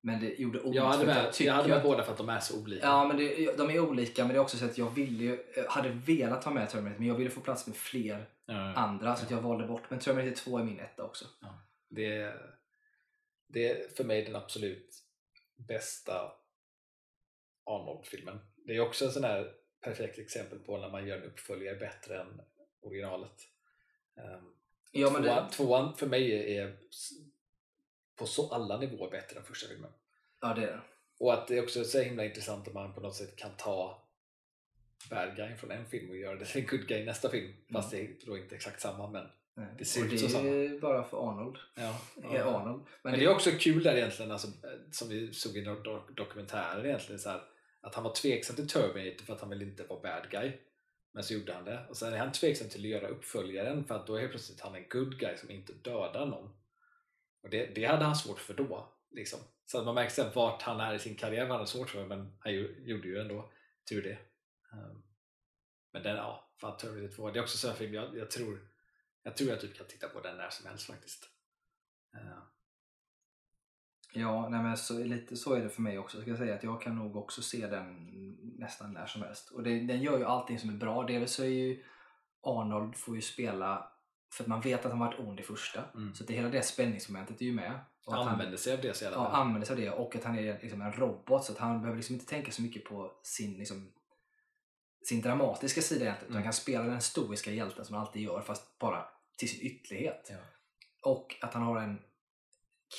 Men 0.00 0.20
det 0.20 0.40
gjorde 0.40 0.60
ont 0.60 0.74
Jag 0.74 0.84
hade 0.84 1.06
med, 1.06 1.16
jag 1.16 1.34
jag 1.46 1.54
hade 1.54 1.68
med 1.68 1.76
att- 1.76 1.82
båda 1.82 2.02
för 2.04 2.12
att 2.12 2.18
de 2.18 2.28
är 2.28 2.40
så 2.40 2.60
olika. 2.62 2.86
Ja, 2.86 3.04
men 3.08 3.16
det, 3.16 3.56
de 3.58 3.70
är 3.70 3.80
olika 3.80 4.24
men 4.24 4.28
det 4.28 4.34
är 4.38 4.40
också 4.42 4.56
så 4.56 4.64
att 4.64 4.78
jag 4.78 4.90
ville 4.90 5.24
ju, 5.24 5.44
hade 5.68 5.88
velat 5.88 6.44
ha 6.44 6.52
med 6.52 6.68
Terminator 6.70 6.98
men 6.98 7.08
jag 7.08 7.14
ville 7.14 7.30
få 7.30 7.40
plats 7.40 7.66
med 7.66 7.76
fler 7.76 8.26
Ja, 8.46 8.54
andra 8.74 9.16
så 9.16 9.24
att 9.24 9.30
jag 9.30 9.40
valde 9.42 9.66
bort. 9.66 9.82
Men 9.88 9.98
Terminator 9.98 10.34
2 10.36 10.58
är 10.58 10.64
min 10.64 10.80
etta 10.80 11.04
också. 11.04 11.24
Det, 11.88 12.16
är, 12.16 12.54
det 13.46 13.70
är 13.70 13.88
för 13.88 14.04
mig 14.04 14.24
den 14.24 14.36
absolut 14.36 15.04
bästa 15.56 16.32
Arnold-filmen. 17.64 18.38
Det 18.56 18.76
är 18.76 18.80
också 18.80 19.04
en 19.04 19.12
sån 19.12 19.24
här 19.24 19.54
perfekt 19.80 20.18
exempel 20.18 20.58
på 20.58 20.78
när 20.78 20.90
man 20.90 21.06
gör 21.06 21.16
en 21.16 21.22
uppföljare 21.22 21.76
bättre 21.76 22.20
än 22.20 22.40
originalet. 22.80 23.48
Um, 24.14 24.54
Ja, 24.92 25.08
tvåan, 25.08 25.22
det, 25.22 25.48
tvåan 25.52 25.96
för 25.96 26.06
mig 26.06 26.56
är 26.56 26.76
på 28.16 28.26
så 28.26 28.54
alla 28.54 28.78
nivåer 28.78 29.10
bättre 29.10 29.38
än 29.38 29.44
första 29.44 29.68
filmen. 29.68 29.90
ja, 30.40 30.54
det 30.54 30.62
är 30.62 30.66
det. 30.66 30.80
Och 31.18 31.34
att 31.34 31.48
det 31.48 31.58
är 31.58 31.62
också 31.62 31.84
så 31.84 32.00
himla 32.00 32.24
intressant 32.24 32.68
att 32.68 32.74
man 32.74 32.94
på 32.94 33.00
något 33.00 33.16
sätt 33.16 33.36
kan 33.36 33.50
ta 33.56 34.08
bad 35.10 35.36
guy 35.36 35.56
från 35.56 35.70
en 35.70 35.86
film 35.86 36.10
och 36.10 36.16
göra 36.16 36.36
det 36.36 36.44
till 36.44 36.60
en 36.60 36.66
good 36.66 36.88
guy 36.88 36.98
i 36.98 37.04
nästa 37.04 37.30
film. 37.30 37.54
Fast 37.72 37.90
det 37.90 38.00
är 38.00 38.16
då 38.26 38.38
inte 38.38 38.54
exakt 38.54 38.80
samma 38.80 39.10
men 39.10 39.26
Nej. 39.58 39.66
Det 39.78 39.84
ser 39.84 40.00
och 40.00 40.04
ut 40.06 40.10
det 40.10 40.28
så 40.28 40.38
är 40.38 40.80
bara 40.80 41.04
för 41.04 41.30
Arnold. 41.30 41.56
ja. 41.74 42.00
Är 42.30 42.42
Arnold. 42.42 42.86
Men 43.02 43.12
det 43.18 43.24
är 43.24 43.28
också 43.28 43.50
kul 43.50 43.82
där 43.82 43.96
egentligen, 43.96 44.30
alltså, 44.32 44.48
som 44.92 45.08
vi 45.08 45.32
såg 45.32 45.56
i 45.56 45.64
do- 45.64 45.82
do- 45.82 46.14
dokumentären 46.14 46.86
egentligen, 46.86 47.18
så 47.18 47.30
här, 47.30 47.42
att 47.80 47.94
han 47.94 48.04
var 48.04 48.14
tveksam 48.14 48.56
till 48.56 48.68
Terminator 48.68 49.24
för 49.24 49.32
att 49.32 49.40
han 49.40 49.50
ville 49.50 49.64
inte 49.64 49.84
vara 49.84 50.00
bad 50.00 50.30
guy. 50.30 50.52
Men 51.12 51.22
så 51.22 51.34
gjorde 51.34 51.52
han 51.52 51.64
det. 51.64 51.86
Och 51.88 51.96
sen 51.96 52.12
är 52.12 52.18
han 52.18 52.32
tveksam 52.32 52.68
till 52.68 52.80
att 52.80 52.88
göra 52.90 53.08
uppföljaren 53.08 53.84
för 53.84 53.94
att 53.94 54.06
då 54.06 54.14
är 54.14 54.20
helt 54.20 54.30
plötsligt 54.32 54.60
han 54.60 54.74
en 54.74 54.88
good 54.88 55.18
guy 55.18 55.36
som 55.36 55.50
inte 55.50 55.72
dödar 55.72 56.26
någon. 56.26 56.50
Och 57.42 57.50
det, 57.50 57.74
det 57.74 57.84
hade 57.84 58.04
han 58.04 58.16
svårt 58.16 58.38
för 58.40 58.54
då. 58.54 58.88
Liksom. 59.10 59.40
Så 59.66 59.78
att 59.78 59.84
man 59.84 59.94
märker 59.94 60.10
sen 60.10 60.32
vart 60.34 60.62
han 60.62 60.80
är 60.80 60.94
i 60.94 60.98
sin 60.98 61.14
karriär 61.14 61.40
vad 61.40 61.48
han 61.50 61.58
hade 61.58 61.70
svårt 61.70 61.90
för 61.90 62.06
men 62.06 62.32
han 62.40 62.52
gjorde 62.84 63.08
ju 63.08 63.18
ändå 63.20 63.50
tur 63.88 64.02
det. 64.02 64.18
Um, 64.72 65.02
men 65.92 66.02
den, 66.02 66.16
ja, 66.16 66.50
fan 66.60 66.76
Terminator 66.76 67.14
2, 67.16 67.30
det 67.30 67.38
är 67.38 67.42
också 67.42 67.54
en 67.66 67.70
sån 67.70 67.78
film 67.78 67.94
jag, 67.94 68.16
jag 68.16 68.30
tror 68.30 68.68
jag 69.22 69.36
tror 69.36 69.50
jag 69.50 69.60
typ 69.60 69.76
kan 69.76 69.86
titta 69.86 70.08
på 70.08 70.20
den 70.20 70.36
när 70.36 70.50
som 70.50 70.66
helst 70.66 70.86
faktiskt. 70.86 71.28
Uh, 72.14 72.42
Ja, 74.12 74.48
nej 74.48 74.62
men 74.62 74.76
så, 74.76 74.98
lite 74.98 75.36
så 75.36 75.54
är 75.54 75.60
det 75.60 75.68
för 75.68 75.82
mig 75.82 75.98
också. 75.98 76.20
Ska 76.20 76.30
jag 76.30 76.38
säga 76.38 76.54
att 76.54 76.62
jag 76.62 76.82
kan 76.82 76.96
nog 76.96 77.16
också 77.16 77.42
se 77.42 77.66
den 77.66 78.06
nästan 78.58 78.92
när 78.92 79.06
som 79.06 79.22
helst. 79.22 79.50
Och 79.50 79.62
det, 79.62 79.80
den 79.80 80.02
gör 80.02 80.18
ju 80.18 80.24
allting 80.24 80.58
som 80.58 80.70
är 80.70 80.74
bra. 80.74 81.02
Dels 81.02 81.32
så 81.32 81.42
är 81.42 81.48
ju 81.48 81.84
Arnold 82.42 82.96
får 82.96 83.16
ju 83.16 83.22
spela 83.22 83.90
för 84.32 84.44
att 84.44 84.48
man 84.48 84.60
vet 84.60 84.84
att 84.84 84.90
han 84.90 85.00
varit 85.00 85.18
ond 85.18 85.40
i 85.40 85.42
första. 85.42 85.84
Mm. 85.94 86.14
Så 86.14 86.22
att 86.22 86.28
det, 86.28 86.34
hela 86.34 86.48
det 86.48 86.62
spänningsmomentet 86.62 87.40
är 87.40 87.44
ju 87.44 87.52
med. 87.52 87.80
Och 88.04 88.14
han 88.14 88.28
använder 88.28 88.56
sig 88.56 88.72
av 88.72 88.80
det 88.80 88.96
så 88.96 89.04
jävla 89.04 89.18
ja, 89.18 89.28
använder 89.28 89.66
sig 89.66 89.74
av 89.74 89.80
det 89.80 89.90
och 89.90 90.16
att 90.16 90.24
han 90.24 90.38
är 90.38 90.58
liksom 90.62 90.82
en 90.82 90.92
robot 90.92 91.44
så 91.44 91.52
att 91.52 91.58
han 91.58 91.80
behöver 91.80 91.96
liksom 91.96 92.14
inte 92.14 92.26
tänka 92.26 92.52
så 92.52 92.62
mycket 92.62 92.84
på 92.84 93.12
sin, 93.22 93.58
liksom, 93.58 93.92
sin 95.04 95.20
dramatiska 95.20 95.82
sida 95.82 96.04
egentligen. 96.04 96.30
Utan 96.30 96.36
Mm. 96.36 96.42
han 96.44 96.52
kan 96.52 96.52
spela 96.52 96.84
den 96.84 97.00
stoiska 97.00 97.50
hjälten 97.50 97.84
som 97.84 97.94
han 97.94 98.06
alltid 98.06 98.22
gör 98.22 98.40
fast 98.40 98.78
bara 98.78 99.04
till 99.38 99.48
sin 99.48 99.66
ytterlighet. 99.66 100.26
Ja. 100.30 100.36
Och 101.02 101.36
att 101.40 101.54
han 101.54 101.62
har 101.62 101.80
en 101.80 102.02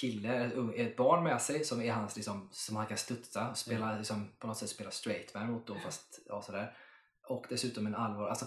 kille, 0.02 0.52
ett 0.76 0.98
barn 0.98 1.24
med 1.24 1.42
sig 1.42 1.64
som 1.66 1.82
är 1.82 1.92
hans 1.92 2.16
liksom, 2.16 2.50
som 2.52 2.76
han 2.76 2.86
kan 2.88 2.98
studsa, 2.98 3.56
spela, 3.56 3.86
Mm. 3.86 3.98
liksom, 3.98 4.32
på 4.40 4.48
något 4.48 4.58
sätt 4.58 4.70
spela 4.70 4.92
straight 4.92 5.34
man 5.34 5.52
mot 5.52 5.68
då 5.68 5.76
fast 5.76 6.20
ja, 6.26 6.42
sådär. 6.42 6.78
Och 7.28 7.46
dessutom 7.50 7.86
en 7.88 7.96
allvar, 7.96 8.28
alltså 8.28 8.46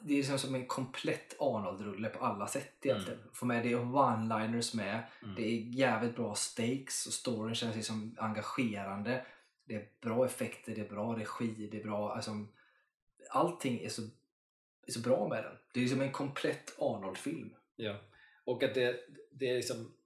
det 0.00 0.12
är 0.12 0.16
liksom 0.16 0.38
som 0.38 0.54
en 0.54 0.66
komplett 0.66 1.36
Arnold-rulle 1.40 2.08
på 2.08 2.24
alla 2.24 2.46
sätt 2.46 2.86
egentligen. 2.86 3.20
Få 3.32 3.46
med 3.46 3.62
det 3.66 3.74
och 3.76 3.84
one-liners 3.84 4.76
med. 4.76 5.02
Mm. 5.22 5.34
Det 5.34 5.42
är 5.42 5.56
jävligt 5.56 6.16
bra 6.16 6.34
stakes 6.34 7.06
och 7.06 7.12
storyn 7.12 7.54
känns 7.54 7.76
liksom 7.76 8.16
engagerande. 8.18 9.26
Det 9.64 9.74
är 9.74 9.88
bra 10.02 10.26
effekter, 10.26 10.74
det 10.74 10.80
är 10.80 10.88
bra 10.88 11.16
regi, 11.18 11.68
det 11.72 11.80
är 11.80 11.84
bra, 11.84 12.14
alltså 12.14 12.30
allting 13.30 13.80
är 13.80 13.88
så, 13.88 14.02
är 14.86 14.92
så 14.92 15.00
bra 15.00 15.28
med 15.28 15.44
den. 15.44 15.56
Det 15.74 15.80
är 15.80 15.82
liksom 15.82 16.00
en 16.00 16.12
komplett 16.12 16.74
Arnold-film. 16.78 17.54
Ja. 17.76 18.00
Och 18.44 18.62
att 18.62 18.74
det, 18.74 19.00
det 19.30 19.50
är 19.50 19.56
liksom 19.56 19.96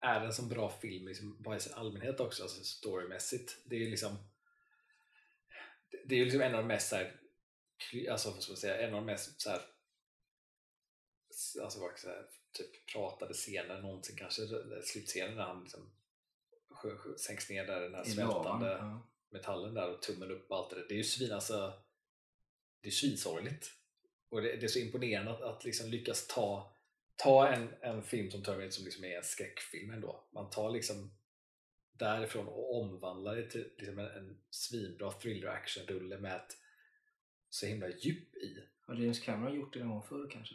är 0.00 0.20
en 0.20 0.32
sån 0.32 0.48
bra 0.48 0.70
film 0.70 1.08
liksom, 1.08 1.42
bara 1.42 1.56
i 1.56 1.60
sin 1.60 1.74
allmänhet 1.74 2.20
också, 2.20 2.42
alltså 2.42 2.64
storymässigt. 2.64 3.56
Det 3.64 3.76
är 3.76 3.90
liksom 3.90 4.16
det- 6.04 6.14
är 6.14 6.24
liksom 6.24 6.40
en 6.40 6.54
av 6.54 6.62
de 6.62 6.68
mest 6.68 6.88
så 6.88 6.96
här, 6.96 7.20
alltså 8.10 8.30
vad 8.30 8.42
ska 8.42 8.52
man 8.52 8.56
säga, 8.56 8.78
en 8.78 8.94
av 8.94 9.00
de 9.00 9.06
mest 9.06 9.40
så 9.40 9.50
här, 9.50 9.60
alltså 11.62 11.80
vad 11.80 11.98
ska 11.98 12.08
jag 12.08 12.16
säga, 12.16 12.24
typ 12.52 12.86
pratade 12.92 13.34
scener 13.34 13.82
någonsin 13.82 14.16
kanske, 14.16 14.42
slutscenen 14.82 15.36
när 15.36 15.44
han 15.44 15.62
liksom 15.62 15.90
sänks 17.16 17.50
ner 17.50 17.66
där, 17.66 17.80
den 17.80 17.94
här 17.94 18.04
svältande 18.04 18.68
ja. 18.68 19.08
metallen 19.30 19.74
där 19.74 19.90
och 19.90 20.02
tummen 20.02 20.30
upp 20.30 20.50
och 20.50 20.56
allt 20.56 20.70
det 20.70 20.76
där. 20.76 20.86
Det 20.88 20.94
är 20.94 20.98
ju 20.98 21.04
svin, 21.04 21.32
alltså, 21.32 21.72
det 22.80 22.88
är 22.88 22.92
svinsorgligt. 22.92 23.70
Och 24.28 24.42
det, 24.42 24.56
det 24.56 24.66
är 24.66 24.68
så 24.68 24.78
imponerande 24.78 25.30
att, 25.30 25.42
att 25.42 25.64
liksom 25.64 25.90
lyckas 25.90 26.26
ta, 26.26 26.72
ta 27.16 27.48
en, 27.48 27.74
en 27.80 28.02
film 28.02 28.30
som 28.30 28.42
Terminator 28.44 28.70
som 28.70 28.84
liksom 28.84 29.04
är 29.04 29.16
en 29.16 29.24
skräckfilm 29.24 29.90
ändå. 29.90 30.24
Man 30.30 30.50
tar 30.50 30.70
liksom 30.70 31.10
därifrån 31.92 32.46
och 32.46 32.80
omvandlar 32.80 33.36
det 33.36 33.50
till 33.50 33.70
liksom 33.78 33.98
en, 33.98 34.06
en 34.06 34.38
svinbra 34.50 35.12
thriller 35.12 35.48
action-rulle 35.48 36.18
med 36.18 36.36
ett 36.36 36.56
så 37.50 37.66
himla 37.66 37.88
djup 37.88 38.36
i. 38.36 38.64
Har 38.80 38.94
James 38.94 39.20
Cameron 39.20 39.56
gjort 39.56 39.72
det 39.72 39.78
någon 39.78 39.88
gång 39.88 40.02
förr 40.02 40.30
kanske? 40.30 40.54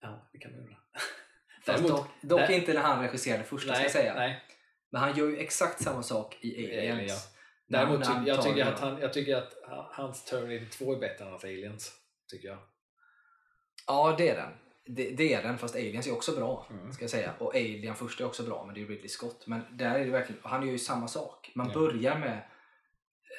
Ja, 0.00 0.28
det 0.32 0.38
kan 0.38 0.52
man 0.52 0.60
göra. 0.64 0.76
Däremot- 1.66 1.88
dock, 1.90 2.08
dock 2.22 2.40
nej. 2.40 2.58
inte 2.60 2.72
när 2.72 2.80
han 2.80 3.04
regisserade 3.04 3.44
första 3.44 3.74
ska 3.74 3.82
jag 3.82 3.92
säga. 3.92 4.14
nej. 4.14 4.42
Men 4.90 5.00
han 5.00 5.16
gör 5.18 5.28
ju 5.28 5.38
exakt 5.38 5.82
samma 5.82 6.02
sak 6.02 6.38
i 6.40 6.54
Aliens. 6.56 6.92
Alien, 6.92 7.08
ja. 7.08 7.14
När- 7.14 7.33
Däremot 7.66 7.98
när 7.98 8.06
ty, 8.06 8.12
han 8.12 8.26
jag, 8.26 8.42
tycker 8.42 8.64
att 8.66 8.80
han, 8.80 8.98
jag 9.00 9.12
tycker 9.12 9.36
att 9.36 9.52
ha- 9.68 9.90
hans 9.92 10.24
Terminator 10.24 10.66
2 10.66 10.92
är 10.92 10.98
bättre 11.00 11.24
än 11.24 11.30
hans 11.30 11.44
Aliens. 11.44 11.92
Tycker 12.30 12.48
jag. 12.48 12.58
Ja, 13.86 14.14
det 14.18 14.28
är 14.28 14.36
den. 14.36 14.52
Det, 14.96 15.10
det 15.10 15.34
är 15.34 15.42
den, 15.42 15.58
fast 15.58 15.74
Aliens 15.74 16.06
är 16.06 16.12
också 16.12 16.36
bra. 16.36 16.66
Mm. 16.70 16.92
Ska 16.92 17.02
jag 17.02 17.10
säga. 17.10 17.34
Och 17.38 17.54
Alien 17.54 17.94
första 17.94 18.24
är 18.24 18.28
också 18.28 18.42
bra, 18.42 18.64
men 18.66 18.74
det 18.74 18.80
är 18.82 18.86
Ridley 18.86 19.08
Scott. 19.08 19.46
Men 19.46 19.60
där 19.72 19.94
är 19.98 20.04
det 20.04 20.10
verkligen, 20.10 20.40
han 20.44 20.62
gör 20.66 20.72
ju 20.72 20.78
samma 20.78 21.08
sak. 21.08 21.52
Man 21.54 21.68
Ja. 21.68 21.74
börjar 21.74 22.18
med 22.18 22.42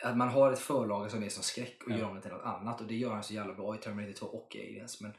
att 0.03 0.17
man 0.17 0.29
har 0.29 0.51
ett 0.51 0.59
förlag 0.59 1.11
som 1.11 1.23
är 1.23 1.29
som 1.29 1.43
skräck 1.43 1.83
och 1.85 1.91
Ja. 1.91 1.97
gör 1.97 2.05
om 2.09 2.15
det 2.15 2.21
till 2.21 2.31
något 2.31 2.45
annat. 2.45 2.81
Och 2.81 2.87
det 2.87 2.95
gör 2.95 3.09
han 3.11 3.23
så 3.23 3.33
jävla 3.33 3.53
bra 3.53 3.75
i 3.75 3.77
Terminator 3.77 4.13
2 4.13 4.25
och 4.25 4.55
Aliens. 4.55 5.01
Men, 5.01 5.13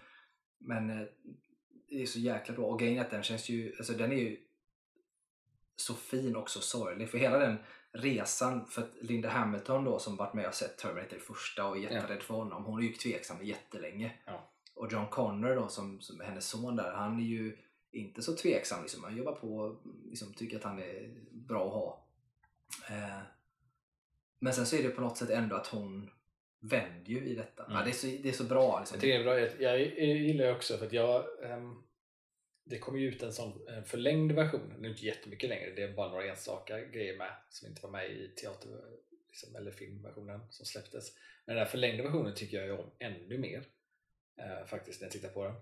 men 0.59 0.91
eh, 0.91 1.07
det 1.89 2.03
är 2.03 2.07
så 2.07 2.19
jäkla 2.19 2.55
bra. 2.55 2.65
Och 2.67 2.79
grejen 2.81 2.99
är 2.99 3.01
att 3.01 3.11
den 3.11 3.23
känns 3.23 3.49
ju, 3.49 3.75
alltså 3.79 3.93
den 3.93 4.13
är 4.13 4.17
ju 4.17 4.37
så 5.77 5.95
fin 5.95 6.37
och 6.37 6.51
så 6.51 6.61
sorglig. 6.61 7.11
För 7.11 7.19
hela 7.19 7.39
den 7.39 7.57
resan, 7.97 8.67
för 8.67 8.83
att 8.83 8.91
Linda 9.01 9.29
Hamilton 9.29 9.85
då 9.85 9.99
som 9.99 10.17
varit 10.17 10.35
med 10.35 10.49
och 10.49 10.55
sett 10.55 10.79
Terminator 10.79 11.19
första 11.19 11.67
och 11.67 11.77
är 11.77 11.81
jätterädd 11.81 12.23
för 12.23 12.35
honom, 12.35 12.65
hon 12.65 12.79
är 12.79 12.87
ju 12.87 12.93
tveksam 12.93 13.45
jättelänge. 13.45 14.13
Ja. 14.25 14.51
Och 14.75 14.93
John 14.93 15.09
Connor 15.09 15.55
då 15.55 15.69
som, 15.69 16.01
som 16.01 16.21
hennes 16.21 16.49
son 16.49 16.77
där, 16.77 16.93
han 16.93 17.21
är 17.21 17.25
ju 17.25 17.57
inte 17.93 18.23
så 18.23 18.37
tveksam. 18.37 18.83
Liksom. 18.83 19.05
Han 19.05 19.17
jobbar 19.17 19.33
på, 19.33 19.77
liksom, 20.05 20.35
tycker 20.35 20.57
att 20.57 20.65
han 20.65 20.79
är 20.79 21.15
bra 21.33 21.67
att 21.67 21.73
ha. 21.73 22.07
Eh, 22.97 23.23
men 24.39 24.53
sen 24.53 24.67
så 24.67 24.77
är 24.77 24.83
det 24.83 24.89
på 24.89 25.01
något 25.01 25.17
sätt 25.17 25.31
ändå 25.31 25.57
att 25.57 25.67
hon 25.67 26.11
vänder 26.61 27.11
ju 27.11 27.25
i 27.25 27.35
detta. 27.35 27.65
Mm. 27.65 27.77
Ja, 27.77 27.85
det, 27.85 27.91
är 27.91 27.93
så, 27.93 28.07
det 28.07 28.29
är 28.29 28.33
så 28.33 28.45
bra. 28.45 28.79
Liksom. 28.79 28.99
Jag 29.01 29.09
det 29.09 29.17
är 29.17 29.25
bra. 29.25 29.39
Jag, 29.39 29.61
jag, 29.61 29.81
jag 29.81 30.17
gillar 30.17 30.53
också 30.53 30.79
för 30.79 30.87
att 30.87 30.93
jag 30.93 31.25
ehm, 31.45 31.83
det 32.69 32.79
kommer 32.79 32.99
ju 32.99 33.09
ut 33.09 33.23
en 33.23 33.33
sån 33.33 33.69
en 33.69 33.85
förlängd 33.85 34.33
version. 34.33 34.75
Det 34.79 34.87
är 34.87 34.91
inte 34.91 35.07
jättemycket 35.07 35.49
längre. 35.51 35.71
Det 35.71 35.83
är 35.83 35.93
bara 35.93 36.09
några 36.09 36.31
enstaka 36.31 36.81
grejer 36.81 37.19
med 37.19 37.31
som 37.49 37.69
inte 37.69 37.83
var 37.83 37.91
med 37.91 38.11
i 38.11 38.29
teater 38.29 38.69
liksom, 39.29 39.57
eller 39.57 39.71
filmversionen 39.71 40.41
som 40.51 40.67
släpptes. 40.67 41.13
Men 41.45 41.57
den 41.57 41.65
här 41.65 41.71
förlängda 41.71 42.03
versionen 42.03 42.35
tycker 42.35 42.57
jag 42.57 42.67
ju 42.67 42.73
om 42.73 42.91
ännu 42.99 43.39
mer 43.39 43.65
eh, 44.39 44.67
faktiskt 44.67 45.01
när 45.01 45.07
jag 45.07 45.13
tittar 45.13 45.29
på 45.29 45.45
den. 45.45 45.55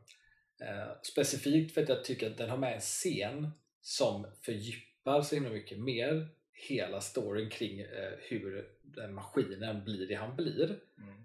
Eh, 0.69 0.93
specifikt 1.03 1.75
för 1.75 1.83
att 1.83 1.89
jag 1.89 2.05
tycker 2.05 2.31
att 2.31 2.39
den 2.39 2.51
har 2.51 2.57
med 2.57 2.75
en 2.75 2.81
scen 2.81 3.51
som 3.81 4.27
fördjupar 4.43 5.23
så 5.23 5.35
himla 5.35 5.51
mycket 5.51 5.79
mer 5.79 6.29
hela 6.53 7.01
storyn 7.01 7.51
kring 7.51 7.81
eh, 7.81 8.13
hur 8.19 8.69
den 8.83 9.15
maskinen 9.15 9.85
blir 9.85 10.09
det 10.09 10.15
han 10.15 10.37
blir. 10.37 10.79
Mm. 10.99 11.25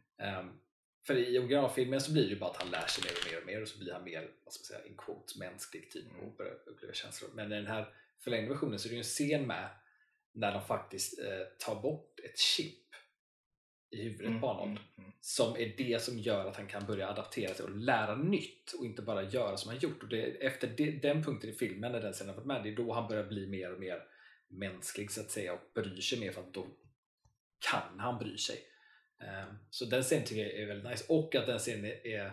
För 1.09 1.17
i 1.17 1.39
originalfilmen 1.39 2.01
så 2.01 2.11
blir 2.11 2.23
det 2.23 2.29
ju 2.29 2.39
bara 2.39 2.49
att 2.49 2.57
han 2.57 2.71
lär 2.71 2.87
sig 2.87 3.03
mer 3.03 3.11
och 3.11 3.31
mer 3.31 3.41
och 3.41 3.45
mer 3.45 3.61
och 3.61 3.67
så 3.67 3.79
blir 3.79 3.93
han 3.93 4.03
mer, 4.03 4.31
vad 4.43 4.53
ska 4.53 4.61
man 4.61 4.65
säga, 4.65 4.89
in 4.91 4.97
quotes, 4.97 5.37
mänsklig 5.37 5.91
typ 5.91 6.05
och 6.21 6.35
börjar 6.35 6.53
uppleva 6.65 6.93
känslor. 6.93 7.29
Men 7.33 7.51
i 7.51 7.55
den 7.55 7.67
här 7.67 7.93
förlängda 8.19 8.49
versionen 8.49 8.79
så 8.79 8.87
är 8.87 8.89
det 8.89 8.95
ju 8.95 8.99
en 8.99 9.03
scen 9.03 9.47
med 9.47 9.69
när 10.33 10.53
de 10.53 10.61
faktiskt 10.61 11.19
eh, 11.19 11.65
tar 11.65 11.81
bort 11.81 12.19
ett 12.23 12.39
chip 12.39 12.95
i 13.89 14.03
huvudet 14.03 14.41
på 14.41 14.49
Arnold 14.49 14.79
mm. 14.97 15.11
som 15.21 15.55
är 15.55 15.73
det 15.77 16.01
som 16.01 16.19
gör 16.19 16.45
att 16.47 16.57
han 16.57 16.67
kan 16.67 16.85
börja 16.85 17.09
adaptera 17.09 17.53
sig 17.53 17.65
och 17.65 17.77
lära 17.77 18.15
nytt 18.15 18.73
och 18.79 18.85
inte 18.85 19.01
bara 19.01 19.23
göra 19.23 19.57
som 19.57 19.69
han 19.69 19.79
gjort. 19.79 20.03
Och 20.03 20.09
det, 20.09 20.21
efter 20.21 20.67
det, 20.67 20.91
den 20.91 21.23
punkten 21.23 21.49
i 21.49 21.53
filmen, 21.53 21.91
när 21.91 22.01
den 22.01 22.13
scenen 22.13 22.29
har 22.29 22.35
varit 22.35 22.47
med, 22.47 22.63
det 22.63 22.69
är 22.69 22.75
då 22.75 22.93
han 22.93 23.07
börjar 23.07 23.23
bli 23.23 23.47
mer 23.47 23.73
och 23.73 23.79
mer 23.79 24.03
mänsklig 24.47 25.11
så 25.11 25.21
att 25.21 25.31
säga 25.31 25.53
och 25.53 25.71
bryr 25.73 26.01
sig 26.01 26.19
mer 26.19 26.31
för 26.31 26.41
att 26.41 26.53
då 26.53 26.67
kan 27.71 27.99
han 27.99 28.19
bry 28.19 28.37
sig. 28.37 28.65
Um, 29.21 29.57
så 29.69 29.85
den 29.85 30.03
scenen 30.03 30.25
tycker 30.25 30.41
jag 30.41 30.53
är 30.53 30.65
väldigt 30.65 30.91
nice 30.91 31.05
och 31.07 31.35
att 31.35 31.45
den 31.45 31.59
scenen 31.59 31.85
är, 32.03 32.31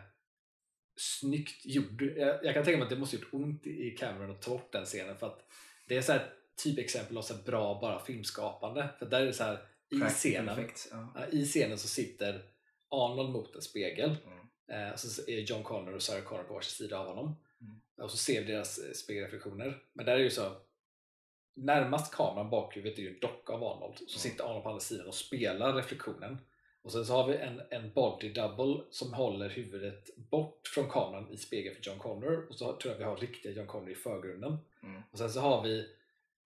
snyggt 0.99 1.67
gjord. 1.67 2.03
Jag, 2.03 2.55
kan 2.55 2.65
tänka 2.65 2.71
mig 2.79 2.83
att 2.83 2.91
det 2.91 2.97
måste 2.97 3.17
gjort 3.17 3.29
ont 3.33 3.67
i 3.67 3.91
Cameron 3.91 4.31
att 4.31 4.43
ta 4.43 4.51
bort 4.51 4.73
den 4.73 4.85
scenen 4.85 5.17
för 5.19 5.27
att 5.27 5.45
det 5.89 5.97
är 5.97 6.03
så 6.03 6.13
här 6.13 6.33
typexempel 6.63 7.19
av 7.19 7.23
så 7.23 7.35
bra 7.35 7.79
bara 7.81 8.05
filmskapande. 8.05 8.89
För 8.99 9.07
där 9.07 9.21
är 9.21 9.27
det 9.27 9.33
så 9.33 9.45
här 9.45 9.59
i 9.91 10.01
scenen, 10.01 10.57
Perfect, 10.57 10.89
ja. 10.91 11.27
i 11.33 11.45
scenen 11.45 11.79
så 11.79 11.89
sitter 11.89 12.43
Arnold 12.89 13.31
mot 13.31 13.55
en 13.55 13.63
spegel 13.63 14.17
Mm. 14.69 14.89
eh, 14.91 14.97
så 14.97 15.31
är 15.31 15.39
John 15.41 15.63
Connor 15.63 15.95
och 15.95 16.03
Sarah 16.03 16.23
Connor 16.25 16.43
på 16.45 16.55
varsin 16.55 16.87
sida 16.87 16.99
av 16.99 17.07
honom 17.07 17.37
Mm. 17.61 17.81
och 18.03 18.11
så 18.11 18.17
ser 18.17 18.45
vi 18.45 18.53
deras 18.53 18.79
eh, 18.79 18.93
spegelreflektioner. 18.93 19.83
Men 19.93 20.07
där 20.07 20.13
är 20.13 20.17
det 20.19 20.25
ju 20.25 20.31
så 20.31 20.57
närmast 21.57 22.15
kameran 22.15 22.51
bakhuvudet 22.51 22.99
är 22.99 23.03
ju 23.03 23.09
en 23.15 23.21
docka 23.21 23.53
av 23.53 23.65
Arnold 23.65 23.95
så 23.97 24.03
Mm. 24.05 24.09
sitter 24.19 24.45
Arnold 24.45 24.63
på 24.63 24.69
andra 24.69 24.81
sidan 24.81 25.07
och 25.07 25.15
spelar 25.15 25.75
reflektionen. 25.77 26.39
Och 26.87 26.93
sen 26.93 27.07
så 27.07 27.13
har 27.13 27.29
vi 27.29 27.37
en, 27.37 27.61
en 27.71 27.93
body 27.93 28.33
double 28.33 28.81
som 28.91 29.15
håller 29.15 29.49
huvudet 29.49 30.11
bort 30.17 30.69
från 30.75 30.91
kameran 30.91 31.33
i 31.33 31.37
spegeln 31.37 31.77
för 31.77 31.91
John 31.91 31.99
Connor 31.99 32.47
och 32.51 32.55
så 32.55 32.77
tror 32.77 32.93
jag 32.93 32.99
vi 32.99 33.05
har 33.05 33.17
riktiga 33.17 33.53
John 33.53 33.67
Connor 33.67 33.91
i 33.91 33.95
förgrunden. 33.95 34.59
Mm. 34.83 35.03
Och 35.11 35.19
sen 35.19 35.31
så 35.31 35.41
har 35.41 35.63
vi 35.63 35.79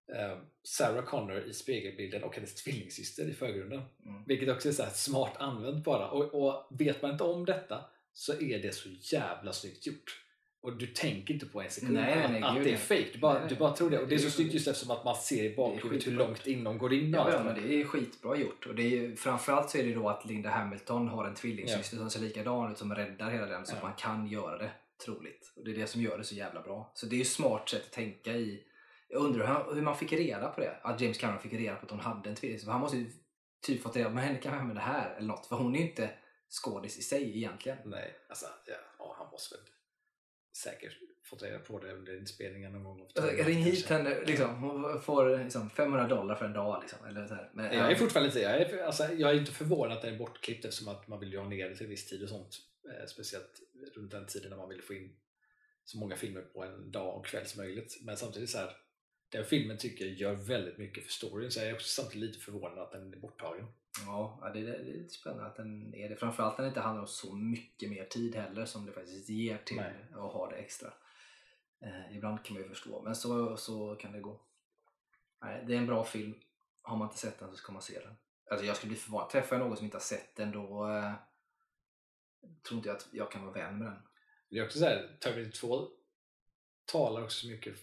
eh, 0.07 0.37
Sarah 0.63 1.05
Connor 1.05 1.43
i 1.43 1.53
spegelbilden 1.53 2.23
och 2.23 2.35
hennes 2.35 2.55
tvillingsyster 2.55 3.29
i 3.29 3.33
förgrunden. 3.33 3.81
Mm. 4.05 4.23
Vilket 4.27 4.49
också 4.49 4.69
är 4.69 4.73
så 4.73 4.83
här 4.83 4.91
smart 4.91 5.37
använt 5.37 5.83
bara. 5.83 6.09
Och, 6.09 6.45
och 6.45 6.67
vet 6.69 7.01
man 7.01 7.11
inte 7.11 7.23
om 7.23 7.45
detta 7.45 7.85
så 8.13 8.33
är 8.33 8.59
det 8.59 8.75
så 8.75 8.89
jävla 8.89 9.53
snyggt 9.53 9.87
gjort. 9.87 10.23
Och 10.63 10.77
du 10.77 10.87
tänker 10.87 11.33
inte 11.33 11.45
på 11.45 11.61
en 11.61 11.69
sekund 11.69 11.93
Nej, 11.93 12.15
nej, 12.15 12.31
nej, 12.31 12.43
att, 12.43 12.49
att 12.49 12.55
gud, 12.55 12.65
det 12.65 12.73
är 12.73 12.77
fake. 12.77 13.07
Du 13.13 13.19
bara, 13.19 13.39
Nej, 13.39 13.49
du 13.49 13.55
bara 13.55 13.75
tror 13.75 13.89
det. 13.89 13.99
Och 13.99 14.07
det 14.07 14.15
är 14.15 14.17
det 14.17 14.23
så 14.23 14.29
snyggt 14.29 14.53
just 14.53 14.67
eftersom 14.67 14.91
att 14.91 15.05
man 15.05 15.15
ser 15.15 15.43
i 15.43 15.55
bakhuvudet 15.55 16.07
hur 16.07 16.11
långt 16.11 16.47
in 16.47 16.63
de 16.63 16.77
går 16.77 16.93
in. 16.93 17.13
Ja, 17.13 17.31
ja, 17.31 17.43
men 17.43 17.55
det 17.55 17.73
är 17.81 17.85
skitbra 17.85 18.37
gjort. 18.37 18.65
Och 18.65 18.75
det 18.75 18.83
är 18.83 18.89
ju, 18.89 19.15
framförallt 19.15 19.69
så 19.69 19.77
är 19.77 19.83
det 19.83 19.93
då 19.93 20.09
att 20.09 20.25
Linda 20.25 20.49
Hamilton 20.49 21.07
har 21.07 21.27
en 21.27 21.35
tvillingsyster 21.35 21.97
som 21.97 22.09
ser 22.09 22.19
likadan 22.19 22.71
ut 22.71 22.77
som 22.77 22.95
räddar 22.95 23.31
hela 23.31 23.45
den 23.45 23.65
så 23.65 23.73
att 23.73 23.79
Ja. 23.81 23.87
man 23.87 23.95
kan 23.97 24.27
göra 24.27 24.57
det 24.57 24.71
troligt. 25.05 25.53
Och 25.55 25.65
det 25.65 25.71
är 25.71 25.75
det 25.75 25.87
som 25.87 26.01
gör 26.01 26.17
det 26.17 26.23
så 26.23 26.35
jävla 26.35 26.61
bra. 26.61 26.91
Så 26.93 27.05
det 27.05 27.15
är 27.15 27.17
ju 27.17 27.25
smart 27.25 27.69
sätt 27.69 27.85
att 27.85 27.91
tänka 27.91 28.31
i. 28.33 28.63
Jag 29.09 29.21
undrar 29.21 29.73
hur, 29.75 29.81
man 29.81 29.97
fick 29.97 30.13
reda 30.13 30.47
på 30.49 30.61
det. 30.61 30.79
Att 30.81 31.01
James 31.01 31.17
Cameron 31.17 31.39
fick 31.41 31.53
reda 31.53 31.75
på 31.75 31.85
att 31.85 31.91
hon 31.91 31.99
hade 31.99 32.29
en 32.29 32.35
tvillingsyster. 32.35 32.71
Han 32.71 32.81
måste 32.81 32.97
ju 32.97 33.11
typ 33.61 33.83
fått 33.83 33.95
reda 33.95 34.09
på, 34.09 34.15
men 34.15 34.23
henne 34.23 34.37
kan 34.39 34.53
vi 34.53 34.59
använda 34.59 34.81
här 34.81 35.15
eller 35.17 35.27
något. 35.27 35.45
För 35.45 35.55
hon 35.55 35.75
är 35.75 35.79
ju 35.79 35.85
inte 35.87 36.09
skådis 36.49 36.97
i 36.97 37.01
sig 37.01 37.37
egentligen. 37.37 37.77
Nej, 37.85 38.15
alltså 38.29 38.45
ja, 38.67 38.73
ja, 38.99 39.15
han 39.17 39.27
måste 39.31 39.55
väl 39.55 39.63
säkert 40.57 40.97
fått 41.23 41.43
reda 41.43 41.59
på 41.59 41.79
det 41.79 41.93
under 41.93 42.17
inspelningen 42.17 42.71
någon 42.71 42.83
gång. 42.83 43.01
Alltså, 43.15 43.43
ring 43.43 43.57
hit 43.57 43.85
henne, 43.85 44.21
liksom, 44.25 44.55
hon 44.55 45.01
får 45.01 45.37
liksom 45.43 45.69
500 45.69 46.07
dollar 46.07 46.35
för 46.35 46.45
en 46.45 46.53
dag. 46.53 46.81
Liksom, 46.81 47.07
eller 47.07 47.27
så 47.27 47.33
här. 47.33 47.51
Men, 47.53 47.65
Jag 47.65 47.91
är 47.91 47.95
fortfarande 47.95 48.27
inte, 48.27 48.39
jag 48.39 48.61
är, 48.61 48.83
alltså, 48.83 49.03
jag 49.03 49.31
är 49.31 49.39
inte 49.39 49.51
förvånad 49.51 49.97
att 49.97 50.01
den 50.01 50.13
är 50.13 50.17
bortklippt 50.17 50.65
eftersom 50.65 50.87
att 50.87 51.07
man 51.07 51.19
vill 51.19 51.31
ju 51.31 51.37
ha 51.37 51.49
ner 51.49 51.69
det 51.69 51.75
till 51.75 51.87
viss 51.87 52.07
tid 52.07 52.23
och 52.23 52.29
sånt. 52.29 52.57
Eh, 52.89 53.05
speciellt 53.07 53.61
runt 53.95 54.11
den 54.11 54.25
tiden 54.27 54.49
när 54.49 54.57
man 54.57 54.69
vill 54.69 54.81
få 54.81 54.93
in 54.93 55.15
så 55.83 55.97
många 55.97 56.15
filmer 56.15 56.41
på 56.41 56.63
en 56.63 56.91
dag 56.91 57.17
och 57.17 57.25
kväll 57.25 57.45
som 57.45 57.63
möjligt. 57.63 57.97
Men 58.01 58.17
samtidigt 58.17 58.49
så 58.49 58.57
här, 58.57 58.77
den 59.31 59.45
filmen 59.45 59.77
tycker 59.77 60.05
jag 60.05 60.13
gör 60.13 60.33
väldigt 60.33 60.77
mycket 60.77 61.03
för 61.03 61.11
storyn 61.11 61.51
så 61.51 61.59
jag 61.59 61.69
är 61.69 61.73
också 61.73 61.87
samtidigt 61.87 62.29
lite 62.29 62.39
förvånad 62.39 62.79
att 62.79 62.91
den 62.91 63.13
är 63.13 63.17
borttagen. 63.17 63.65
Ja, 64.05 64.51
det, 64.53 64.59
är, 64.59 64.63
det 64.63 64.75
är 64.75 64.83
lite 64.83 65.13
spännande 65.13 65.45
att 65.45 65.55
den 65.55 65.95
är 65.95 66.09
det. 66.09 66.15
Framförallt 66.15 66.57
när 66.57 66.65
det 66.65 66.69
inte 66.69 66.79
handlar 66.79 67.01
om 67.01 67.07
så 67.07 67.35
mycket 67.35 67.89
mer 67.89 68.05
tid 68.05 68.35
heller 68.35 68.65
som 68.65 68.85
det 68.85 68.91
faktiskt 68.91 69.29
ger 69.29 69.57
till 69.57 69.77
Nej. 69.77 70.05
att 70.11 70.33
ha 70.33 70.49
det 70.49 70.55
extra. 70.55 70.93
Eh, 71.79 72.15
ibland 72.17 72.43
kan 72.43 72.53
man 72.53 72.63
ju 72.63 72.69
förstå, 72.69 73.01
men 73.01 73.15
så, 73.15 73.57
så 73.57 73.95
kan 73.95 74.11
det 74.11 74.19
gå. 74.19 74.41
Nej, 75.41 75.63
det 75.67 75.73
är 75.73 75.77
en 75.77 75.87
bra 75.87 76.03
film. 76.03 76.35
Har 76.81 76.97
man 76.97 77.07
inte 77.07 77.19
sett 77.19 77.39
den 77.39 77.51
så 77.51 77.57
ska 77.57 77.71
man 77.71 77.81
se 77.81 77.99
den. 77.99 78.15
Alltså 78.49 78.65
jag 78.65 78.77
skulle 78.77 78.89
bli 78.89 78.99
förvånad. 78.99 79.29
Träffar 79.29 79.55
jag 79.55 79.67
någon 79.67 79.77
som 79.77 79.85
inte 79.85 79.97
har 79.97 80.01
sett 80.01 80.35
den 80.35 80.51
då 80.51 80.89
eh, 80.89 81.13
tror 82.67 82.77
inte 82.77 82.89
jag 82.89 82.97
att 82.97 83.07
jag 83.11 83.31
kan 83.31 83.41
vara 83.41 83.53
vän 83.53 83.77
med 83.77 83.87
den. 83.87 84.01
Det 84.49 84.57
är 84.57 84.65
också 84.65 84.79
så 84.79 84.85
här, 84.85 85.17
Terminator 85.19 85.51
2 85.51 85.87
talar 86.85 87.23
också 87.23 87.39
så 87.39 87.47
mycket 87.47 87.75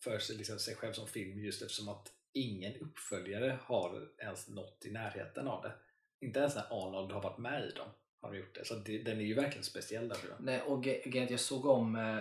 för 0.00 0.18
sig, 0.18 0.36
liksom, 0.36 0.58
sig 0.58 0.74
själv 0.74 0.92
som 0.92 1.08
film 1.08 1.38
just 1.38 1.62
eftersom 1.62 1.88
att 1.88 2.12
ingen 2.34 2.76
uppföljare 2.80 3.58
har 3.62 4.08
ens 4.18 4.48
nått 4.48 4.82
i 4.86 4.90
närheten 4.90 5.48
av 5.48 5.62
det. 5.62 5.72
Inte 6.20 6.38
ens 6.40 6.54
när 6.54 6.64
Arnold 6.70 7.12
har 7.12 7.22
varit 7.22 7.38
med 7.38 7.64
i 7.64 7.70
dem 7.70 7.88
har 8.20 8.32
de 8.32 8.38
gjort 8.38 8.54
det. 8.54 8.64
Så 8.64 8.74
det, 8.74 8.98
den 9.02 9.18
är 9.20 9.24
ju 9.24 9.34
verkligen 9.34 9.64
speciell 9.64 10.10
tror 10.10 10.32
jag. 10.32 10.40
Nej, 10.44 10.62
och 10.62 10.82
grejen 10.84 11.26
är 11.26 11.30
jag 11.30 11.40
såg 11.40 11.66
om 11.66 11.96
eh, 11.96 12.16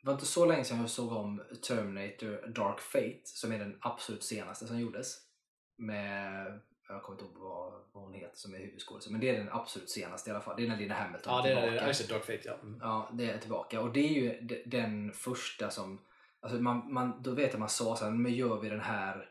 det 0.00 0.06
var 0.06 0.12
inte 0.12 0.26
så 0.26 0.46
länge 0.46 0.64
sedan 0.64 0.80
jag 0.80 0.90
såg 0.90 1.12
om 1.12 1.42
Terminator 1.68 2.46
Dark 2.48 2.80
Fate 2.80 3.20
som 3.24 3.52
är 3.52 3.58
den 3.58 3.78
absolut 3.80 4.22
senaste 4.24 4.66
som 4.66 4.80
gjordes. 4.80 5.18
Med, 5.76 6.60
jag 6.88 7.02
kommer 7.02 7.20
inte 7.20 7.24
ihåg 7.34 7.42
vad, 7.42 7.72
vad 7.92 8.04
hon 8.04 8.14
heter 8.14 8.36
som 8.36 8.54
är 8.54 8.58
huvudskådisen, 8.58 9.12
men 9.12 9.20
det 9.20 9.28
är 9.28 9.38
den 9.38 9.48
absolut 9.52 9.90
senaste 9.90 10.30
i 10.30 10.32
alla 10.32 10.42
fall. 10.42 10.56
Det 10.56 10.64
är 10.64 10.68
när 10.68 10.76
Linda 10.76 10.94
Hamilton 10.94 11.32
Ja, 11.32 11.40
är 11.40 11.42
tillbaka. 11.54 11.74
ja, 11.86 11.92
det, 11.98 12.08
Dark 12.14 12.24
Fate 12.24 12.40
ja. 12.44 12.54
Mm. 12.62 12.78
Ja, 12.82 13.10
det 13.12 13.30
är 13.30 13.38
tillbaka. 13.38 13.80
Och 13.80 13.92
det 13.92 14.00
är 14.00 14.12
ju 14.22 14.40
de- 14.40 14.62
den 14.66 15.12
första 15.12 15.70
som, 15.70 15.98
alltså 16.42 16.58
man, 16.60 16.92
man, 16.92 17.22
då 17.22 17.30
vet 17.30 17.52
jag 17.52 17.60
man 17.60 17.68
sa 17.68 17.96
så 17.96 18.04
här, 18.04 18.12
men 18.12 18.34
gör 18.34 18.60
vi 18.60 18.68
den 18.68 18.80
här, 18.80 19.30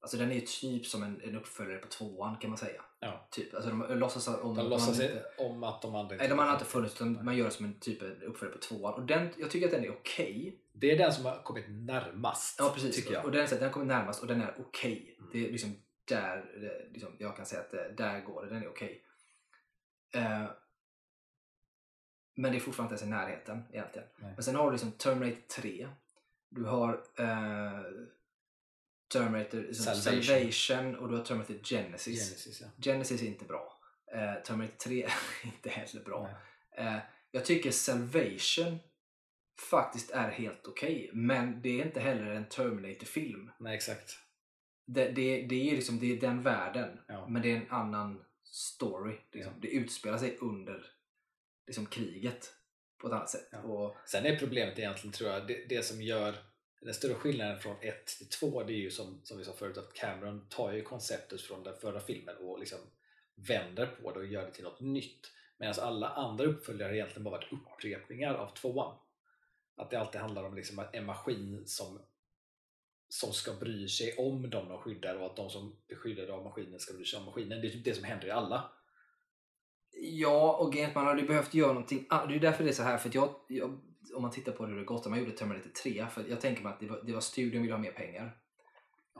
alltså 0.00 0.16
den 0.16 0.30
är 0.30 0.34
ju 0.34 0.40
typ 0.40 0.86
som 0.86 1.02
en, 1.02 1.20
en 1.24 1.36
uppföljare 1.36 1.78
på 1.78 1.88
tvåan 1.88 2.36
kan 2.36 2.50
man 2.50 2.58
säga. 2.58 2.82
Ja. 3.00 3.28
Typ, 3.30 3.54
alltså 3.54 3.70
de 3.70 3.98
låtsas 3.98 4.28
om 4.28 4.56
De 4.56 4.58
att 4.58 4.70
låtsas 4.70 5.00
inte 5.00 5.24
om 5.38 5.64
att 5.64 5.82
de 5.82 5.94
andra 5.94 6.16
Nej, 6.16 6.28
de 6.28 6.38
har 6.38 6.52
inte 6.52 6.64
funnits 6.64 6.94
utan 6.94 7.24
man 7.24 7.36
gör 7.36 7.44
det 7.44 7.50
som 7.50 7.66
en 7.66 7.80
typ 7.80 8.02
av 8.02 8.08
uppföljare 8.08 8.56
på 8.56 8.62
tvåan. 8.62 8.94
Och 8.94 9.06
den, 9.06 9.28
jag 9.36 9.50
tycker 9.50 9.66
att 9.66 9.72
den 9.72 9.84
är 9.84 9.90
okej. 9.90 10.60
Det 10.72 10.90
är 10.90 10.98
den 10.98 11.12
som 11.12 11.24
har 11.24 11.42
kommit 11.42 11.64
närmast, 11.68 12.56
Ja 12.58 12.72
precis. 12.74 12.96
tycker 12.96 13.12
jag. 13.12 13.24
Och 13.24 13.32
den, 13.32 13.48
den 13.50 13.70
kommer 13.70 13.86
närmast 13.86 14.22
och 14.22 14.26
den 14.26 14.42
är 14.42 14.54
okej. 14.58 15.16
Mm. 15.18 15.30
Det 15.32 15.46
är 15.46 15.52
liksom 15.52 15.76
där 16.04 16.44
liksom, 16.92 17.16
jag 17.18 17.36
kan 17.36 17.46
säga 17.46 17.60
att 17.60 17.70
det, 17.70 17.92
där 17.96 18.20
går 18.20 18.42
det. 18.42 18.54
Den 18.54 18.62
är 18.62 18.68
okej. 18.68 19.04
Eh, 20.14 20.44
men 22.34 22.52
det 22.52 22.58
är 22.58 22.60
fortfarande 22.60 22.94
inte 22.94 23.04
ens 23.04 23.14
i 23.14 23.20
närheten 23.20 23.62
egentligen. 23.72 24.08
Nej. 24.16 24.32
Men 24.34 24.42
sen 24.42 24.54
har 24.54 24.64
du 24.64 24.70
liksom 24.70 24.92
Terminator 24.92 25.42
3. 25.60 25.88
Du 26.50 26.64
har 26.64 26.92
eh, 27.18 27.80
Terminator 29.12 29.72
Salvation. 29.72 30.22
Salvation. 30.22 30.96
och 30.96 31.08
du 31.08 31.16
har 31.16 31.24
Terminator 31.24 31.54
Genesis. 31.64 32.28
Genesis, 32.28 32.60
ja. 32.60 32.66
Genesis 32.82 33.22
är 33.22 33.26
inte 33.26 33.44
bra. 33.44 33.72
Eh, 34.14 34.42
Terminator 34.42 34.76
3 34.76 35.02
är 35.42 35.46
inte 35.46 35.70
heller 35.70 36.04
bra. 36.04 36.30
Eh, 36.76 36.96
jag 37.30 37.44
tycker 37.44 37.70
Salvation 37.70 38.78
faktiskt 39.70 40.10
är 40.10 40.30
helt 40.30 40.66
okej. 40.66 41.10
men 41.12 41.62
det 41.62 41.80
är 41.80 41.86
inte 41.86 42.00
heller 42.00 42.26
en 42.30 42.48
Terminator-film. 42.48 43.50
Nej, 43.58 43.76
exakt. 43.76 44.18
Det, 44.86 45.08
det, 45.08 45.42
det, 45.42 45.70
är 45.70 45.76
liksom, 45.76 45.98
det 45.98 46.12
är 46.16 46.20
den 46.20 46.42
världen, 46.42 46.98
Ja. 47.08 47.26
men 47.28 47.42
det 47.42 47.52
är 47.52 47.56
en 47.56 47.70
annan 47.70 48.24
story. 48.44 49.16
Liksom. 49.32 49.52
Det 49.60 49.68
utspelar 49.68 50.18
sig 50.18 50.36
under 50.40 50.86
liksom, 51.66 51.86
kriget 51.86 52.54
på 53.00 53.06
ett 53.06 53.12
annat 53.12 53.30
sätt. 53.30 53.48
Ja. 53.50 53.58
Och, 53.58 53.96
Sen 54.06 54.26
är 54.26 54.36
problemet 54.38 54.78
egentligen, 54.78 55.12
tror 55.12 55.30
jag, 55.30 55.46
det, 55.46 55.64
det 55.68 55.82
som 55.82 56.02
gör 56.02 56.34
den 56.80 56.94
större 56.94 57.14
skillnaden 57.14 57.60
från 57.60 57.76
1 57.80 58.06
till 58.06 58.28
2, 58.28 58.62
det 58.62 58.72
är 58.72 58.76
ju 58.76 58.90
som, 58.90 59.20
som 59.24 59.38
vi 59.38 59.44
sa 59.44 59.52
förut 59.52 59.78
att 59.78 59.94
Cameron 59.94 60.46
tar 60.48 60.72
ju 60.72 60.82
konceptet 60.82 61.40
från 61.40 61.62
den 61.62 61.76
förra 61.76 62.00
filmen 62.00 62.36
och 62.36 62.58
liksom 62.58 62.78
vänder 63.34 63.86
på 63.86 64.12
det 64.12 64.18
och 64.18 64.26
gör 64.26 64.46
det 64.46 64.52
till 64.52 64.64
något 64.64 64.80
nytt. 64.80 65.32
Medan 65.58 65.74
alla 65.80 66.08
andra 66.08 66.44
uppföljare 66.44 66.88
har 66.88 66.94
egentligen 66.94 67.24
bara 67.24 67.36
varit 67.36 67.52
upprepningar 67.52 68.34
av 68.34 68.54
tvåan. 68.54 68.98
Att 69.76 69.90
det 69.90 70.00
alltid 70.00 70.20
handlar 70.20 70.44
om 70.44 70.54
liksom 70.54 70.84
en 70.92 71.06
maskin 71.06 71.62
som, 71.66 72.00
som 73.08 73.32
ska 73.32 73.52
bry 73.52 73.88
sig 73.88 74.16
om 74.16 74.50
de 74.50 74.68
de 74.68 74.78
skyddar 74.78 75.16
och 75.16 75.26
att 75.26 75.36
de 75.36 75.50
som 75.50 75.76
är 75.88 75.94
skyddade 75.94 76.32
av 76.32 76.44
maskinen 76.44 76.80
ska 76.80 76.94
bry 76.94 77.04
sig 77.04 77.18
om 77.18 77.24
maskinen. 77.24 77.60
Det 77.60 77.68
är 77.68 77.70
typ 77.70 77.84
det 77.84 77.94
som 77.94 78.04
händer 78.04 78.26
i 78.26 78.30
alla. 78.30 78.70
Ja, 79.92 80.56
och 80.60 80.72
grejen 80.72 80.90
man 80.94 81.06
hade 81.06 81.22
behövt 81.22 81.54
göra 81.54 81.72
någonting. 81.72 82.06
Det 82.28 82.34
är 82.34 82.40
därför 82.40 82.64
det 82.64 82.70
är 82.70 82.74
så 82.74 82.82
här. 82.82 82.98
För 82.98 83.10
jag, 83.14 83.34
jag, 83.48 83.80
om 84.14 84.22
man 84.22 84.30
tittar 84.30 84.52
på 84.52 84.66
hur 84.66 84.76
det 84.76 84.84
gått, 84.84 85.06
man 85.06 85.18
gjorde 85.18 85.32
Terminator 85.32 85.70
3. 85.70 86.06
För 86.10 86.24
jag 86.28 86.40
tänker 86.40 86.62
mig 86.62 86.72
att 86.72 86.80
det 86.80 86.86
var, 86.86 87.02
det 87.06 87.12
var 87.12 87.20
studion 87.20 87.62
ville 87.62 87.74
ha 87.74 87.80
mer 87.80 87.92
pengar. 87.92 88.36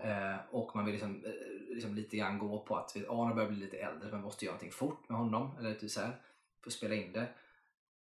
Eh, 0.03 0.37
och 0.51 0.77
man 0.77 0.85
vill 0.85 0.93
liksom, 0.93 1.25
eh, 1.25 1.75
liksom 1.75 1.95
lite 1.95 2.17
grann 2.17 2.39
gå 2.39 2.65
på 2.65 2.77
att 2.77 2.97
Arne 2.97 3.35
börjar 3.35 3.49
bli 3.49 3.59
lite 3.59 3.77
äldre, 3.77 4.11
man 4.11 4.21
måste 4.21 4.45
göra 4.45 4.53
någonting 4.53 4.73
fort 4.73 5.09
med 5.09 5.19
honom. 5.19 5.57
Eller 5.59 5.75
typ 5.75 5.91
så 5.91 6.01
här, 6.01 6.23
för 6.63 6.71
att 6.71 6.75
spela 6.75 6.95
in 6.95 7.13
det. 7.13 7.29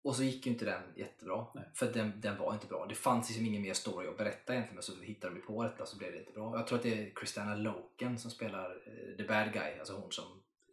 Och 0.05 0.17
så 0.17 0.23
gick 0.23 0.47
ju 0.47 0.53
inte 0.53 0.65
den 0.65 0.83
jättebra. 0.97 1.47
Nej. 1.55 1.65
För 1.75 1.93
den, 1.93 2.21
den 2.21 2.39
var 2.39 2.55
inte 2.55 2.67
bra. 2.67 2.87
Det 2.89 2.95
fanns 2.95 3.29
liksom 3.29 3.47
ingen 3.47 3.63
mer 3.63 3.75
story 3.75 4.09
att 4.09 4.17
berätta 4.17 4.53
egentligen. 4.53 4.75
Men 4.75 4.83
så 4.83 5.03
hittade 5.03 5.35
de 5.35 5.41
på 5.41 5.63
detta 5.63 5.87
så 5.87 5.99
blev 5.99 6.13
det 6.13 6.19
inte 6.19 6.33
bra. 6.33 6.57
Jag 6.57 6.67
tror 6.67 6.79
att 6.79 6.83
det 6.83 6.95
är 6.95 7.13
Christina 7.19 7.57
Loken 7.57 8.19
som 8.19 8.31
spelar 8.31 8.71
eh, 8.71 9.17
the 9.17 9.25
bad 9.25 9.53
guy. 9.53 9.79
Alltså 9.79 9.95
hon 9.95 10.13
som 10.13 10.25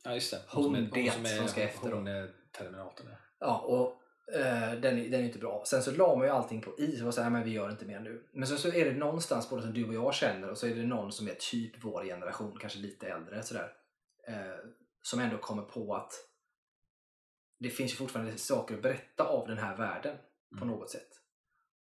Ja 0.05 0.13
just 0.13 0.31
det. 0.31 0.41
Hon 0.47 0.75
är, 0.75 0.81
det 0.81 1.11
som, 1.11 1.25
är, 1.25 1.29
som 1.29 1.47
ska 1.47 1.61
efter 1.61 1.91
Hon 1.91 2.07
är 2.07 2.31
Terminatorn. 2.57 3.07
Ja. 3.09 3.17
Ja, 3.39 3.59
och 3.59 4.01
eh, 4.35 4.71
den, 4.71 5.11
den 5.11 5.13
är 5.13 5.23
inte 5.23 5.39
bra. 5.39 5.63
Sen 5.65 5.83
så 5.83 5.91
la 5.91 6.15
man 6.15 6.27
ju 6.27 6.33
allting 6.33 6.61
på 6.61 6.75
is 6.79 6.99
och 6.99 7.05
var 7.05 7.11
såhär, 7.11 7.29
men 7.29 7.43
vi 7.43 7.51
gör 7.51 7.71
inte 7.71 7.85
mer 7.85 7.99
nu. 7.99 8.27
Men 8.33 8.47
sen 8.47 8.57
så 8.57 8.67
är 8.67 8.85
det 8.85 8.93
någonstans 8.93 9.49
både 9.49 9.61
som 9.61 9.73
du 9.73 9.87
och 9.87 9.93
jag 9.93 10.13
känner 10.13 10.49
och 10.49 10.57
så 10.57 10.67
är 10.67 10.75
det 10.75 10.83
någon 10.83 11.11
som 11.11 11.27
är 11.27 11.33
typ 11.33 11.83
vår 11.83 12.03
generation, 12.03 12.57
kanske 12.59 12.79
lite 12.79 13.07
äldre 13.07 13.43
sådär. 13.43 13.73
Eh, 14.27 14.57
som 15.01 15.19
ändå 15.19 15.37
kommer 15.37 15.63
på 15.63 15.95
att 15.95 16.13
det 17.59 17.69
finns 17.69 17.91
ju 17.91 17.95
fortfarande 17.95 18.37
saker 18.37 18.75
att 18.75 18.81
berätta 18.81 19.23
av 19.23 19.47
den 19.47 19.57
här 19.57 19.77
världen 19.77 20.17
på 20.57 20.63
Mm. 20.65 20.75
något 20.77 20.89
sätt. 20.89 21.09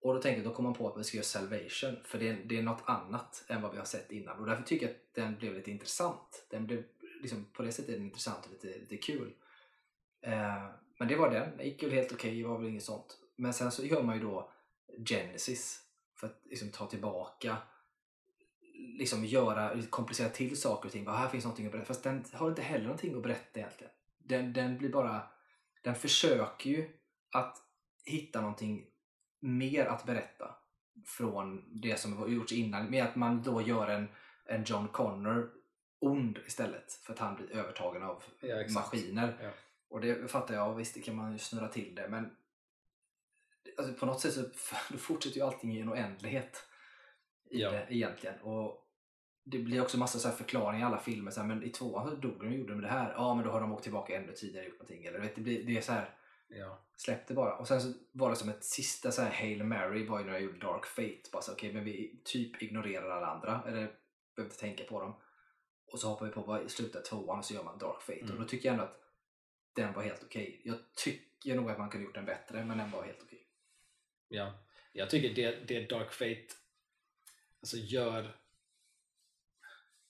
Och 0.01 0.13
då 0.13 0.21
tänkte 0.21 0.41
jag, 0.41 0.51
då 0.51 0.55
kom 0.55 0.63
man 0.65 0.73
på 0.73 0.87
att 0.89 0.99
vi 0.99 1.03
ska 1.03 1.17
göra 1.17 1.25
Salvation, 1.25 2.03
för 2.05 2.19
det 2.19 2.29
är, 2.29 2.41
det 2.45 2.57
är 2.57 2.61
något 2.63 2.83
annat 2.85 3.45
än 3.47 3.61
vad 3.61 3.71
vi 3.71 3.77
har 3.77 3.85
sett 3.85 4.11
innan. 4.11 4.39
Och 4.39 4.45
därför 4.45 4.63
tycker 4.63 4.85
jag 4.85 4.95
att 4.95 5.13
den 5.15 5.35
blev 5.35 5.53
lite 5.53 5.71
intressant. 5.71 6.47
Den 6.49 6.67
blev, 6.67 6.83
liksom, 7.21 7.45
på 7.53 7.63
det 7.63 7.71
sättet 7.71 7.89
är 7.89 7.93
den 7.93 8.05
intressant 8.05 8.45
och 8.45 8.51
lite, 8.51 8.79
lite 8.79 8.97
kul. 8.97 9.33
Eh, 10.21 10.65
men 10.99 11.07
det 11.07 11.15
var 11.15 11.29
den, 11.31 11.57
det 11.57 11.63
gick 11.63 11.83
väl 11.83 11.91
helt 11.91 12.11
okej, 12.11 12.37
det 12.41 12.47
var 12.47 12.57
väl 12.57 12.67
inget 12.67 12.83
sånt. 12.83 13.17
Men 13.35 13.53
sen 13.53 13.71
så 13.71 13.85
gör 13.85 14.03
man 14.03 14.15
ju 14.15 14.21
då 14.21 14.51
Genesis 15.09 15.79
för 16.15 16.27
att 16.27 16.41
liksom 16.45 16.69
ta 16.69 16.87
tillbaka 16.87 17.57
liksom 18.81 19.25
göra, 19.25 19.81
komplicera 19.89 20.29
till 20.29 20.61
saker 20.61 20.87
och 20.87 20.91
ting. 20.91 21.05
Bara, 21.05 21.17
här 21.17 21.29
finns 21.29 21.43
någonting 21.43 21.65
att 21.65 21.71
berätta. 21.71 21.87
Fast 21.87 22.03
den 22.03 22.23
har 22.33 22.49
inte 22.49 22.61
heller 22.61 22.83
någonting 22.83 23.15
att 23.15 23.23
berätta 23.23 23.59
egentligen. 23.59 23.93
Den, 24.17 24.53
den 24.53 24.77
blir 24.77 24.89
bara, 24.89 25.21
den 25.83 25.95
försöker 25.95 26.69
ju 26.69 26.89
att 27.31 27.57
hitta 28.05 28.41
någonting 28.41 28.85
mer 29.39 29.85
att 29.85 30.05
berätta 30.05 30.55
från 31.05 31.63
det 31.81 31.99
som 31.99 32.17
har 32.17 32.27
gjorts 32.27 32.53
innan. 32.53 32.91
Med 32.91 33.03
att 33.03 33.15
man 33.15 33.43
då 33.43 33.61
gör 33.61 33.87
en, 33.87 34.07
en 34.45 34.63
John 34.63 34.87
Connor 34.87 35.51
ond 36.01 36.39
istället 36.47 36.93
för 36.93 37.13
att 37.13 37.19
han 37.19 37.35
blir 37.35 37.51
övertagen 37.51 38.03
av 38.03 38.23
Ja, 38.39 38.55
maskiner. 38.73 39.37
Ja. 39.43 39.49
Och 39.89 40.01
det 40.01 40.31
fattar 40.31 40.53
jag, 40.55 40.75
visst 40.75 40.93
det 40.93 41.01
kan 41.01 41.15
man 41.15 41.31
ju 41.31 41.37
snurra 41.37 41.67
till 41.67 41.95
det 41.95 42.07
men 42.09 42.35
alltså, 43.77 43.93
på 43.93 44.05
något 44.05 44.19
sätt 44.21 44.33
så 44.33 44.49
fortsätter 44.97 45.37
ju 45.37 45.43
allting 45.45 45.73
i 45.73 45.79
en 45.79 45.89
oändlighet 45.89 46.65
i 47.49 47.61
Ja. 47.61 47.71
det 47.71 47.87
egentligen. 47.89 48.39
Och 48.41 48.87
det 49.43 49.59
blir 49.59 49.81
också 49.81 49.97
massa 49.97 50.19
så 50.19 50.29
förklaringar 50.29 50.81
i 50.81 50.85
alla 50.85 50.99
filmer. 50.99 51.31
Så 51.31 51.41
här, 51.41 51.47
men 51.47 51.63
i 51.63 51.69
tvåan 51.69 52.09
så 52.09 52.15
dog 52.15 52.39
de 52.39 52.47
och 52.47 52.53
gjorde 52.53 52.73
de 52.73 52.81
det 52.81 52.87
här. 52.87 53.13
Ja, 53.13 53.35
men 53.35 53.45
då 53.45 53.51
har 53.51 53.61
de 53.61 53.71
åkt 53.71 53.83
tillbaka 53.83 54.15
ännu 54.17 54.33
tidigare 54.33 54.65
och 54.65 54.69
gjort 54.69 54.79
någonting. 54.79 55.05
Eller, 55.05 55.19
vet, 55.19 55.35
det, 55.35 55.41
blir, 55.41 55.63
det 55.63 55.77
är 55.77 55.81
så 55.81 55.91
här, 55.91 56.15
Ja. 56.47 56.79
släpp 56.97 57.27
det 57.27 57.33
bara. 57.33 57.55
Och 57.57 57.67
sen 57.67 57.81
så 57.81 57.93
var 58.11 58.29
det 58.29 58.35
som 58.35 58.49
ett 58.49 58.63
sista 58.63 59.11
så 59.11 59.21
här 59.21 59.31
Hail 59.31 59.63
Mary 59.63 60.07
var 60.07 60.19
ju 60.19 60.25
när 60.25 60.33
jag 60.33 60.41
gjorde 60.41 60.59
Dark 60.59 60.85
Fate. 60.85 61.29
Bara 61.31 61.41
så, 61.41 61.51
okej, 61.51 61.73
men 61.73 61.83
vi 61.83 62.21
typ 62.23 62.61
ignorerar 62.61 63.09
alla 63.09 63.27
andra. 63.27 63.61
Eller 63.67 63.73
behöver 64.35 64.51
inte 64.51 64.57
tänka 64.59 64.83
på 64.83 64.99
dem. 65.01 65.13
Och 65.91 65.99
så 65.99 66.07
hoppar 66.07 66.25
vi 66.25 66.31
på 66.31 66.41
vad 66.41 66.71
slutar 66.71 67.01
tvåan 67.01 67.39
och 67.39 67.45
så 67.45 67.53
gör 67.53 67.63
man 67.63 67.77
Dark 67.77 68.01
Fate. 68.01 68.19
Mm. 68.19 68.31
Och 68.31 68.39
då 68.41 68.47
tycker 68.47 68.69
jag 68.69 68.73
ändå 68.73 68.83
att 68.83 69.01
den 69.73 69.93
var 69.93 70.03
helt 70.03 70.23
okej. 70.23 70.61
Jag 70.63 70.77
tycker 70.95 71.55
nog 71.55 71.71
att 71.71 71.77
man 71.77 71.89
kunde 71.89 72.05
gjort 72.05 72.15
den 72.15 72.25
bättre, 72.25 72.65
men 72.65 72.77
den 72.77 72.91
var 72.91 73.03
helt 73.03 73.23
okej. 73.23 73.47
Ja, 74.27 74.53
jag 74.93 75.09
tycker 75.09 75.35
det, 75.35 75.67
det 75.67 75.89
Dark 75.89 76.11
Fate 76.11 76.47
alltså 77.59 77.77
gör, 77.77 78.37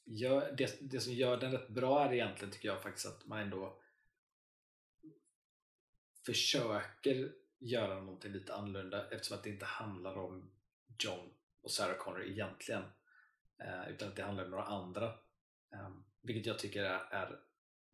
gör 0.05 0.51
det, 0.51 0.77
det 0.81 0.99
som 0.99 1.13
gör 1.13 1.37
den 1.37 1.51
rätt 1.51 1.69
bra 1.69 2.05
är 2.05 2.13
egentligen 2.13 2.51
tycker 2.53 2.69
jag 2.69 2.81
faktiskt 2.81 3.07
att 3.07 3.25
man 3.25 3.39
ändå 3.39 3.81
försöker 6.25 7.31
göra 7.59 7.99
någonting 7.99 8.31
lite 8.31 8.53
annorlunda 8.53 9.09
eftersom 9.09 9.37
att 9.37 9.43
det 9.43 9.49
inte 9.49 9.65
handlar 9.65 10.17
om 10.17 10.51
John 10.99 11.33
och 11.61 11.71
Sarah 11.71 11.97
Connor 11.97 12.23
egentligen 12.23 12.83
eh, 13.59 13.89
utan 13.89 14.07
att 14.07 14.15
det 14.15 14.23
handlar 14.23 14.45
om 14.45 14.51
några 14.51 14.63
andra 14.63 15.13
vilket 16.21 16.45
jag 16.45 16.59
tycker 16.59 16.83
är, 16.83 16.99
är 17.11 17.39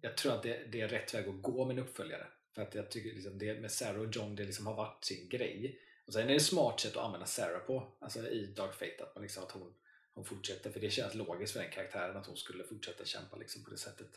jag 0.02 0.18
tror 0.18 0.34
att 0.34 0.44
det, 0.44 0.72
det 0.72 0.82
är 0.82 0.88
rätt 0.88 1.14
väg 1.14 1.28
att 1.28 1.42
gå 1.42 1.66
med 1.66 1.78
en 1.78 1.84
uppföljare 1.84 2.28
för 2.56 2.62
att 2.62 2.76
jag 2.76 2.92
tycker 2.92 3.16
liksom 3.16 3.38
det 3.38 3.62
med 3.62 3.72
Sarah 3.72 4.02
och 4.02 4.16
John 4.16 4.36
det 4.36 4.44
liksom 4.44 4.68
har 4.68 4.74
varit 4.74 5.04
sin 5.06 5.30
grej 5.30 5.80
och 6.08 6.14
sen 6.14 6.24
är 6.24 6.28
det 6.28 6.36
ett 6.36 6.42
smart 6.42 6.80
sätt 6.80 6.98
att 6.98 7.06
använda 7.06 7.26
Sarah 7.26 7.60
på 7.60 7.98
alltså 8.00 8.30
i 8.30 8.46
Dark 8.46 8.74
Fate 8.74 9.04
att, 9.04 9.16
man 9.16 9.22
liksom, 9.22 9.44
att 9.44 9.52
hon, 9.52 9.74
hon 10.14 10.26
fortsätter 10.26 10.72
för 10.72 10.80
det 10.80 10.90
känns 10.90 11.16
logiskt 11.16 11.54
för 11.54 11.60
den 11.60 11.72
karaktären 11.72 12.18
att 12.18 12.28
hon 12.28 12.38
skulle 12.38 12.64
fortsätta 12.64 13.06
kämpa 13.06 13.38
liksom 13.38 13.64
på 13.64 13.70
det 13.70 13.78
sättet 13.78 14.12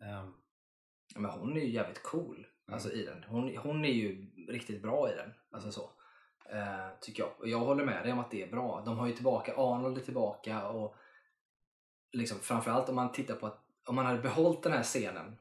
Ehm, 0.00 0.34
Ja, 1.14 1.20
Men 1.20 1.30
hon 1.30 1.56
är 1.56 1.60
ju 1.60 1.70
jävligt 1.70 2.02
cool 2.02 2.46
alltså, 2.66 2.92
i 2.92 3.04
den. 3.04 3.24
Hon, 3.28 3.56
hon 3.56 3.84
är 3.84 3.92
ju 3.92 4.26
riktigt 4.48 4.82
bra 4.82 5.12
i 5.12 5.16
den. 5.16 5.32
Alltså, 5.50 5.72
så. 5.72 5.90
Eh, 6.50 6.88
tycker 7.00 7.22
jag. 7.22 7.32
Och 7.38 7.48
jag 7.48 7.58
håller 7.58 7.84
med 7.84 8.04
dig 8.04 8.12
om 8.12 8.18
att 8.18 8.30
det 8.30 8.42
är 8.42 8.50
bra. 8.50 8.82
De 8.84 8.98
har 8.98 9.06
ju 9.06 9.12
tillbaka, 9.12 9.54
Arnold 9.56 9.98
är 9.98 10.02
tillbaka 10.02 10.68
och 10.68 10.96
liksom, 12.12 12.38
framförallt 12.40 12.88
om 12.88 12.94
man 12.94 13.12
tittar 13.12 13.34
på 13.34 13.46
att 13.46 13.64
om 13.84 13.94
man 13.94 14.06
hade 14.06 14.18
behållit 14.18 14.62
den 14.62 14.72
här 14.72 14.82
scenen 14.82 15.36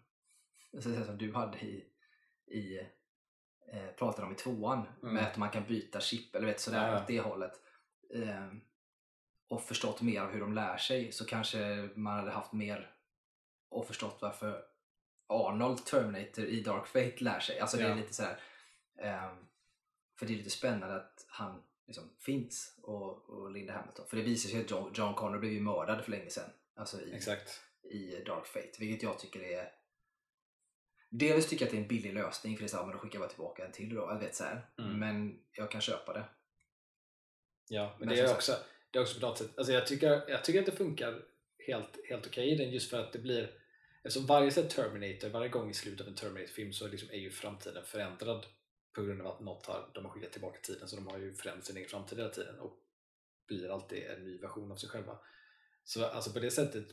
så 0.74 1.04
som 1.06 1.18
du 1.18 1.34
hade 1.34 1.58
i, 1.60 1.86
i 2.48 2.78
eh, 3.72 3.88
pratade 3.98 4.28
om 4.28 4.34
i 4.34 4.36
tvåan 4.36 4.88
Mm. 5.02 5.14
med 5.16 5.28
att 5.28 5.38
man 5.38 5.50
kan 5.50 5.64
byta 5.64 6.00
chip 6.00 6.36
eller 6.36 6.48
vet 6.48 6.60
sådär 6.60 6.92
Ja. 6.92 7.02
åt 7.02 7.08
det 7.08 7.20
hållet 7.20 7.52
eh, 8.14 8.48
och 9.48 9.62
förstått 9.64 10.02
mer 10.02 10.22
av 10.22 10.32
hur 10.32 10.40
de 10.40 10.54
lär 10.54 10.78
sig 10.78 11.12
så 11.12 11.26
kanske 11.26 11.90
man 11.96 12.18
hade 12.20 12.32
haft 12.32 12.54
mer 12.54 12.92
och 13.70 13.88
förstått 13.88 14.18
varför 14.22 14.64
Arnold 15.28 15.86
Terminator 15.86 16.46
i 16.46 16.62
Dark 16.62 16.88
Fate 16.88 17.16
lär 17.24 17.40
sig. 17.40 17.60
Alltså 17.60 17.78
det 17.78 17.84
är 17.84 17.90
Ja. 17.90 17.96
lite 17.96 18.14
sådär 18.14 18.40
ehm, 18.98 19.36
för 20.20 20.26
det 20.26 20.34
är 20.34 20.38
lite 20.38 20.50
spännande 20.50 20.96
att 20.96 21.26
han 21.30 21.64
liksom 21.88 22.04
finns 22.20 22.80
och, 22.84 23.30
och 23.30 23.52
Linda 23.52 23.74
Hamilton. 23.74 24.06
För 24.08 24.18
det 24.18 24.24
visar 24.24 24.50
sig 24.50 24.62
att 24.62 24.72
John, 24.72 24.92
John 24.96 25.14
Connor 25.16 25.40
blev 25.40 25.52
ju 25.52 25.62
mördad 25.62 26.04
för 26.04 26.12
länge 26.12 26.30
sedan. 26.30 26.50
Alltså 26.80 27.02
i, 27.02 27.14
exakt 27.14 27.62
i 27.92 28.24
Dark 28.26 28.46
Fate, 28.46 28.72
vilket 28.80 29.04
jag 29.04 29.20
tycker 29.20 29.40
är 29.40 29.72
Dels 31.12 31.48
tycker 31.50 31.66
jag 31.66 31.68
att 31.68 31.72
det 31.72 31.78
är 31.78 31.82
en 31.82 31.88
billig 31.88 32.14
lösning 32.14 32.58
för 32.58 32.64
det 32.64 32.66
är 32.66 32.70
såhär, 32.70 32.86
men 32.86 32.94
då 32.94 33.00
skickar 33.00 33.20
jag 33.20 33.22
bara 33.22 33.30
tillbaka 33.30 33.66
en 33.66 33.72
till 33.72 33.96
då. 33.96 34.02
Jag 34.02 34.20
vet 34.20 34.36
så 34.36 34.44
här. 34.44 34.70
Mm. 34.80 35.00
Men 35.00 35.40
jag 35.52 35.72
kan 35.72 35.82
köpa 35.82 36.14
det. 36.14 36.26
Ja, 37.68 37.96
men 38.00 38.08
Men 38.08 38.16
det 38.16 38.22
är 38.22 38.34
också, 38.34 38.56
det 38.92 39.00
är 39.00 39.02
också 39.02 39.20
på 39.20 39.26
något 39.26 39.38
sätt, 39.38 39.58
alltså 39.58 39.74
jag 39.74 39.88
tycker, 39.88 40.30
jag 40.30 40.44
tycker 40.44 40.60
att 40.60 40.66
det 40.66 40.72
funkar 40.72 41.22
helt, 41.68 42.00
helt 42.10 42.28
okej 42.28 42.52
i 42.52 42.56
den 42.56 42.72
just 42.72 42.90
för 42.90 43.00
att 43.00 43.14
det 43.14 43.20
blir 43.20 43.60
Eftersom 44.04 44.26
varje 44.26 44.52
så 44.52 44.64
Terminator, 44.64 45.30
varje 45.30 45.50
gång 45.50 45.70
i 45.70 45.74
slutet 45.74 46.02
av 46.02 46.08
en 46.08 46.16
Terminator-film 46.16 46.74
så 46.74 46.88
liksom 46.88 47.10
är 47.10 47.18
ju 47.18 47.32
framtiden 47.32 47.86
förändrad 47.86 48.46
på 48.96 49.02
grund 49.02 49.22
av 49.22 49.28
att 49.28 49.40
något 49.40 49.66
har, 49.66 49.92
de 49.94 50.06
har 50.06 50.12
skickat 50.12 50.32
tillbaka 50.32 50.60
tiden 50.60 50.88
så 50.88 50.96
de 50.96 51.08
har 51.08 51.18
ju 51.18 51.34
förändrat 51.34 51.66
sin 51.66 51.78
egen 51.78 51.90
framtid 51.90 52.18
hela 52.18 52.30
tiden 52.30 52.60
och 52.60 52.80
blir 53.48 53.70
alltid 53.70 54.04
en 54.04 54.24
ny 54.24 54.38
version 54.38 54.72
av 54.72 54.76
sig 54.76 54.90
själva. 54.90 55.20
Så 55.90 56.06
alltså 56.06 56.32
på 56.34 56.40
det 56.40 56.52
sättet 56.52 56.88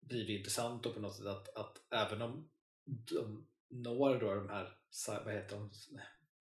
blir 0.00 0.26
det 0.26 0.32
intressant 0.32 0.82
på 0.82 1.00
något 1.00 1.16
sätt 1.16 1.26
att, 1.26 1.56
att 1.56 1.80
även 1.90 2.22
om 2.22 2.50
de 2.84 3.46
når 3.68 4.18
då 4.20 4.34
de 4.34 4.48
här, 4.48 4.76
vad 5.24 5.34
heter 5.34 5.56
de? 5.56 5.70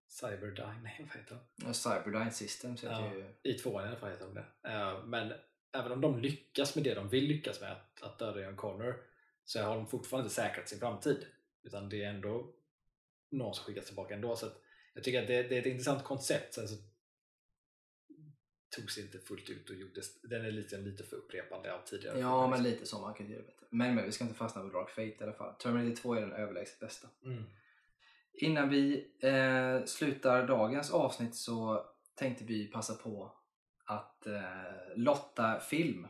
Cyberdyne? 0.07 0.79
Nej, 0.83 0.95
vad 0.99 1.17
heter 1.21 1.39
de? 1.55 1.73
Cyberdyne 1.73 2.31
Systems 2.31 2.83
heter 2.83 3.01
Ja. 3.01 3.13
ju... 3.13 3.51
I 3.51 3.53
tvåan 3.53 3.85
i 3.85 3.87
alla 3.87 3.95
fall 3.97 4.09
heter 4.09 4.25
de 4.25 4.33
det. 4.33 4.69
Eh, 4.69 5.03
Men 5.05 5.33
även 5.71 5.91
om 5.91 6.01
de 6.01 6.19
lyckas 6.19 6.75
med 6.75 6.83
det 6.83 6.93
de 6.93 7.09
vill 7.09 7.23
lyckas 7.27 7.61
med, 7.61 7.71
att, 7.71 8.01
att 8.01 8.19
döda 8.19 8.41
John 8.41 8.55
Connor, 8.55 9.03
så 9.45 9.61
har 9.61 9.75
de 9.75 9.87
fortfarande 9.87 10.25
inte 10.25 10.35
säkrat 10.35 10.69
sin 10.69 10.79
framtid. 10.79 11.25
Utan 11.63 11.89
det 11.89 12.03
är 12.03 12.09
ändå 12.09 12.53
någon 13.31 13.53
som 13.55 13.65
skickas 13.65 13.85
tillbaka 13.85 14.13
ändå. 14.13 14.35
Så 14.35 14.47
jag 14.93 15.03
tycker 15.03 15.21
att 15.21 15.27
det, 15.27 15.43
det 15.43 15.55
är 15.55 15.59
ett 15.59 15.65
intressant 15.65 16.03
koncept. 16.03 16.53
Sen 16.53 16.67
så 16.67 16.75
togs 18.75 18.95
det 18.95 19.01
inte 19.01 19.19
fullt 19.19 19.49
ut 19.49 19.69
och 19.69 19.75
gjordes, 19.75 20.21
den 20.21 20.45
är 20.45 20.51
lite, 20.51 20.77
lite 20.77 21.03
för 21.03 21.15
upprepande 21.15 21.73
av 21.73 21.79
tidigare 21.85 22.19
Ja, 22.19 22.47
men 22.47 22.63
lite 22.63 22.85
så 22.85 22.99
man 22.99 23.13
kan 23.13 23.29
göra 23.29 23.41
bättre. 23.41 23.65
Men, 23.69 23.95
men 23.95 24.05
vi 24.05 24.11
ska 24.11 24.23
inte 24.23 24.37
fastna 24.37 24.61
på 24.61 24.69
Dark 24.69 24.89
Fate 24.89 25.01
i 25.01 25.23
alla 25.23 25.33
fall. 25.33 25.53
Terminator 25.53 25.95
2 25.95 26.13
är 26.13 26.21
den 26.21 26.31
överlägset 26.31 26.79
bästa. 26.79 27.07
Mm. 27.25 27.43
Innan 28.33 28.69
vi 28.69 29.07
eh, 29.19 29.85
slutar 29.85 30.47
dagens 30.47 30.91
avsnitt 30.91 31.35
så 31.35 31.85
tänkte 32.15 32.43
vi 32.43 32.67
passa 32.67 32.93
på 32.93 33.31
att 33.85 34.27
eh, 34.27 34.41
lotta 34.95 35.59
film. 35.59 36.07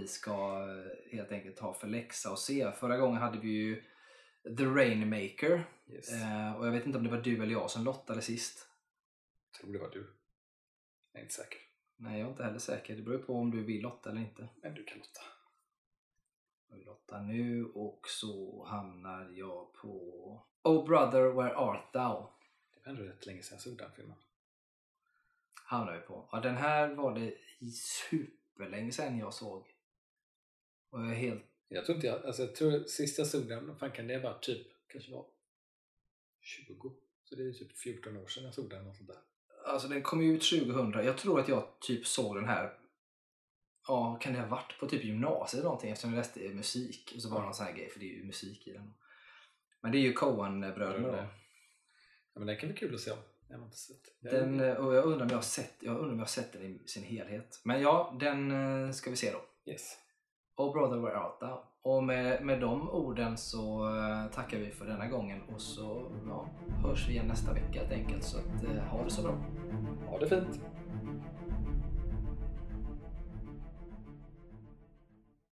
Vi 0.00 0.06
ska 0.06 0.32
eh, 0.32 1.12
helt 1.12 1.32
enkelt 1.32 1.58
ha 1.58 1.74
för 1.74 1.86
läxa 1.86 2.30
och 2.30 2.38
se. 2.38 2.72
Förra 2.72 2.96
gången 2.96 3.22
hade 3.22 3.38
vi 3.38 3.48
ju 3.48 3.82
The 4.56 4.64
Rainmaker. 4.64 5.64
Yes. 5.88 6.12
Eh, 6.12 6.56
och 6.56 6.66
jag 6.66 6.72
vet 6.72 6.86
inte 6.86 6.98
om 6.98 7.04
det 7.04 7.10
var 7.10 7.20
du 7.20 7.42
eller 7.42 7.52
jag 7.52 7.70
som 7.70 7.84
lottade 7.84 8.22
sist. 8.22 8.68
Jag 9.52 9.60
tror 9.60 9.72
det 9.72 9.78
var 9.78 9.90
du. 9.90 10.10
Jag 11.12 11.20
är 11.20 11.22
inte 11.22 11.34
säker. 11.34 11.58
Nej, 11.96 12.18
jag 12.18 12.26
är 12.26 12.30
inte 12.30 12.44
heller 12.44 12.58
säker. 12.58 12.96
Det 12.96 13.02
beror 13.02 13.18
på 13.18 13.34
om 13.34 13.50
du 13.50 13.64
vill 13.64 13.82
lotta 13.82 14.10
eller 14.10 14.20
inte. 14.20 14.48
Men 14.62 14.74
du 14.74 14.84
kan 14.84 14.98
lotta. 14.98 15.20
Jag 16.68 16.76
vill 16.76 16.86
lotta 16.86 17.20
nu 17.22 17.64
och 17.64 18.00
så 18.08 18.64
hamnar 18.64 19.30
jag 19.30 19.72
på 19.72 20.00
Oh 20.62 20.86
brother, 20.86 21.22
where 21.22 21.56
art 21.56 21.92
thou? 21.92 22.26
Det 22.74 22.80
var 22.84 22.90
ändå 22.92 23.02
rätt 23.02 23.26
länge 23.26 23.42
sedan 23.42 23.54
jag 23.54 23.62
såg 23.62 23.78
den 23.78 23.92
filmen. 23.96 24.16
Hamnar 25.64 25.92
vi 25.92 26.00
på. 26.00 26.28
Ja, 26.32 26.40
den 26.40 26.56
här 26.56 26.94
var 26.94 27.14
det 27.14 27.34
superlänge 27.72 28.92
sedan 28.92 29.18
jag 29.18 29.34
såg. 29.34 29.66
Och 30.90 31.00
jag 31.00 31.10
är 31.10 31.14
helt... 31.14 31.44
Jag 31.68 31.84
tror 31.84 31.96
inte 31.96 32.06
jag, 32.06 32.26
alltså 32.26 32.42
jag 32.42 32.54
tror 32.54 32.84
sist 32.84 33.18
jag 33.18 33.26
såg 33.26 33.48
den, 33.48 33.76
fan 33.76 33.90
kan 33.90 34.06
det 34.06 34.18
vara 34.18 34.38
typ, 34.38 34.66
kanske 34.88 35.12
var 35.12 35.26
20? 36.40 36.92
Så 37.24 37.34
det 37.36 37.42
är 37.42 37.52
typ 37.52 37.78
14 37.78 38.16
år 38.16 38.26
sedan 38.26 38.44
jag 38.44 38.54
såg 38.54 38.70
den. 38.70 38.86
Och 38.86 38.96
sånt 38.96 39.08
där. 39.08 39.18
Alltså 39.66 39.88
den 39.88 40.02
kom 40.02 40.22
ju 40.22 40.32
ut 40.34 40.50
2000. 40.50 41.04
Jag 41.04 41.18
tror 41.18 41.40
att 41.40 41.48
jag 41.48 41.80
typ 41.80 42.06
såg 42.06 42.36
den 42.36 42.44
här 42.44 42.80
Ja, 43.86 44.18
kan 44.20 44.32
det 44.32 44.40
ha 44.40 44.46
varit 44.46 44.78
på 44.80 44.86
typ 44.86 45.04
gymnasiet 45.04 45.54
eller 45.54 45.64
någonting 45.64 45.90
eftersom 45.90 46.10
jag 46.10 46.18
läste 46.18 46.40
musik 46.48 47.12
och 47.16 47.22
så 47.22 47.28
var 47.28 47.38
det 47.38 47.44
någon 47.44 47.54
sån 47.54 47.66
här 47.66 47.72
grej 47.72 47.88
för 47.88 48.00
det 48.00 48.06
är 48.06 48.16
ju 48.16 48.24
musik 48.24 48.66
i 48.66 48.72
den. 48.72 48.94
Men 49.80 49.92
det 49.92 49.98
är 49.98 50.00
ju 50.00 50.12
Coen-bröderna 50.12 51.08
då. 51.08 51.16
Ja, 52.34 52.38
men 52.38 52.46
den 52.46 52.56
kan 52.56 52.68
bli 52.68 52.78
kul 52.78 52.94
att 52.94 53.00
se 53.00 53.10
om. 53.10 53.18
Jag 53.48 53.58
har 53.58 53.64
inte 53.64 53.76
sett. 53.76 54.20
Den, 54.20 54.60
och 54.60 54.94
jag 54.94 55.04
undrar 55.04 55.22
om 55.22 55.28
jag 55.28 55.36
har 55.36 55.42
sett, 55.42 55.74
jag 55.80 55.96
undrar 55.96 56.12
om 56.12 56.18
jag 56.18 56.24
har 56.24 56.26
sett 56.26 56.52
den 56.52 56.62
i 56.62 56.88
sin 56.88 57.02
helhet. 57.02 57.60
Men 57.64 57.82
ja, 57.82 58.16
den 58.20 58.50
eh, 58.50 58.92
ska 58.92 59.10
vi 59.10 59.16
se 59.16 59.32
då. 59.32 59.70
Yes. 59.72 59.98
Och 60.60 60.72
brother 60.72 60.98
where 60.98 61.16
art 61.16 61.40
thou? 61.40 61.58
Och 61.82 62.04
med, 62.04 62.42
med 62.44 62.60
de 62.60 62.90
orden 62.90 63.36
så 63.36 63.88
eh, 63.96 64.34
tackar 64.34 64.58
vi 64.58 64.70
för 64.70 64.86
denna 64.86 65.06
gången 65.06 65.38
och 65.54 65.60
så 65.60 66.02
ja, 66.28 66.46
hörs 66.82 67.08
vi 67.08 67.12
igen 67.12 67.26
nästa 67.26 67.52
vecka 67.52 67.80
helt 67.80 67.92
enkelt. 67.92 68.24
Så 68.24 68.38
att, 68.38 68.64
eh, 68.64 68.82
ha 68.82 69.04
det 69.04 69.10
så 69.10 69.22
bra. 69.22 69.34
Ha 70.06 70.18
det 70.18 70.28
fint. 70.28 70.60